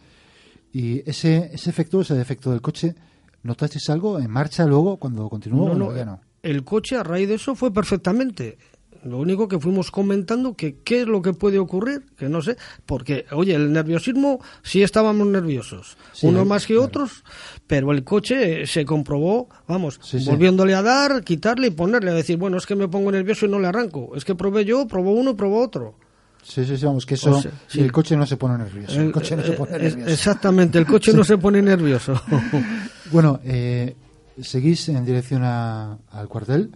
Y 0.72 1.08
ese, 1.08 1.50
ese 1.52 1.70
efecto, 1.70 2.00
ese 2.00 2.14
defecto 2.14 2.50
del 2.50 2.60
coche, 2.60 2.94
¿notasteis 3.42 3.88
algo 3.90 4.18
en 4.18 4.30
marcha 4.30 4.64
luego 4.66 4.96
cuando 4.98 5.28
continuó? 5.28 5.74
No, 5.74 5.92
no, 5.92 6.20
el 6.42 6.64
coche 6.64 6.96
a 6.96 7.02
raíz 7.02 7.28
de 7.28 7.34
eso 7.34 7.54
fue 7.54 7.72
perfectamente. 7.72 8.56
Lo 9.02 9.16
único 9.18 9.48
que 9.48 9.58
fuimos 9.58 9.90
comentando 9.90 10.54
que 10.54 10.76
qué 10.84 11.00
es 11.02 11.06
lo 11.06 11.22
que 11.22 11.32
puede 11.32 11.58
ocurrir, 11.58 12.04
que 12.18 12.28
no 12.28 12.42
sé, 12.42 12.58
porque 12.84 13.24
oye, 13.32 13.54
el 13.54 13.72
nerviosismo 13.72 14.40
sí 14.62 14.82
estábamos 14.82 15.26
nerviosos, 15.26 15.96
Sí, 16.12 16.26
unos 16.26 16.46
más 16.46 16.66
que 16.66 16.74
claro. 16.74 16.86
otros, 16.86 17.24
pero 17.66 17.92
el 17.92 18.04
coche 18.04 18.62
eh, 18.62 18.66
se 18.66 18.84
comprobó, 18.84 19.48
vamos, 19.66 19.98
Sí, 20.02 20.20
sí. 20.20 20.28
volviéndole 20.28 20.74
a 20.74 20.82
dar, 20.82 21.24
quitarle 21.24 21.68
y 21.68 21.70
ponerle, 21.70 22.10
a 22.10 22.14
decir, 22.14 22.36
bueno, 22.36 22.58
es 22.58 22.66
que 22.66 22.76
me 22.76 22.88
pongo 22.88 23.10
nervioso 23.10 23.46
y 23.46 23.48
no 23.48 23.58
le 23.58 23.68
arranco, 23.68 24.14
es 24.16 24.24
que 24.26 24.34
probé 24.34 24.66
yo, 24.66 24.86
probó 24.86 25.12
uno 25.12 25.30
y 25.30 25.34
probó 25.34 25.62
otro. 25.64 25.94
Sí, 26.42 26.64
sí, 26.64 26.76
sí, 26.76 26.84
vamos, 26.86 27.06
que 27.06 27.14
eso, 27.14 27.36
O 27.36 27.42
sea, 27.42 27.50
sí. 27.68 27.80
el 27.80 27.92
coche 27.92 28.16
no 28.16 28.26
se 28.26 28.36
pone 28.36 28.58
nervioso. 28.58 29.00
El, 29.00 29.12
coche 29.12 29.36
no 29.36 29.42
se 29.42 29.52
eh, 29.52 29.56
pone 29.56 29.76
eh, 29.76 29.80
nervioso. 29.82 30.10
Exactamente, 30.10 30.78
el 30.78 30.86
coche 30.86 31.12
no 31.12 31.22
se 31.24 31.38
pone 31.38 31.62
nervioso. 31.62 32.20
Bueno, 33.12 33.40
eh, 33.44 33.96
seguís 34.40 34.88
en 34.88 35.04
dirección 35.04 35.42
a- 35.42 35.98
al 36.12 36.28
cuartel. 36.28 36.70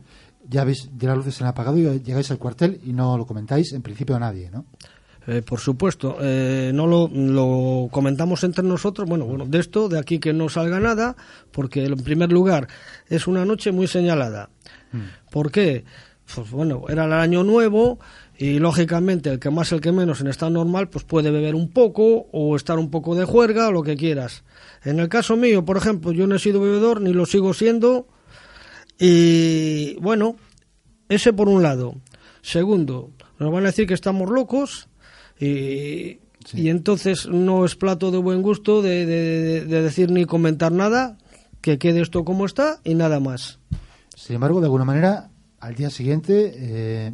Ya 0.48 0.64
veis, 0.64 0.90
ya 0.98 1.08
las 1.10 1.18
luces 1.18 1.36
se 1.36 1.44
han 1.44 1.48
apagado 1.50 1.78
y 1.78 2.00
llegáis 2.02 2.30
al 2.32 2.38
cuartel 2.38 2.80
y 2.84 2.92
no 2.92 3.16
lo 3.16 3.24
comentáis 3.24 3.72
en 3.72 3.82
principio 3.82 4.16
a 4.16 4.18
nadie, 4.18 4.50
¿no? 4.50 4.66
Eh, 5.26 5.40
por 5.40 5.58
supuesto, 5.60 6.18
eh, 6.20 6.70
no 6.74 6.86
lo, 6.86 7.08
lo 7.08 7.88
comentamos 7.90 8.44
entre 8.44 8.62
nosotros. 8.64 9.08
Bueno, 9.08 9.24
bueno, 9.26 9.46
de 9.46 9.58
esto, 9.60 9.88
de 9.88 9.98
aquí 9.98 10.18
que 10.18 10.32
no 10.34 10.48
salga 10.50 10.80
nada, 10.80 11.16
porque 11.52 11.84
en 11.86 11.96
primer 11.96 12.30
lugar 12.32 12.66
es 13.08 13.26
una 13.26 13.44
noche 13.46 13.70
muy 13.72 13.86
señalada. 13.86 14.50
¿Por 15.30 15.50
qué? 15.50 15.84
Pues 16.34 16.50
bueno, 16.50 16.82
era 16.88 17.04
el 17.06 17.12
año 17.12 17.42
nuevo 17.44 17.98
y 18.36 18.58
lógicamente 18.58 19.30
el 19.30 19.38
que 19.38 19.50
más, 19.50 19.70
el 19.72 19.80
que 19.80 19.92
menos 19.92 20.20
en 20.20 20.26
estado 20.26 20.50
normal, 20.50 20.88
pues 20.88 21.04
puede 21.04 21.30
beber 21.30 21.54
un 21.54 21.70
poco 21.70 22.26
o 22.32 22.56
estar 22.56 22.78
un 22.78 22.90
poco 22.90 23.14
de 23.14 23.24
juerga 23.24 23.68
o 23.68 23.72
lo 23.72 23.82
que 23.82 23.96
quieras. 23.96 24.42
En 24.84 24.98
el 24.98 25.08
caso 25.08 25.36
mío, 25.36 25.64
por 25.64 25.76
ejemplo, 25.76 26.10
yo 26.12 26.26
no 26.26 26.34
he 26.34 26.38
sido 26.38 26.60
bebedor 26.60 27.00
ni 27.00 27.12
lo 27.12 27.26
sigo 27.26 27.54
siendo 27.54 28.08
y 28.98 29.94
bueno, 30.00 30.36
ese 31.08 31.32
por 31.32 31.48
un 31.48 31.62
lado. 31.62 31.94
Segundo, 32.42 33.10
nos 33.38 33.52
van 33.52 33.64
a 33.64 33.66
decir 33.68 33.86
que 33.86 33.94
estamos 33.94 34.28
locos 34.30 34.88
y, 35.40 36.18
y 36.52 36.68
entonces 36.68 37.26
no 37.26 37.64
es 37.64 37.74
plato 37.76 38.10
de 38.10 38.18
buen 38.18 38.42
gusto 38.42 38.82
de, 38.82 39.06
de- 39.06 39.64
de 39.64 39.82
decir 39.82 40.10
ni 40.10 40.24
comentar 40.26 40.72
nada, 40.72 41.18
que 41.60 41.78
quede 41.78 42.00
esto 42.02 42.24
como 42.24 42.44
está 42.46 42.80
y 42.84 42.94
nada 42.94 43.20
más. 43.20 43.58
Sin 44.16 44.34
embargo, 44.36 44.60
de 44.60 44.66
alguna 44.66 44.84
manera, 44.84 45.30
al 45.60 45.74
día 45.74 45.90
siguiente, 45.90 46.52
eh, 46.56 47.12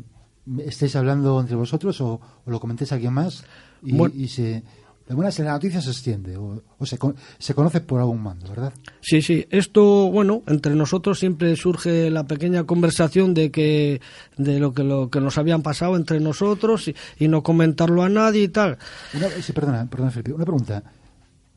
estáis 0.66 0.96
hablando 0.96 1.40
entre 1.40 1.56
vosotros 1.56 2.00
o, 2.00 2.20
o 2.44 2.50
lo 2.50 2.60
comentéis 2.60 2.92
a 2.92 2.96
alguien 2.96 3.12
más 3.12 3.44
y, 3.82 3.92
Bueno. 3.96 4.14
y 4.16 4.28
se, 4.28 4.62
de 5.08 5.14
buenas 5.14 5.38
la 5.40 5.52
noticia 5.52 5.80
se 5.80 5.90
extiende 5.90 6.36
o, 6.36 6.62
o 6.78 6.86
se, 6.86 6.98
se 7.38 7.54
conoce 7.54 7.80
por 7.80 8.00
algún 8.00 8.22
mando, 8.22 8.48
¿verdad? 8.48 8.72
Sí, 9.00 9.22
sí, 9.22 9.44
esto, 9.50 10.10
bueno, 10.10 10.42
entre 10.46 10.74
nosotros 10.74 11.18
siempre 11.18 11.56
surge 11.56 12.10
la 12.10 12.26
pequeña 12.26 12.64
conversación 12.64 13.34
de 13.34 13.50
que 13.50 14.00
de 14.36 14.58
lo 14.60 14.72
que 14.72 14.84
lo 14.84 15.10
que 15.10 15.20
nos 15.20 15.36
habían 15.38 15.62
pasado 15.62 15.96
entre 15.96 16.20
nosotros 16.20 16.88
y, 16.88 16.94
y 17.18 17.28
no 17.28 17.42
comentarlo 17.42 18.02
a 18.02 18.08
nadie 18.08 18.42
y 18.44 18.48
tal. 18.48 18.78
Una, 19.14 19.28
sí, 19.42 19.52
perdona, 19.52 19.86
perdona, 19.90 20.10
Felipe. 20.10 20.32
Una 20.32 20.44
pregunta. 20.44 20.82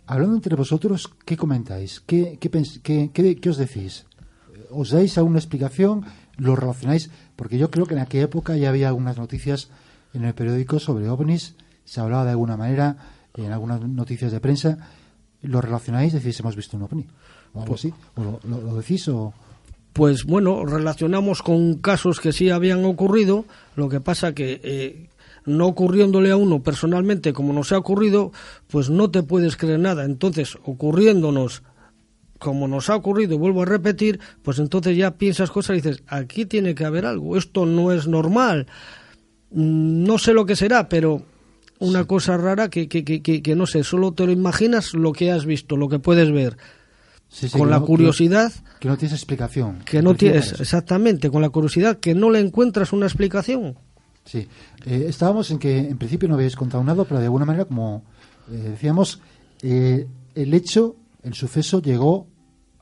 Hablando 0.05 0.35
entre 0.35 0.55
vosotros, 0.55 1.09
¿qué 1.25 1.37
comentáis? 1.37 2.01
¿Qué, 2.05 2.37
qué- 2.39 3.09
qué- 3.13 3.35
qué 3.39 3.49
os 3.49 3.57
decís? 3.57 4.05
¿Os 4.69 4.89
dais 4.89 5.17
alguna 5.17 5.37
explicación? 5.39 6.03
¿Lo 6.37 6.55
relacionáis? 6.55 7.09
Porque 7.35 7.57
yo 7.57 7.69
creo 7.69 7.85
que 7.85 7.93
en 7.93 7.99
aquella 8.01 8.23
época 8.25 8.55
ya 8.57 8.69
había 8.69 8.87
algunas 8.87 9.17
noticias 9.17 9.69
en 10.13 10.23
el 10.25 10.33
periódico 10.33 10.79
sobre 10.79 11.09
ovnis. 11.09 11.55
Se 11.85 11.99
hablaba 12.01 12.25
de 12.25 12.31
alguna 12.31 12.57
manera 12.57 12.97
en 13.35 13.51
algunas 13.51 13.81
noticias 13.81 14.31
de 14.31 14.39
prensa. 14.39 14.77
¿Lo 15.41 15.61
relacionáis? 15.61 16.13
Decís, 16.13 16.39
hemos 16.39 16.55
visto 16.55 16.77
un 16.77 16.83
ovni. 16.83 17.05
O 17.53 17.61
algo 17.61 17.75
así. 17.75 17.93
¿O 18.15 18.23
lo, 18.23 18.39
lo- 18.43 18.61
lo 18.61 18.75
decís 18.75 19.07
o...? 19.09 19.33
Pues 19.93 20.23
bueno, 20.23 20.65
relacionamos 20.65 21.43
con 21.43 21.75
casos 21.75 22.19
que 22.19 22.31
sí 22.31 22.49
habían 22.49 22.83
ocurrido, 22.83 23.45
lo 23.75 23.89
que 23.89 23.99
pasa 23.99 24.33
que 24.33 24.59
eh, 24.63 25.09
no 25.45 25.67
ocurriéndole 25.67 26.31
a 26.31 26.35
uno 26.35 26.63
personalmente 26.63 27.31
como 27.31 27.53
nos 27.53 27.71
ha 27.71 27.77
ocurrido, 27.77 28.31
pues 28.71 28.89
no 28.89 29.11
te 29.11 29.21
puedes 29.21 29.55
creer 29.55 29.77
nada. 29.79 30.05
Entonces, 30.05 30.57
ocurriéndonos 30.65 31.61
como 32.43 32.67
nos 32.67 32.89
ha 32.89 32.95
ocurrido, 32.95 33.37
vuelvo 33.39 33.61
a 33.63 33.65
repetir, 33.65 34.19
pues 34.43 34.59
entonces 34.59 34.95
ya 34.97 35.11
piensas 35.17 35.49
cosas 35.49 35.77
y 35.77 35.81
dices, 35.81 36.03
aquí 36.07 36.45
tiene 36.45 36.75
que 36.75 36.85
haber 36.85 37.05
algo, 37.05 37.37
esto 37.37 37.65
no 37.65 37.91
es 37.91 38.07
normal. 38.07 38.67
Mm, 39.51 40.03
No 40.03 40.17
sé 40.17 40.33
lo 40.33 40.45
que 40.45 40.55
será, 40.55 40.89
pero 40.89 41.23
una 41.79 42.05
cosa 42.05 42.37
rara 42.37 42.69
que, 42.69 42.87
que, 42.87 43.03
que, 43.03 43.21
que, 43.21 43.41
que 43.41 43.55
no 43.55 43.65
sé, 43.65 43.83
solo 43.83 44.13
te 44.13 44.25
lo 44.25 44.31
imaginas 44.31 44.93
lo 44.93 45.11
que 45.13 45.31
has 45.31 45.45
visto, 45.45 45.75
lo 45.77 45.89
que 45.89 45.99
puedes 45.99 46.31
ver. 46.31 46.57
Sí, 47.29 47.49
sí, 47.49 47.57
con 47.57 47.69
la 47.71 47.79
no- 47.79 47.85
curiosidad 47.85 48.51
Que, 48.79 48.87
no 48.87 48.95
tienes 48.97 49.13
explicación. 49.17 49.79
que 49.85 50.01
no 50.03 50.13
tienes, 50.13 50.59
exactamente, 50.59 51.31
con 51.31 51.41
la 51.41 51.49
curiosidad 51.49 51.97
que 51.99 52.13
no 52.13 52.29
le 52.29 52.39
encuentras 52.39 52.93
una 52.93 53.05
explicación. 53.07 53.75
Sí, 54.25 54.47
Eh, 54.85 55.05
estábamos 55.09 55.49
en 55.51 55.57
que 55.59 55.77
en 55.79 55.97
principio 55.97 56.29
no 56.29 56.35
habéis 56.35 56.55
contado 56.55 56.83
nada, 56.83 57.03
pero 57.05 57.19
de 57.19 57.25
alguna 57.25 57.45
manera, 57.45 57.65
como 57.65 58.03
eh, 58.51 58.69
decíamos, 58.71 59.19
eh, 59.63 60.05
el 60.35 60.53
hecho, 60.53 60.95
el 61.23 61.33
suceso 61.33 61.81
llegó 61.81 62.27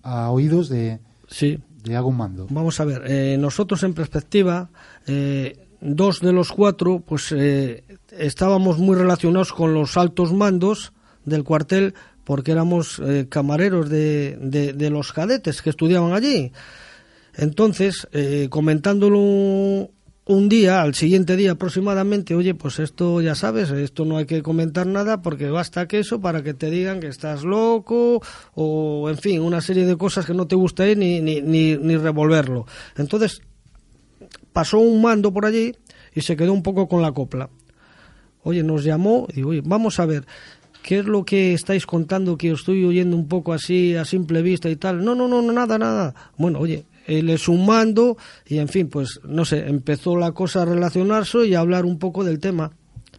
a 0.03 0.29
oídos 0.31 0.69
de, 0.69 0.99
Sí. 1.27 1.59
de 1.83 1.95
algún 1.95 2.17
mando. 2.17 2.47
Vamos 2.49 2.79
a 2.79 2.85
ver, 2.85 3.03
eh, 3.07 3.37
nosotros 3.39 3.83
en 3.83 3.93
perspectiva, 3.93 4.69
eh, 5.07 5.67
dos 5.81 6.19
de 6.19 6.31
los 6.33 6.51
cuatro, 6.51 6.99
pues 7.05 7.31
eh, 7.35 7.83
estábamos 8.11 8.77
muy 8.77 8.95
relacionados 8.95 9.51
con 9.53 9.73
los 9.73 9.97
altos 9.97 10.31
mandos 10.33 10.93
del 11.25 11.43
cuartel 11.43 11.93
porque 12.23 12.51
éramos 12.51 13.01
camareros 13.29 13.89
de, 13.89 14.37
de- 14.41 14.73
de 14.73 14.89
los 14.91 15.11
cadetes 15.11 15.61
que 15.61 15.71
estudiaban 15.71 16.13
allí. 16.13 16.51
Entonces, 17.35 18.07
comentándolo 18.49 19.89
un, 20.25 20.49
día, 20.49 20.81
al 20.81 20.95
siguiente 20.95 21.35
día 21.35 21.53
aproximadamente, 21.53 22.35
oye, 22.35 22.53
pues 22.53 22.79
esto 22.79 23.21
ya 23.21 23.35
sabes, 23.35 23.71
esto 23.71 24.05
no 24.05 24.17
hay 24.17 24.25
que 24.25 24.41
comentar 24.41 24.87
nada 24.87 25.21
porque 25.21 25.49
basta 25.49 25.87
que 25.87 25.99
eso 25.99 26.21
para 26.21 26.43
que 26.43 26.53
te 26.53 26.69
digan 26.69 26.99
que 26.99 27.07
estás 27.07 27.43
loco 27.43 28.21
o, 28.53 29.09
en 29.09 29.17
fin, 29.17 29.41
una 29.41 29.61
serie 29.61 29.85
de 29.85 29.97
cosas 29.97 30.25
que 30.25 30.33
no 30.33 30.47
te 30.47 30.55
gusta 30.55 30.87
ir 30.87 30.97
ni, 30.97 31.21
ni, 31.21 31.41
ni, 31.41 31.77
ni 31.77 31.97
revolverlo. 31.97 32.65
Entonces, 32.97 33.41
pasó 34.53 34.79
un 34.79 35.01
mando 35.01 35.33
por 35.33 35.45
allí 35.45 35.75
y 36.13 36.21
se 36.21 36.35
quedó 36.35 36.53
un 36.53 36.63
poco 36.63 36.87
con 36.87 37.01
la 37.01 37.11
copla. 37.11 37.49
Oye, 38.43 38.63
nos 38.63 38.83
llamó 38.83 39.27
y 39.33 39.43
oye, 39.43 39.61
vamos 39.63 39.99
a 39.99 40.05
ver, 40.05 40.25
¿qué 40.81 40.99
es 40.99 41.05
lo 41.05 41.23
que 41.23 41.53
estáis 41.53 41.85
contando 41.85 42.37
que 42.37 42.51
os 42.51 42.61
estoy 42.61 42.83
oyendo 42.83 43.15
un 43.15 43.27
poco 43.27 43.53
así 43.53 43.95
a 43.95 44.05
simple 44.05 44.41
vista 44.41 44.69
y 44.69 44.75
tal? 44.75 45.03
No, 45.03 45.15
no, 45.15 45.27
no, 45.27 45.41
nada, 45.41 45.77
nada. 45.77 46.15
Bueno, 46.37 46.59
oye, 46.59 46.85
él 47.17 47.29
es 47.29 47.47
un 47.47 47.65
mando 47.65 48.17
y 48.47 48.57
en 48.59 48.67
fin, 48.67 48.87
pues 48.89 49.19
no 49.23 49.45
sé, 49.45 49.67
empezó 49.67 50.15
la 50.17 50.31
cosa 50.31 50.61
a 50.61 50.65
relacionarse 50.65 51.45
y 51.47 51.55
a 51.55 51.59
hablar 51.59 51.85
un 51.85 51.97
poco 51.99 52.23
del 52.23 52.39
tema. 52.39 52.71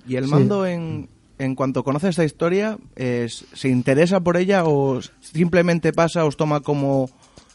¿Y 0.09 0.17
el 0.17 0.25
Sí. 0.25 0.31
mando, 0.31 0.67
en, 0.67 1.09
en 1.39 1.55
cuanto 1.55 1.85
conoce 1.85 2.09
esta 2.09 2.25
historia, 2.25 2.79
es- 2.97 3.45
se 3.53 3.69
interesa 3.69 4.21
por 4.21 4.37
ella 4.37 4.65
o 4.65 5.01
simplemente 5.21 5.93
pasa, 5.93 6.25
os 6.25 6.37
toma 6.37 6.61
como, 6.61 7.09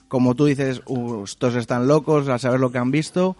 como 0.07 0.35
tú 0.35 0.45
dices, 0.45 0.81
"Uh, 0.87 1.23
estos 1.23 1.55
están 1.55 1.87
locos 1.87 2.27
a 2.29 2.39
saber 2.39 2.59
lo 2.59 2.71
que 2.71 2.77
han 2.77 2.91
visto? 2.91 3.35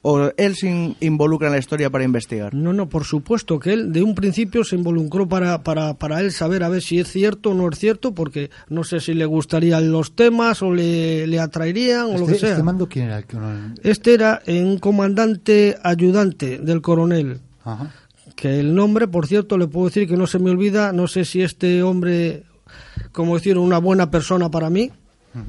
¿O 0.00 0.30
él 0.36 0.54
se 0.54 0.68
in- 0.70 0.96
involucra 1.00 1.48
en 1.48 1.52
la 1.54 1.58
historia 1.58 1.90
para 1.90 2.04
investigar? 2.04 2.54
No, 2.54 2.72
no, 2.72 2.88
por 2.88 3.04
supuesto 3.04 3.58
que 3.58 3.72
él 3.72 3.92
de 3.92 4.02
un 4.02 4.14
principio 4.14 4.62
se 4.62 4.76
involucró 4.76 5.28
para, 5.28 5.62
para, 5.64 5.94
para 5.94 6.20
él 6.20 6.30
saber 6.32 6.62
a 6.62 6.68
ver 6.68 6.82
si 6.82 7.00
es 7.00 7.08
cierto 7.10 7.50
o 7.50 7.54
no 7.54 7.68
es 7.68 7.78
cierto, 7.78 8.14
porque 8.14 8.50
no 8.68 8.84
sé 8.84 9.00
si 9.00 9.12
le 9.14 9.24
gustarían 9.26 9.90
los 9.90 10.14
temas 10.14 10.62
o 10.62 10.72
le, 10.72 11.26
le 11.26 11.40
atraerían 11.40 12.06
o 12.06 12.12
lo 12.12 12.20
Este, 12.20 12.32
que 12.32 12.38
sea. 12.38 12.50
este 12.50 12.62
mando, 12.62 12.88
¿quién 12.88 13.06
era? 13.06 13.18
el 13.18 13.24
que 13.26 13.36
no- 13.36 13.74
Este 13.82 14.14
era 14.14 14.40
un 14.46 14.78
comandante 14.78 15.76
ayudante 15.82 16.58
del 16.58 16.80
coronel, 16.80 17.40
Ajá. 17.64 17.92
que 18.36 18.60
el 18.60 18.74
nombre, 18.76 19.08
por 19.08 19.26
cierto, 19.26 19.58
le 19.58 19.66
puedo 19.66 19.86
decir 19.88 20.06
que 20.06 20.16
no 20.16 20.28
se 20.28 20.38
me 20.38 20.50
olvida, 20.50 20.92
no 20.92 21.08
sé 21.08 21.24
si 21.24 21.42
este 21.42 21.82
hombre, 21.82 22.44
como 23.10 23.34
decir, 23.34 23.58
una 23.58 23.78
buena 23.78 24.10
persona 24.12 24.48
para 24.48 24.70
mí, 24.70 24.92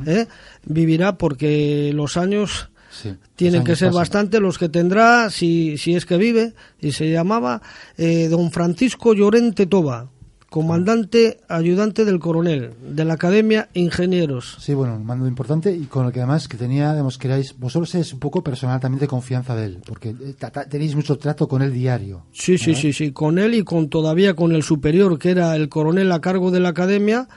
¿eh? 0.07 0.26
vivirá 0.65 1.17
porque 1.17 1.91
los 1.93 2.17
años 2.17 2.68
Sí, 3.01 3.15
tienen 3.35 3.63
que 3.63 3.76
ser 3.76 3.89
pasan. 3.89 4.01
bastante 4.01 4.39
los 4.39 4.57
que 4.57 4.69
tendrá, 4.69 5.30
si, 5.30 5.77
si 5.77 5.95
es 5.95 6.05
que 6.05 6.17
vive, 6.17 6.53
y 6.81 6.91
se 6.91 7.09
llamaba 7.11 7.61
eh, 7.97 8.27
don 8.27 8.51
Francisco 8.51 9.13
Llorente 9.13 9.65
Toba, 9.65 10.09
comandante 10.49 11.38
ayudante 11.47 12.05
del 12.05 12.19
coronel, 12.19 12.71
de 12.81 13.05
la 13.05 13.13
Academia 13.13 13.69
Ingenieros. 13.73 14.57
Sí, 14.59 14.73
bueno, 14.73 14.95
un 14.95 15.05
mando 15.05 15.27
importante 15.27 15.71
y 15.71 15.85
con 15.85 16.07
el 16.07 16.11
que 16.11 16.19
además 16.19 16.47
que 16.47 16.57
tenía, 16.57 16.91
digamos, 16.91 17.17
que 17.17 17.27
erais, 17.27 17.55
vosotros 17.57 17.93
es 17.95 18.11
un 18.13 18.19
poco 18.19 18.43
personal 18.43 18.80
también 18.80 18.99
de 18.99 19.07
confianza 19.07 19.55
de 19.55 19.65
él, 19.65 19.80
porque 19.85 20.09
eh, 20.09 20.35
tenéis 20.69 20.95
mucho 20.95 21.17
trato 21.17 21.47
con 21.47 21.61
él 21.61 21.71
diario. 21.71 22.26
Sí, 22.31 22.57
sí, 22.57 22.73
sí, 22.73 22.93
sí, 22.93 23.11
con 23.11 23.38
él 23.38 23.53
y 23.53 23.63
con 23.63 23.89
todavía 23.89 24.34
con 24.34 24.53
el 24.53 24.63
superior, 24.63 25.19
que 25.19 25.31
era 25.31 25.55
el 25.55 25.69
coronel 25.69 26.11
a 26.11 26.19
cargo 26.19 26.51
de 26.51 26.59
la 26.59 26.69
academia, 26.69 27.27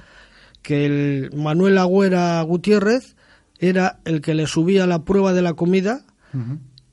que 0.62 0.86
el 0.86 1.30
Manuel 1.36 1.76
Agüera 1.78 2.40
Gutiérrez 2.43 3.14
era 3.62 4.01
el 4.05 4.20
que 4.20 4.34
le 4.34 4.47
subía 4.47 4.86
la 4.86 5.05
prueba 5.05 5.32
de 5.32 5.40
la 5.40 5.55
comida 5.55 6.05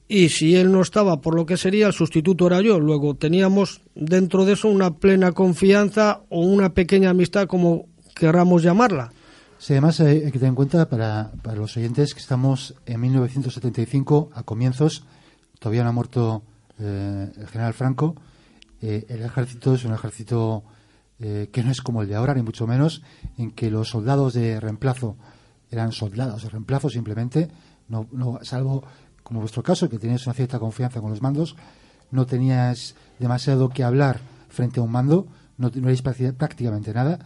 y 0.08 0.30
si 0.30 0.56
él 0.56 0.72
no 0.72 0.82
estaba, 0.82 1.20
por 1.20 1.36
lo 1.36 1.46
que 1.46 1.58
sería, 1.58 1.88
el 1.88 1.94
sustituto 1.94 2.48
era 2.48 2.62
yo. 2.62 2.80
Luego 2.80 3.16
teníamos 3.16 3.82
dentro 3.96 4.46
de 4.46 4.54
eso 4.54 4.68
una 4.70 4.96
plena 4.96 5.32
confianza 5.32 6.22
o 6.30 6.42
una 6.42 6.70
pequeña 6.70 7.10
amistad, 7.10 7.48
como 7.48 7.88
querramos 8.16 8.64
llamarla. 8.64 9.12
Sí, 9.58 9.74
además 9.74 10.00
eh, 10.00 10.24
hay 10.26 10.32
que 10.32 10.40
tener 10.40 10.50
en 10.50 10.56
cuenta 10.56 10.88
para, 10.88 11.32
para 11.42 11.58
los 11.58 11.76
oyentes 11.76 12.14
que 12.14 12.22
estamos 12.22 12.76
en 12.86 13.02
1975, 13.02 14.30
a 14.34 14.44
comienzos, 14.44 15.04
todavía 15.60 15.84
no 15.84 15.90
ha 15.90 15.94
muerto 15.94 16.44
eh, 16.80 17.32
el 17.36 17.48
general 17.48 17.74
Franco. 17.74 18.16
Eh, 18.82 19.06
el 19.10 19.24
ejército 19.24 19.74
es 19.74 19.84
un 19.86 19.94
ejército 19.94 20.64
eh, 21.20 21.50
que 21.52 21.64
no 21.64 21.72
es 21.72 21.82
como 21.82 22.02
el 22.02 22.08
de 22.08 22.16
ahora, 22.16 22.34
ni 22.34 22.42
mucho 22.42 22.66
menos, 22.66 23.04
en 23.38 23.52
que 23.52 23.70
los 23.70 23.90
soldados 23.90 24.34
de 24.34 24.60
reemplazo 24.60 25.18
eran 25.72 25.92
soldados 25.92 26.44
de 26.44 26.50
reemplazo 26.50 26.90
simplemente, 26.90 27.50
no, 27.88 28.08
no, 28.12 28.40
salvo 28.44 28.84
como 29.24 29.42
vuestro 29.42 29.62
caso, 29.62 29.90
que 29.90 30.00
tenías 30.00 30.26
una 30.26 30.34
cierta 30.34 30.60
confianza 30.60 31.02
con 31.02 31.12
los 31.12 31.22
mandos, 31.22 31.56
no 32.12 32.26
tenías 32.26 32.96
demasiado 33.20 33.70
que 33.70 33.84
hablar 33.84 34.20
frente 34.50 34.80
a 34.80 34.84
un 34.84 34.92
mando, 34.92 35.28
no, 35.58 35.70
no 35.74 35.90
erais 35.90 36.02
prácticamente 36.02 36.94
nada, 36.94 37.20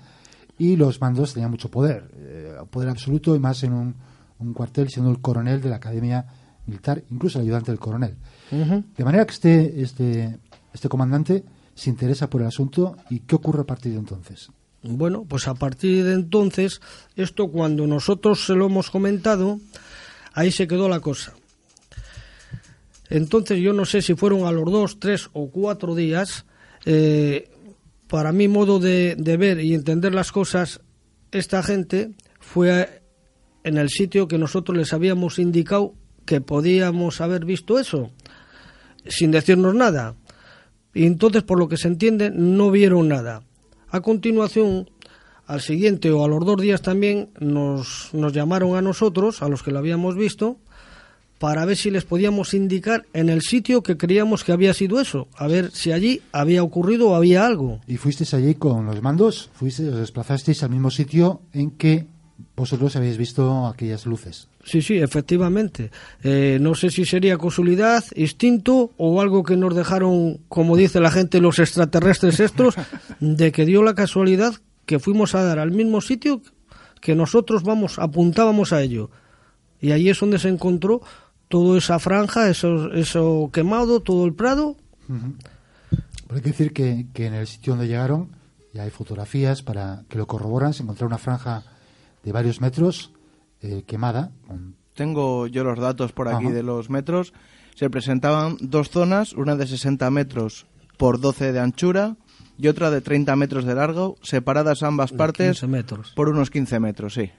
y 0.58 0.76
los 0.76 1.00
mandos 1.00 1.34
tenían 1.34 1.52
mucho 1.52 1.70
poder, 1.72 2.12
eh, 2.16 2.58
poder 2.70 2.90
absoluto 2.90 3.36
y 3.36 3.40
más 3.40 3.64
en 3.64 3.74
un, 3.74 3.96
un 4.40 4.54
cuartel 4.54 4.90
siendo 4.90 5.12
el 5.12 5.22
coronel 5.22 5.62
de 5.62 5.70
la 5.70 5.78
academia 5.78 6.26
militar, 6.66 7.04
incluso 7.10 7.40
el 7.40 7.46
ayudante 7.46 7.72
del 7.72 7.80
coronel. 7.80 8.18
De 8.52 9.04
manera 9.04 9.26
que 9.26 9.34
este, 9.34 9.82
este, 9.82 10.40
este 10.74 10.90
comandante 10.90 11.44
se 11.74 11.90
interesa 11.90 12.30
por 12.30 12.42
el 12.42 12.48
asunto 12.48 12.98
y 13.10 13.22
qué 13.22 13.36
ocurre 13.36 13.62
a 13.62 13.66
partir 13.66 13.94
de 13.94 14.00
entonces. 14.00 14.50
Bueno, 14.84 15.26
pues 15.28 15.48
a 15.48 15.54
partir 15.54 16.04
de 16.04 16.14
entonces, 16.14 16.82
esto 17.16 17.48
cuando 17.48 17.88
nosotros 17.88 18.46
se 18.46 18.54
lo 18.54 18.66
hemos 18.66 18.90
comentado, 18.90 19.60
ahí 20.34 20.52
se 20.52 20.68
quedó 20.68 20.90
la 20.90 21.00
cosa. 21.00 21.34
Entonces 23.10 23.60
yo 23.60 23.72
no 23.74 23.86
sé 23.86 24.02
si 24.02 24.14
fueron 24.14 24.46
a 24.46 24.52
los 24.52 24.66
dos, 24.66 25.00
tres 25.00 25.30
o 25.32 25.50
cuatro 25.50 25.96
días, 25.96 26.46
eh, 26.86 27.50
para 28.08 28.32
mi 28.34 28.48
modo 28.48 28.80
de, 28.80 29.16
ver 29.40 29.62
y 29.62 29.74
entender 29.74 30.14
las 30.14 30.32
cosas, 30.32 30.82
esta 31.32 31.64
gente 31.64 32.12
fue 32.40 33.02
en 33.64 33.78
el 33.78 33.90
sitio 33.90 34.28
que 34.28 34.38
nosotros 34.38 34.78
les 34.78 34.92
habíamos 34.92 35.40
indicado 35.40 35.94
que 36.26 36.42
podíamos 36.42 37.22
haber 37.22 37.46
visto 37.46 37.80
eso, 37.80 38.12
sin 39.08 39.32
decirnos 39.32 39.76
nada. 39.76 40.16
Y 40.94 41.06
entonces, 41.06 41.44
por 41.44 41.58
lo 41.58 41.68
que 41.68 41.78
se 41.78 41.88
entiende, 41.88 42.32
no 42.32 42.70
vieron 42.70 43.08
nada. 43.08 43.44
A 43.94 44.02
continuación, 44.02 44.90
al 45.46 45.62
siguiente 45.62 46.10
o 46.10 46.26
a 46.26 46.28
los 46.28 46.44
dos 46.44 46.60
días 46.60 46.82
también 46.82 47.30
nos, 47.40 48.10
nos 48.12 48.34
llamaron 48.34 48.76
a 48.76 48.82
nosotros, 48.82 49.44
a 49.44 49.50
los 49.50 49.62
que 49.62 49.70
lo 49.70 49.78
habíamos 49.78 50.16
visto, 50.16 50.58
para 51.38 51.64
ver 51.64 51.78
si 51.78 51.92
les 51.92 52.04
podíamos 52.04 52.56
indicar 52.56 53.06
en 53.14 53.30
el 53.30 53.44
sitio 53.44 53.84
que 53.84 53.96
creíamos 53.96 54.44
que 54.44 54.52
había 54.52 54.74
sido 54.74 55.00
eso, 55.00 55.28
a 55.36 55.46
ver 55.46 55.70
si 55.70 55.92
allí 55.92 56.24
había 56.32 56.64
ocurrido 56.64 57.10
o 57.10 57.16
había 57.16 57.46
algo. 57.46 57.82
¿Y 57.86 57.98
fuisteis 57.98 58.34
allí 58.34 58.56
con 58.56 58.88
los 58.88 59.00
mandos? 59.04 59.52
¿Fuisteis, 59.54 59.90
os 59.90 60.00
desplazasteis 60.00 60.64
al 60.64 60.72
mismo 60.72 60.90
sitio 60.90 61.42
en 61.54 61.70
que 61.70 62.08
vosotros 62.56 62.96
habéis 62.96 63.18
visto 63.18 63.68
aquellas 63.68 64.06
luces? 64.06 64.48
Sí, 64.64 64.82
sí, 64.82 64.98
efectivamente. 64.98 65.92
Eh, 66.24 66.58
no 66.62 66.76
sé 66.76 66.90
si 66.90 67.06
sería 67.06 67.38
casualidad, 67.38 68.04
instinto 68.16 68.92
o 68.98 69.22
algo 69.22 69.44
que 69.44 69.58
nos 69.58 69.76
dejaron, 69.76 70.40
como 70.48 70.78
dice 70.78 71.00
la 71.00 71.12
gente, 71.12 71.42
los 71.42 71.60
extraterrestres 71.60 72.40
estos, 72.40 72.76
de 73.20 73.52
que 73.52 73.66
dio 73.66 73.84
la 73.84 73.96
casualidad 73.96 74.54
que 74.86 75.00
fuimos 75.00 75.36
a 75.36 75.44
dar 75.44 75.60
al 75.60 75.72
mismo 75.72 76.02
sitio 76.02 76.42
que 77.02 77.16
nosotros 77.16 77.64
vamos 77.64 78.00
apuntábamos 78.00 78.72
a 78.72 78.82
ello. 78.82 79.10
Y 79.82 79.92
ahí 79.92 80.10
es 80.10 80.20
donde 80.20 80.40
se 80.40 80.48
encontró 80.48 81.02
toda 81.50 81.78
esa 81.78 82.00
franja, 82.00 82.50
eso, 82.50 82.94
eso 82.94 83.50
quemado, 83.52 84.00
todo 84.00 84.26
el 84.26 84.34
prado. 84.34 84.78
Pero 85.08 86.36
hay 86.36 86.42
que 86.42 86.50
decir 86.50 86.72
que, 86.72 87.08
que 87.14 87.26
en 87.26 87.34
el 87.34 87.46
sitio 87.46 87.74
donde 87.74 87.88
llegaron 87.88 88.30
ya 88.74 88.84
hay 88.84 88.90
fotografías 88.90 89.62
para 89.62 90.04
que 90.10 90.18
lo 90.18 90.26
corroboran. 90.26 90.74
Se 90.74 90.84
encontró 90.84 91.06
una 91.06 91.20
franja 91.20 91.64
de 92.24 92.32
varios 92.32 92.62
metros 92.62 93.12
eh, 93.62 93.84
quemada. 93.86 94.32
con- 94.48 94.76
Tengo 94.96 95.48
yo 95.48 95.64
los 95.64 95.80
datos 95.80 96.12
por 96.12 96.28
aquí 96.28 96.46
Ajá. 96.46 96.54
de 96.56 96.64
los 96.64 96.90
metros. 96.90 97.34
Se 97.76 97.90
presentaban 97.90 98.58
dos 98.62 98.90
zonas, 98.90 99.34
una 99.34 99.56
de 99.56 99.66
60 99.68 100.10
metros 100.12 100.68
por 100.98 101.20
12 101.20 101.52
de 101.52 101.60
anchura 101.60 102.16
y 102.58 102.68
otra 102.68 102.92
de 102.92 103.02
30 103.02 103.36
metros 103.36 103.66
de 103.66 103.74
largo, 103.74 104.16
separadas 104.22 104.84
ambas 104.84 105.12
partes 105.12 105.60
15 105.62 105.68
metros. 105.68 106.14
por 106.16 106.30
unos 106.30 106.52
15 106.52 106.80
metros, 106.80 107.16
sí. 107.16 107.32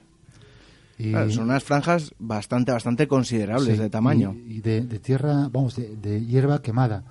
y, 0.97 1.11
Claro, 1.11 1.31
son 1.31 1.45
unas 1.45 1.63
franjas 1.63 2.13
bastante, 2.19 2.73
bastante 2.73 3.07
considerables 3.07 3.77
sí, 3.77 3.81
de 3.81 3.89
tamaño. 3.89 4.35
Y, 4.45 4.55
y 4.57 4.61
de, 4.61 4.81
de 4.81 4.99
tierra, 4.99 5.47
vamos, 5.49 5.77
de, 5.77 5.95
de 5.95 6.25
hierba 6.25 6.61
quemada. 6.61 7.05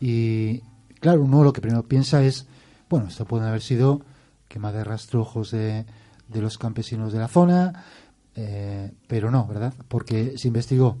Y 0.00 0.60
claro, 0.98 1.22
uno 1.22 1.44
lo 1.44 1.52
que 1.52 1.60
primero 1.60 1.84
piensa 1.84 2.24
es, 2.24 2.46
bueno, 2.90 3.06
esto 3.06 3.24
puede 3.24 3.46
haber 3.46 3.62
sido 3.62 4.00
quema 4.48 4.72
de 4.72 4.82
rastrojos 4.82 5.52
de, 5.52 5.86
de 6.28 6.40
los 6.40 6.58
campesinos 6.58 7.12
de 7.12 7.18
la 7.18 7.28
zona, 7.28 7.84
eh, 8.36 8.90
pero 9.06 9.30
no, 9.30 9.46
¿verdad? 9.46 9.74
Porque 9.88 10.36
se 10.38 10.48
investigó. 10.48 10.96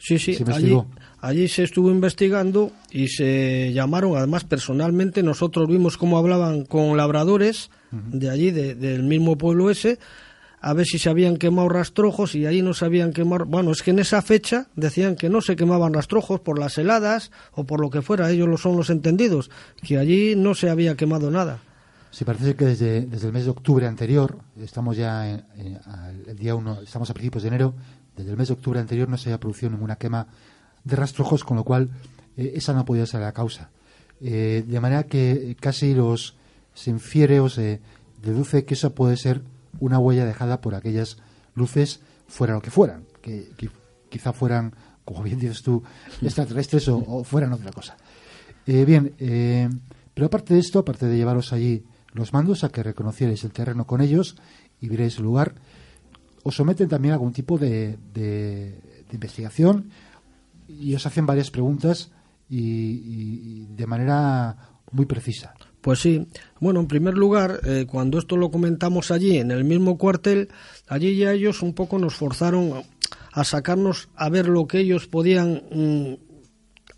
Sí, 0.00 0.18
sí, 0.18 0.34
Se 0.34 0.42
allí, 0.44 0.50
investigó. 0.70 0.86
allí 1.20 1.48
se 1.48 1.64
estuvo 1.64 1.90
investigando 1.90 2.70
y 2.90 3.08
se 3.08 3.72
llamaron, 3.72 4.16
además 4.16 4.44
personalmente 4.44 5.22
nosotros 5.24 5.68
vimos 5.68 5.96
cómo 5.96 6.18
hablaban 6.18 6.64
con 6.64 6.96
labradores 6.96 7.70
de 7.90 8.30
allí, 8.30 8.50
de- 8.50 8.74
del 8.74 9.02
mismo 9.02 9.36
pueblo 9.38 9.70
ese, 9.70 9.98
a 10.60 10.72
ver 10.74 10.86
si 10.86 10.98
se 10.98 11.08
habían 11.08 11.36
quemado 11.36 11.68
rastrojos 11.68 12.34
y 12.34 12.44
ahí 12.46 12.62
no 12.62 12.74
se 12.74 12.84
habían 12.84 13.12
quemado. 13.12 13.44
Bueno, 13.46 13.70
es 13.72 13.82
que 13.82 13.90
en 13.92 13.98
esa 13.98 14.22
fecha 14.22 14.66
decían 14.76 15.16
que 15.16 15.28
no 15.28 15.40
se 15.40 15.56
quemaban 15.56 15.94
rastrojos 15.94 16.40
por 16.40 16.58
las 16.58 16.78
heladas 16.78 17.30
o 17.52 17.64
por 17.64 17.80
lo 17.80 17.90
que 17.90 18.02
fuera, 18.02 18.30
ellos 18.30 18.46
lo 18.48 18.56
son 18.58 18.76
los 18.76 18.90
entendidos, 18.90 19.50
que 19.82 19.98
allí 19.98 20.34
no 20.36 20.54
se 20.54 20.68
había 20.70 20.96
quemado 20.96 21.30
nada. 21.30 21.58
Sí, 22.10 22.24
parece 22.24 22.54
que 22.56 22.64
desde, 22.64 23.02
desde 23.02 23.26
el 23.26 23.32
mes 23.32 23.44
de 23.44 23.50
octubre 23.50 23.86
anterior, 23.86 24.38
estamos 24.58 24.96
ya 24.96 25.28
en- 25.30 25.44
en- 25.56 25.76
al 25.84 26.22
el 26.26 26.36
día 26.38 26.54
1, 26.54 26.80
estamos 26.80 27.10
a 27.10 27.14
principios 27.14 27.42
de 27.42 27.48
enero, 27.48 27.74
desde 28.16 28.30
el 28.30 28.36
mes 28.36 28.48
de 28.48 28.54
octubre 28.54 28.80
anterior 28.80 29.08
no 29.08 29.16
se 29.18 29.28
había 29.28 29.38
producido 29.40 29.70
ninguna 29.70 29.96
quema 29.96 30.26
de 30.84 30.96
rastrojos, 30.96 31.44
con 31.44 31.56
lo 31.56 31.64
cual 31.64 31.90
eh, 32.36 32.52
esa 32.56 32.72
no 32.72 32.84
podía 32.84 33.04
ser 33.06 33.20
la 33.20 33.32
causa. 33.32 33.70
Eh, 34.20 34.64
de 34.66 34.80
manera 34.80 35.04
que 35.04 35.56
casi 35.60 35.94
los 35.94 36.34
se 36.74 36.90
infiere 36.90 37.40
o 37.40 37.48
se 37.48 37.80
deduce 38.22 38.64
que 38.64 38.74
esa 38.74 38.90
puede 38.90 39.16
ser 39.16 39.42
una 39.80 39.98
huella 39.98 40.24
dejada 40.24 40.60
por 40.60 40.74
aquellas 40.74 41.18
luces, 41.54 42.00
fuera 42.26 42.54
lo 42.54 42.62
que 42.62 42.70
fueran, 42.70 43.04
que, 43.22 43.50
qui- 43.56 43.70
quizá 44.08 44.32
fueran, 44.32 44.72
como 45.04 45.22
bien 45.22 45.38
dices 45.38 45.62
tú, 45.62 45.82
extraterrestres 46.22 46.88
o, 46.88 46.96
o 46.98 47.22
fueran 47.24 47.52
otra 47.52 47.70
cosa. 47.70 47.96
Eh, 48.66 48.84
bien, 48.84 49.14
eh, 49.18 49.68
pero 50.14 50.26
aparte 50.26 50.54
de 50.54 50.60
esto, 50.60 50.78
aparte 50.80 51.06
de 51.06 51.16
llevaros 51.16 51.52
allí 51.52 51.84
los 52.18 52.32
mandos 52.32 52.64
a 52.64 52.68
que 52.68 52.82
reconocierais 52.82 53.42
el 53.44 53.52
terreno 53.52 53.86
con 53.86 54.00
ellos 54.00 54.36
y 54.80 54.88
vierais 54.88 55.16
el 55.18 55.24
lugar, 55.24 55.54
os 56.42 56.56
someten 56.56 56.88
también 56.88 57.12
a 57.12 57.14
algún 57.14 57.32
tipo 57.32 57.56
de, 57.58 57.96
de- 58.12 58.78
investigación 59.12 59.90
y 60.68 60.94
os 60.94 61.06
hacen 61.06 61.24
varias 61.24 61.50
preguntas 61.50 62.10
y 62.50 63.64
de 63.74 63.86
manera 63.86 64.56
muy 64.92 65.06
precisa. 65.06 65.54
Pues 65.80 66.00
sí. 66.00 66.26
Bueno, 66.60 66.80
en 66.80 66.88
primer 66.88 67.14
lugar, 67.14 67.60
eh, 67.64 67.86
cuando 67.88 68.18
esto 68.18 68.36
lo 68.36 68.50
comentamos 68.50 69.10
allí, 69.10 69.38
en 69.38 69.50
el 69.50 69.64
mismo 69.64 69.96
cuartel, 69.96 70.48
allí 70.88 71.16
ya 71.16 71.32
ellos 71.32 71.62
un 71.62 71.72
poco 71.72 71.98
nos 71.98 72.14
forzaron 72.14 72.82
a 73.32 73.44
sacarnos 73.44 74.08
a 74.16 74.28
ver 74.28 74.48
lo 74.48 74.66
que 74.66 74.80
ellos 74.80 75.06
podían 75.06 75.62
mm, 75.72 76.14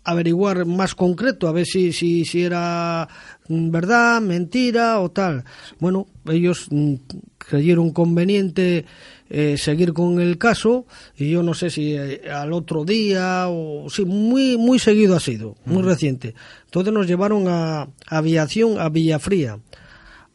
averiguar 0.03 0.65
más 0.65 0.95
concreto, 0.95 1.47
a 1.47 1.51
ver 1.51 1.65
si, 1.65 1.93
si, 1.93 2.25
si 2.25 2.43
era 2.43 3.07
mm, 3.47 3.69
verdad, 3.69 4.21
mentira 4.21 4.99
o 4.99 5.11
tal. 5.11 5.43
Bueno, 5.79 6.07
ellos 6.25 6.67
mm, 6.69 6.95
creyeron 7.37 7.91
conveniente 7.91 8.85
eh, 9.29 9.57
seguir 9.57 9.93
con 9.93 10.19
el 10.19 10.37
caso 10.37 10.85
y 11.17 11.29
yo 11.29 11.43
no 11.43 11.53
sé 11.53 11.69
si 11.69 11.93
eh, 11.93 12.21
al 12.31 12.53
otro 12.53 12.83
día 12.83 13.45
o 13.47 13.89
sí, 13.89 14.05
muy, 14.05 14.57
muy 14.57 14.79
seguido 14.79 15.15
ha 15.15 15.19
sido, 15.19 15.55
muy 15.65 15.83
reciente. 15.83 16.35
Entonces 16.65 16.93
nos 16.93 17.07
llevaron 17.07 17.47
a, 17.47 17.81
a 17.81 17.89
aviación 18.09 18.79
a 18.79 18.89
Villafría. 18.89 19.59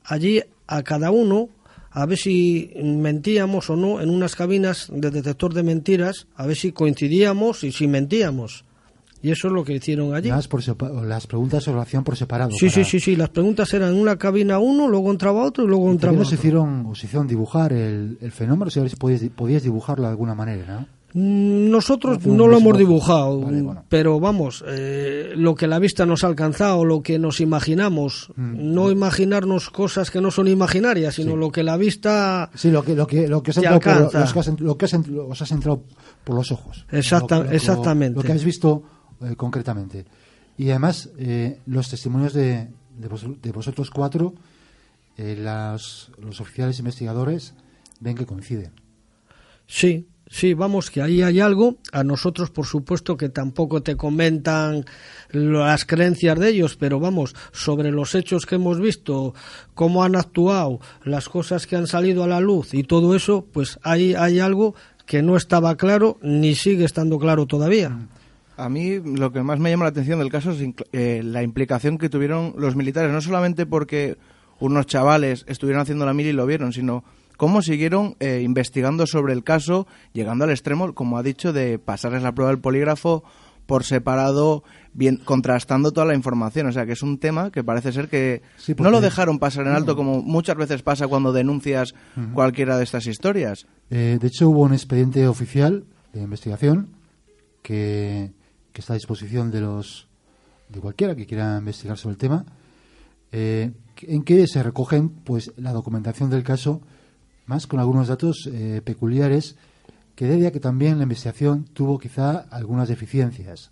Allí 0.05 0.43
a 0.68 0.82
cada 0.82 1.10
uno 1.10 1.48
a 1.97 2.05
ver 2.05 2.18
si 2.18 2.72
mentíamos 2.76 3.70
o 3.70 3.76
no 3.76 4.02
en 4.02 4.10
unas 4.10 4.36
cabinas 4.36 4.88
de 4.93 5.10
detector 5.10 5.55
de 5.55 5.62
mentiras, 5.62 6.26
a 6.36 6.47
ver 6.47 6.55
si 6.55 6.72
coincidíamos 6.72 7.64
y 7.64 7.72
si 7.72 7.88
mentíamos. 7.88 8.65
Y 9.26 9.30
eso 9.32 9.48
es 9.48 9.52
lo 9.54 9.64
que 9.64 9.72
hicieron 9.74 10.14
allí. 10.14 10.28
Las, 10.28 10.46
por 10.46 10.62
las 11.04 11.26
preguntas 11.26 11.64
se 11.64 11.72
lo 11.72 11.80
hacían 11.80 12.04
por 12.04 12.16
separado. 12.16 12.50
Sí, 12.52 12.68
sí, 12.70 12.80
para- 12.80 12.84
sí, 12.84 13.00
sí. 13.00 13.16
Las 13.16 13.30
preguntas 13.30 13.72
eran 13.74 13.94
en 13.94 14.00
una 14.00 14.16
cabina 14.16 14.58
uno, 14.60 14.86
luego 14.88 15.10
entraba 15.10 15.42
otro 15.42 15.64
y 15.64 15.66
luego 15.66 15.90
entraba 15.90 16.16
otro. 16.18 16.34
hicieron, 16.34 16.86
os 16.86 17.02
hicieron 17.02 17.26
dibujar 17.26 17.72
el, 17.72 18.18
el 18.20 18.30
fenómeno, 18.30 18.70
si 18.70 18.78
podíais, 18.96 19.28
podíais 19.30 19.62
dibujarlo 19.64 20.04
de 20.04 20.10
alguna 20.10 20.34
manera, 20.36 20.64
¿no? 20.80 20.96
Mm, 21.18 21.70
Nosotros 21.70 22.26
no 22.26 22.46
lo 22.46 22.58
hemos 22.58 22.76
dibujado, 22.76 23.40
Vale, 23.40 23.62
bueno. 23.62 23.84
pero 23.88 24.20
vamos, 24.20 24.62
eh, 24.68 25.30
lo 25.34 25.54
que 25.54 25.66
la 25.66 25.78
vista 25.78 26.04
nos 26.04 26.24
ha 26.24 26.26
alcanzado, 26.26 26.84
lo 26.84 27.00
que 27.02 27.18
nos 27.18 27.40
imaginamos, 27.40 28.28
Mm. 28.36 28.74
no 28.74 28.90
imaginarnos 28.90 29.70
cosas 29.70 30.10
que 30.10 30.20
no 30.20 30.30
son 30.30 30.46
imaginarias, 30.48 31.14
sino 31.14 31.34
lo 31.34 31.50
que 31.50 31.62
la 31.62 31.76
vista 31.78 32.50
Sí, 32.54 32.70
lo 32.70 32.82
que, 32.84 32.94
lo 32.94 33.06
que, 33.06 33.28
lo 33.28 33.42
que 33.42 33.50
os 33.52 33.56
entrado 33.56 33.80
por, 33.80 33.92
alcanza. 33.92 34.20
los 34.20 34.32
que 34.32 34.38
has- 34.40 34.60
lo 34.60 34.76
que 34.76 34.84
has 34.84 34.94
ent- 34.94 35.26
os 35.30 35.40
has 35.42 35.50
entrado 35.52 35.82
por 36.22 36.36
los 36.36 36.52
ojos. 36.52 36.84
Exacta- 36.92 37.38
Lo- 37.38 37.44
lo- 37.44 37.50
exactamente. 37.52 38.16
Lo 38.16 38.22
que 38.22 38.32
habéis 38.32 38.44
visto 38.44 38.82
eh, 39.22 39.34
concretamente. 39.36 40.05
Y 40.59 40.70
además, 40.70 41.10
eh, 41.18 41.60
los 41.66 41.88
testimonios 41.90 42.32
de, 42.32 42.68
de, 42.98 43.09
vos- 43.09 43.26
de 43.43 43.52
vosotros 43.52 43.90
cuatro, 43.90 44.34
eh, 45.16 45.36
las- 45.38 46.10
los 46.20 46.40
oficiales 46.40 46.78
investigadores, 46.78 47.55
ven 48.01 48.16
que 48.16 48.26
coinciden. 48.26 48.72
Sí, 49.66 50.06
sí, 50.28 50.55
vamos, 50.55 50.90
que 50.90 51.02
ahí 51.02 51.22
hay 51.22 51.40
algo. 51.40 51.76
A 51.93 52.05
nosotros, 52.05 52.51
por 52.51 52.66
supuesto, 52.66 53.16
que 53.16 53.28
tampoco 53.28 53.82
te 53.82 53.97
comentan 53.97 54.84
las 55.30 55.84
creencias 55.84 56.38
de 56.38 56.51
ellos, 56.51 56.76
pero 56.76 57.01
vamos, 57.01 57.34
sobre 57.52 57.90
los 57.90 58.14
hechos 58.14 58.47
que 58.47 58.55
hemos 58.56 58.78
visto, 58.80 59.34
cómo 59.74 60.05
han 60.05 60.14
actuado, 60.16 60.80
las 61.05 61.28
cosas 61.28 61.66
que 61.66 61.76
han 61.76 61.86
salido 61.86 62.22
a 62.22 62.28
la 62.28 62.40
luz 62.40 62.74
y 62.74 62.84
todo 62.84 63.14
eso, 63.16 63.47
pues 63.52 63.78
ahí 63.82 64.14
hay 64.14 64.38
algo 64.38 64.74
que 65.05 65.22
no 65.22 65.36
estaba 65.36 65.76
claro 65.76 66.18
ni 66.22 66.55
sigue 66.55 66.84
estando 66.84 67.18
claro 67.18 67.47
todavía. 67.47 68.09
A 68.56 68.68
mí 68.68 68.98
lo 68.98 69.32
que 69.32 69.42
más 69.42 69.58
me 69.58 69.70
llama 69.70 69.84
la 69.84 69.90
atención 69.90 70.18
del 70.18 70.30
caso 70.30 70.52
es 70.52 70.62
eh, 70.92 71.20
la 71.22 71.42
implicación 71.42 71.98
que 71.98 72.08
tuvieron 72.08 72.54
los 72.56 72.74
militares, 72.74 73.12
no 73.12 73.20
solamente 73.20 73.66
porque 73.66 74.16
unos 74.58 74.86
chavales 74.86 75.44
estuvieron 75.48 75.82
haciendo 75.82 76.06
la 76.06 76.14
mili 76.14 76.30
y 76.30 76.32
lo 76.32 76.46
vieron, 76.46 76.72
sino 76.72 77.04
cómo 77.36 77.60
siguieron 77.60 78.16
eh, 78.20 78.40
investigando 78.42 79.06
sobre 79.06 79.34
el 79.34 79.44
caso, 79.44 79.86
llegando 80.12 80.44
al 80.44 80.50
extremo, 80.50 80.94
como 80.94 81.18
ha 81.18 81.22
dicho, 81.22 81.52
de 81.52 81.78
pasarles 81.78 82.22
la 82.22 82.32
prueba 82.32 82.50
del 82.50 82.60
polígrafo 82.60 83.24
por 83.66 83.84
separado, 83.84 84.62
bien 84.94 85.16
contrastando 85.16 85.92
toda 85.92 86.06
la 86.06 86.14
información. 86.14 86.68
O 86.68 86.72
sea, 86.72 86.86
que 86.86 86.92
es 86.92 87.02
un 87.02 87.18
tema 87.18 87.50
que 87.50 87.64
parece 87.64 87.92
ser 87.92 88.08
que 88.08 88.42
Sí, 88.56 88.74
no 88.78 88.90
lo 88.90 89.00
dejaron 89.00 89.38
pasar 89.38 89.66
en 89.66 89.72
alto 89.72 89.96
como 89.96 90.22
muchas 90.22 90.56
veces 90.56 90.82
pasa 90.82 91.08
cuando 91.08 91.32
denuncias 91.32 91.94
cualquiera 92.32 92.78
de 92.78 92.84
estas 92.84 93.06
historias. 93.06 93.66
Eh, 93.90 94.18
de 94.20 94.26
hecho, 94.28 94.48
hubo 94.48 94.62
un 94.62 94.72
expediente 94.72 95.26
oficial 95.26 95.84
de 96.12 96.22
investigación 96.22 96.88
que, 97.62 98.30
que 98.76 98.82
está 98.82 98.92
a 98.92 98.96
disposición 99.00 99.50
de 99.50 99.62
los 99.62 100.06
de 100.68 100.80
cualquiera 100.80 101.16
que 101.16 101.24
quiera 101.24 101.56
investigar 101.56 101.96
sobre 101.96 102.12
el 102.12 102.18
tema, 102.18 102.44
eh, 103.32 103.70
en 104.02 104.22
que 104.22 104.46
se 104.46 104.62
recogen 104.62 105.08
pues 105.08 105.50
la 105.56 105.72
documentación 105.72 106.28
del 106.28 106.42
caso, 106.42 106.82
más 107.46 107.66
con 107.66 107.80
algunos 107.80 108.08
datos 108.08 108.46
eh, 108.52 108.82
peculiares 108.84 109.56
que 110.14 110.26
debía 110.26 110.52
que 110.52 110.60
también 110.60 110.98
la 110.98 111.04
investigación 111.04 111.64
tuvo 111.72 111.98
quizá 111.98 112.36
algunas 112.50 112.88
deficiencias. 112.88 113.70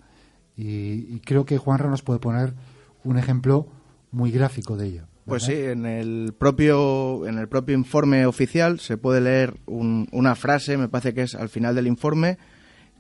Y, 0.56 1.18
creo 1.20 1.44
que 1.44 1.59
Juanra 1.59 1.90
nos 1.90 2.01
puede 2.02 2.18
poner 2.20 2.55
un 3.02 3.18
ejemplo 3.18 3.66
muy 4.10 4.31
gráfico 4.31 4.76
de 4.78 4.86
ello. 4.86 5.02
Pues 5.26 5.43
sí, 5.43 5.52
en 5.55 5.85
el 5.85 6.32
propio 6.39 7.26
en 7.26 7.36
el 7.39 7.48
propio 7.48 7.74
informe 7.74 8.24
oficial 8.24 8.81
se 8.81 8.97
puede 8.97 9.20
leer 9.20 9.55
un- 9.66 10.09
una 10.12 10.35
frase, 10.35 10.78
me 10.78 10.89
parece 10.89 11.12
que 11.12 11.22
es 11.22 11.35
al 11.35 11.51
final 11.51 11.74
del 11.74 11.89
informe, 11.89 12.39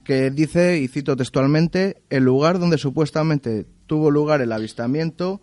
que 0.04 0.30
dice, 0.30 0.78
y 0.78 0.88
cito 0.88 1.16
textualmente, 1.16 2.02
el 2.10 2.24
lugar 2.24 2.58
donde 2.58 2.78
supuestamente 2.78 3.66
tuvo 3.86 4.10
lugar 4.10 4.40
el 4.40 4.52
avistamiento, 4.52 5.40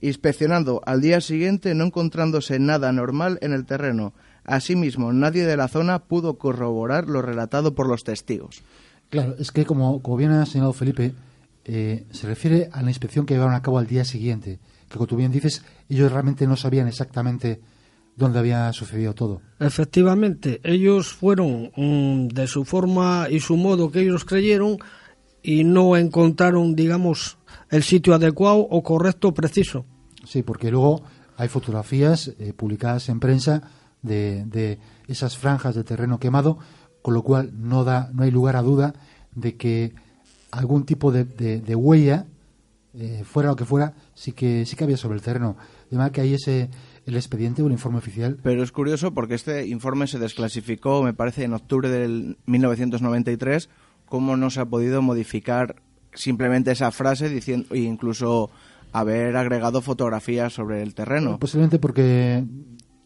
inspeccionando 0.00 0.80
al 0.86 1.00
día 1.00 1.20
siguiente 1.20 1.74
no 1.74 1.84
encontrándose 1.84 2.58
nada 2.58 2.92
normal 2.92 3.38
en 3.42 3.52
el 3.52 3.66
terreno. 3.66 4.14
Asimismo, 4.44 5.12
nadie 5.12 5.44
de 5.44 5.56
la 5.56 5.68
zona 5.68 5.98
pudo 6.04 6.38
corroborar 6.38 7.08
lo 7.08 7.20
relatado 7.20 7.74
por 7.74 7.88
los 7.88 8.04
testigos. 8.04 8.62
Claro, 9.10 9.34
es 9.38 9.52
que 9.52 9.66
como, 9.66 10.00
como 10.02 10.16
bien 10.16 10.30
ha 10.30 10.46
señalado 10.46 10.72
Felipe, 10.72 11.14
eh, 11.64 12.06
se 12.10 12.26
refiere 12.26 12.70
a 12.72 12.82
la 12.82 12.90
inspección 12.90 13.26
que 13.26 13.34
llevaron 13.34 13.54
a 13.54 13.62
cabo 13.62 13.78
al 13.78 13.86
día 13.86 14.04
siguiente, 14.04 14.58
que 14.88 14.94
como 14.94 15.06
tú 15.06 15.16
bien 15.16 15.32
dices, 15.32 15.62
ellos 15.88 16.10
realmente 16.12 16.46
no 16.46 16.56
sabían 16.56 16.88
exactamente 16.88 17.60
dónde 18.18 18.38
había 18.40 18.72
sucedido 18.72 19.14
todo. 19.14 19.40
Efectivamente, 19.60 20.60
ellos 20.64 21.12
fueron 21.14 21.70
mm, 21.76 22.28
de 22.28 22.46
su 22.46 22.64
forma 22.64 23.28
y 23.30 23.40
su 23.40 23.56
modo 23.56 23.90
que 23.90 24.00
ellos 24.00 24.24
creyeron 24.24 24.76
y 25.42 25.64
no 25.64 25.96
encontraron, 25.96 26.74
digamos, 26.74 27.38
el 27.70 27.82
sitio 27.82 28.14
adecuado 28.14 28.58
o 28.58 28.82
correcto 28.82 29.28
o 29.28 29.34
preciso. 29.34 29.86
Sí, 30.26 30.42
porque 30.42 30.70
luego 30.70 31.02
hay 31.36 31.48
fotografías 31.48 32.34
eh, 32.38 32.52
publicadas 32.52 33.08
en 33.08 33.20
prensa 33.20 33.62
de, 34.02 34.44
de 34.46 34.78
esas 35.06 35.38
franjas 35.38 35.74
de 35.74 35.84
terreno 35.84 36.18
quemado, 36.18 36.58
con 37.02 37.14
lo 37.14 37.22
cual 37.22 37.52
no 37.54 37.84
da, 37.84 38.10
no 38.12 38.24
hay 38.24 38.30
lugar 38.30 38.56
a 38.56 38.62
duda 38.62 38.94
de 39.34 39.56
que 39.56 39.94
algún 40.50 40.84
tipo 40.84 41.12
de, 41.12 41.24
de- 41.24 41.60
de 41.60 41.74
huella, 41.76 42.26
eh, 42.94 43.22
fuera 43.24 43.50
lo 43.50 43.56
que 43.56 43.64
fuera, 43.64 43.94
sí 44.14 44.32
que 44.32 44.66
sí 44.66 44.74
que 44.74 44.84
había 44.84 44.96
sobre 44.96 45.16
el 45.16 45.22
terreno. 45.22 45.56
De 45.90 45.96
manera 45.96 46.12
que 46.12 46.20
ahí 46.22 46.34
ese 46.34 46.68
el 47.08 47.16
expediente 47.16 47.62
o 47.62 47.66
el 47.66 47.72
informe 47.72 47.98
oficial. 47.98 48.38
Pero 48.42 48.62
es 48.62 48.70
curioso 48.72 49.12
porque 49.14 49.34
este 49.34 49.66
informe 49.66 50.06
se 50.06 50.18
desclasificó, 50.18 51.02
me 51.02 51.14
parece, 51.14 51.44
en 51.44 51.54
octubre 51.54 51.88
del 51.88 52.36
1993, 52.46 53.68
cómo 54.06 54.36
no 54.36 54.50
se 54.50 54.60
ha 54.60 54.66
podido 54.66 55.02
modificar 55.02 55.76
simplemente 56.14 56.70
esa 56.72 56.90
frase 56.90 57.28
diciendo 57.28 57.66
e 57.74 57.78
incluso 57.80 58.50
haber 58.92 59.36
agregado 59.36 59.82
fotografías 59.82 60.52
sobre 60.52 60.82
el 60.82 60.94
terreno. 60.94 61.38
Posiblemente 61.38 61.78
porque 61.78 62.44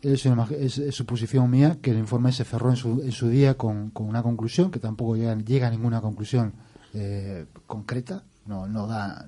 es, 0.00 0.24
una 0.26 0.46
es- 0.58 0.78
es 0.78 0.94
suposición 0.94 1.50
mía 1.50 1.78
que 1.82 1.90
el 1.90 1.98
informe 1.98 2.32
se 2.32 2.44
cerró 2.44 2.70
en 2.70 2.76
su, 2.76 3.02
en 3.02 3.12
su 3.12 3.28
día 3.28 3.54
con, 3.54 3.90
con 3.90 4.08
una 4.08 4.22
conclusión 4.22 4.70
que 4.70 4.78
tampoco 4.80 5.16
llega, 5.16 5.34
llega 5.36 5.66
a 5.66 5.70
ninguna 5.70 6.00
conclusión 6.00 6.52
eh, 6.94 7.46
concreta, 7.66 8.24
no, 8.46 8.66
no 8.68 8.86
da. 8.86 9.26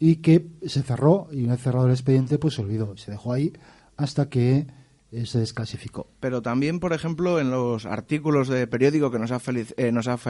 Y 0.00 0.16
que 0.16 0.46
se 0.66 0.82
cerró 0.82 1.28
y 1.32 1.42
una 1.44 1.54
vez 1.54 1.62
cerrado 1.62 1.86
el 1.86 1.92
expediente, 1.92 2.38
pues 2.38 2.54
se 2.54 2.62
olvidó, 2.62 2.96
se 2.96 3.10
dejó 3.10 3.32
ahí 3.32 3.52
hasta 3.96 4.28
que 4.28 4.66
eh, 5.10 5.26
se 5.26 5.38
desclasificó. 5.38 6.06
Pero 6.20 6.42
también, 6.42 6.80
por 6.80 6.92
ejemplo, 6.92 7.40
en 7.40 7.50
los 7.50 7.86
artículos 7.86 8.48
de 8.48 8.66
periódico 8.66 9.10
que 9.10 9.18
nos 9.18 9.32
ha, 9.32 9.40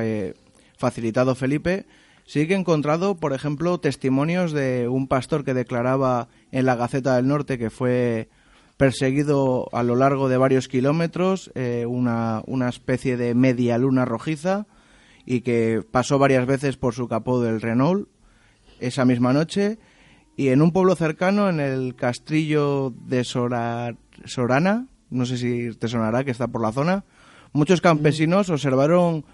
eh, 0.02 0.34
facilitado 0.76 1.34
Felipe, 1.34 1.86
sí 2.24 2.46
que 2.46 2.54
he 2.54 2.56
encontrado, 2.56 3.16
por 3.16 3.32
ejemplo, 3.32 3.78
testimonios 3.78 4.52
de 4.52 4.88
un 4.88 5.08
pastor 5.08 5.44
que 5.44 5.54
declaraba 5.54 6.28
en 6.52 6.64
la 6.64 6.76
Gaceta 6.76 7.16
del 7.16 7.26
Norte 7.26 7.58
que 7.58 7.70
fue 7.70 8.28
perseguido 8.76 9.68
a 9.72 9.82
lo 9.82 9.96
largo 9.96 10.28
de 10.28 10.36
varios 10.36 10.68
kilómetros, 10.68 11.50
eh, 11.56 11.84
una, 11.86 12.42
una 12.46 12.68
especie 12.68 13.16
de 13.16 13.34
media 13.34 13.76
luna 13.76 14.04
rojiza, 14.04 14.66
y 15.26 15.40
que 15.40 15.82
pasó 15.90 16.18
varias 16.20 16.46
veces 16.46 16.76
por 16.76 16.94
su 16.94 17.08
capó 17.08 17.42
del 17.42 17.60
Renault 17.60 18.08
esa 18.80 19.04
misma 19.04 19.32
noche. 19.32 19.78
Y 20.36 20.48
en 20.48 20.62
un 20.62 20.70
pueblo 20.72 20.94
cercano, 20.94 21.48
en 21.48 21.58
el 21.60 21.94
Castrillo 21.96 22.92
de 23.06 23.24
Sora- 23.24 23.96
Sorana, 24.24 24.86
no 25.10 25.26
sé 25.26 25.36
si 25.38 25.74
te 25.76 25.88
sonará, 25.88 26.22
que 26.24 26.30
está 26.30 26.46
por 26.46 26.60
la 26.62 26.70
zona, 26.72 27.04
muchos 27.52 27.80
campesinos 27.80 28.48
observaron 28.50 29.24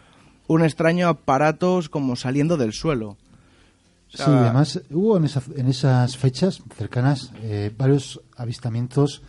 un 0.47 0.63
extraño 0.65 1.09
aparato 1.09 1.81
como 1.91 2.17
saliendo 2.17 2.57
del 2.57 2.73
suelo. 2.73 3.17
O 4.13 4.17
sea, 4.17 4.27
Sí, 4.27 4.33
además 4.33 4.81
hubo 4.91 5.17
en, 5.17 5.25
esa- 5.25 5.43
en 5.57 5.67
esas 5.67 6.17
fechas 6.17 6.63
cercanas 6.77 7.33
eh, 7.43 7.73
varios 7.77 8.21
avistamientos 8.37 9.23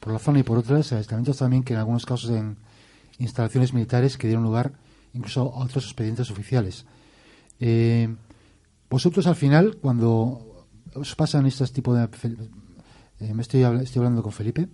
por 0.00 0.12
la 0.12 0.18
zona 0.18 0.40
y 0.40 0.42
por 0.42 0.58
otras, 0.58 0.92
avistamientos 0.92 1.38
también 1.38 1.62
que 1.64 1.72
en 1.72 1.78
algunos 1.80 2.04
casos 2.06 2.30
en 2.30 2.56
instalaciones 3.18 3.72
militares 3.72 4.18
que 4.18 4.26
dieron 4.28 4.44
lugar 4.44 4.72
incluso 5.14 5.40
a 5.40 5.64
otros 5.64 5.84
expedientes 5.86 6.30
oficiales. 6.30 6.84
Eh, 7.60 8.14
vosotros 8.88 9.26
al 9.26 9.36
final, 9.36 9.76
cuando 9.80 10.66
os 10.94 11.14
pasan 11.14 11.46
estos 11.46 11.72
tipos 11.72 11.96
de... 11.96 12.08
eh, 13.20 13.34
me 13.34 13.42
estoy, 13.42 13.62
estoy 13.62 14.00
hablando 14.00 14.22
con 14.22 14.32
Felipe, 14.32 14.68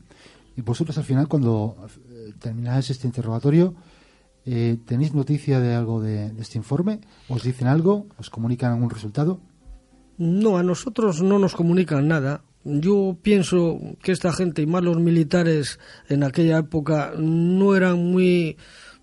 y 0.57 0.61
vosotros 0.63 0.97
al 0.99 1.05
final 1.05 1.29
cuando 1.29 1.77
eh, 2.11 2.33
termináis 2.39 2.91
este 2.91 3.07
interrogatorio, 3.07 3.75
eh, 4.45 4.77
¿tenéis 4.87 5.15
noticia 5.15 5.61
de 5.61 5.75
algo 5.75 6.03
de 6.03 6.33
este 6.39 6.59
informe? 6.59 7.01
¿Os 7.29 7.43
dicen 7.43 7.69
algo? 7.69 8.07
¿Os 8.19 8.29
comunican 8.29 8.73
algún 8.73 8.91
resultado? 8.91 9.41
No, 10.19 10.59
a 10.59 10.63
nosotros 10.63 11.23
no 11.23 11.39
nos 11.39 11.55
comunican 11.55 12.09
nada. 12.09 12.43
Yo 12.65 13.17
pienso 13.23 13.81
que 14.03 14.13
esta 14.13 14.33
gente 14.33 14.63
y 14.63 14.67
más 14.67 14.85
los 14.85 14.99
militares 14.99 15.81
en 16.09 16.23
aquella 16.23 16.59
época 16.59 17.13
no 17.19 17.75
eran 17.75 17.99
muy 17.99 18.57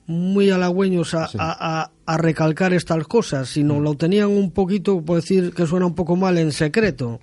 muy 0.10 0.50
halagüeños 0.50 1.14
a, 1.14 1.28
Sí. 1.28 1.38
a- 1.40 1.82
a- 1.84 1.92
a 2.06 2.18
recalcar 2.18 2.74
estas 2.74 3.08
cosas, 3.08 3.48
sino 3.50 3.80
lo 3.80 3.94
tenían 3.96 4.28
un 4.30 4.52
poquito, 4.52 5.02
por 5.04 5.18
decir 5.18 5.54
que 5.54 5.66
suena 5.68 5.86
un 5.86 5.94
poco 5.96 6.16
mal, 6.16 6.38
en 6.38 6.52
secreto. 6.52 7.20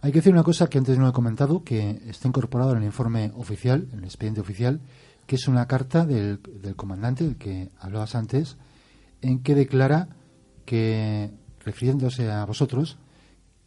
Hay 0.00 0.12
que 0.12 0.18
decir 0.18 0.32
una 0.32 0.42
cosa 0.44 0.68
que 0.68 0.78
antes 0.78 0.98
no 0.98 1.08
he 1.08 1.12
comentado, 1.12 1.64
que 1.64 2.00
está 2.08 2.28
incorporado 2.28 2.72
en 2.72 2.78
el 2.78 2.84
informe 2.84 3.32
oficial, 3.36 3.88
en 3.92 3.98
el 4.00 4.04
expediente 4.04 4.40
oficial, 4.40 4.80
que 5.26 5.36
es 5.36 5.48
una 5.48 5.66
carta 5.66 6.04
del, 6.06 6.40
del 6.62 6.76
comandante, 6.76 7.24
del 7.24 7.36
que 7.36 7.70
hablabas 7.80 8.14
antes, 8.14 8.56
en 9.22 9.42
que 9.42 9.54
declara 9.54 10.08
que, 10.66 11.30
refiriéndose 11.64 12.30
a 12.30 12.44
vosotros, 12.44 12.98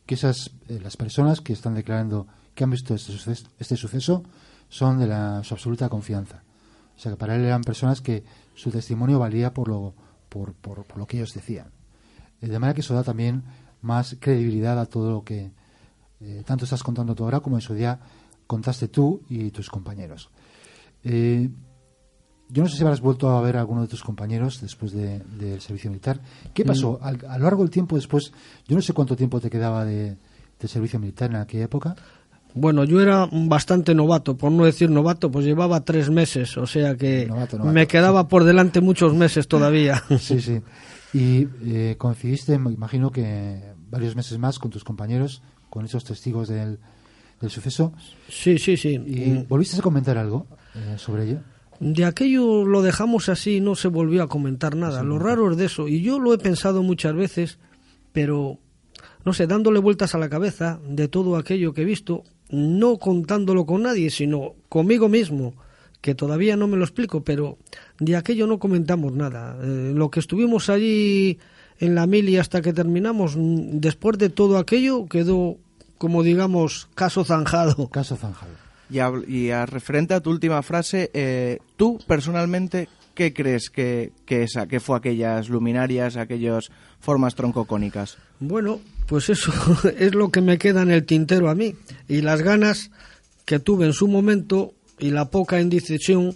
que 0.05 0.15
esas 0.15 0.51
eh, 0.69 0.79
las 0.81 0.95
personas 0.95 1.41
que 1.41 1.51
están 1.53 1.73
declarando 1.75 2.27
que 2.55 2.63
han 2.63 2.69
visto 2.71 2.93
este 2.95 3.11
suceso, 3.11 3.47
este 3.59 3.75
suceso 3.75 4.23
son 4.69 4.99
de 4.99 5.07
la, 5.07 5.43
su 5.43 5.53
absoluta 5.53 5.89
confianza. 5.89 6.43
O 6.97 6.99
sea 6.99 7.11
que 7.11 7.17
para 7.17 7.35
él 7.35 7.45
eran 7.45 7.61
personas 7.63 8.01
que 8.01 8.23
su 8.55 8.71
testimonio 8.71 9.19
valía 9.19 9.53
por 9.53 9.67
lo, 9.67 9.93
por, 10.29 10.53
por- 10.55 10.83
por 10.83 10.97
lo 10.97 11.05
que 11.05 11.17
ellos 11.17 11.33
decían. 11.33 11.67
Eh, 12.41 12.47
De 12.47 12.57
manera 12.59 12.73
que 12.73 12.81
eso 12.81 12.93
da 12.95 13.03
también 13.03 13.43
más 13.81 14.17
credibilidad 14.19 14.79
a 14.79 14.85
todo 14.87 15.11
lo 15.11 15.23
que 15.23 15.51
eh, 16.19 16.43
tanto 16.45 16.65
estás 16.65 16.81
contando 16.81 17.13
tú 17.13 17.23
ahora 17.23 17.39
como 17.41 17.55
en 17.57 17.61
su 17.61 17.73
día 17.75 17.99
contaste 18.47 18.87
tú 18.87 19.21
y 19.29 19.51
tus 19.51 19.69
compañeros. 19.69 20.29
Eh, 21.03 21.49
yo 22.49 22.63
no 22.63 22.69
sé 22.69 22.77
si 22.77 22.83
habrás 22.83 23.01
vuelto 23.01 23.29
a 23.29 23.41
ver 23.41 23.57
a 23.57 23.59
alguno 23.59 23.81
de 23.81 23.87
tus 23.87 24.03
compañeros 24.03 24.61
después 24.61 24.91
de- 24.93 25.19
del 25.19 25.61
servicio 25.61 25.89
militar. 25.91 26.19
¿Qué 26.53 26.63
pasó? 26.65 26.97
Al- 27.01 27.25
a 27.29 27.37
lo 27.37 27.43
largo 27.43 27.61
del 27.63 27.69
tiempo 27.69 27.95
después, 27.95 28.31
yo 28.67 28.75
no 28.75 28.81
sé 28.81 28.93
cuánto 28.93 29.15
tiempo 29.15 29.39
te 29.41 29.49
quedaba 29.49 29.83
de, 29.85 30.17
de 30.59 30.67
servicio 30.67 30.97
militar 30.99 31.29
en 31.29 31.35
aquella 31.37 31.65
época. 31.65 31.95
Bueno, 32.57 32.83
yo 32.83 33.01
era 33.01 33.27
bastante 33.31 33.93
novato, 33.95 34.37
por 34.37 34.51
no 34.51 34.65
decir 34.65 34.89
novato, 34.89 35.31
pues 35.31 35.45
llevaba 35.45 35.83
tres 35.85 36.09
meses, 36.09 36.57
o 36.57 36.65
sea 36.65 36.95
que 36.95 37.25
Novato, 37.27 37.57
novato, 37.57 37.73
me 37.73 37.87
quedaba 37.87 38.27
por 38.27 38.43
delante 38.43 38.81
muchos 38.81 39.13
meses 39.13 39.47
todavía. 39.47 40.03
Sí, 40.19 40.41
sí. 40.41 40.61
Y 41.13 41.47
eh, 41.63 41.95
coincidiste, 41.97 42.57
me 42.59 42.71
imagino 42.73 43.11
que 43.11 43.61
varios 43.89 44.15
meses 44.15 44.37
más 44.37 44.59
con 44.59 44.71
tus 44.71 44.83
compañeros, 44.83 45.41
con 45.69 45.85
esos 45.85 46.03
testigos 46.03 46.47
del, 46.47 46.79
del 47.39 47.49
suceso. 47.49 47.93
sí, 48.27 48.57
sí, 48.57 48.75
sí. 48.75 48.99
¿Y 49.05 49.45
volviste 49.47 49.77
a 49.77 49.81
comentar 49.81 50.17
algo 50.17 50.47
eh, 50.75 50.95
sobre 50.97 51.23
ello? 51.23 51.39
De 51.79 52.05
aquello 52.05 52.65
lo 52.65 52.81
dejamos 52.81 53.29
así, 53.29 53.61
no 53.61 53.75
se 53.75 53.87
volvió 53.87 54.23
a 54.23 54.27
comentar 54.27 54.75
nada. 54.75 55.03
Lo 55.03 55.19
raro 55.19 55.51
es 55.51 55.57
de 55.57 55.65
eso. 55.65 55.87
Y 55.87 56.01
yo 56.01 56.19
lo 56.19 56.33
he 56.33 56.37
pensado 56.37 56.81
muchas 56.81 57.13
veces, 57.13 57.59
pero 58.11 58.59
no 59.23 59.33
sé, 59.33 59.45
dándole 59.45 59.79
vueltas 59.79 60.15
a 60.15 60.17
la 60.17 60.29
cabeza 60.29 60.79
de 60.87 61.07
todo 61.07 61.35
aquello 61.35 61.73
que 61.73 61.81
he 61.81 61.85
visto, 61.85 62.23
no 62.49 62.97
contándolo 62.97 63.65
con 63.65 63.83
nadie, 63.83 64.09
sino 64.09 64.53
conmigo 64.69 65.09
mismo, 65.09 65.53
que 66.01 66.15
todavía 66.15 66.55
no 66.55 66.67
me 66.67 66.77
lo 66.77 66.83
explico, 66.83 67.21
pero 67.21 67.57
de 67.99 68.15
aquello 68.15 68.47
no 68.47 68.59
comentamos 68.59 69.13
nada. 69.13 69.57
Eh, 69.61 69.91
lo 69.93 70.09
que 70.09 70.19
estuvimos 70.19 70.69
allí 70.69 71.39
en 71.79 71.95
la 71.95 72.07
mili 72.07 72.37
hasta 72.37 72.61
que 72.61 72.73
terminamos, 72.73 73.35
mm, 73.35 73.79
después 73.79 74.17
de 74.17 74.29
todo 74.29 74.57
aquello, 74.57 75.05
quedó, 75.07 75.57
como 75.97 76.23
digamos, 76.23 76.89
caso 76.95 77.23
zanjado. 77.23 77.87
Caso 77.91 78.15
Zanjal. 78.15 78.49
Y 78.89 78.99
a, 78.99 79.11
y 79.27 79.49
a 79.49 79.65
referente 79.65 80.13
a 80.13 80.21
tu 80.21 80.29
última 80.29 80.61
frase, 80.63 81.11
eh, 81.13 81.59
tú 81.75 81.99
personalmente, 82.07 82.87
¿qué 83.15 83.33
crees 83.33 83.69
que, 83.69 84.13
que, 84.25 84.43
esa, 84.43 84.67
que 84.67 84.79
fue 84.79 84.95
aquellas 84.97 85.49
luminarias, 85.49 86.15
aquellas 86.15 86.69
formas 87.01 87.35
troncocónicas? 87.35 88.17
Bueno, 88.39 88.79
pues 89.07 89.29
eso 89.29 89.51
es 89.97 90.13
lo 90.13 90.29
que 90.29 90.41
me 90.41 90.57
queda 90.57 90.81
en 90.83 90.91
el 90.91 91.05
tintero 91.05 91.49
a 91.49 91.55
mí. 91.55 91.75
Y 92.07 92.21
las 92.21 92.41
ganas 92.41 92.91
que 93.45 93.59
tuve 93.59 93.85
en 93.85 93.93
su 93.93 94.07
momento 94.07 94.73
y 94.99 95.11
la 95.11 95.29
poca 95.29 95.61
indecisión 95.61 96.33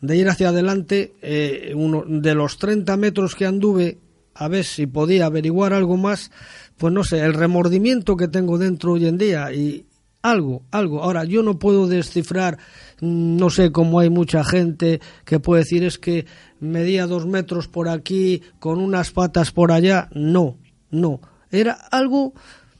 de 0.00 0.16
ir 0.16 0.28
hacia 0.28 0.50
adelante, 0.50 1.14
eh, 1.22 1.72
uno, 1.74 2.04
de 2.06 2.34
los 2.34 2.58
30 2.58 2.96
metros 2.96 3.34
que 3.34 3.46
anduve, 3.46 3.98
a 4.34 4.48
ver 4.48 4.64
si 4.64 4.86
podía 4.86 5.26
averiguar 5.26 5.72
algo 5.72 5.96
más, 5.96 6.30
pues 6.76 6.92
no 6.92 7.04
sé, 7.04 7.20
el 7.20 7.32
remordimiento 7.32 8.16
que 8.16 8.28
tengo 8.28 8.58
dentro 8.58 8.92
hoy 8.92 9.06
en 9.06 9.16
día 9.16 9.52
y 9.52 9.86
algo, 10.20 10.62
algo. 10.70 11.02
Ahora, 11.02 11.24
yo 11.24 11.42
no 11.42 11.58
puedo 11.58 11.86
descifrar, 11.86 12.58
mm, 13.00 13.36
no 13.36 13.48
sé 13.48 13.72
cómo 13.72 14.00
hay 14.00 14.10
mucha 14.10 14.44
gente 14.44 15.00
que 15.24 15.40
puede 15.40 15.62
decir 15.62 15.84
es 15.84 15.98
que 15.98 16.26
medía 16.60 17.06
dos 17.06 17.26
metros 17.26 17.68
por 17.68 17.88
aquí, 17.88 18.42
con 18.58 18.80
unas 18.80 19.10
patas 19.10 19.52
por 19.52 19.72
allá. 19.72 20.08
No, 20.12 20.58
no. 20.90 21.20
Era 21.54 21.72
algo 21.90 22.34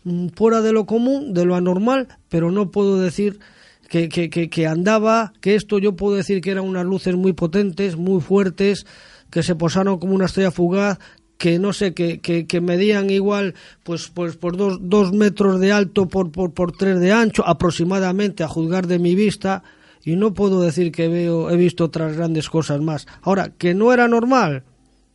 mm, 0.05 0.29
fuera 0.37 0.61
de 0.61 0.73
lo 0.73 0.87
común, 0.87 1.35
de 1.35 1.45
lo 1.45 1.55
anormal, 1.55 2.09
pero 2.29 2.51
no 2.51 2.71
puedo 2.71 3.01
decir 3.01 3.41
que, 3.89 4.09
que, 4.09 4.31
que, 4.31 4.49
que 4.51 4.67
andaba, 4.67 5.33
que 5.41 5.55
esto 5.55 5.79
yo 5.79 5.97
puedo 5.97 6.17
decir 6.17 6.41
que 6.41 6.51
eran 6.51 6.65
unas 6.65 6.85
luces 6.85 7.15
muy 7.17 7.33
potentes, 7.33 7.97
muy 7.97 8.21
fuertes, 8.21 8.87
que 9.31 9.43
se 9.43 9.55
posaron 9.55 9.99
como 9.99 10.15
una 10.15 10.27
estrella 10.27 10.51
fugaz, 10.51 10.99
que 11.39 11.59
no 11.59 11.73
sé, 11.73 11.95
que, 11.95 12.21
que, 12.21 12.47
que 12.47 12.61
medían 12.61 13.11
igual, 13.11 13.55
pues, 13.83 14.09
pues 14.09 14.37
por 14.37 14.57
dos, 14.57 14.79
dos 14.81 15.13
metros 15.13 15.61
de 15.61 15.73
alto 15.73 16.07
por, 16.07 16.31
por, 16.31 16.53
por 16.53 16.73
tres 16.73 17.01
de 17.01 17.13
ancho, 17.13 17.47
aproximadamente, 17.47 18.43
a 18.45 18.49
juzgar 18.49 18.87
de 18.87 18.99
mi 18.99 19.15
vista, 19.15 19.63
y 20.05 20.17
no 20.17 20.35
puedo 20.35 20.61
decir 20.61 20.93
que 20.93 21.09
veo, 21.09 21.51
he 21.51 21.57
visto 21.57 21.85
otras 21.85 22.17
grandes 22.17 22.49
cosas 22.49 22.81
más. 22.81 23.07
Ahora, 23.23 23.51
que 23.57 23.75
no 23.75 23.93
era 23.93 24.07
normal, 24.07 24.63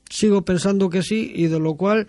sigo 0.09 0.43
pensando 0.43 0.89
que 0.89 1.03
sí, 1.03 1.31
y 1.33 1.47
de 1.47 1.59
lo 1.59 1.75
cual 1.75 2.07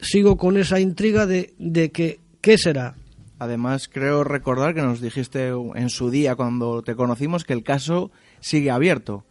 sigo 0.00 0.36
con 0.36 0.56
esa 0.56 0.80
intriga 0.80 1.26
de, 1.26 1.54
de 1.58 1.90
que, 1.90 2.20
¿qué 2.40 2.58
será? 2.58 2.94
Además, 3.38 3.88
creo 3.88 4.24
recordar 4.24 4.74
que 4.74 4.82
nos 4.82 5.00
dijiste 5.00 5.48
en 5.48 5.90
su 5.90 6.10
día, 6.10 6.34
cuando 6.34 6.82
te 6.82 6.96
conocimos, 6.96 7.44
que 7.44 7.52
el 7.52 7.62
caso 7.62 8.10
sigue 8.40 8.70
abierto. 8.70 9.24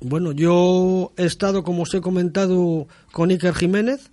Bueno, 0.00 0.32
yo 0.32 1.12
he 1.16 1.24
estado, 1.24 1.62
como 1.62 1.82
os 1.82 1.94
he 1.94 2.00
comentado, 2.00 2.88
con 3.12 3.30
Iker 3.30 3.54
Jiménez 3.54 4.10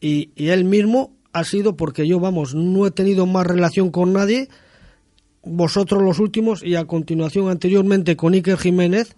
y, 0.00 0.30
y, 0.36 0.48
él 0.48 0.64
mismo 0.64 1.12
ha 1.32 1.42
sido 1.42 1.76
porque 1.76 2.06
yo, 2.06 2.20
vamos, 2.20 2.54
no 2.54 2.86
he 2.86 2.92
tenido 2.92 3.26
más 3.26 3.44
relación 3.44 3.90
con 3.90 4.12
nadie, 4.12 4.48
vosotros 5.42 6.02
los 6.02 6.20
últimos 6.20 6.62
y 6.62 6.76
a 6.76 6.84
continuación 6.84 7.48
anteriormente 7.48 8.16
con 8.16 8.34
Iker 8.34 8.56
Jiménez 8.56 9.16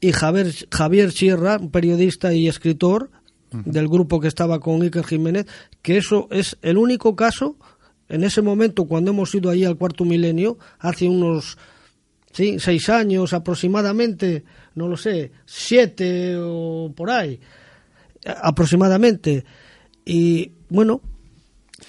y 0.00 0.12
Javier, 0.12 0.54
Javier 0.70 1.10
Sierra, 1.10 1.58
periodista 1.58 2.32
y 2.34 2.46
escritor 2.46 3.10
uh 3.52 3.56
-huh. 3.56 3.64
del 3.64 3.88
grupo 3.88 4.20
que 4.20 4.28
estaba 4.28 4.60
con 4.60 4.82
Iker 4.82 5.04
Jiménez, 5.04 5.46
que 5.82 5.98
eso 5.98 6.28
es 6.30 6.56
el 6.62 6.76
único 6.76 7.14
caso 7.16 7.56
en 8.08 8.24
ese 8.24 8.42
momento 8.42 8.86
cuando 8.86 9.10
hemos 9.10 9.34
ido 9.34 9.50
ahí 9.50 9.64
al 9.64 9.76
cuarto 9.76 10.04
milenio, 10.04 10.58
hace 10.78 11.08
unos 11.08 11.58
sí, 12.32 12.58
seis 12.58 12.88
años 12.88 13.32
aproximadamente, 13.32 14.44
no 14.74 14.88
lo 14.88 14.96
sé, 14.96 15.32
siete 15.44 16.36
o 16.38 16.92
por 16.96 17.10
ahí, 17.10 17.38
aproximadamente. 18.42 19.44
Y 20.04 20.52
bueno, 20.70 21.02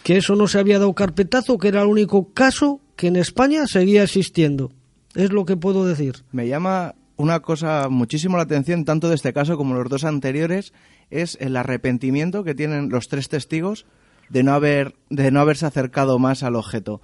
que 0.03 0.18
eso 0.18 0.36
no 0.36 0.48
se 0.48 0.60
había 0.60 0.80
dado 0.80 0.94
carpetazo, 0.94 1.57
que 1.57 1.69
era 1.69 1.81
el 1.81 1.88
único 1.88 2.34
caso 2.34 2.81
que 2.95 3.07
en 3.07 3.15
España 3.15 3.65
seguía 3.65 4.03
existiendo. 4.03 4.72
Es 5.15 5.31
lo 5.31 5.45
que 5.45 5.57
puedo 5.57 5.86
decir. 5.86 6.18
Me 6.31 6.48
llama 6.48 6.95
una 7.20 7.41
cosa 7.41 7.90
muchísimo 7.90 8.38
la 8.38 8.44
atención, 8.44 8.86
tanto 8.86 9.10
de 9.10 9.16
este 9.16 9.34
caso 9.34 9.58
como 9.58 9.76
los 9.76 9.90
dos 9.90 10.06
anteriores, 10.06 10.74
es 11.12 11.38
el 11.41 11.58
arrepentimiento 11.58 12.46
que 12.46 12.56
tienen 12.56 12.90
los 12.90 13.10
tres 13.10 13.28
testigos 13.28 13.86
de 14.30 14.41
no 14.41 14.54
haber 14.54 14.96
de 15.10 15.30
no 15.30 15.41
haberse 15.41 15.66
acercado 15.66 16.18
más 16.18 16.44
al 16.44 16.56
objeto 16.56 17.02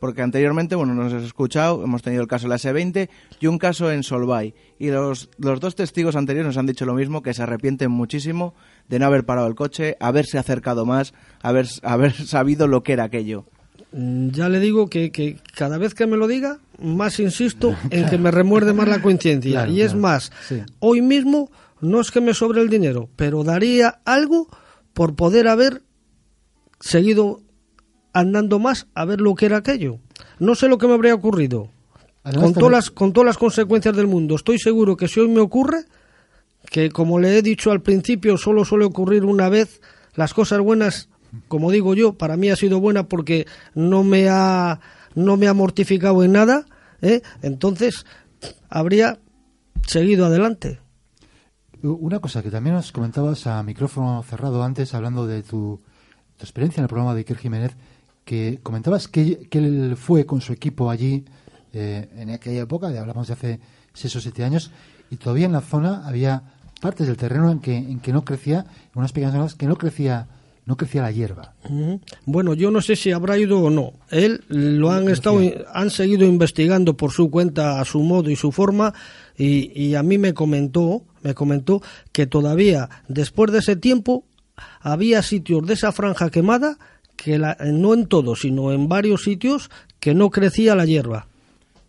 porque 0.00 0.20
anteriormente, 0.20 0.74
bueno, 0.74 0.94
nos 0.94 1.12
has 1.12 1.22
escuchado, 1.22 1.84
hemos 1.84 2.02
tenido 2.02 2.22
el 2.22 2.28
caso 2.28 2.46
de 2.46 2.48
la 2.48 2.56
S20 2.56 3.08
y 3.38 3.46
un 3.46 3.56
caso 3.56 3.92
en 3.92 4.02
Solvay. 4.02 4.52
Y 4.80 4.90
los, 4.90 5.30
los 5.38 5.60
dos 5.60 5.76
testigos 5.76 6.16
anteriores 6.16 6.48
nos 6.48 6.56
han 6.56 6.66
dicho 6.66 6.84
lo 6.84 6.94
mismo, 6.94 7.22
que 7.22 7.32
se 7.32 7.44
arrepienten 7.44 7.92
muchísimo 7.92 8.52
de 8.88 8.98
no 8.98 9.06
haber 9.06 9.24
parado 9.24 9.46
el 9.46 9.54
coche, 9.54 9.96
haberse 10.00 10.38
acercado 10.38 10.86
más, 10.86 11.14
haber, 11.40 11.68
haber 11.84 12.12
sabido 12.14 12.66
lo 12.66 12.82
que 12.82 12.94
era 12.94 13.04
aquello. 13.04 13.46
Ya 13.92 14.48
le 14.48 14.58
digo 14.58 14.88
que, 14.88 15.12
que 15.12 15.36
cada 15.54 15.76
vez 15.76 15.94
que 15.94 16.06
me 16.06 16.16
lo 16.16 16.26
diga, 16.26 16.58
más 16.78 17.20
insisto 17.20 17.76
en 17.90 18.08
que 18.08 18.16
me 18.16 18.30
remuerde 18.30 18.72
más 18.72 18.88
la 18.88 19.02
conciencia. 19.02 19.50
Claro, 19.50 19.72
y 19.72 19.82
es 19.82 19.88
claro, 19.88 20.00
más, 20.00 20.32
sí. 20.48 20.62
hoy 20.78 21.02
mismo 21.02 21.50
no 21.82 22.00
es 22.00 22.10
que 22.10 22.20
me 22.20 22.32
sobre 22.32 22.62
el 22.62 22.70
dinero, 22.70 23.10
pero 23.16 23.44
daría 23.44 24.00
algo 24.04 24.48
por 24.94 25.14
poder 25.14 25.48
haber 25.48 25.82
seguido 26.80 27.40
andando 28.12 28.58
más 28.58 28.86
a 28.94 29.04
ver 29.04 29.20
lo 29.20 29.34
que 29.34 29.46
era 29.46 29.58
aquello. 29.58 29.98
No 30.38 30.54
sé 30.54 30.68
lo 30.68 30.78
que 30.78 30.86
me 30.86 30.94
habría 30.94 31.14
ocurrido. 31.14 31.68
con, 32.22 32.54
todas 32.54 32.70
las, 32.70 32.90
con 32.90 33.12
todas 33.12 33.26
las 33.26 33.38
consecuencias 33.38 33.96
del 33.96 34.06
mundo. 34.06 34.36
Estoy 34.36 34.58
seguro 34.58 34.96
que 34.96 35.08
si 35.08 35.20
hoy 35.20 35.28
me 35.28 35.40
ocurre, 35.40 35.84
que 36.70 36.90
como 36.90 37.18
le 37.18 37.36
he 37.36 37.42
dicho 37.42 37.70
al 37.70 37.82
principio, 37.82 38.36
solo 38.36 38.64
suele 38.64 38.84
ocurrir 38.84 39.24
una 39.24 39.48
vez, 39.48 39.80
las 40.14 40.34
cosas 40.34 40.60
buenas, 40.60 41.08
como 41.48 41.70
digo 41.70 41.94
yo, 41.94 42.14
para 42.14 42.36
mí 42.36 42.50
ha 42.50 42.56
sido 42.56 42.80
buena 42.80 43.08
porque 43.08 43.46
no 43.74 44.04
me 44.04 44.28
ha, 44.28 44.80
no 45.14 45.36
me 45.36 45.48
ha 45.48 45.54
mortificado 45.54 46.22
en 46.24 46.32
nada, 46.32 46.66
¿eh? 47.00 47.22
entonces 47.42 48.06
habría 48.68 49.18
seguido 49.86 50.26
adelante. 50.26 50.80
Una 51.82 52.20
cosa 52.20 52.42
que 52.42 52.50
también 52.50 52.76
nos 52.76 52.92
comentabas 52.92 53.46
a 53.46 53.62
micrófono 53.62 54.22
cerrado 54.22 54.62
antes, 54.62 54.94
hablando 54.94 55.26
de 55.26 55.42
tu, 55.42 55.80
tu 56.36 56.44
experiencia 56.44 56.80
en 56.80 56.84
el 56.84 56.88
programa 56.88 57.14
de 57.14 57.20
Iker 57.20 57.38
Jiménez, 57.38 57.76
que 58.24 58.60
comentabas 58.62 59.08
que, 59.08 59.48
que 59.48 59.58
él 59.58 59.96
fue 59.96 60.24
con 60.24 60.40
su 60.40 60.52
equipo 60.52 60.90
allí 60.90 61.24
eh, 61.72 62.08
en 62.16 62.30
aquella 62.30 62.62
época, 62.62 62.88
hablamos 62.88 63.26
de 63.26 63.32
hace 63.32 63.60
seis 63.92 64.14
o 64.14 64.20
siete 64.20 64.44
años, 64.44 64.70
y 65.10 65.16
todavía 65.16 65.46
en 65.46 65.52
la 65.52 65.60
zona 65.60 66.06
había 66.06 66.54
partes 66.80 67.06
del 67.06 67.16
terreno 67.16 67.50
en 67.50 67.60
que, 67.60 67.76
en 67.76 68.00
que 68.00 68.12
no 68.12 68.24
crecía, 68.24 68.66
unas 68.94 69.12
pequeñas 69.12 69.34
zonas 69.34 69.54
que 69.54 69.66
no 69.66 69.76
crecía 69.76 70.28
no 70.64 70.76
crecía 70.76 71.02
la 71.02 71.10
hierba. 71.10 71.54
Uh 71.64 71.68
-huh. 71.68 72.00
Bueno, 72.24 72.54
yo 72.54 72.70
no 72.70 72.80
sé 72.80 72.96
si 72.96 73.10
habrá 73.10 73.38
ido 73.38 73.60
o 73.60 73.70
no. 73.70 73.92
Él 74.10 74.44
lo 74.48 74.90
han 74.90 75.08
estado, 75.08 75.40
han 75.72 75.90
seguido 75.90 76.24
investigando 76.26 76.96
por 76.96 77.10
su 77.12 77.30
cuenta, 77.30 77.80
a 77.80 77.84
su 77.84 78.00
modo 78.00 78.30
y 78.30 78.36
su 78.36 78.52
forma, 78.52 78.94
y, 79.36 79.72
y 79.80 79.94
a 79.94 80.02
mí 80.02 80.18
me 80.18 80.34
comentó, 80.34 81.02
me 81.22 81.34
comentó 81.34 81.82
que 82.12 82.26
todavía 82.26 82.88
después 83.08 83.50
de 83.52 83.58
ese 83.58 83.76
tiempo 83.76 84.24
había 84.80 85.22
sitios 85.22 85.66
de 85.66 85.74
esa 85.74 85.92
franja 85.92 86.30
quemada 86.30 86.78
que 87.16 87.38
la, 87.38 87.56
no 87.60 87.94
en 87.94 88.06
todos, 88.06 88.40
sino 88.40 88.72
en 88.72 88.88
varios 88.88 89.22
sitios 89.22 89.70
que 90.00 90.14
no 90.14 90.30
crecía 90.30 90.74
la 90.74 90.84
hierba. 90.84 91.26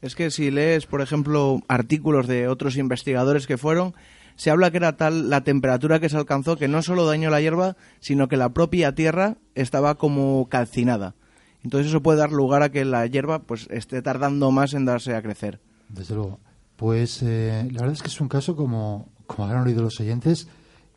Es 0.01 0.15
que 0.15 0.31
si 0.31 0.51
lees, 0.51 0.85
por 0.85 1.01
ejemplo, 1.01 1.61
artículos 1.67 2.27
de 2.27 2.47
otros 2.47 2.75
investigadores 2.77 3.47
que 3.47 3.57
fueron, 3.57 3.93
se 4.35 4.51
habla 4.51 4.71
que 4.71 4.77
era 4.77 4.97
tal 4.97 5.29
la 5.29 5.43
temperatura 5.43 5.99
que 5.99 6.09
se 6.09 6.17
alcanzó 6.17 6.57
que 6.57 6.67
no 6.67 6.81
solo 6.81 7.05
dañó 7.05 7.29
la 7.29 7.41
hierba, 7.41 7.75
sino 7.99 8.27
que 8.27 8.37
la 8.37 8.49
propia 8.49 8.95
tierra 8.95 9.37
estaba 9.55 9.95
como 9.95 10.47
calcinada. 10.49 11.15
Entonces 11.63 11.89
eso 11.89 12.01
puede 12.01 12.19
dar 12.19 12.31
lugar 12.31 12.61
a 12.61 12.69
que 12.69 12.83
la 12.85 13.05
hierba 13.07 13.39
pues 13.39 13.67
esté 13.69 14.01
tardando 14.01 14.51
más 14.51 14.73
en 14.73 14.85
darse 14.85 15.15
a 15.15 15.21
crecer. 15.21 15.61
Desde 15.89 16.15
luego. 16.15 16.39
Pues 16.75 17.21
eh, 17.23 17.69
la 17.71 17.81
verdad 17.81 17.93
es 17.93 18.01
que 18.01 18.09
es 18.09 18.19
un 18.19 18.27
caso, 18.27 18.55
como, 18.55 19.09
como 19.27 19.47
habrán 19.47 19.65
oído 19.65 19.81
los 19.81 19.99
oyentes, 19.99 20.47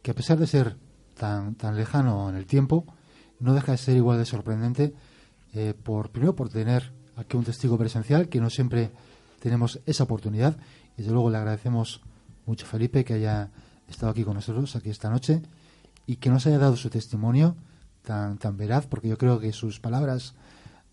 que 0.02 0.10
a 0.10 0.14
pesar 0.14 0.38
de 0.38 0.46
ser 0.46 0.76
tan, 1.14 1.54
tan 1.54 1.76
lejano 1.76 2.28
en 2.28 2.36
el 2.36 2.46
tiempo, 2.46 2.86
no 3.38 3.54
deja 3.54 3.72
de 3.72 3.78
ser 3.78 3.96
igual 3.96 4.18
de 4.18 4.24
sorprendente, 4.24 4.94
eh, 5.52 5.74
por 5.80 6.10
primero 6.10 6.34
por 6.34 6.48
tener 6.48 6.92
aquí 7.16 7.36
un 7.36 7.44
testigo 7.44 7.78
presencial, 7.78 8.28
que 8.28 8.40
no 8.40 8.50
siempre 8.50 8.90
tenemos 9.40 9.80
esa 9.86 10.04
oportunidad, 10.04 10.56
y 10.96 11.02
desde 11.02 11.12
luego 11.12 11.30
le 11.30 11.38
agradecemos 11.38 12.00
mucho 12.46 12.66
Felipe 12.66 13.04
que 13.04 13.14
haya 13.14 13.50
estado 13.88 14.10
aquí 14.10 14.24
con 14.24 14.34
nosotros 14.34 14.74
aquí 14.76 14.90
esta 14.90 15.10
noche 15.10 15.42
y 16.06 16.16
que 16.16 16.30
nos 16.30 16.46
haya 16.46 16.58
dado 16.58 16.76
su 16.76 16.88
testimonio 16.88 17.56
tan, 18.02 18.38
tan 18.38 18.56
veraz, 18.56 18.86
porque 18.86 19.08
yo 19.08 19.18
creo 19.18 19.40
que 19.40 19.52
sus 19.52 19.80
palabras 19.80 20.34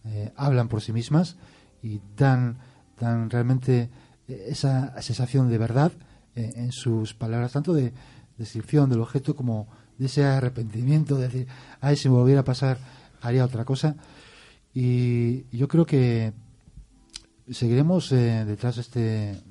eh, 0.05 0.33
hablan 0.35 0.67
por 0.67 0.81
sí 0.81 0.91
mismas 0.91 1.37
y 1.81 2.01
dan, 2.17 2.57
dan 2.99 3.29
realmente 3.29 3.89
esa 4.27 4.99
sensación 5.01 5.49
de 5.49 5.57
verdad 5.57 5.91
eh, 6.35 6.53
en 6.55 6.71
sus 6.71 7.13
palabras, 7.13 7.51
tanto 7.51 7.73
de 7.73 7.93
descripción 8.37 8.89
del 8.89 9.01
objeto 9.01 9.35
como 9.35 9.67
de 9.97 10.07
ese 10.07 10.25
arrepentimiento, 10.25 11.15
de 11.15 11.27
decir, 11.27 11.47
ay, 11.79 11.95
si 11.95 12.09
me 12.09 12.15
volviera 12.15 12.41
a 12.41 12.45
pasar, 12.45 12.77
haría 13.21 13.45
otra 13.45 13.65
cosa. 13.65 13.95
Y 14.73 15.45
yo 15.55 15.67
creo 15.67 15.85
que 15.85 16.33
seguiremos 17.49 18.11
eh, 18.11 18.43
detrás 18.45 18.75
de 18.75 18.81
este, 18.81 19.41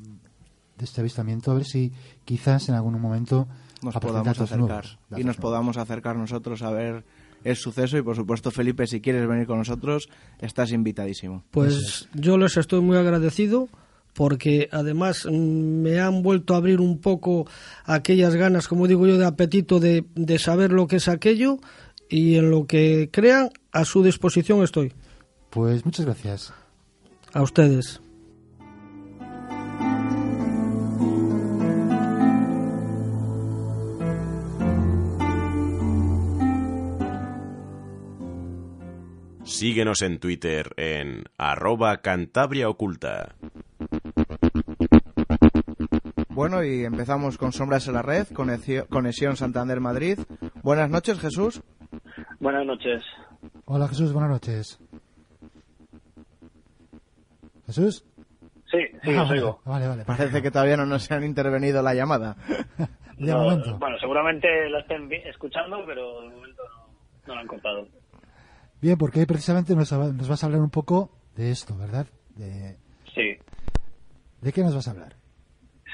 este 0.85 1.01
avistamiento 1.01 1.51
a 1.51 1.55
ver 1.55 1.65
si 1.65 1.93
quizás 2.25 2.69
en 2.69 2.75
algún 2.75 3.01
momento 3.01 3.49
nos 3.83 3.95
podamos 3.97 4.39
acercar 4.39 4.85
y 5.17 5.25
nos 5.25 5.37
podamos 5.37 5.77
acercar 5.77 6.17
nosotros 6.17 6.63
a 6.63 6.71
ver 6.71 7.05
el 7.45 7.57
suceso 7.57 7.99
y 7.99 8.03
por 8.03 8.17
supuesto 8.17 8.51
Felipe 8.51 8.87
si 8.87 9.01
quieres 9.01 9.27
venir 9.27 9.47
con 9.47 9.59
nosotros 9.59 10.09
estás 10.41 10.73
invitadísimo 10.73 11.43
pues 11.51 12.09
yo 12.15 12.39
les 12.39 12.57
estoy 12.57 12.81
muy 12.81 12.97
agradecido 12.97 13.69
porque 14.15 14.69
además 14.73 15.27
me 15.27 16.01
han 16.01 16.23
vuelto 16.23 16.55
a 16.55 16.59
abrir 16.59 16.81
un 16.81 16.99
poco 16.99 17.47
aquellas 17.85 18.35
ganas, 18.35 18.69
como 18.69 18.87
digo 18.87 19.07
yo, 19.07 19.17
de 19.17 19.25
apetito 19.25 19.81
de, 19.81 20.05
de, 20.15 20.39
saber 20.39 20.71
lo 20.71 20.87
que 20.87 20.97
es 20.97 21.09
aquello 21.09 21.59
y 22.09 22.37
en 22.37 22.51
lo 22.51 22.67
que 22.67 23.09
crean, 23.11 23.49
a 23.73 23.85
su 23.85 24.03
disposición 24.03 24.63
estoy. 24.63 24.93
Pues 25.49 25.85
muchas 25.85 26.05
gracias. 26.05 26.53
A 27.33 27.43
ustedes. 27.43 28.01
Síguenos 39.53 40.01
en 40.01 40.19
Twitter 40.19 40.71
en 40.79 41.25
arroba 41.37 41.99
Cantabria 41.99 42.71
Oculta. 42.71 43.35
Bueno, 46.31 46.65
y 46.65 46.85
empezamos 46.87 47.37
con 47.37 47.53
Sombras 47.53 47.87
en 47.87 47.95
la 47.95 48.01
Red, 48.03 48.29
conexión, 48.33 48.87
conexión 48.89 49.37
Santander 49.37 49.79
Madrid. 49.81 50.19
Buenas 50.63 50.89
noches, 50.89 51.21
Jesús. 51.21 51.63
Buenas 52.41 52.65
noches. 52.65 53.03
Hola 53.67 53.89
Jesús, 53.89 54.15
buenas 54.15 54.31
noches. 54.31 54.81
¿Jesús? 57.67 58.07
Sí, 58.71 58.79
sí, 59.05 59.11
Ah, 59.15 59.23
os 59.23 59.29
vale, 59.29 59.33
oigo. 59.43 59.61
Vale, 59.67 59.87
vale. 59.87 60.05
Parece 60.07 60.41
que 60.41 60.51
todavía 60.51 60.79
no 60.79 60.87
nos 60.87 61.11
han 61.13 61.25
intervenido 61.25 61.83
la 61.83 61.93
llamada. 61.95 62.37
De 63.19 63.31
No, 63.31 63.43
momento. 63.45 63.77
Bueno, 63.79 63.99
seguramente 64.01 64.49
la 64.71 64.81
estén 64.81 65.13
escuchando, 65.13 65.85
pero 65.87 66.23
de 66.23 66.31
momento 66.31 66.63
no, 66.75 66.89
no 67.27 67.35
la 67.35 67.41
han 67.43 67.47
cortado. 67.47 67.87
Bien, 68.83 68.99
porque 68.99 69.21
hoy 69.21 69.27
precisamente 69.27 69.77
nos, 69.77 69.93
nos 69.93 70.29
vas 70.29 70.43
a 70.43 70.47
hablar 70.47 70.61
un 70.61 70.71
poco 70.71 71.11
de 71.37 71.51
esto, 71.53 71.77
¿verdad? 71.79 72.07
De, 72.37 72.77
Sí. 73.15 73.37
¿De 74.41 74.53
qué 74.53 74.63
nos 74.63 74.75
vas 74.75 74.89
a 74.89 74.91
hablar? 74.91 75.15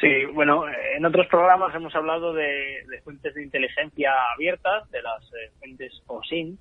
Sí, 0.01 0.25
bueno, 0.33 0.65
en 0.97 1.05
otros 1.05 1.27
programas 1.27 1.75
hemos 1.75 1.95
hablado 1.95 2.33
de, 2.33 2.47
de 2.89 3.01
fuentes 3.03 3.35
de 3.35 3.43
inteligencia 3.43 4.11
abiertas, 4.35 4.89
de 4.91 5.03
las 5.03 5.23
eh, 5.25 5.51
fuentes 5.59 5.93
OSINT, 6.07 6.61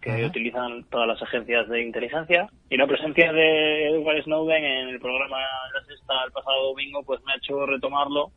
que 0.00 0.10
Ajá. 0.10 0.26
utilizan 0.26 0.84
todas 0.90 1.08
las 1.08 1.22
agencias 1.22 1.66
de 1.68 1.80
inteligencia. 1.80 2.48
Y 2.68 2.76
la 2.76 2.86
presencia 2.86 3.32
de 3.32 3.88
Edward 3.88 4.24
Snowden 4.24 4.64
en 4.64 4.88
el 4.88 5.00
programa 5.00 5.38
de 5.38 5.80
la 5.80 5.86
sexta 5.86 6.14
el 6.26 6.32
pasado 6.32 6.64
domingo, 6.64 7.02
pues 7.04 7.22
me 7.24 7.32
ha 7.32 7.36
hecho 7.36 7.64
retomarlo. 7.64 8.32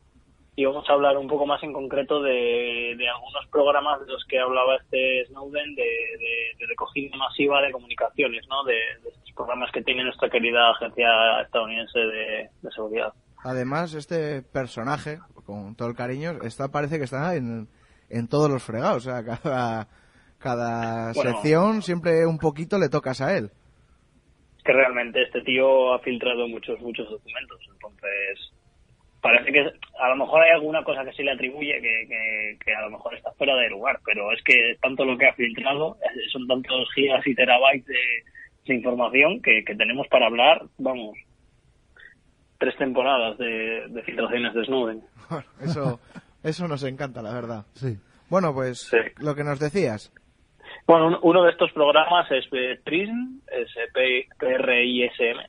Y 0.57 0.63
vamos 0.65 0.89
a 0.89 0.93
hablar 0.93 1.17
un 1.17 1.27
poco 1.27 1.45
más 1.45 1.61
en 1.63 1.73
concreto 1.73 2.21
de, 2.21 2.95
de 2.97 3.09
algunos 3.09 3.45
programas 3.51 3.99
de 4.05 4.11
los 4.13 4.23
que 4.25 4.39
hablaba 4.39 4.77
este 4.77 5.25
Snowden, 5.27 5.75
de, 5.75 5.83
de- 5.83 6.57
de 6.57 6.65
recogida 6.67 7.15
masiva 7.17 7.61
de 7.61 7.71
comunicaciones, 7.71 8.47
¿no? 8.47 8.63
De, 8.63 8.77
estos 9.09 9.31
programas 9.35 9.69
que 9.73 9.81
tiene 9.83 10.05
nuestra 10.05 10.29
querida 10.29 10.71
agencia 10.71 11.41
estadounidense 11.41 11.99
de- 11.99 12.49
de 12.61 12.71
seguridad. 12.71 13.13
Además, 13.43 13.93
este 13.93 14.41
personaje, 14.43 15.19
con 15.45 15.75
todo 15.75 15.89
el 15.89 15.95
cariño, 15.95 16.31
está 16.43 16.69
parece 16.69 16.97
que 16.99 17.03
está 17.03 17.35
en, 17.35 17.67
en 18.09 18.27
todos 18.29 18.49
los 18.49 18.63
fregados. 18.63 19.05
O 19.05 19.11
sea, 19.11 19.23
cada, 19.25 19.87
cada 20.39 21.11
Bueno. 21.13 21.31
sección 21.31 21.81
siempre 21.81 22.25
un 22.25 22.37
poquito 22.39 22.79
le 22.79 22.87
tocas 22.89 23.19
a 23.19 23.35
él. 23.37 23.51
que 24.63 24.71
realmente 24.73 25.21
este 25.21 25.41
tío 25.41 25.93
ha 25.93 25.99
filtrado 25.99 26.47
muchos, 26.47 26.79
muchos 26.79 27.07
documentos. 27.09 27.59
Entonces, 27.73 28.51
parece 29.25 29.51
que 29.51 29.59
a 29.99 30.09
lo 30.09 30.15
mejor 30.17 30.41
hay 30.43 30.51
alguna 30.51 30.83
cosa 30.83 31.03
que 31.03 31.13
se 31.13 31.23
le 31.23 31.31
atribuye 31.31 31.81
que, 31.81 32.05
que, 32.07 32.57
que 32.63 32.75
a 32.75 32.81
lo 32.81 32.91
mejor 32.91 33.15
está 33.15 33.31
fuera 33.33 33.55
de 33.55 33.69
lugar, 33.71 33.99
pero 34.05 34.31
es 34.31 34.41
que 34.43 34.75
tanto 34.81 35.03
lo 35.03 35.17
que 35.17 35.25
ha 35.27 35.33
filtrado, 35.33 35.97
eh, 36.03 36.29
son 36.31 36.47
tantos 36.47 36.87
gigas 36.93 37.25
y 37.25 37.33
terabytes 37.33 37.85
de, 37.87 37.95
de 38.67 38.75
información 38.75 39.41
que, 39.41 39.63
que 39.65 39.73
tenemos 39.75 40.07
para 40.09 40.27
hablar, 40.27 40.61
vamos, 40.77 41.17
tres 42.59 42.75
temporadas 42.77 43.37
de, 43.37 43.87
de 43.89 44.03
filtraciones 44.03 44.53
de 44.53 44.65
Snowden. 44.65 45.01
Bueno, 45.29 45.45
eso, 45.61 45.99
eso 46.43 46.67
nos 46.67 46.83
encanta, 46.83 47.21
la 47.23 47.33
verdad. 47.33 47.65
Sí. 47.73 47.97
Bueno, 48.29 48.53
pues 48.53 48.79
Sí. 48.89 48.97
lo 49.17 49.33
que 49.35 49.43
nos 49.43 49.59
decías. 49.59 50.11
Bueno, 50.87 51.07
un- 51.07 51.19
uno 51.23 51.43
de 51.43 51.51
estos 51.51 51.71
programas 51.71 52.29
es 52.31 52.45
PRISM, 52.83 53.39
es 53.51 53.69
eh, 53.75 53.89
P- 53.93 54.27
PRISM. 54.37 55.39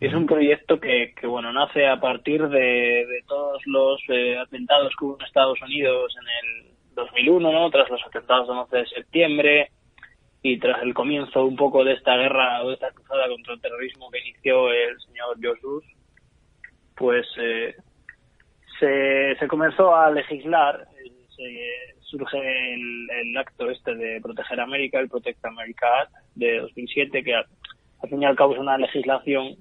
Es 0.00 0.14
un 0.14 0.26
proyecto 0.26 0.78
que, 0.78 1.12
que, 1.20 1.26
bueno, 1.26 1.52
nace 1.52 1.86
a 1.88 1.98
partir 2.00 2.48
de, 2.48 3.04
todos 3.26 3.60
los 3.66 4.00
eh, 4.08 4.38
atentados 4.38 4.92
que 4.96 5.04
hubo 5.04 5.18
en 5.18 5.26
Estados 5.26 5.60
Unidos 5.60 6.14
en 6.20 6.28
el 6.68 6.74
2001, 6.94 7.52
¿no? 7.52 7.70
Tras 7.70 7.90
los 7.90 8.00
atentados 8.06 8.46
del 8.46 8.58
11 8.58 8.76
de 8.76 8.86
septiembre 8.86 9.70
y 10.42 10.58
tras 10.60 10.82
el 10.82 10.94
comienzo 10.94 11.44
un 11.44 11.56
poco 11.56 11.82
de 11.84 11.94
esta 11.94 12.16
guerra 12.16 12.62
o 12.62 12.68
de 12.68 12.74
esta 12.74 12.92
cruzada 12.92 13.26
contra 13.28 13.54
el 13.54 13.60
terrorismo 13.60 14.08
que 14.10 14.20
inició 14.20 14.70
el 14.72 15.00
señor 15.00 15.36
George 15.40 15.62
Bush, 15.66 15.84
pues 16.96 17.26
eh, 17.40 17.74
se, 18.78 19.48
comenzó 19.48 19.96
a 19.96 20.10
legislar, 20.12 20.86
se- 21.36 21.94
surge 22.02 22.38
el, 22.74 23.08
el 23.10 23.36
acto 23.36 23.68
este 23.68 23.94
de 23.96 24.20
Proteger 24.20 24.60
América, 24.60 25.00
el 25.00 25.08
Protect 25.08 25.44
America 25.44 25.86
Act 26.02 26.12
de 26.36 26.60
2007, 26.60 27.22
que 27.24 27.34
al 27.34 27.44
fin 28.08 28.22
y 28.22 28.26
al 28.26 28.36
cabo 28.36 28.54
es 28.54 28.60
una 28.60 28.78
legislación 28.78 29.56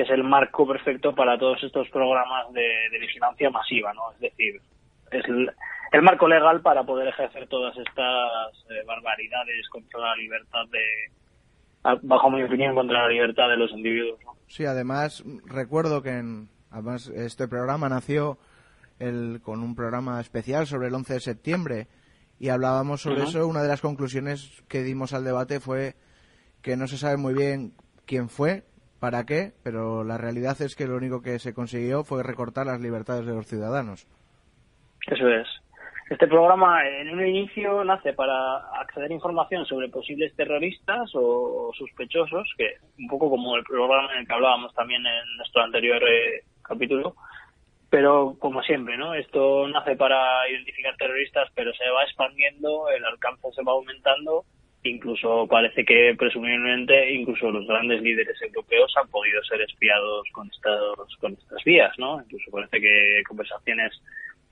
que 0.00 0.04
es 0.04 0.10
el 0.10 0.24
marco 0.24 0.66
perfecto 0.66 1.14
para 1.14 1.36
todos 1.36 1.62
estos 1.62 1.86
programas 1.90 2.50
de, 2.54 2.88
de 2.90 2.98
vigilancia 2.98 3.50
masiva, 3.50 3.92
¿no? 3.92 4.12
Es 4.12 4.20
decir, 4.20 4.58
es 5.10 5.24
el, 5.26 5.50
el 5.92 6.02
marco 6.02 6.26
legal 6.26 6.62
para 6.62 6.84
poder 6.84 7.08
ejercer 7.08 7.46
todas 7.48 7.76
estas 7.76 8.54
eh, 8.70 8.82
barbaridades 8.86 9.68
contra 9.68 10.00
la 10.00 10.16
libertad 10.16 10.64
de, 10.70 11.98
bajo 12.00 12.30
mi 12.30 12.42
opinión, 12.42 12.74
contra 12.74 13.02
la 13.02 13.08
libertad 13.08 13.50
de 13.50 13.58
los 13.58 13.70
individuos, 13.72 14.18
¿no? 14.24 14.36
Sí, 14.46 14.64
además 14.64 15.22
recuerdo 15.44 16.02
que 16.02 16.16
en, 16.16 16.48
además 16.70 17.08
este 17.08 17.46
programa 17.46 17.90
nació 17.90 18.38
el, 18.98 19.40
con 19.42 19.62
un 19.62 19.74
programa 19.74 20.18
especial 20.18 20.66
sobre 20.66 20.88
el 20.88 20.94
11 20.94 21.12
de 21.12 21.20
septiembre 21.20 21.88
y 22.38 22.48
hablábamos 22.48 23.02
sobre 23.02 23.24
eso. 23.24 23.46
Una 23.46 23.60
de 23.60 23.68
las 23.68 23.82
conclusiones 23.82 24.62
que 24.66 24.82
dimos 24.82 25.12
al 25.12 25.24
debate 25.24 25.60
fue 25.60 25.94
que 26.62 26.78
no 26.78 26.86
se 26.86 26.96
sabe 26.96 27.18
muy 27.18 27.34
bien 27.34 27.74
quién 28.06 28.30
fue, 28.30 28.64
para 29.00 29.24
qué, 29.24 29.52
pero 29.64 30.04
la 30.04 30.18
realidad 30.18 30.60
es 30.60 30.76
que 30.76 30.86
lo 30.86 30.96
único 30.96 31.22
que 31.22 31.38
se 31.38 31.54
consiguió 31.54 32.04
fue 32.04 32.22
recortar 32.22 32.66
las 32.66 32.80
libertades 32.80 33.26
de 33.26 33.34
los 33.34 33.46
ciudadanos. 33.46 34.06
Eso 35.06 35.28
es. 35.28 35.48
Este 36.10 36.26
programa 36.26 36.86
en 36.86 37.08
un 37.10 37.24
inicio 37.24 37.84
nace 37.84 38.12
para 38.12 38.58
acceder 38.80 39.10
a 39.10 39.14
información 39.14 39.64
sobre 39.64 39.88
posibles 39.88 40.34
terroristas 40.34 41.08
o 41.14 41.70
sospechosos, 41.78 42.52
que 42.58 42.74
un 42.98 43.06
poco 43.06 43.30
como 43.30 43.56
el 43.56 43.62
programa 43.62 44.12
en 44.12 44.20
el 44.20 44.26
que 44.26 44.34
hablábamos 44.34 44.74
también 44.74 45.06
en 45.06 45.36
nuestro 45.36 45.62
anterior 45.62 46.02
eh, 46.02 46.42
capítulo, 46.62 47.14
pero 47.90 48.36
como 48.38 48.60
siempre, 48.62 48.96
¿no? 48.96 49.14
Esto 49.14 49.68
nace 49.68 49.94
para 49.96 50.48
identificar 50.48 50.96
terroristas, 50.96 51.48
pero 51.54 51.72
se 51.74 51.88
va 51.90 52.02
expandiendo, 52.02 52.88
el 52.88 53.04
alcance 53.04 53.48
se 53.52 53.62
va 53.62 53.72
aumentando, 53.72 54.44
incluso 54.82 55.46
parece 55.46 55.84
que 55.84 56.14
presumiblemente 56.18 57.12
incluso 57.12 57.50
los 57.50 57.66
grandes 57.66 58.00
líderes 58.02 58.40
europeos 58.42 58.92
han 59.02 59.08
podido 59.10 59.42
ser 59.44 59.60
espiados 59.62 60.26
con 60.32 60.48
estas 60.50 60.80
con 61.20 61.32
estas 61.34 61.62
vías, 61.64 61.92
¿no? 61.98 62.20
Incluso 62.22 62.50
parece 62.50 62.80
que 62.80 63.22
conversaciones 63.28 63.92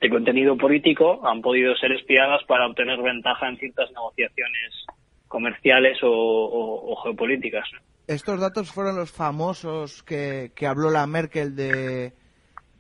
de 0.01 0.11
contenido 0.11 0.57
político 0.57 1.27
han 1.27 1.41
podido 1.41 1.75
ser 1.77 1.93
espiadas 1.93 2.45
para 2.45 2.67
obtener 2.67 3.01
ventaja 3.03 3.49
en 3.49 3.57
ciertas 3.57 3.91
negociaciones 3.91 4.87
comerciales 5.29 5.99
o, 6.03 6.09
o- 6.11 6.93
o 6.93 6.97
geopolíticas. 7.03 7.67
¿no? 7.73 7.81
Estos 8.07 8.41
datos 8.41 8.73
fueron 8.73 8.97
los 8.97 9.11
famosos 9.11 10.03
que, 10.03 10.51
que 10.55 10.67
habló 10.67 10.91
la 10.91 11.07
Merkel 11.07 11.57
de, 11.57 12.13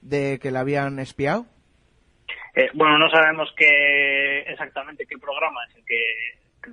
de 0.00 0.38
que 0.40 0.50
la 0.50 0.60
habían 0.60 0.98
espiado. 1.00 1.44
Eh, 2.54 2.68
bueno, 2.74 2.98
no 2.98 3.10
sabemos 3.10 3.48
qué 3.56 4.40
exactamente 4.46 5.04
qué 5.06 5.18
programa 5.18 5.60
es 5.70 5.76
el 5.76 5.84
que 5.84 6.00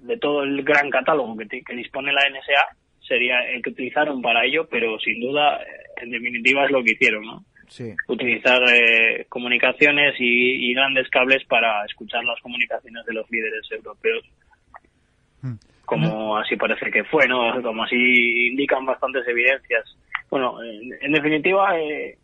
de 0.01 0.17
todo 0.17 0.43
el 0.43 0.63
gran 0.63 0.89
catálogo 0.89 1.35
que, 1.37 1.75
dispone 1.75 2.11
la 2.13 2.21
NSA 2.29 2.75
sería 3.01 3.39
el 3.51 3.61
que 3.61 3.69
utilizaron 3.69 4.21
para 4.21 4.45
ello, 4.45 4.67
pero 4.69 4.97
sin 4.99 5.19
duda, 5.21 5.61
eh, 5.61 5.65
en 6.01 6.11
definitiva, 6.11 6.65
es 6.65 6.71
lo 6.71 6.83
que 6.83 6.91
hicieron, 6.93 7.23
¿no? 7.25 7.43
Sí. 7.67 7.93
Utilizar 8.07 8.61
eh, 8.71 9.25
comunicaciones 9.29 10.15
y, 10.19 10.69
y 10.69 10.73
grandes 10.73 11.09
cables 11.09 11.43
para 11.45 11.83
escuchar 11.85 12.23
las 12.23 12.39
comunicaciones 12.41 13.03
de 13.05 13.13
los 13.13 13.29
líderes 13.31 13.69
europeos, 13.71 14.23
Mm. 15.41 15.55
como 15.85 16.37
así 16.37 16.55
parece 16.55 16.89
que 16.89 17.03
fue, 17.03 17.27
¿no? 17.27 17.61
Como 17.61 17.83
así 17.83 18.47
indican 18.47 18.85
bastantes 18.85 19.27
evidencias. 19.27 19.83
Bueno, 20.29 20.61
en, 20.63 20.91
en 21.01 21.11
definitiva, 21.11 21.77
eh, 21.77 22.07
eh, 22.09 22.17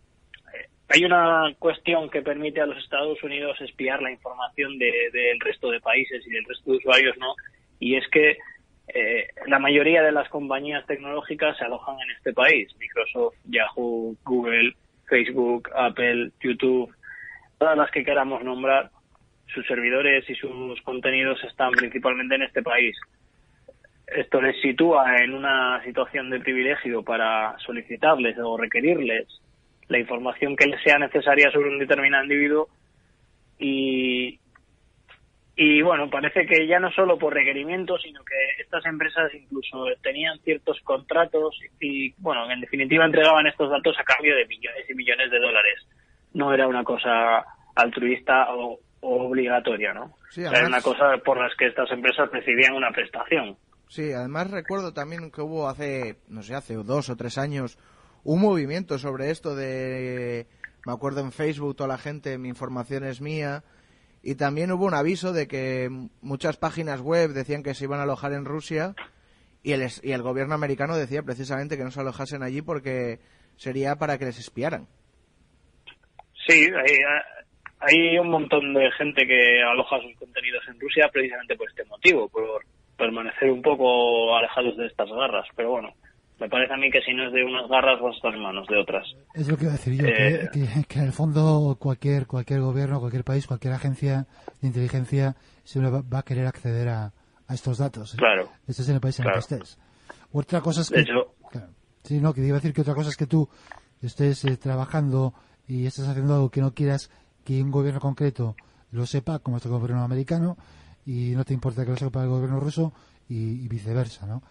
hay 0.90 1.06
una 1.06 1.54
cuestión 1.60 2.10
que 2.10 2.22
permite 2.24 2.62
a 2.62 2.66
los 2.66 2.78
Estados 2.84 3.22
Unidos 3.24 3.60
espiar 3.62 4.02
la 4.02 4.12
información 4.12 4.78
de- 4.80 5.10
del 5.14 5.40
resto 5.40 5.70
de 5.70 5.80
países 5.82 6.26
y 6.26 6.32
del 6.32 6.46
resto 6.46 6.72
de 6.72 6.78
usuarios, 6.78 7.16
¿no? 7.20 7.36
Y 7.82 7.96
es 7.96 8.08
que 8.10 8.38
eh, 8.94 9.28
la 9.48 9.60
mayoría 9.60 10.04
de 10.04 10.12
las 10.12 10.30
compañías 10.30 10.86
tecnológicas 10.86 11.58
se 11.58 11.66
alojan 11.66 12.00
en 12.00 12.12
este 12.12 12.32
país. 12.32 12.70
Microsoft, 12.80 13.36
Yahoo, 13.46 14.16
Google, 14.24 14.76
Facebook, 15.10 15.70
Apple, 15.76 16.32
YouTube, 16.40 16.94
todas 17.58 17.78
las 17.78 17.92
que 17.92 18.06
queramos 18.06 18.44
nombrar, 18.44 18.92
sus 19.48 19.66
servidores 19.68 20.30
y 20.30 20.36
sus 20.36 20.82
contenidos 20.84 21.44
están 21.44 21.72
principalmente 21.72 22.36
en 22.36 22.44
este 22.44 22.62
país. 22.62 22.96
Esto 24.08 24.42
les 24.42 24.62
sitúa 24.62 25.18
en 25.24 25.34
una 25.34 25.84
situación 25.84 26.30
de 26.30 26.40
privilegio 26.40 27.04
para 27.04 27.58
solicitarles 27.60 28.38
o 28.40 28.58
requerirles 28.58 29.28
la 29.88 30.00
información 30.00 30.56
que 30.56 30.68
les 30.68 30.82
sea 30.84 31.00
necesaria 31.00 31.52
sobre 31.52 31.70
un 31.70 31.80
determinado 31.80 32.24
individuo 32.24 32.68
y, 33.60 34.40
y 35.56 35.82
bueno, 35.82 36.10
parece 36.10 36.46
que 36.46 36.66
ya 36.68 36.80
no 36.80 36.92
solo 36.92 37.18
por 37.18 37.34
requerimiento, 37.34 37.98
sino 37.98 38.24
que 38.24 38.62
estas 38.62 38.86
empresas 38.86 39.34
incluso 39.34 39.86
tenían 40.02 40.40
ciertos 40.40 40.80
contratos 40.84 41.60
y, 41.80 42.14
bueno, 42.18 42.50
en 42.50 42.62
definitiva 42.62 43.06
entregaban 43.06 43.48
estos 43.48 43.70
datos 43.70 43.96
a 44.00 44.04
cambio 44.04 44.36
de 44.36 44.48
millones 44.48 44.90
y 44.90 44.94
millones 44.94 45.30
de 45.30 45.40
dólares. 45.40 45.88
No 46.34 46.54
era 46.54 46.68
una 46.68 46.84
cosa 46.84 47.44
altruista 47.76 48.54
o, 48.54 48.80
o 49.02 49.28
obligatoria, 49.28 49.94
¿no? 49.94 50.16
Sí, 50.30 50.42
Era 50.42 50.66
una 50.66 50.82
cosa 50.82 51.18
por 51.24 51.38
las 51.38 51.56
que 51.58 51.68
estas 51.68 51.92
empresas 51.92 52.32
recibían 52.32 52.74
una 52.74 52.92
prestación. 52.92 53.58
Sí, 53.90 54.14
además 54.14 54.50
recuerdo 54.50 54.94
también 54.94 55.32
que 55.32 55.42
hubo 55.42 55.68
hace, 55.68 56.16
no 56.30 56.42
sé, 56.44 56.56
hace 56.56 56.76
dos 56.76 57.10
o 57.10 57.18
tres 57.18 57.38
años 57.38 57.78
un 58.24 58.40
movimiento 58.40 58.98
sobre 58.98 59.32
esto 59.32 59.56
de, 59.56 60.48
me 60.86 60.94
acuerdo 60.94 61.22
en 61.22 61.32
Facebook, 61.32 61.76
toda 61.76 61.90
la 61.90 61.98
gente, 61.98 62.38
mi 62.38 62.50
información 62.50 63.04
es 63.04 63.20
mía, 63.20 63.64
y 64.24 64.36
también 64.36 64.72
hubo 64.72 64.86
un 64.86 64.94
aviso 64.94 65.34
de 65.34 65.48
que 65.48 65.90
muchas 66.22 66.58
páginas 66.58 67.02
web 67.02 67.32
decían 67.32 67.64
que 67.64 67.74
se 67.74 67.86
iban 67.86 68.00
a 68.00 68.04
alojar 68.04 68.34
en 68.34 68.46
Rusia 68.46 68.96
y 69.64 69.74
el, 69.74 70.22
gobierno 70.22 70.56
americano 70.56 70.96
decía 70.96 71.24
precisamente 71.24 71.78
que 71.78 71.84
no 71.84 71.92
se 71.92 72.02
alojasen 72.02 72.44
allí 72.44 72.62
porque 72.62 73.20
sería 73.58 73.96
para 73.96 74.18
que 74.18 74.26
les 74.26 74.40
espiaran. 74.40 74.88
Sí, 76.48 76.66
hay, 76.66 76.98
hay 77.80 78.18
un 78.18 78.30
montón 78.30 78.74
de 78.74 78.92
gente 78.92 79.26
que 79.26 79.62
aloja 79.62 80.00
sus 80.02 80.16
contenidos 80.18 80.64
en 80.68 80.80
Rusia 80.80 81.10
precisamente 81.12 81.56
por 81.56 81.70
este 81.70 81.86
motivo, 81.86 82.30
por 82.30 82.64
permanecer 82.98 83.50
un 83.50 83.62
poco 83.62 84.36
alejados 84.36 84.78
de 84.78 84.88
estas 84.88 85.10
garras. 85.10 85.48
Pero 85.56 85.72
bueno, 85.72 85.94
me 86.42 86.50
parece 86.50 86.74
a 86.74 86.78
mí 86.78 86.90
que 86.92 87.02
si 87.02 87.14
no 87.14 87.28
es 87.28 87.32
de 87.34 87.44
unas 87.46 87.70
garras, 87.70 88.02
va 88.04 88.10
a 88.10 88.14
estar 88.14 88.34
en 88.34 88.42
manos 88.42 88.68
de 88.68 88.78
otras. 88.78 89.06
Es 89.34 89.48
lo 89.48 89.56
que 89.58 89.66
iba 89.66 89.74
a 89.74 89.78
decir 89.78 89.94
yo, 89.94 90.08
Eh, 90.08 90.50
que, 90.52 90.60
que- 90.60 90.84
que 90.88 91.00
en 91.00 91.06
el 91.06 91.12
fondo 91.14 91.78
cualquier 91.80 92.26
cualquier 92.28 92.62
gobierno, 92.62 93.00
cualquier 93.00 93.24
país, 93.24 93.46
cualquier 93.48 93.74
agencia 93.74 94.26
de 94.62 94.68
inteligencia 94.68 95.36
siempre 95.64 95.92
va, 95.92 96.02
va 96.02 96.20
a 96.20 96.24
querer 96.24 96.48
acceder 96.48 96.90
a, 96.90 97.14
a 97.48 97.54
estos 97.54 97.78
datos. 97.78 98.16
¿eh? 98.16 98.18
Claro. 98.18 98.50
Estés 98.68 98.90
en 98.90 98.96
el 98.96 99.02
país 99.02 99.20
en 99.20 99.28
el 99.28 99.34
que 99.34 99.40
estés. 99.40 99.78
Otra 100.34 100.62
cosa 100.62 100.82
es 100.82 100.90
que... 100.90 100.96
De 100.96 101.02
hecho, 101.04 101.36
Claro. 101.52 101.68
Sí, 102.04 102.20
no, 102.20 102.34
que 102.34 102.42
iba 102.42 102.56
a 102.58 102.60
decir 102.60 102.74
que 102.74 102.82
otra 102.82 102.96
cosa 102.96 103.10
es 103.10 103.18
que 103.18 103.28
tú 103.28 103.48
estés 104.02 104.44
eh, 104.46 104.58
trabajando 104.58 105.34
y 105.68 105.86
estés 105.86 106.08
haciendo 106.08 106.34
algo 106.34 106.50
que 106.50 106.62
no 106.62 106.74
quieras 106.74 107.12
que 107.46 107.62
un 107.62 107.70
gobierno 107.72 108.00
concreto 108.00 108.56
lo 108.92 109.06
sepa, 109.06 109.40
como 109.40 109.58
este 109.58 109.70
gobierno 109.70 110.04
americano, 110.04 110.58
y 111.06 111.34
no 111.36 111.46
te 111.46 111.54
importa 111.54 111.86
que 111.86 111.92
lo 111.92 111.98
sepa 111.98 112.24
el 112.24 112.30
gobierno 112.30 112.60
ruso 112.60 112.94
y, 113.30 113.64
y 113.64 113.68
viceversa, 113.68 114.26
¿no? 114.26 114.42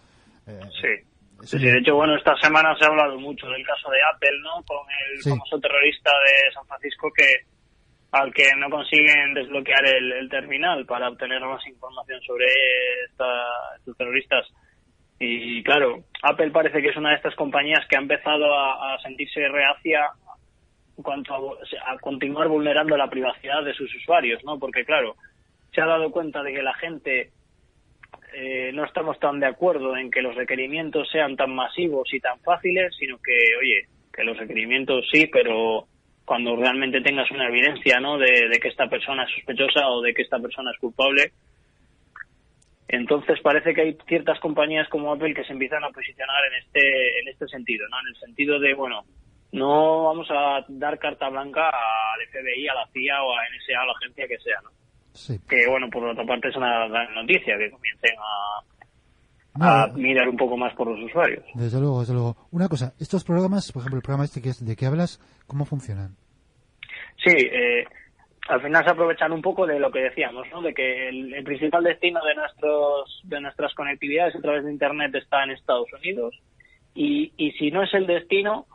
Eh, 0.46 0.60
sí. 0.80 1.06
Sí, 1.42 1.58
de 1.58 1.78
hecho, 1.78 1.94
bueno, 1.94 2.16
esta 2.16 2.36
semana 2.36 2.74
se 2.76 2.84
ha 2.84 2.88
hablado 2.88 3.18
mucho 3.18 3.46
del 3.48 3.64
caso 3.66 3.90
de 3.90 3.98
Apple, 4.14 4.38
¿no? 4.42 4.62
Con 4.64 4.78
el 5.10 5.22
Sí. 5.22 5.30
famoso 5.30 5.58
terrorista 5.60 6.10
de 6.10 6.52
San 6.52 6.66
Francisco 6.66 7.10
que 7.16 7.24
al 8.12 8.34
que 8.34 8.44
no 8.56 8.68
consiguen 8.68 9.34
desbloquear 9.34 9.86
el, 9.86 10.12
el 10.12 10.28
terminal 10.28 10.84
para 10.84 11.08
obtener 11.08 11.40
más 11.42 11.64
información 11.66 12.20
sobre 12.22 12.44
esta- 13.08 13.76
estos 13.78 13.96
terroristas. 13.96 14.46
Y 15.20 15.62
claro, 15.62 16.02
Apple 16.22 16.50
parece 16.50 16.82
que 16.82 16.88
es 16.88 16.96
una 16.96 17.10
de 17.10 17.16
estas 17.16 17.34
compañías 17.36 17.86
que 17.88 17.96
ha 17.96 18.00
empezado 18.00 18.52
a, 18.52 18.94
a 18.94 18.98
sentirse 19.00 19.46
reacia 19.48 20.08
en 20.96 21.02
cuanto 21.04 21.34
a, 21.34 21.92
a 21.92 21.98
continuar 21.98 22.48
vulnerando 22.48 22.96
la 22.96 23.08
privacidad 23.08 23.62
de 23.62 23.74
sus 23.74 23.94
usuarios, 23.94 24.42
¿no? 24.44 24.58
Porque 24.58 24.84
claro, 24.84 25.14
se 25.72 25.80
ha 25.80 25.86
dado 25.86 26.10
cuenta 26.10 26.42
de 26.42 26.52
que 26.52 26.62
la 26.62 26.74
gente 26.74 27.30
eh, 28.34 28.70
no 28.72 28.84
estamos 28.84 29.18
tan 29.18 29.40
de 29.40 29.46
acuerdo 29.46 29.96
en 29.96 30.10
que 30.10 30.22
los 30.22 30.34
requerimientos 30.34 31.08
sean 31.10 31.36
tan 31.36 31.54
masivos 31.54 32.12
y 32.12 32.20
tan 32.20 32.40
fáciles, 32.40 32.94
sino 32.98 33.18
que, 33.18 33.36
oye, 33.60 33.86
que 34.12 34.24
los 34.24 34.36
requerimientos 34.36 35.06
sí, 35.10 35.26
pero 35.26 35.86
cuando 36.24 36.54
realmente 36.54 37.00
tengas 37.00 37.30
una 37.30 37.48
evidencia, 37.48 37.98
¿no? 37.98 38.16
De, 38.18 38.58
que 38.62 38.68
esta 38.68 38.88
persona 38.88 39.24
es 39.24 39.34
sospechosa 39.34 39.88
o 39.88 40.00
de 40.00 40.14
que 40.14 40.22
esta 40.22 40.38
persona 40.38 40.70
es 40.70 40.78
culpable. 40.78 41.32
Entonces 42.88 43.40
parece 43.40 43.74
que 43.74 43.80
hay 43.82 43.98
ciertas 44.06 44.38
compañías 44.40 44.88
como 44.88 45.12
Apple 45.12 45.34
que 45.34 45.44
se 45.44 45.52
empiezan 45.52 45.82
a 45.84 45.90
posicionar 45.90 46.42
en 46.50 46.58
este 46.62 47.20
en 47.20 47.28
este 47.28 47.48
sentido, 47.48 47.86
¿no? 47.88 47.98
En 48.00 48.14
el 48.14 48.20
sentido 48.20 48.58
de, 48.58 48.74
bueno, 48.74 49.02
no 49.52 50.04
vamos 50.04 50.28
a 50.30 50.64
dar 50.68 50.98
carta 50.98 51.28
blanca 51.28 51.68
al 51.68 52.26
FBI, 52.28 52.68
a 52.68 52.74
la 52.74 52.86
CIA 52.92 53.22
o 53.22 53.32
a 53.32 53.42
NSA, 53.42 53.80
a 53.80 53.86
la 53.86 53.92
agencia 53.92 54.28
que 54.28 54.38
sea, 54.38 54.60
¿no? 54.62 54.79
Sí. 55.20 55.38
que 55.48 55.68
bueno 55.68 55.88
por 55.90 56.04
otra 56.06 56.24
parte 56.24 56.48
es 56.48 56.56
una 56.56 56.88
gran 56.88 57.14
noticia 57.14 57.56
que 57.58 57.70
comiencen 57.70 58.16
a, 59.54 59.88
No, 59.88 59.94
mirar 59.94 60.28
un 60.28 60.36
poco 60.36 60.56
más 60.56 60.74
por 60.74 60.88
los 60.88 61.02
usuarios 61.04 61.44
desde 61.54 61.80
luego, 61.80 62.00
desde 62.00 62.14
luego. 62.14 62.36
Una 62.52 62.68
cosa, 62.68 62.94
estos 63.00 63.24
programas, 63.24 63.72
por 63.72 63.80
ejemplo, 63.82 63.98
el 63.98 64.02
programa 64.02 64.24
este 64.24 64.40
que 64.40 64.50
es 64.50 64.64
de 64.64 64.76
que 64.76 64.86
hablas, 64.86 65.20
¿cómo 65.46 65.64
funcionan? 65.64 66.16
sí 67.24 67.34
eh, 67.36 67.84
al 68.48 68.62
final 68.62 68.84
se 68.84 68.90
aprovechan 68.90 69.32
un 69.32 69.42
poco 69.42 69.66
de 69.66 69.78
lo 69.78 69.90
que 69.90 70.00
decíamos 70.00 70.46
no 70.52 70.62
de 70.62 70.74
que 70.74 71.08
el, 71.08 71.34
el 71.34 71.44
principal 71.44 71.84
destino 71.84 72.20
de 72.24 72.34
nuestros 72.34 73.20
de 73.24 73.40
nuestras 73.40 73.74
conectividades 73.74 74.34
a 74.36 74.40
través 74.40 74.64
de 74.64 74.72
internet 74.72 75.14
está 75.14 75.44
en 75.44 75.50
Estados 75.50 75.92
Unidos 75.92 76.34
y, 76.94 77.32
y 77.36 77.52
si 77.52 77.70
no 77.70 77.82
es 77.82 77.92
el 77.94 78.06
destino 78.06 78.66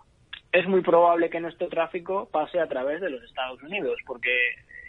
es 0.51 0.67
muy 0.67 0.81
probable 0.81 1.29
que 1.29 1.41
nuestro 1.41 1.67
tráfico 1.67 2.29
pase 2.31 2.59
a 2.59 2.67
través 2.67 3.01
de 3.01 3.09
los 3.09 3.21
Estados 3.23 3.61
Unidos 3.63 3.97
porque 4.05 4.31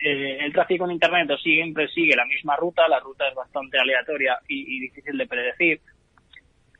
eh, 0.02 0.39
el 0.40 0.52
tráfico 0.52 0.85
en 0.85 0.93
internet 0.93 1.31
siempre 1.43 1.89
sigue 1.89 2.14
la 2.16 2.24
misma 2.27 2.56
ruta 2.56 2.86
la 2.89 3.01
ruta 3.01 3.28
es 3.28 3.35
bastante 3.35 3.78
aleatoria 3.78 4.39
y- 4.48 4.77
y 4.77 4.81
difícil 4.81 5.16
de 5.16 5.27
predecir 5.27 5.81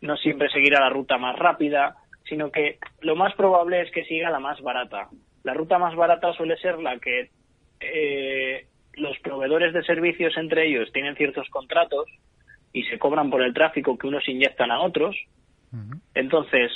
no 0.03 0.17
siempre 0.19 0.49
seguirá 0.51 0.79
la 0.81 0.91
ruta 0.91 1.17
más 1.19 1.37
rápida, 1.39 1.97
sino 2.29 2.51
que 2.53 2.79
lo 3.01 3.17
más 3.17 3.35
probable 3.35 3.81
es 3.81 3.91
que 3.91 4.05
siga 4.05 4.31
la 4.31 4.39
más 4.39 4.61
barata. 4.61 5.09
La 5.43 5.55
ruta 5.55 5.79
más 5.79 5.95
barata 5.97 6.33
suele 6.35 6.57
ser 6.59 6.79
la 6.79 6.99
que 6.99 7.31
eh, 7.81 8.67
los 8.95 9.19
proveedores 9.21 9.73
de 9.73 9.83
servicios 9.85 10.37
entre 10.37 10.67
ellos 10.67 10.93
tienen 10.93 11.17
ciertos 11.17 11.49
contratos 11.49 12.07
y 12.73 12.83
se 12.85 12.99
cobran 12.99 13.31
por 13.31 13.43
el 13.43 13.55
tráfico 13.55 13.97
que 13.97 14.07
unos 14.07 14.29
inyectan 14.29 14.71
a 14.71 14.81
otros. 14.81 15.17
Entonces, 16.15 16.71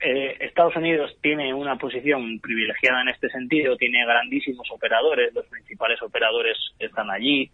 eh, 0.00 0.36
Estados 0.40 0.76
Unidos 0.76 1.16
tiene 1.20 1.52
una 1.52 1.76
posición 1.76 2.38
privilegiada 2.40 3.02
en 3.02 3.08
este 3.08 3.28
sentido, 3.30 3.76
tiene 3.76 4.04
grandísimos 4.04 4.68
operadores, 4.70 5.34
los 5.34 5.46
principales 5.46 6.00
operadores 6.02 6.56
están 6.78 7.10
allí, 7.10 7.50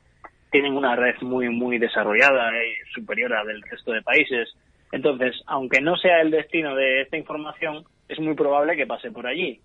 tienen 0.51 0.77
una 0.77 0.95
red 0.95 1.17
muy, 1.23 1.49
muy 1.49 1.79
desarrollada 1.79 2.53
y 2.53 2.93
superior 2.93 3.35
a 3.35 3.45
del 3.45 3.63
resto 3.63 3.93
de 3.93 4.03
países. 4.03 4.55
Entonces, 4.93 5.35
aunque 5.47 5.81
no 5.81 5.97
sea 5.97 6.21
el 6.21 6.31
destino 6.31 6.77
de 6.77 7.03
esta 7.03 7.17
información, 7.17 7.85
es 8.09 8.19
muy 8.21 8.35
probable 8.35 8.77
que 8.77 8.87
pase 8.87 9.11
por 9.11 9.27
allí. 9.27 9.61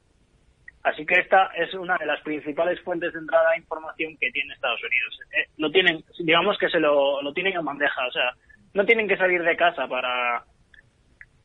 Así 0.83 1.05
que 1.05 1.15
esta 1.15 1.47
es 1.57 1.73
una 1.73 1.97
de 1.97 2.05
las 2.05 2.21
principales 2.21 2.79
fuentes 2.81 3.11
de 3.11 3.19
entrada 3.19 3.51
de 3.51 3.57
información 3.57 4.15
que 4.17 4.31
tiene 4.31 4.53
Estados 4.53 4.81
Unidos. 4.81 5.19
Eh, 5.37 5.49
lo 5.57 5.69
tienen, 5.69 6.03
digamos 6.19 6.57
que 6.57 6.69
se 6.69 6.79
lo, 6.79 7.21
lo 7.21 7.33
tienen 7.33 7.57
en 7.57 7.65
bandeja, 7.65 8.07
o 8.07 8.11
sea, 8.11 8.31
no 8.73 8.85
tienen 8.85 9.07
que 9.07 9.17
salir 9.17 9.43
de 9.43 9.57
casa 9.57 9.87
para, 9.87 10.43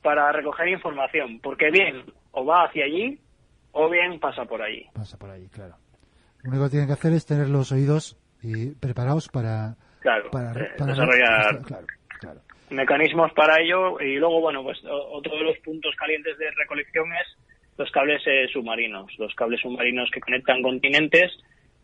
para 0.05 0.31
recoger 0.32 0.68
información, 0.68 1.40
porque 1.43 1.70
bien 1.70 2.05
o 2.32 2.44
va 2.44 2.64
hacia 2.66 2.85
allí 2.85 3.18
o 3.72 3.89
bien 3.89 4.20
pasa 4.20 4.44
por 4.44 4.60
allí. 4.62 4.86
Pasa 4.93 5.18
por 5.18 5.31
ahí, 5.31 5.48
claro. 5.48 5.74
Lo 6.43 6.51
único 6.51 6.64
que 6.66 6.70
tienen 6.72 6.86
que 6.89 6.93
hacer 6.93 7.12
es 7.14 7.24
tener 7.26 7.48
los 7.48 7.72
oídos 7.72 8.16
y 8.43 8.72
preparados 8.74 9.28
para, 9.28 9.74
Claro, 10.01 10.31
para, 10.31 10.52
eh, 10.52 10.70
para- 10.78 10.93
desarrollar 10.93 11.59
Claro, 11.66 11.86
claro. 12.20 12.40
mecanismos 12.68 13.32
para 13.32 13.60
ello 13.62 13.98
y 13.98 14.16
luego, 14.16 14.43
bueno, 14.43 14.62
pues 14.62 14.78
otro 14.85 15.36
de 15.39 15.44
los 15.44 15.59
puntos 15.60 15.94
calientes 15.97 16.36
de 16.36 16.51
recolección 16.51 17.06
es 17.14 17.39
los 17.78 17.90
cables 17.90 18.22
eh, 18.26 18.47
submarinos. 18.52 19.10
Los 19.18 19.35
cables 19.35 19.60
submarinos 19.62 20.10
que 20.12 20.20
conectan 20.20 20.60
continentes 20.62 21.32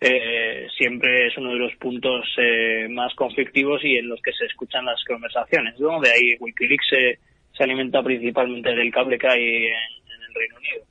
eh, 0.02 0.66
siempre 0.76 1.26
es 1.28 1.36
uno 1.38 1.50
de 1.52 1.58
los 1.58 1.74
puntos 1.76 2.26
eh, 2.38 2.86
más 2.90 3.14
conflictivos 3.14 3.82
y 3.82 3.96
en 3.96 4.08
los 4.10 4.20
que 4.22 4.32
se 4.32 4.44
escuchan 4.44 4.84
las 4.84 5.02
conversaciones. 5.04 5.80
¿no? 5.80 5.98
De 6.00 6.10
ahí 6.10 6.36
Wikileaks 6.38 7.18
se, 7.56 7.62
alimenta 7.64 8.02
principalmente 8.02 8.74
del 8.74 8.90
cable 8.92 9.18
que 9.18 9.28
hay 9.28 9.42
en, 9.66 9.72
en 9.72 10.22
el 10.28 10.34
Reino 10.34 10.56
Unido. 10.56 10.84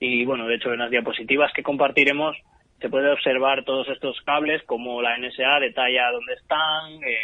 Y 0.00 0.24
bueno, 0.24 0.46
de 0.46 0.56
hecho 0.56 0.72
en 0.72 0.80
las 0.80 0.90
diapositivas 0.90 1.52
que 1.54 1.62
compartiremos 1.62 2.36
se 2.80 2.88
puede 2.90 3.10
observar 3.10 3.64
todos 3.64 3.88
estos 3.88 4.20
cables, 4.26 4.62
como 4.64 5.00
la 5.00 5.16
NSA 5.18 5.60
detalla 5.60 6.10
dónde 6.12 6.34
están, 6.34 6.92
eh, 7.04 7.16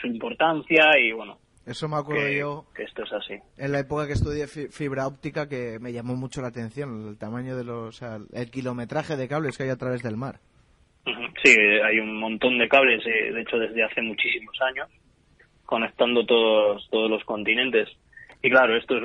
su 0.00 0.06
importancia 0.06 0.98
y 0.98 1.12
bueno, 1.12 1.38
Eso 1.66 1.88
me 1.88 1.96
acuerdo 1.96 2.22
que, 2.26 2.38
yo 2.38 2.64
que 2.74 2.84
esto 2.84 3.02
es 3.04 3.12
así. 3.12 3.34
en 3.58 3.72
la 3.72 3.80
época 3.80 4.06
que 4.06 4.14
estudié 4.14 4.46
fi- 4.46 4.68
fibra 4.68 5.06
óptica 5.06 5.48
que 5.48 5.78
me 5.80 5.92
llamó 5.92 6.14
mucho 6.16 6.40
la 6.40 6.48
atención 6.48 7.08
el 7.08 7.18
tamaño 7.18 7.56
de 7.56 7.64
los, 7.64 7.88
o 7.88 7.92
sea, 7.92 8.18
el 8.32 8.50
kilometraje 8.50 9.16
de 9.16 9.28
cables 9.28 9.58
que 9.58 9.64
hay 9.64 9.70
a 9.70 9.76
través 9.76 10.02
del 10.02 10.16
mar. 10.16 10.36
Sí, 11.44 11.50
hay 11.50 11.98
un 11.98 12.16
montón 12.18 12.56
de 12.58 12.68
cables, 12.68 13.04
eh, 13.04 13.32
de 13.32 13.40
hecho 13.42 13.58
desde 13.58 13.82
hace 13.82 14.00
muchísimos 14.00 14.56
años, 14.62 14.88
conectando 15.72 16.26
todos, 16.26 16.86
todos 16.90 17.08
los 17.10 17.24
continentes. 17.24 17.88
Y 18.42 18.50
claro, 18.50 18.76
esto 18.76 18.94
es, 18.98 19.04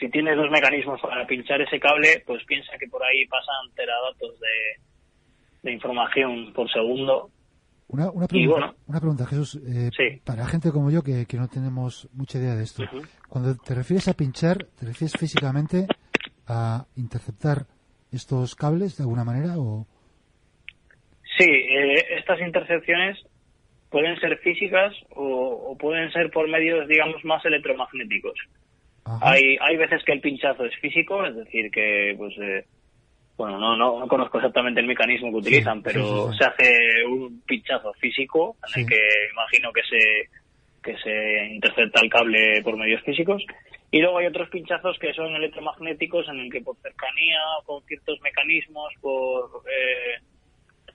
si 0.00 0.08
tienes 0.10 0.36
los 0.36 0.50
mecanismos 0.50 1.00
para 1.00 1.24
pinchar 1.24 1.60
ese 1.62 1.78
cable, 1.78 2.20
pues 2.26 2.44
piensa 2.46 2.72
que 2.80 2.88
por 2.88 3.00
ahí 3.04 3.24
pasan 3.26 3.70
teradatos 3.76 4.40
de, 4.40 4.82
de 5.62 5.72
información 5.72 6.52
por 6.52 6.68
segundo. 6.68 7.30
Una, 7.86 8.10
una, 8.10 8.24
Y 8.24 8.28
pregunta, 8.28 8.66
bueno. 8.66 8.74
una 8.88 8.98
pregunta, 9.00 9.26
Jesús. 9.26 9.54
eh, 9.68 9.90
Sí. 9.96 10.20
Para 10.24 10.46
gente 10.46 10.72
como 10.72 10.90
yo 10.90 11.00
que, 11.04 11.26
que 11.26 11.36
no 11.36 11.46
tenemos 11.48 12.08
mucha 12.12 12.38
idea 12.38 12.56
de 12.56 12.64
esto, 12.64 12.82
Ujú. 12.82 13.02
cuando 13.28 13.54
te 13.54 13.72
refieres 13.72 14.08
a 14.08 14.14
pinchar, 14.14 14.56
¿te 14.76 14.86
refieres 14.86 15.14
físicamente 15.16 15.86
a 16.48 16.86
interceptar 16.96 17.66
estos 18.10 18.56
cables 18.56 18.96
de 18.96 19.04
alguna 19.04 19.22
manera 19.22 19.58
o...? 19.58 19.86
Sí, 21.38 21.44
eh, 21.48 22.16
estas 22.18 22.40
intercepciones 22.40 23.16
pueden 23.94 24.18
ser 24.18 24.36
físicas 24.38 24.92
o, 25.10 25.70
o 25.70 25.78
pueden 25.78 26.10
ser 26.10 26.28
por 26.32 26.48
medios, 26.48 26.88
digamos, 26.88 27.24
más 27.24 27.44
electromagnéticos. 27.44 28.34
Ajá. 29.04 29.30
Hay, 29.30 29.56
hay 29.60 29.76
veces 29.76 30.02
que 30.02 30.10
el 30.10 30.20
pinchazo 30.20 30.64
es 30.64 30.74
físico, 30.80 31.24
es 31.24 31.36
decir, 31.36 31.70
que, 31.70 32.12
pues, 32.18 32.34
eh, 32.42 32.64
bueno, 33.36 33.56
no, 33.56 33.76
no, 33.76 34.00
no 34.00 34.08
conozco 34.08 34.38
exactamente 34.38 34.80
el 34.80 34.88
mecanismo 34.88 35.30
que 35.30 35.36
utilizan, 35.36 35.76
sí, 35.76 35.82
pero 35.84 36.02
sí, 36.02 36.32
sí. 36.32 36.38
se 36.38 36.44
hace 36.44 37.06
un 37.06 37.40
pinchazo 37.42 37.92
físico 37.94 38.56
en 38.74 38.82
el 38.82 38.88
que 38.88 39.08
imagino 39.30 39.72
que 39.72 39.82
se, 39.88 40.28
que 40.82 40.98
se 40.98 41.54
intercepta 41.54 42.00
el 42.00 42.10
cable 42.10 42.62
por 42.64 42.76
medios 42.76 43.00
físicos. 43.02 43.46
Y 43.92 44.00
luego 44.00 44.18
hay 44.18 44.26
otros 44.26 44.48
pinchazos 44.48 44.98
que 44.98 45.14
son 45.14 45.36
electromagnéticos 45.36 46.28
en 46.30 46.40
el 46.40 46.50
que 46.50 46.62
por 46.62 46.76
cercanía, 46.78 47.38
con 47.64 47.80
ciertos 47.84 48.20
mecanismos, 48.22 48.92
por 49.00 49.62
eh, 49.70 50.18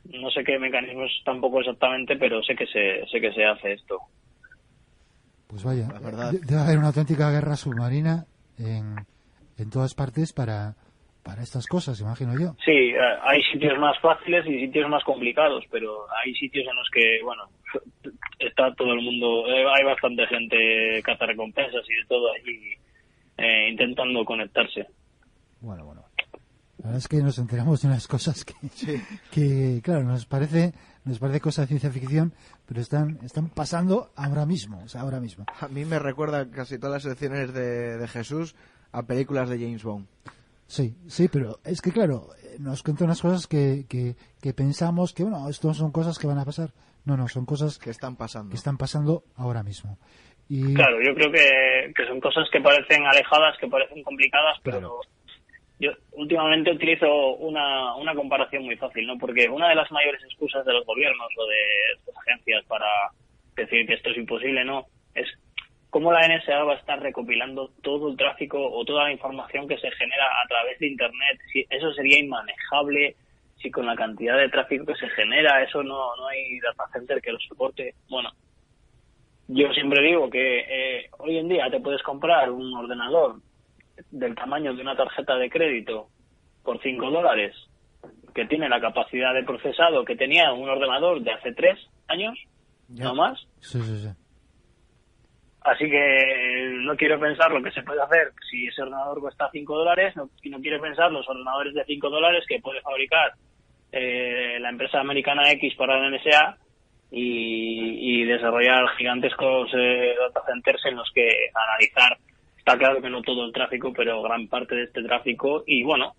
no 0.06 0.30
sé 0.32 0.44
qué 0.44 0.58
mecanismos 0.60 1.12
tampoco 1.26 1.60
exactamente, 1.60 2.16
pero 2.18 2.42
sé 2.44 2.56
que 2.56 2.66
se, 2.68 3.06
sé 3.12 3.20
que 3.22 3.32
se 3.34 3.46
hace 3.46 3.74
esto. 3.74 4.00
Pues 5.48 5.64
vaya, 5.64 5.88
La 5.92 6.00
verdad. 6.00 6.32
de- 6.32 6.40
debe 6.40 6.62
haber 6.62 6.78
una 6.78 6.88
auténtica 6.88 7.32
guerra 7.32 7.56
submarina 7.56 8.26
en, 8.58 8.96
en 9.58 9.70
todas 9.70 9.96
partes 9.96 10.32
para, 10.32 10.76
para 11.24 11.42
estas 11.42 11.66
cosas, 11.68 12.00
imagino 12.02 12.34
yo. 12.40 12.54
Sí, 12.64 12.72
eh, 12.72 12.98
hay 13.24 13.42
sitios 13.52 13.78
más 13.80 13.98
fáciles 14.00 14.46
y 14.48 14.60
sitios 14.60 14.88
más 14.90 15.04
complicados, 15.04 15.64
pero 15.72 16.06
hay 16.24 16.34
sitios 16.36 16.66
en 16.68 16.76
los 16.76 16.88
que, 16.94 17.20
bueno, 17.24 17.44
está 18.38 18.74
todo 18.76 18.94
el 18.94 19.02
mundo, 19.02 19.48
eh, 19.48 19.66
hay 19.76 19.84
bastante 19.86 20.26
gente 20.28 21.02
recompensas 21.26 21.84
y 21.90 21.94
de 21.96 22.06
todo 22.08 22.32
allí 22.34 22.74
eh, 23.38 23.70
intentando 23.70 24.24
conectarse. 24.26 24.86
Bueno, 25.62 25.86
bueno. 25.86 25.99
La 26.80 26.86
verdad 26.86 26.98
es 27.00 27.08
que 27.10 27.18
nos 27.18 27.38
enteramos 27.38 27.82
de 27.82 27.90
unas 27.90 28.08
cosas 28.08 28.46
que, 28.46 28.54
que 29.32 29.82
claro, 29.84 30.04
nos 30.04 30.26
parece, 30.26 30.74
nos 31.04 31.20
parece 31.20 31.42
cosa 31.42 31.62
de 31.64 31.68
ciencia 31.68 31.92
ficción, 31.92 32.34
pero 32.66 32.80
están, 32.80 33.20
están 33.24 33.50
pasando 33.50 34.12
ahora 34.16 34.46
mismo, 34.46 34.82
o 34.84 34.88
sea, 34.88 35.02
ahora 35.02 35.20
mismo. 35.20 35.46
A 35.60 35.68
mí 35.68 35.84
me 35.84 36.00
recuerda 36.00 36.50
casi 36.50 36.78
todas 36.80 37.04
las 37.04 37.12
secciones 37.12 37.54
de, 37.54 37.98
de 37.98 38.08
Jesús 38.08 38.56
a 38.94 39.04
películas 39.04 39.50
de 39.50 39.58
James 39.60 39.84
Bond. 39.84 40.08
Sí, 40.68 40.96
sí, 41.08 41.28
pero 41.28 41.60
es 41.66 41.82
que 41.82 41.92
claro, 41.92 42.30
eh, 42.44 42.58
nos 42.60 42.82
cuenta 42.84 43.04
unas 43.04 43.22
cosas 43.22 43.48
que, 43.48 43.86
que, 43.90 44.16
que 44.42 44.54
pensamos 44.54 45.14
que, 45.14 45.24
bueno, 45.24 45.50
esto 45.50 45.74
son 45.74 45.92
cosas 45.92 46.18
que 46.18 46.28
van 46.28 46.38
a 46.38 46.46
pasar. 46.46 46.72
No, 47.06 47.18
no, 47.18 47.28
son 47.28 47.46
cosas 47.46 47.78
que 47.78 47.90
están 47.90 48.16
pasando. 48.16 48.52
que 48.52 48.56
están 48.58 48.78
pasando 48.78 49.24
ahora 49.36 49.64
mismo. 49.64 49.98
Y 50.48 50.74
Claro, 50.76 50.98
yo 51.04 51.14
creo 51.16 51.32
que, 51.32 51.94
que 51.96 52.08
son 52.08 52.20
cosas 52.22 52.48
que 52.52 52.62
parecen 52.62 53.04
alejadas, 53.06 53.58
que 53.60 53.68
parecen 53.68 54.04
complicadas, 54.04 54.58
pero 54.64 54.80
Claro. 54.80 55.02
Yo 55.80 55.92
últimamente 56.12 56.72
utilizo 56.72 57.36
una, 57.36 57.96
una 57.96 58.14
comparación 58.14 58.64
muy 58.66 58.76
fácil, 58.76 59.08
¿no? 59.08 59.18
Porque 59.18 59.48
una 59.48 59.70
de 59.70 59.76
las 59.76 59.90
mayores 59.92 60.22
excusas 60.24 60.66
de 60.66 60.74
los 60.74 60.86
gobiernos 60.86 61.30
o 61.38 61.46
de 61.48 61.56
estas 61.98 62.18
agencias 62.18 62.66
para 62.66 62.86
decir 63.56 63.88
que 63.88 63.94
esto 63.94 64.10
es 64.10 64.18
imposible, 64.18 64.66
¿no? 64.66 64.86
Es 65.16 65.28
cómo 65.90 66.12
la 66.12 66.28
NSA 66.28 66.64
va 66.64 66.74
a 66.74 66.78
estar 66.78 67.02
recopilando 67.02 67.72
todo 67.82 68.10
el 68.10 68.18
tráfico 68.18 68.60
o 68.60 68.84
toda 68.84 69.06
la 69.06 69.12
información 69.12 69.68
que 69.68 69.78
se 69.78 69.90
genera 69.92 70.26
a 70.44 70.48
través 70.48 70.78
de 70.80 70.88
Internet. 70.88 71.40
Si 71.52 71.66
eso 71.70 71.94
sería 71.94 72.20
inmanejable, 72.20 73.16
si 73.62 73.72
con 73.72 73.86
la 73.86 73.96
cantidad 73.96 74.38
de 74.38 74.50
tráfico 74.50 74.86
que 74.86 74.96
se 74.96 75.10
genera, 75.10 75.64
eso 75.64 75.82
no, 75.82 76.16
no 76.18 76.28
hay 76.28 76.60
data 76.60 76.88
center 76.92 77.22
que 77.22 77.32
lo 77.32 77.40
soporte. 77.40 77.96
Bueno, 78.10 78.32
yo 79.48 79.72
siempre 79.74 80.04
digo 80.04 80.30
que 80.30 80.60
eh, 80.60 81.10
hoy 81.18 81.38
en 81.38 81.48
día 81.48 81.70
te 81.72 81.80
puedes 81.80 82.04
comprar 82.04 82.52
un 82.52 82.74
ordenador 82.74 83.38
del 84.12 84.36
tamaño 84.36 84.74
de 84.74 84.82
una 84.82 84.96
tarjeta 84.96 85.36
de 85.38 85.50
crédito 85.50 86.08
por 86.64 86.82
5 86.82 87.10
dólares 87.12 87.56
que 88.34 88.46
tiene 88.46 88.70
la 88.70 88.80
capacidad 88.80 89.34
de 89.34 89.44
procesado 89.44 90.06
que 90.06 90.16
tenía 90.16 90.54
un 90.54 90.70
ordenador 90.70 91.22
de 91.22 91.32
hace 91.32 91.54
3 91.54 91.78
años, 92.08 92.38
Ya. 92.90 93.06
no 93.06 93.16
más. 93.16 93.40
sí, 93.60 93.80
sí, 93.82 93.98
sí. 93.98 94.10
Así 95.62 95.90
que 95.90 96.72
no 96.84 96.96
quiero 96.96 97.20
pensar 97.20 97.52
lo 97.52 97.62
que 97.62 97.72
se 97.72 97.84
puede 97.84 98.02
hacer 98.02 98.32
si 98.50 98.68
ese 98.68 98.82
ordenador 98.82 99.20
cuesta 99.20 99.50
5 99.52 99.76
dólares 99.78 100.16
no, 100.16 100.30
y 100.42 100.50
no 100.50 100.60
quiero 100.62 100.82
pensar 100.82 101.12
los 101.12 101.28
ordenadores 101.28 101.74
de 101.74 101.84
5 101.84 102.10
dólares 102.10 102.46
que 102.48 102.60
puede 102.60 102.82
fabricar 102.82 103.34
eh, 103.92 104.58
la 104.62 104.70
empresa 104.70 105.00
americana 105.02 105.52
X 105.52 105.76
para 105.76 106.00
la 106.00 106.10
NSA 106.16 106.58
y, 107.12 108.22
y 108.22 108.26
desarrollar 108.26 108.88
gigantescos 108.98 109.70
eh, 109.76 110.16
data 110.20 110.42
centers 110.52 110.86
en 110.86 110.96
los 110.96 111.12
que 111.14 111.28
analizar. 111.54 112.18
Está 112.70 112.78
claro 112.78 113.02
que 113.02 113.10
no 113.10 113.24
todo 113.24 113.46
el 113.46 113.52
tráfico, 113.52 113.92
pero 113.92 114.22
gran 114.22 114.48
parte 114.48 114.76
de 114.76 114.84
este 114.84 115.02
tráfico 115.02 115.64
y 115.66 115.82
bueno, 115.84 116.14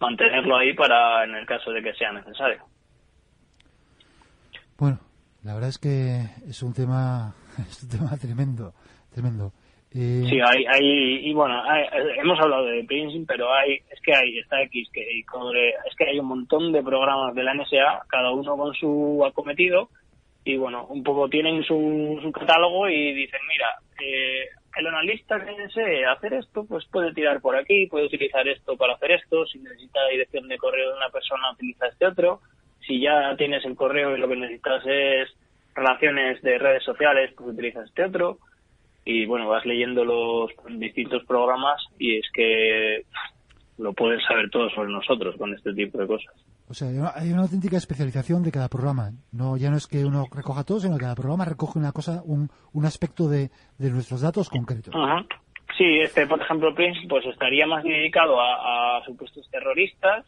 mantenerlo 0.00 0.56
ahí 0.56 0.72
para 0.72 1.22
en 1.24 1.34
el 1.34 1.44
caso 1.44 1.70
de 1.70 1.82
que 1.82 1.92
sea 1.92 2.10
necesario. 2.12 2.62
Bueno, 4.78 4.98
la 5.44 5.52
verdad 5.52 5.68
es 5.68 5.76
que 5.76 6.22
es 6.48 6.62
un 6.62 6.72
tema, 6.72 7.34
es 7.68 7.82
un 7.82 7.90
tema 7.90 8.16
tremendo, 8.16 8.72
tremendo. 9.12 9.52
Eh, 9.94 10.24
Sí, 10.30 10.40
hay, 10.40 10.64
hay 10.64 11.28
y 11.28 11.34
bueno, 11.34 11.62
hay- 11.62 11.82
eh, 11.84 12.16
hemos 12.22 12.40
hablado 12.40 12.64
de 12.64 12.84
Princeton, 12.84 13.26
pero 13.26 13.52
hay, 13.52 13.74
es 13.90 14.00
que 14.02 14.14
hay, 14.14 14.38
está 14.38 14.62
X, 14.62 14.88
que 14.94 15.02
Codre- 15.30 15.74
es 15.90 15.94
que 15.94 16.04
hay 16.06 16.18
un 16.18 16.24
montón 16.26 16.72
de 16.72 16.82
programas 16.82 17.34
de 17.34 17.42
la 17.42 17.52
NSA, 17.52 18.06
cada 18.08 18.30
uno 18.30 18.56
con 18.56 18.72
su 18.72 19.22
acometido, 19.26 19.90
y 20.42 20.56
bueno, 20.56 20.86
un 20.86 21.02
poco 21.02 21.28
tienen 21.28 21.62
su, 21.64 22.18
su 22.22 22.32
catálogo 22.32 22.88
y 22.88 23.12
dicen, 23.12 23.40
mira, 23.46 23.66
eh, 24.02 24.46
el 24.76 24.86
analista 24.86 25.44
que 25.44 25.52
desee 25.52 26.06
hacer 26.06 26.34
esto, 26.34 26.64
pues 26.64 26.84
puede 26.86 27.12
tirar 27.12 27.40
por 27.40 27.56
aquí, 27.56 27.86
puede 27.86 28.06
utilizar 28.06 28.46
esto 28.48 28.76
para 28.76 28.94
hacer 28.94 29.12
esto, 29.12 29.46
si 29.46 29.58
necesita 29.58 30.06
dirección 30.08 30.48
de 30.48 30.58
correo 30.58 30.90
de 30.90 30.96
una 30.96 31.10
persona, 31.10 31.52
utiliza 31.52 31.86
este 31.86 32.06
otro, 32.06 32.40
si 32.86 33.00
ya 33.00 33.34
tienes 33.36 33.64
el 33.64 33.76
correo 33.76 34.16
y 34.16 34.20
lo 34.20 34.28
que 34.28 34.36
necesitas 34.36 34.82
es 34.86 35.28
relaciones 35.74 36.40
de 36.42 36.58
redes 36.58 36.84
sociales, 36.84 37.32
pues 37.36 37.50
utilizas 37.50 37.88
este 37.88 38.04
otro 38.04 38.38
y 39.04 39.26
bueno, 39.26 39.48
vas 39.48 39.66
leyendo 39.66 40.04
los 40.04 40.50
distintos 40.78 41.24
programas 41.24 41.82
y 41.98 42.18
es 42.18 42.26
que 42.32 43.04
lo 43.78 43.92
puedes 43.92 44.22
saber 44.24 44.48
todo 44.50 44.70
sobre 44.70 44.92
nosotros 44.92 45.36
con 45.36 45.52
este 45.54 45.72
tipo 45.74 45.98
de 45.98 46.06
cosas. 46.06 46.34
O 46.72 46.74
sea, 46.74 46.88
hay 46.88 47.30
una- 47.32 47.42
auténtica 47.42 47.76
especialización 47.76 48.42
de 48.42 48.50
cada 48.50 48.68
programa. 48.68 49.10
No, 49.30 49.58
ya 49.58 49.68
no 49.68 49.76
es 49.76 49.86
que 49.86 50.06
uno 50.06 50.24
recoja 50.34 50.64
todo, 50.64 50.80
sino 50.80 50.96
que 50.96 51.02
cada 51.02 51.14
programa 51.14 51.44
recoge 51.44 51.78
una 51.78 51.92
cosa, 51.92 52.22
un, 52.24 52.48
un 52.72 52.84
aspecto 52.86 53.28
de, 53.28 53.50
de 53.76 53.90
nuestros 53.90 54.22
datos 54.22 54.48
concretos. 54.48 54.94
Ajá. 54.96 55.22
Sí, 55.76 56.00
este, 56.00 56.26
por 56.26 56.40
ejemplo, 56.40 56.74
Prince, 56.74 57.00
pues 57.10 57.26
estaría 57.26 57.66
más 57.66 57.84
dedicado 57.84 58.40
a, 58.40 59.02
supuestos 59.04 59.46
terroristas. 59.50 60.24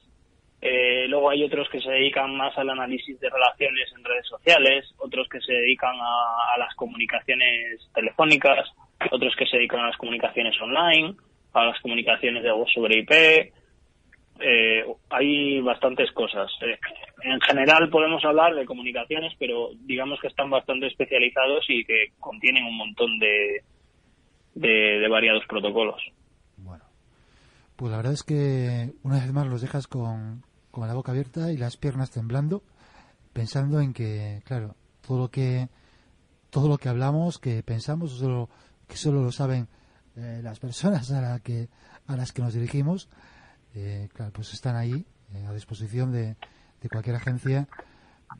Eh, 0.60 1.08
luego 1.08 1.30
hay 1.30 1.44
otros 1.44 1.66
que 1.72 1.80
se 1.80 1.90
dedican 1.90 2.36
más 2.36 2.56
al 2.58 2.68
análisis 2.68 3.18
de 3.20 3.30
relaciones 3.30 3.90
en 3.96 4.04
redes 4.04 4.26
sociales, 4.26 4.94
otros 4.98 5.26
que 5.30 5.40
se 5.40 5.52
dedican 5.52 5.96
a 5.96 6.58
las 6.58 6.74
comunicaciones 6.74 7.88
telefónicas, 7.94 8.68
otros 9.10 9.34
que 9.38 9.46
se 9.46 9.56
dedican 9.56 9.80
a 9.80 9.86
las 9.88 9.96
comunicaciones 9.96 10.54
online, 10.60 11.14
a 11.54 11.64
las 11.64 11.80
comunicaciones 11.80 12.42
de 12.42 12.52
voz 12.52 12.70
sobre 12.74 12.98
IP. 12.98 13.52
Eh, 14.40 14.84
hay 15.10 15.60
bastantes 15.60 16.10
cosas. 16.12 16.50
Eh, 16.62 16.78
en 17.22 17.40
general 17.40 17.88
podemos 17.90 18.24
hablar 18.24 18.54
de 18.54 18.66
comunicaciones, 18.66 19.32
pero 19.38 19.70
digamos 19.80 20.20
que 20.20 20.28
están 20.28 20.50
bastante 20.50 20.86
especializados 20.86 21.64
y 21.68 21.84
que 21.84 22.12
contienen 22.18 22.64
un 22.64 22.76
montón 22.76 23.18
de, 23.18 23.62
de, 24.54 25.08
variados 25.08 25.44
protocolos. 25.46 26.02
Bueno, 26.56 26.84
pues 27.76 27.90
la 27.90 27.98
verdad 27.98 28.12
es 28.12 28.22
que 28.22 28.90
una 29.02 29.20
vez 29.20 29.32
más 29.32 29.46
los 29.46 29.62
dejas 29.62 29.86
con, 29.86 30.42
con 30.70 30.88
la 30.88 30.94
boca 30.94 31.12
abierta 31.12 31.52
y 31.52 31.56
las 31.56 31.76
piernas 31.76 32.10
temblando, 32.10 32.62
pensando 33.32 33.80
en 33.80 33.92
que, 33.92 34.40
claro, 34.44 34.74
todo 35.06 35.18
lo 35.18 35.28
que 35.28 35.68
todo 36.54 36.68
lo 36.68 36.78
que 36.78 36.88
hablamos, 36.88 37.38
que 37.40 37.64
pensamos, 37.64 38.12
solo, 38.12 38.48
que 38.86 38.96
solo 38.96 39.24
lo 39.24 39.32
saben 39.32 39.66
eh, 40.14 40.38
las 40.40 40.60
personas 40.60 41.10
a, 41.10 41.20
la 41.20 41.40
que, 41.40 41.68
a 42.06 42.16
las 42.16 42.30
que 42.30 42.42
nos 42.42 42.54
dirigimos, 42.54 43.08
eh, 43.74 44.08
claro, 44.12 44.32
pues 44.32 44.52
están 44.52 44.76
ahí 44.76 45.06
eh, 45.34 45.44
a 45.46 45.52
disposición 45.52 46.12
de, 46.12 46.36
de 46.80 46.88
cualquier 46.88 47.16
agencia, 47.16 47.68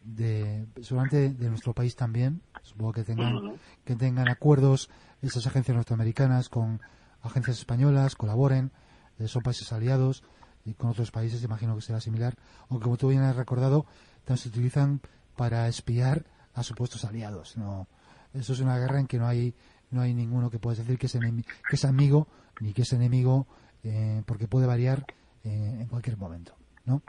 de, 0.02 0.66
seguramente 0.82 1.30
de 1.30 1.48
nuestro 1.50 1.72
país 1.74 1.96
también. 1.96 2.40
Supongo 2.62 2.92
que 2.92 3.04
tengan, 3.04 3.58
que 3.84 3.94
tengan 3.96 4.28
acuerdos 4.28 4.88
esas 5.22 5.46
agencias 5.46 5.76
norteamericanas 5.76 6.48
con 6.48 6.80
agencias 7.22 7.58
españolas, 7.58 8.16
colaboren, 8.16 8.70
eh, 9.18 9.28
son 9.28 9.42
países 9.42 9.72
aliados 9.72 10.22
y 10.64 10.74
con 10.74 10.90
otros 10.90 11.10
países 11.10 11.42
imagino 11.42 11.74
que 11.76 11.82
será 11.82 12.00
similar, 12.00 12.36
aunque 12.68 12.84
como 12.84 12.96
tú 12.96 13.08
bien 13.08 13.22
has 13.22 13.36
recordado, 13.36 13.84
también 14.24 14.38
se 14.42 14.48
utilizan 14.48 15.00
para 15.36 15.68
espiar 15.68 16.24
a 16.54 16.62
supuestos 16.62 17.04
aliados. 17.04 17.56
No, 17.56 17.86
eso 18.32 18.52
es 18.54 18.60
una 18.60 18.78
guerra 18.78 19.00
en 19.00 19.06
que 19.06 19.18
no 19.18 19.26
hay 19.26 19.54
no 19.90 20.00
hay 20.00 20.14
ninguno 20.14 20.50
que 20.50 20.58
puedas 20.58 20.78
decir 20.78 20.98
que 20.98 21.06
es, 21.06 21.14
enemi- 21.14 21.44
que 21.68 21.76
es 21.76 21.84
amigo 21.84 22.26
ni 22.58 22.72
que 22.72 22.82
es 22.82 22.92
enemigo, 22.92 23.46
eh, 23.84 24.22
porque 24.26 24.48
puede 24.48 24.66
variar 24.66 25.06
eh, 25.44 25.76
en 25.80 25.86
cualquier 25.86 26.16
momento, 26.16 26.54
¿no? 26.84 27.02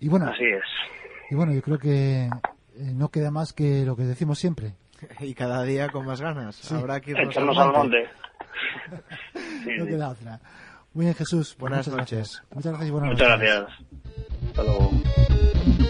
Y 0.00 0.08
bueno, 0.08 0.26
Así 0.26 0.44
es. 0.44 0.62
y 1.30 1.34
bueno, 1.34 1.52
yo 1.52 1.62
creo 1.62 1.78
que 1.78 2.24
eh, 2.24 2.30
no 2.94 3.08
queda 3.10 3.30
más 3.30 3.52
que 3.52 3.84
lo 3.84 3.96
que 3.96 4.02
decimos 4.04 4.38
siempre. 4.38 4.74
Y 5.20 5.34
cada 5.34 5.62
día 5.64 5.88
con 5.90 6.06
más 6.06 6.20
ganas. 6.20 6.70
Habrá 6.72 7.00
que 7.00 7.10
irnos 7.12 7.28
Echarnos 7.30 7.56
al 7.58 7.68
al 7.68 7.72
monte. 7.72 8.04
Sí, 9.64 9.70
No 9.78 9.84
sí. 9.84 9.90
queda 9.90 10.08
otra. 10.10 10.40
Muy 10.92 11.06
bien, 11.06 11.14
Jesús. 11.14 11.56
Buenas 11.58 11.86
muchas 11.88 11.98
noches. 11.98 12.18
gracias. 12.18 12.54
Muchas 12.54 12.72
gracias 12.72 12.88
y 12.88 12.90
buenas 12.90 13.10
Muchas 13.12 13.28
noches. 13.28 13.48
gracias. 13.48 14.48
Hasta 14.48 14.62
luego. 14.62 15.81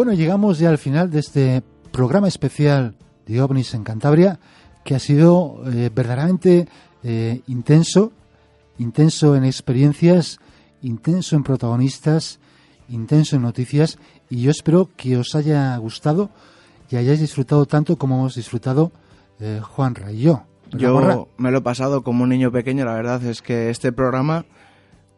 Bueno, 0.00 0.14
llegamos 0.14 0.58
ya 0.58 0.70
al 0.70 0.78
final 0.78 1.10
de 1.10 1.18
este 1.18 1.62
programa 1.92 2.26
especial 2.26 2.94
de 3.26 3.42
OVNIs 3.42 3.74
en 3.74 3.84
Cantabria, 3.84 4.40
que 4.82 4.94
ha 4.94 4.98
sido 4.98 5.62
eh, 5.66 5.90
verdaderamente 5.94 6.66
eh, 7.02 7.42
intenso, 7.48 8.10
intenso 8.78 9.36
en 9.36 9.44
experiencias, 9.44 10.38
intenso 10.80 11.36
en 11.36 11.42
protagonistas, 11.42 12.40
intenso 12.88 13.36
en 13.36 13.42
noticias, 13.42 13.98
y 14.30 14.40
yo 14.40 14.50
espero 14.50 14.88
que 14.96 15.18
os 15.18 15.34
haya 15.34 15.76
gustado 15.76 16.30
y 16.90 16.96
hayáis 16.96 17.20
disfrutado 17.20 17.66
tanto 17.66 17.96
como 17.96 18.20
hemos 18.20 18.36
disfrutado 18.36 18.92
eh, 19.38 19.60
Juan 19.62 19.94
Ray 19.94 20.16
y 20.16 20.22
yo. 20.22 20.44
Yo 20.70 21.28
me 21.36 21.50
lo 21.50 21.58
he 21.58 21.60
pasado 21.60 22.02
como 22.02 22.24
un 22.24 22.30
niño 22.30 22.50
pequeño, 22.50 22.86
la 22.86 22.94
verdad 22.94 23.22
es 23.26 23.42
que 23.42 23.68
este 23.68 23.92
programa 23.92 24.46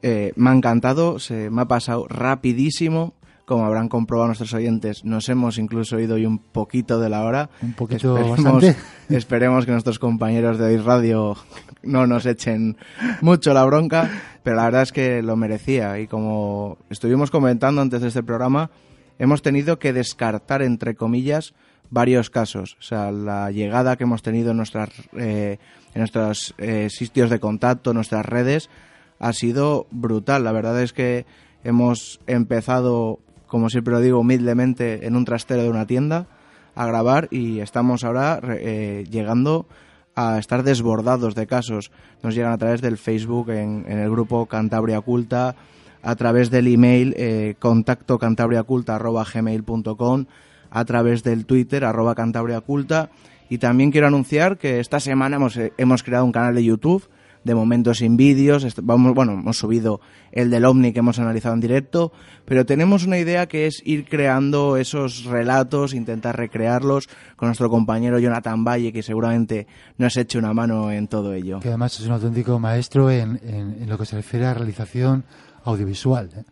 eh, 0.03 0.33
me 0.35 0.51
ha 0.51 0.55
encantado, 0.55 1.21
se 1.21 1.51
me 1.51 1.63
ha 1.63 1.67
pasado 1.67 2.09
rapidísimo, 2.09 3.15
como 3.47 3.65
habrán 3.65 3.89
comprobado 3.89 4.29
nuestros 4.29 4.55
oyentes, 4.55 5.05
nos 5.05 5.29
hemos 5.29 5.59
incluso 5.59 5.99
ido 5.99 6.15
hoy 6.15 6.27
un 6.27 6.39
poquito 6.39 7.01
de 7.01 7.09
la 7.09 7.25
hora. 7.25 7.51
Un 7.61 7.73
poquito 7.75 8.17
esperemos, 8.17 8.45
bastante. 8.45 8.77
esperemos 9.09 9.67
que 9.67 9.73
nuestros 9.73 9.99
compañeros 9.99 10.59
de 10.59 10.67
Oír 10.67 10.85
Radio 10.85 11.37
no 11.83 12.07
nos 12.07 12.27
echen 12.27 12.77
mucho 13.21 13.53
la 13.53 13.65
bronca, 13.65 14.11
pero 14.43 14.57
la 14.57 14.65
verdad 14.65 14.83
es 14.83 14.93
que 14.93 15.23
lo 15.23 15.37
merecía 15.37 15.99
y 15.99 16.07
como 16.07 16.79
estuvimos 16.91 17.31
comentando 17.31 17.81
antes 17.83 18.01
de 18.01 18.09
este 18.09 18.23
programa, 18.23 18.71
hemos 19.19 19.43
tenido 19.43 19.79
que 19.79 19.93
descartar, 19.93 20.63
entre 20.63 20.95
comillas, 20.95 21.55
varios 21.91 22.31
casos. 22.31 22.77
O 22.81 22.83
sea, 22.83 23.13
la 23.13 23.51
llegada 23.51 23.97
que 23.97 24.05
hemos 24.05 24.23
tenido 24.23 24.53
en, 24.53 24.57
nuestras, 24.57 24.91
eh, 25.17 25.59
en 25.95 25.99
nuestros 26.01 26.55
eh, 26.59 26.89
sitios 26.91 27.29
de 27.29 27.39
contacto, 27.39 27.93
nuestras 27.93 28.25
redes, 28.25 28.71
ha 29.19 29.33
sido 29.33 29.87
brutal. 29.91 30.43
La 30.43 30.53
verdad 30.53 30.83
es 30.83 30.93
que 30.93 31.27
hemos 31.65 32.21
empezado, 32.27 33.21
como 33.53 33.69
siempre 33.69 33.93
lo 33.93 34.01
digo, 34.01 34.19
humildemente 34.19 35.07
en 35.07 35.15
un 35.15 35.27
trastero 35.27 35.63
de 35.63 35.69
una 35.69 35.87
tienda 35.87 36.27
a 36.75 36.87
grabar 36.87 37.29
y 37.31 37.61
estamos 37.61 38.03
ahora 38.03 38.41
eh, 38.43 39.05
llegando 39.11 39.67
a 40.15 40.39
estar 40.39 40.63
desbordados 40.63 41.35
de 41.35 41.47
casos. 41.47 41.91
Nos 42.23 42.35
llegan 42.35 42.53
a 42.53 42.57
través 42.57 42.81
del 42.81 42.97
Facebook 42.97 43.51
en, 43.51 43.85
en 43.87 43.99
el 43.99 44.11
grupo 44.11 44.47
Cantabria 44.47 45.03
Culta, 45.03 45.55
a 46.03 46.17
través 46.17 46.51
del 46.51 46.67
email 46.67 47.15
eh, 47.19 47.57
contacto 47.59 48.19
cantabriaculta.gmail.com, 48.19 50.25
a 50.71 50.85
través 50.87 51.23
del 51.23 51.45
Twitter 51.45 51.85
arroba 51.85 52.15
cantabriaculta 52.15 53.11
y 53.51 53.59
también 53.59 53.91
quiero 53.91 54.07
anunciar 54.07 54.57
que 54.57 54.81
esta 54.81 54.99
semana 54.99 55.37
hemos, 55.37 55.59
eh, 55.59 55.75
hemos 55.77 56.03
creado 56.03 56.25
un 56.25 56.33
canal 56.33 56.55
de 56.55 56.65
YouTube 56.65 57.07
de 57.45 57.55
momento 57.55 57.95
sin 57.95 58.17
vídeos, 58.17 58.67
vamos, 58.83 59.15
bueno, 59.15 59.33
hemos 59.33 59.59
subido 59.59 60.01
el 60.31 60.51
del 60.51 60.65
OVNI 60.65 60.93
que 60.93 61.01
hemos 61.01 61.19
analizado 61.19 61.55
en 61.55 61.61
directo, 61.61 62.13
pero 62.45 62.65
tenemos 62.65 63.05
una 63.05 63.19
idea 63.19 63.47
que 63.47 63.67
es 63.67 63.83
ir 63.85 64.05
creando 64.09 64.77
esos 64.77 65.25
relatos, 65.25 65.93
intentar 65.95 66.37
recrearlos 66.37 67.09
con 67.37 67.49
nuestro 67.49 67.69
compañero 67.69 68.19
Jonathan 68.19 68.65
Valle, 68.65 68.93
que 68.93 69.03
seguramente 69.03 69.67
nos 69.99 70.17
eche 70.17 70.39
una 70.39 70.53
mano 70.55 70.91
en 70.93 71.09
todo 71.09 71.35
ello. 71.35 71.61
que 71.61 71.69
además 71.69 71.99
es 71.99 72.07
un 72.07 72.13
auténtico 72.13 72.59
maestro 72.59 73.11
en, 73.11 73.41
en- 73.43 73.89
lo 73.89 73.99
que 73.99 74.07
se 74.07 74.17
refiere 74.17 74.47
a 74.47 74.55
realización 74.55 75.25
audiovisual. 75.65 76.31
¿eh? 76.37 76.45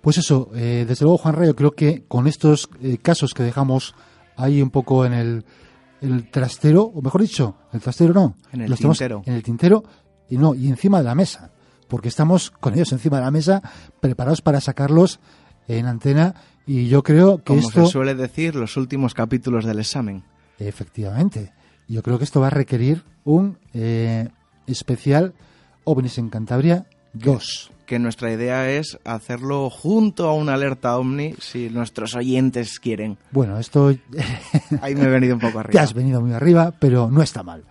Pues 0.00 0.18
eso, 0.18 0.50
eh, 0.54 0.84
desde 0.86 1.04
luego, 1.04 1.18
Juan 1.18 1.34
Rayo, 1.34 1.54
creo 1.56 1.70
que 1.72 2.04
con 2.08 2.26
estos 2.26 2.68
eh, 2.82 2.98
casos 3.00 3.32
que 3.34 3.42
dejamos 3.42 3.94
ahí 4.36 4.60
un 4.60 4.70
poco 4.70 5.06
en 5.06 5.12
el, 5.14 5.44
el 6.02 6.30
trastero, 6.30 6.82
o 6.84 7.00
mejor 7.00 7.22
dicho, 7.22 7.56
el 7.72 7.80
trastero 7.80 8.12
no, 8.12 8.36
En 8.52 8.60
el 8.62 8.70
los 8.70 8.78
tintero. 8.78 9.22
en 9.24 9.34
el 9.34 9.42
tintero 9.42 9.82
y 10.28 10.36
no, 10.36 10.54
y 10.54 10.68
encima 10.68 10.98
de 10.98 11.04
la 11.04 11.14
mesa, 11.14 11.50
porque 11.88 12.08
estamos 12.08 12.50
con 12.50 12.74
ellos 12.74 12.92
encima 12.92 13.18
de 13.18 13.24
la 13.24 13.30
mesa, 13.30 13.62
preparados 14.00 14.42
para 14.42 14.60
sacarlos 14.60 15.20
en 15.68 15.86
antena, 15.86 16.34
y 16.66 16.88
yo 16.88 17.02
creo 17.02 17.38
que 17.38 17.44
Como 17.54 17.60
esto. 17.60 17.86
se 17.86 17.92
suele 17.92 18.14
decir, 18.14 18.54
los 18.56 18.76
últimos 18.76 19.14
capítulos 19.14 19.64
del 19.64 19.78
examen. 19.78 20.24
Efectivamente. 20.58 21.52
Yo 21.88 22.02
creo 22.02 22.18
que 22.18 22.24
esto 22.24 22.40
va 22.40 22.46
a 22.48 22.50
requerir 22.50 23.04
un 23.24 23.58
eh, 23.74 24.28
especial 24.66 25.34
OVNIs 25.84 26.18
en 26.18 26.30
Cantabria 26.30 26.86
2. 27.14 27.70
Que 27.92 27.98
nuestra 27.98 28.32
idea 28.32 28.70
es 28.70 28.98
hacerlo 29.04 29.68
junto 29.68 30.26
a 30.26 30.32
una 30.32 30.54
alerta 30.54 30.96
OVNI, 30.96 31.34
si 31.38 31.68
nuestros 31.68 32.14
oyentes 32.14 32.80
quieren. 32.80 33.18
Bueno, 33.32 33.58
esto 33.58 33.88
Ahí 34.80 34.94
me 34.94 35.02
he 35.02 35.08
venido 35.10 35.34
un 35.34 35.40
poco 35.42 35.52
te 35.58 35.58
arriba. 35.58 35.82
has 35.82 35.92
venido 35.92 36.22
muy 36.22 36.32
arriba, 36.32 36.72
pero 36.78 37.10
no 37.10 37.20
está 37.20 37.42
mal. 37.42 37.64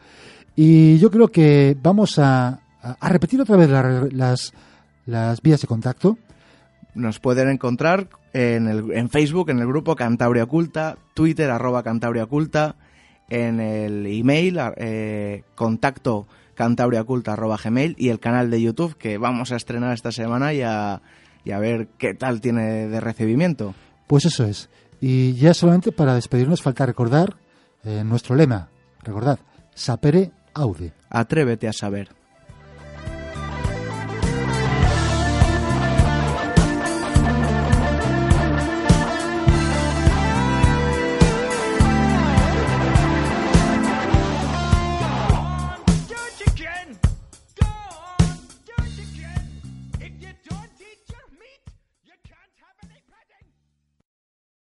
Y 0.56 1.00
yo 1.00 1.10
creo 1.10 1.30
que 1.30 1.76
vamos 1.82 2.20
a, 2.20 2.60
a- 2.84 3.10
repetir 3.10 3.42
otra 3.42 3.58
vez 3.58 3.68
la- 3.72 4.08
las, 4.12 4.54
las 5.08 5.42
vías 5.42 5.60
de 5.62 5.68
contacto. 5.68 6.20
Nos 6.94 7.20
pueden 7.20 7.50
encontrar 7.50 8.08
en, 8.32 8.68
el, 8.68 8.92
en 8.92 9.10
Facebook, 9.10 9.50
en 9.50 9.58
el 9.58 9.66
grupo 9.66 9.96
Cantabria 9.96 10.44
Oculta, 10.44 11.00
Twitter, 11.16 11.50
arroba 11.50 11.82
Cantabria 11.82 12.26
Oculta, 12.26 12.76
en 13.28 13.60
el 13.60 14.06
email, 14.06 14.60
eh, 14.78 15.42
contacto 15.56 16.28
cantabriaculta 16.62 17.34
arroba 17.34 17.58
gmail 17.58 17.96
y 17.98 18.10
el 18.10 18.20
canal 18.20 18.52
de 18.52 18.62
YouTube 18.62 18.96
que 18.96 19.18
vamos 19.18 19.52
a 19.52 19.56
estrenar 19.56 19.96
esta 19.96 20.12
semana 20.12 20.54
y 20.54 20.62
a, 20.62 21.02
y 21.44 21.54
a 21.54 21.58
ver 21.58 21.88
qué 21.98 22.14
tal 22.14 22.40
tiene 22.40 22.88
de 22.88 23.00
recibimiento. 23.00 23.74
Pues 24.06 24.26
eso 24.26 24.46
es. 24.46 24.70
Y 25.00 25.34
ya 25.34 25.56
solamente 25.56 25.92
para 25.92 26.14
despedirnos 26.14 26.62
falta 26.62 26.86
recordar 26.86 27.36
eh, 27.84 28.04
nuestro 28.06 28.36
lema. 28.36 28.70
Recordad, 29.02 29.40
sapere 29.74 30.30
aude. 30.54 30.94
Atrévete 31.10 31.68
a 31.68 31.74
saber. 31.74 32.21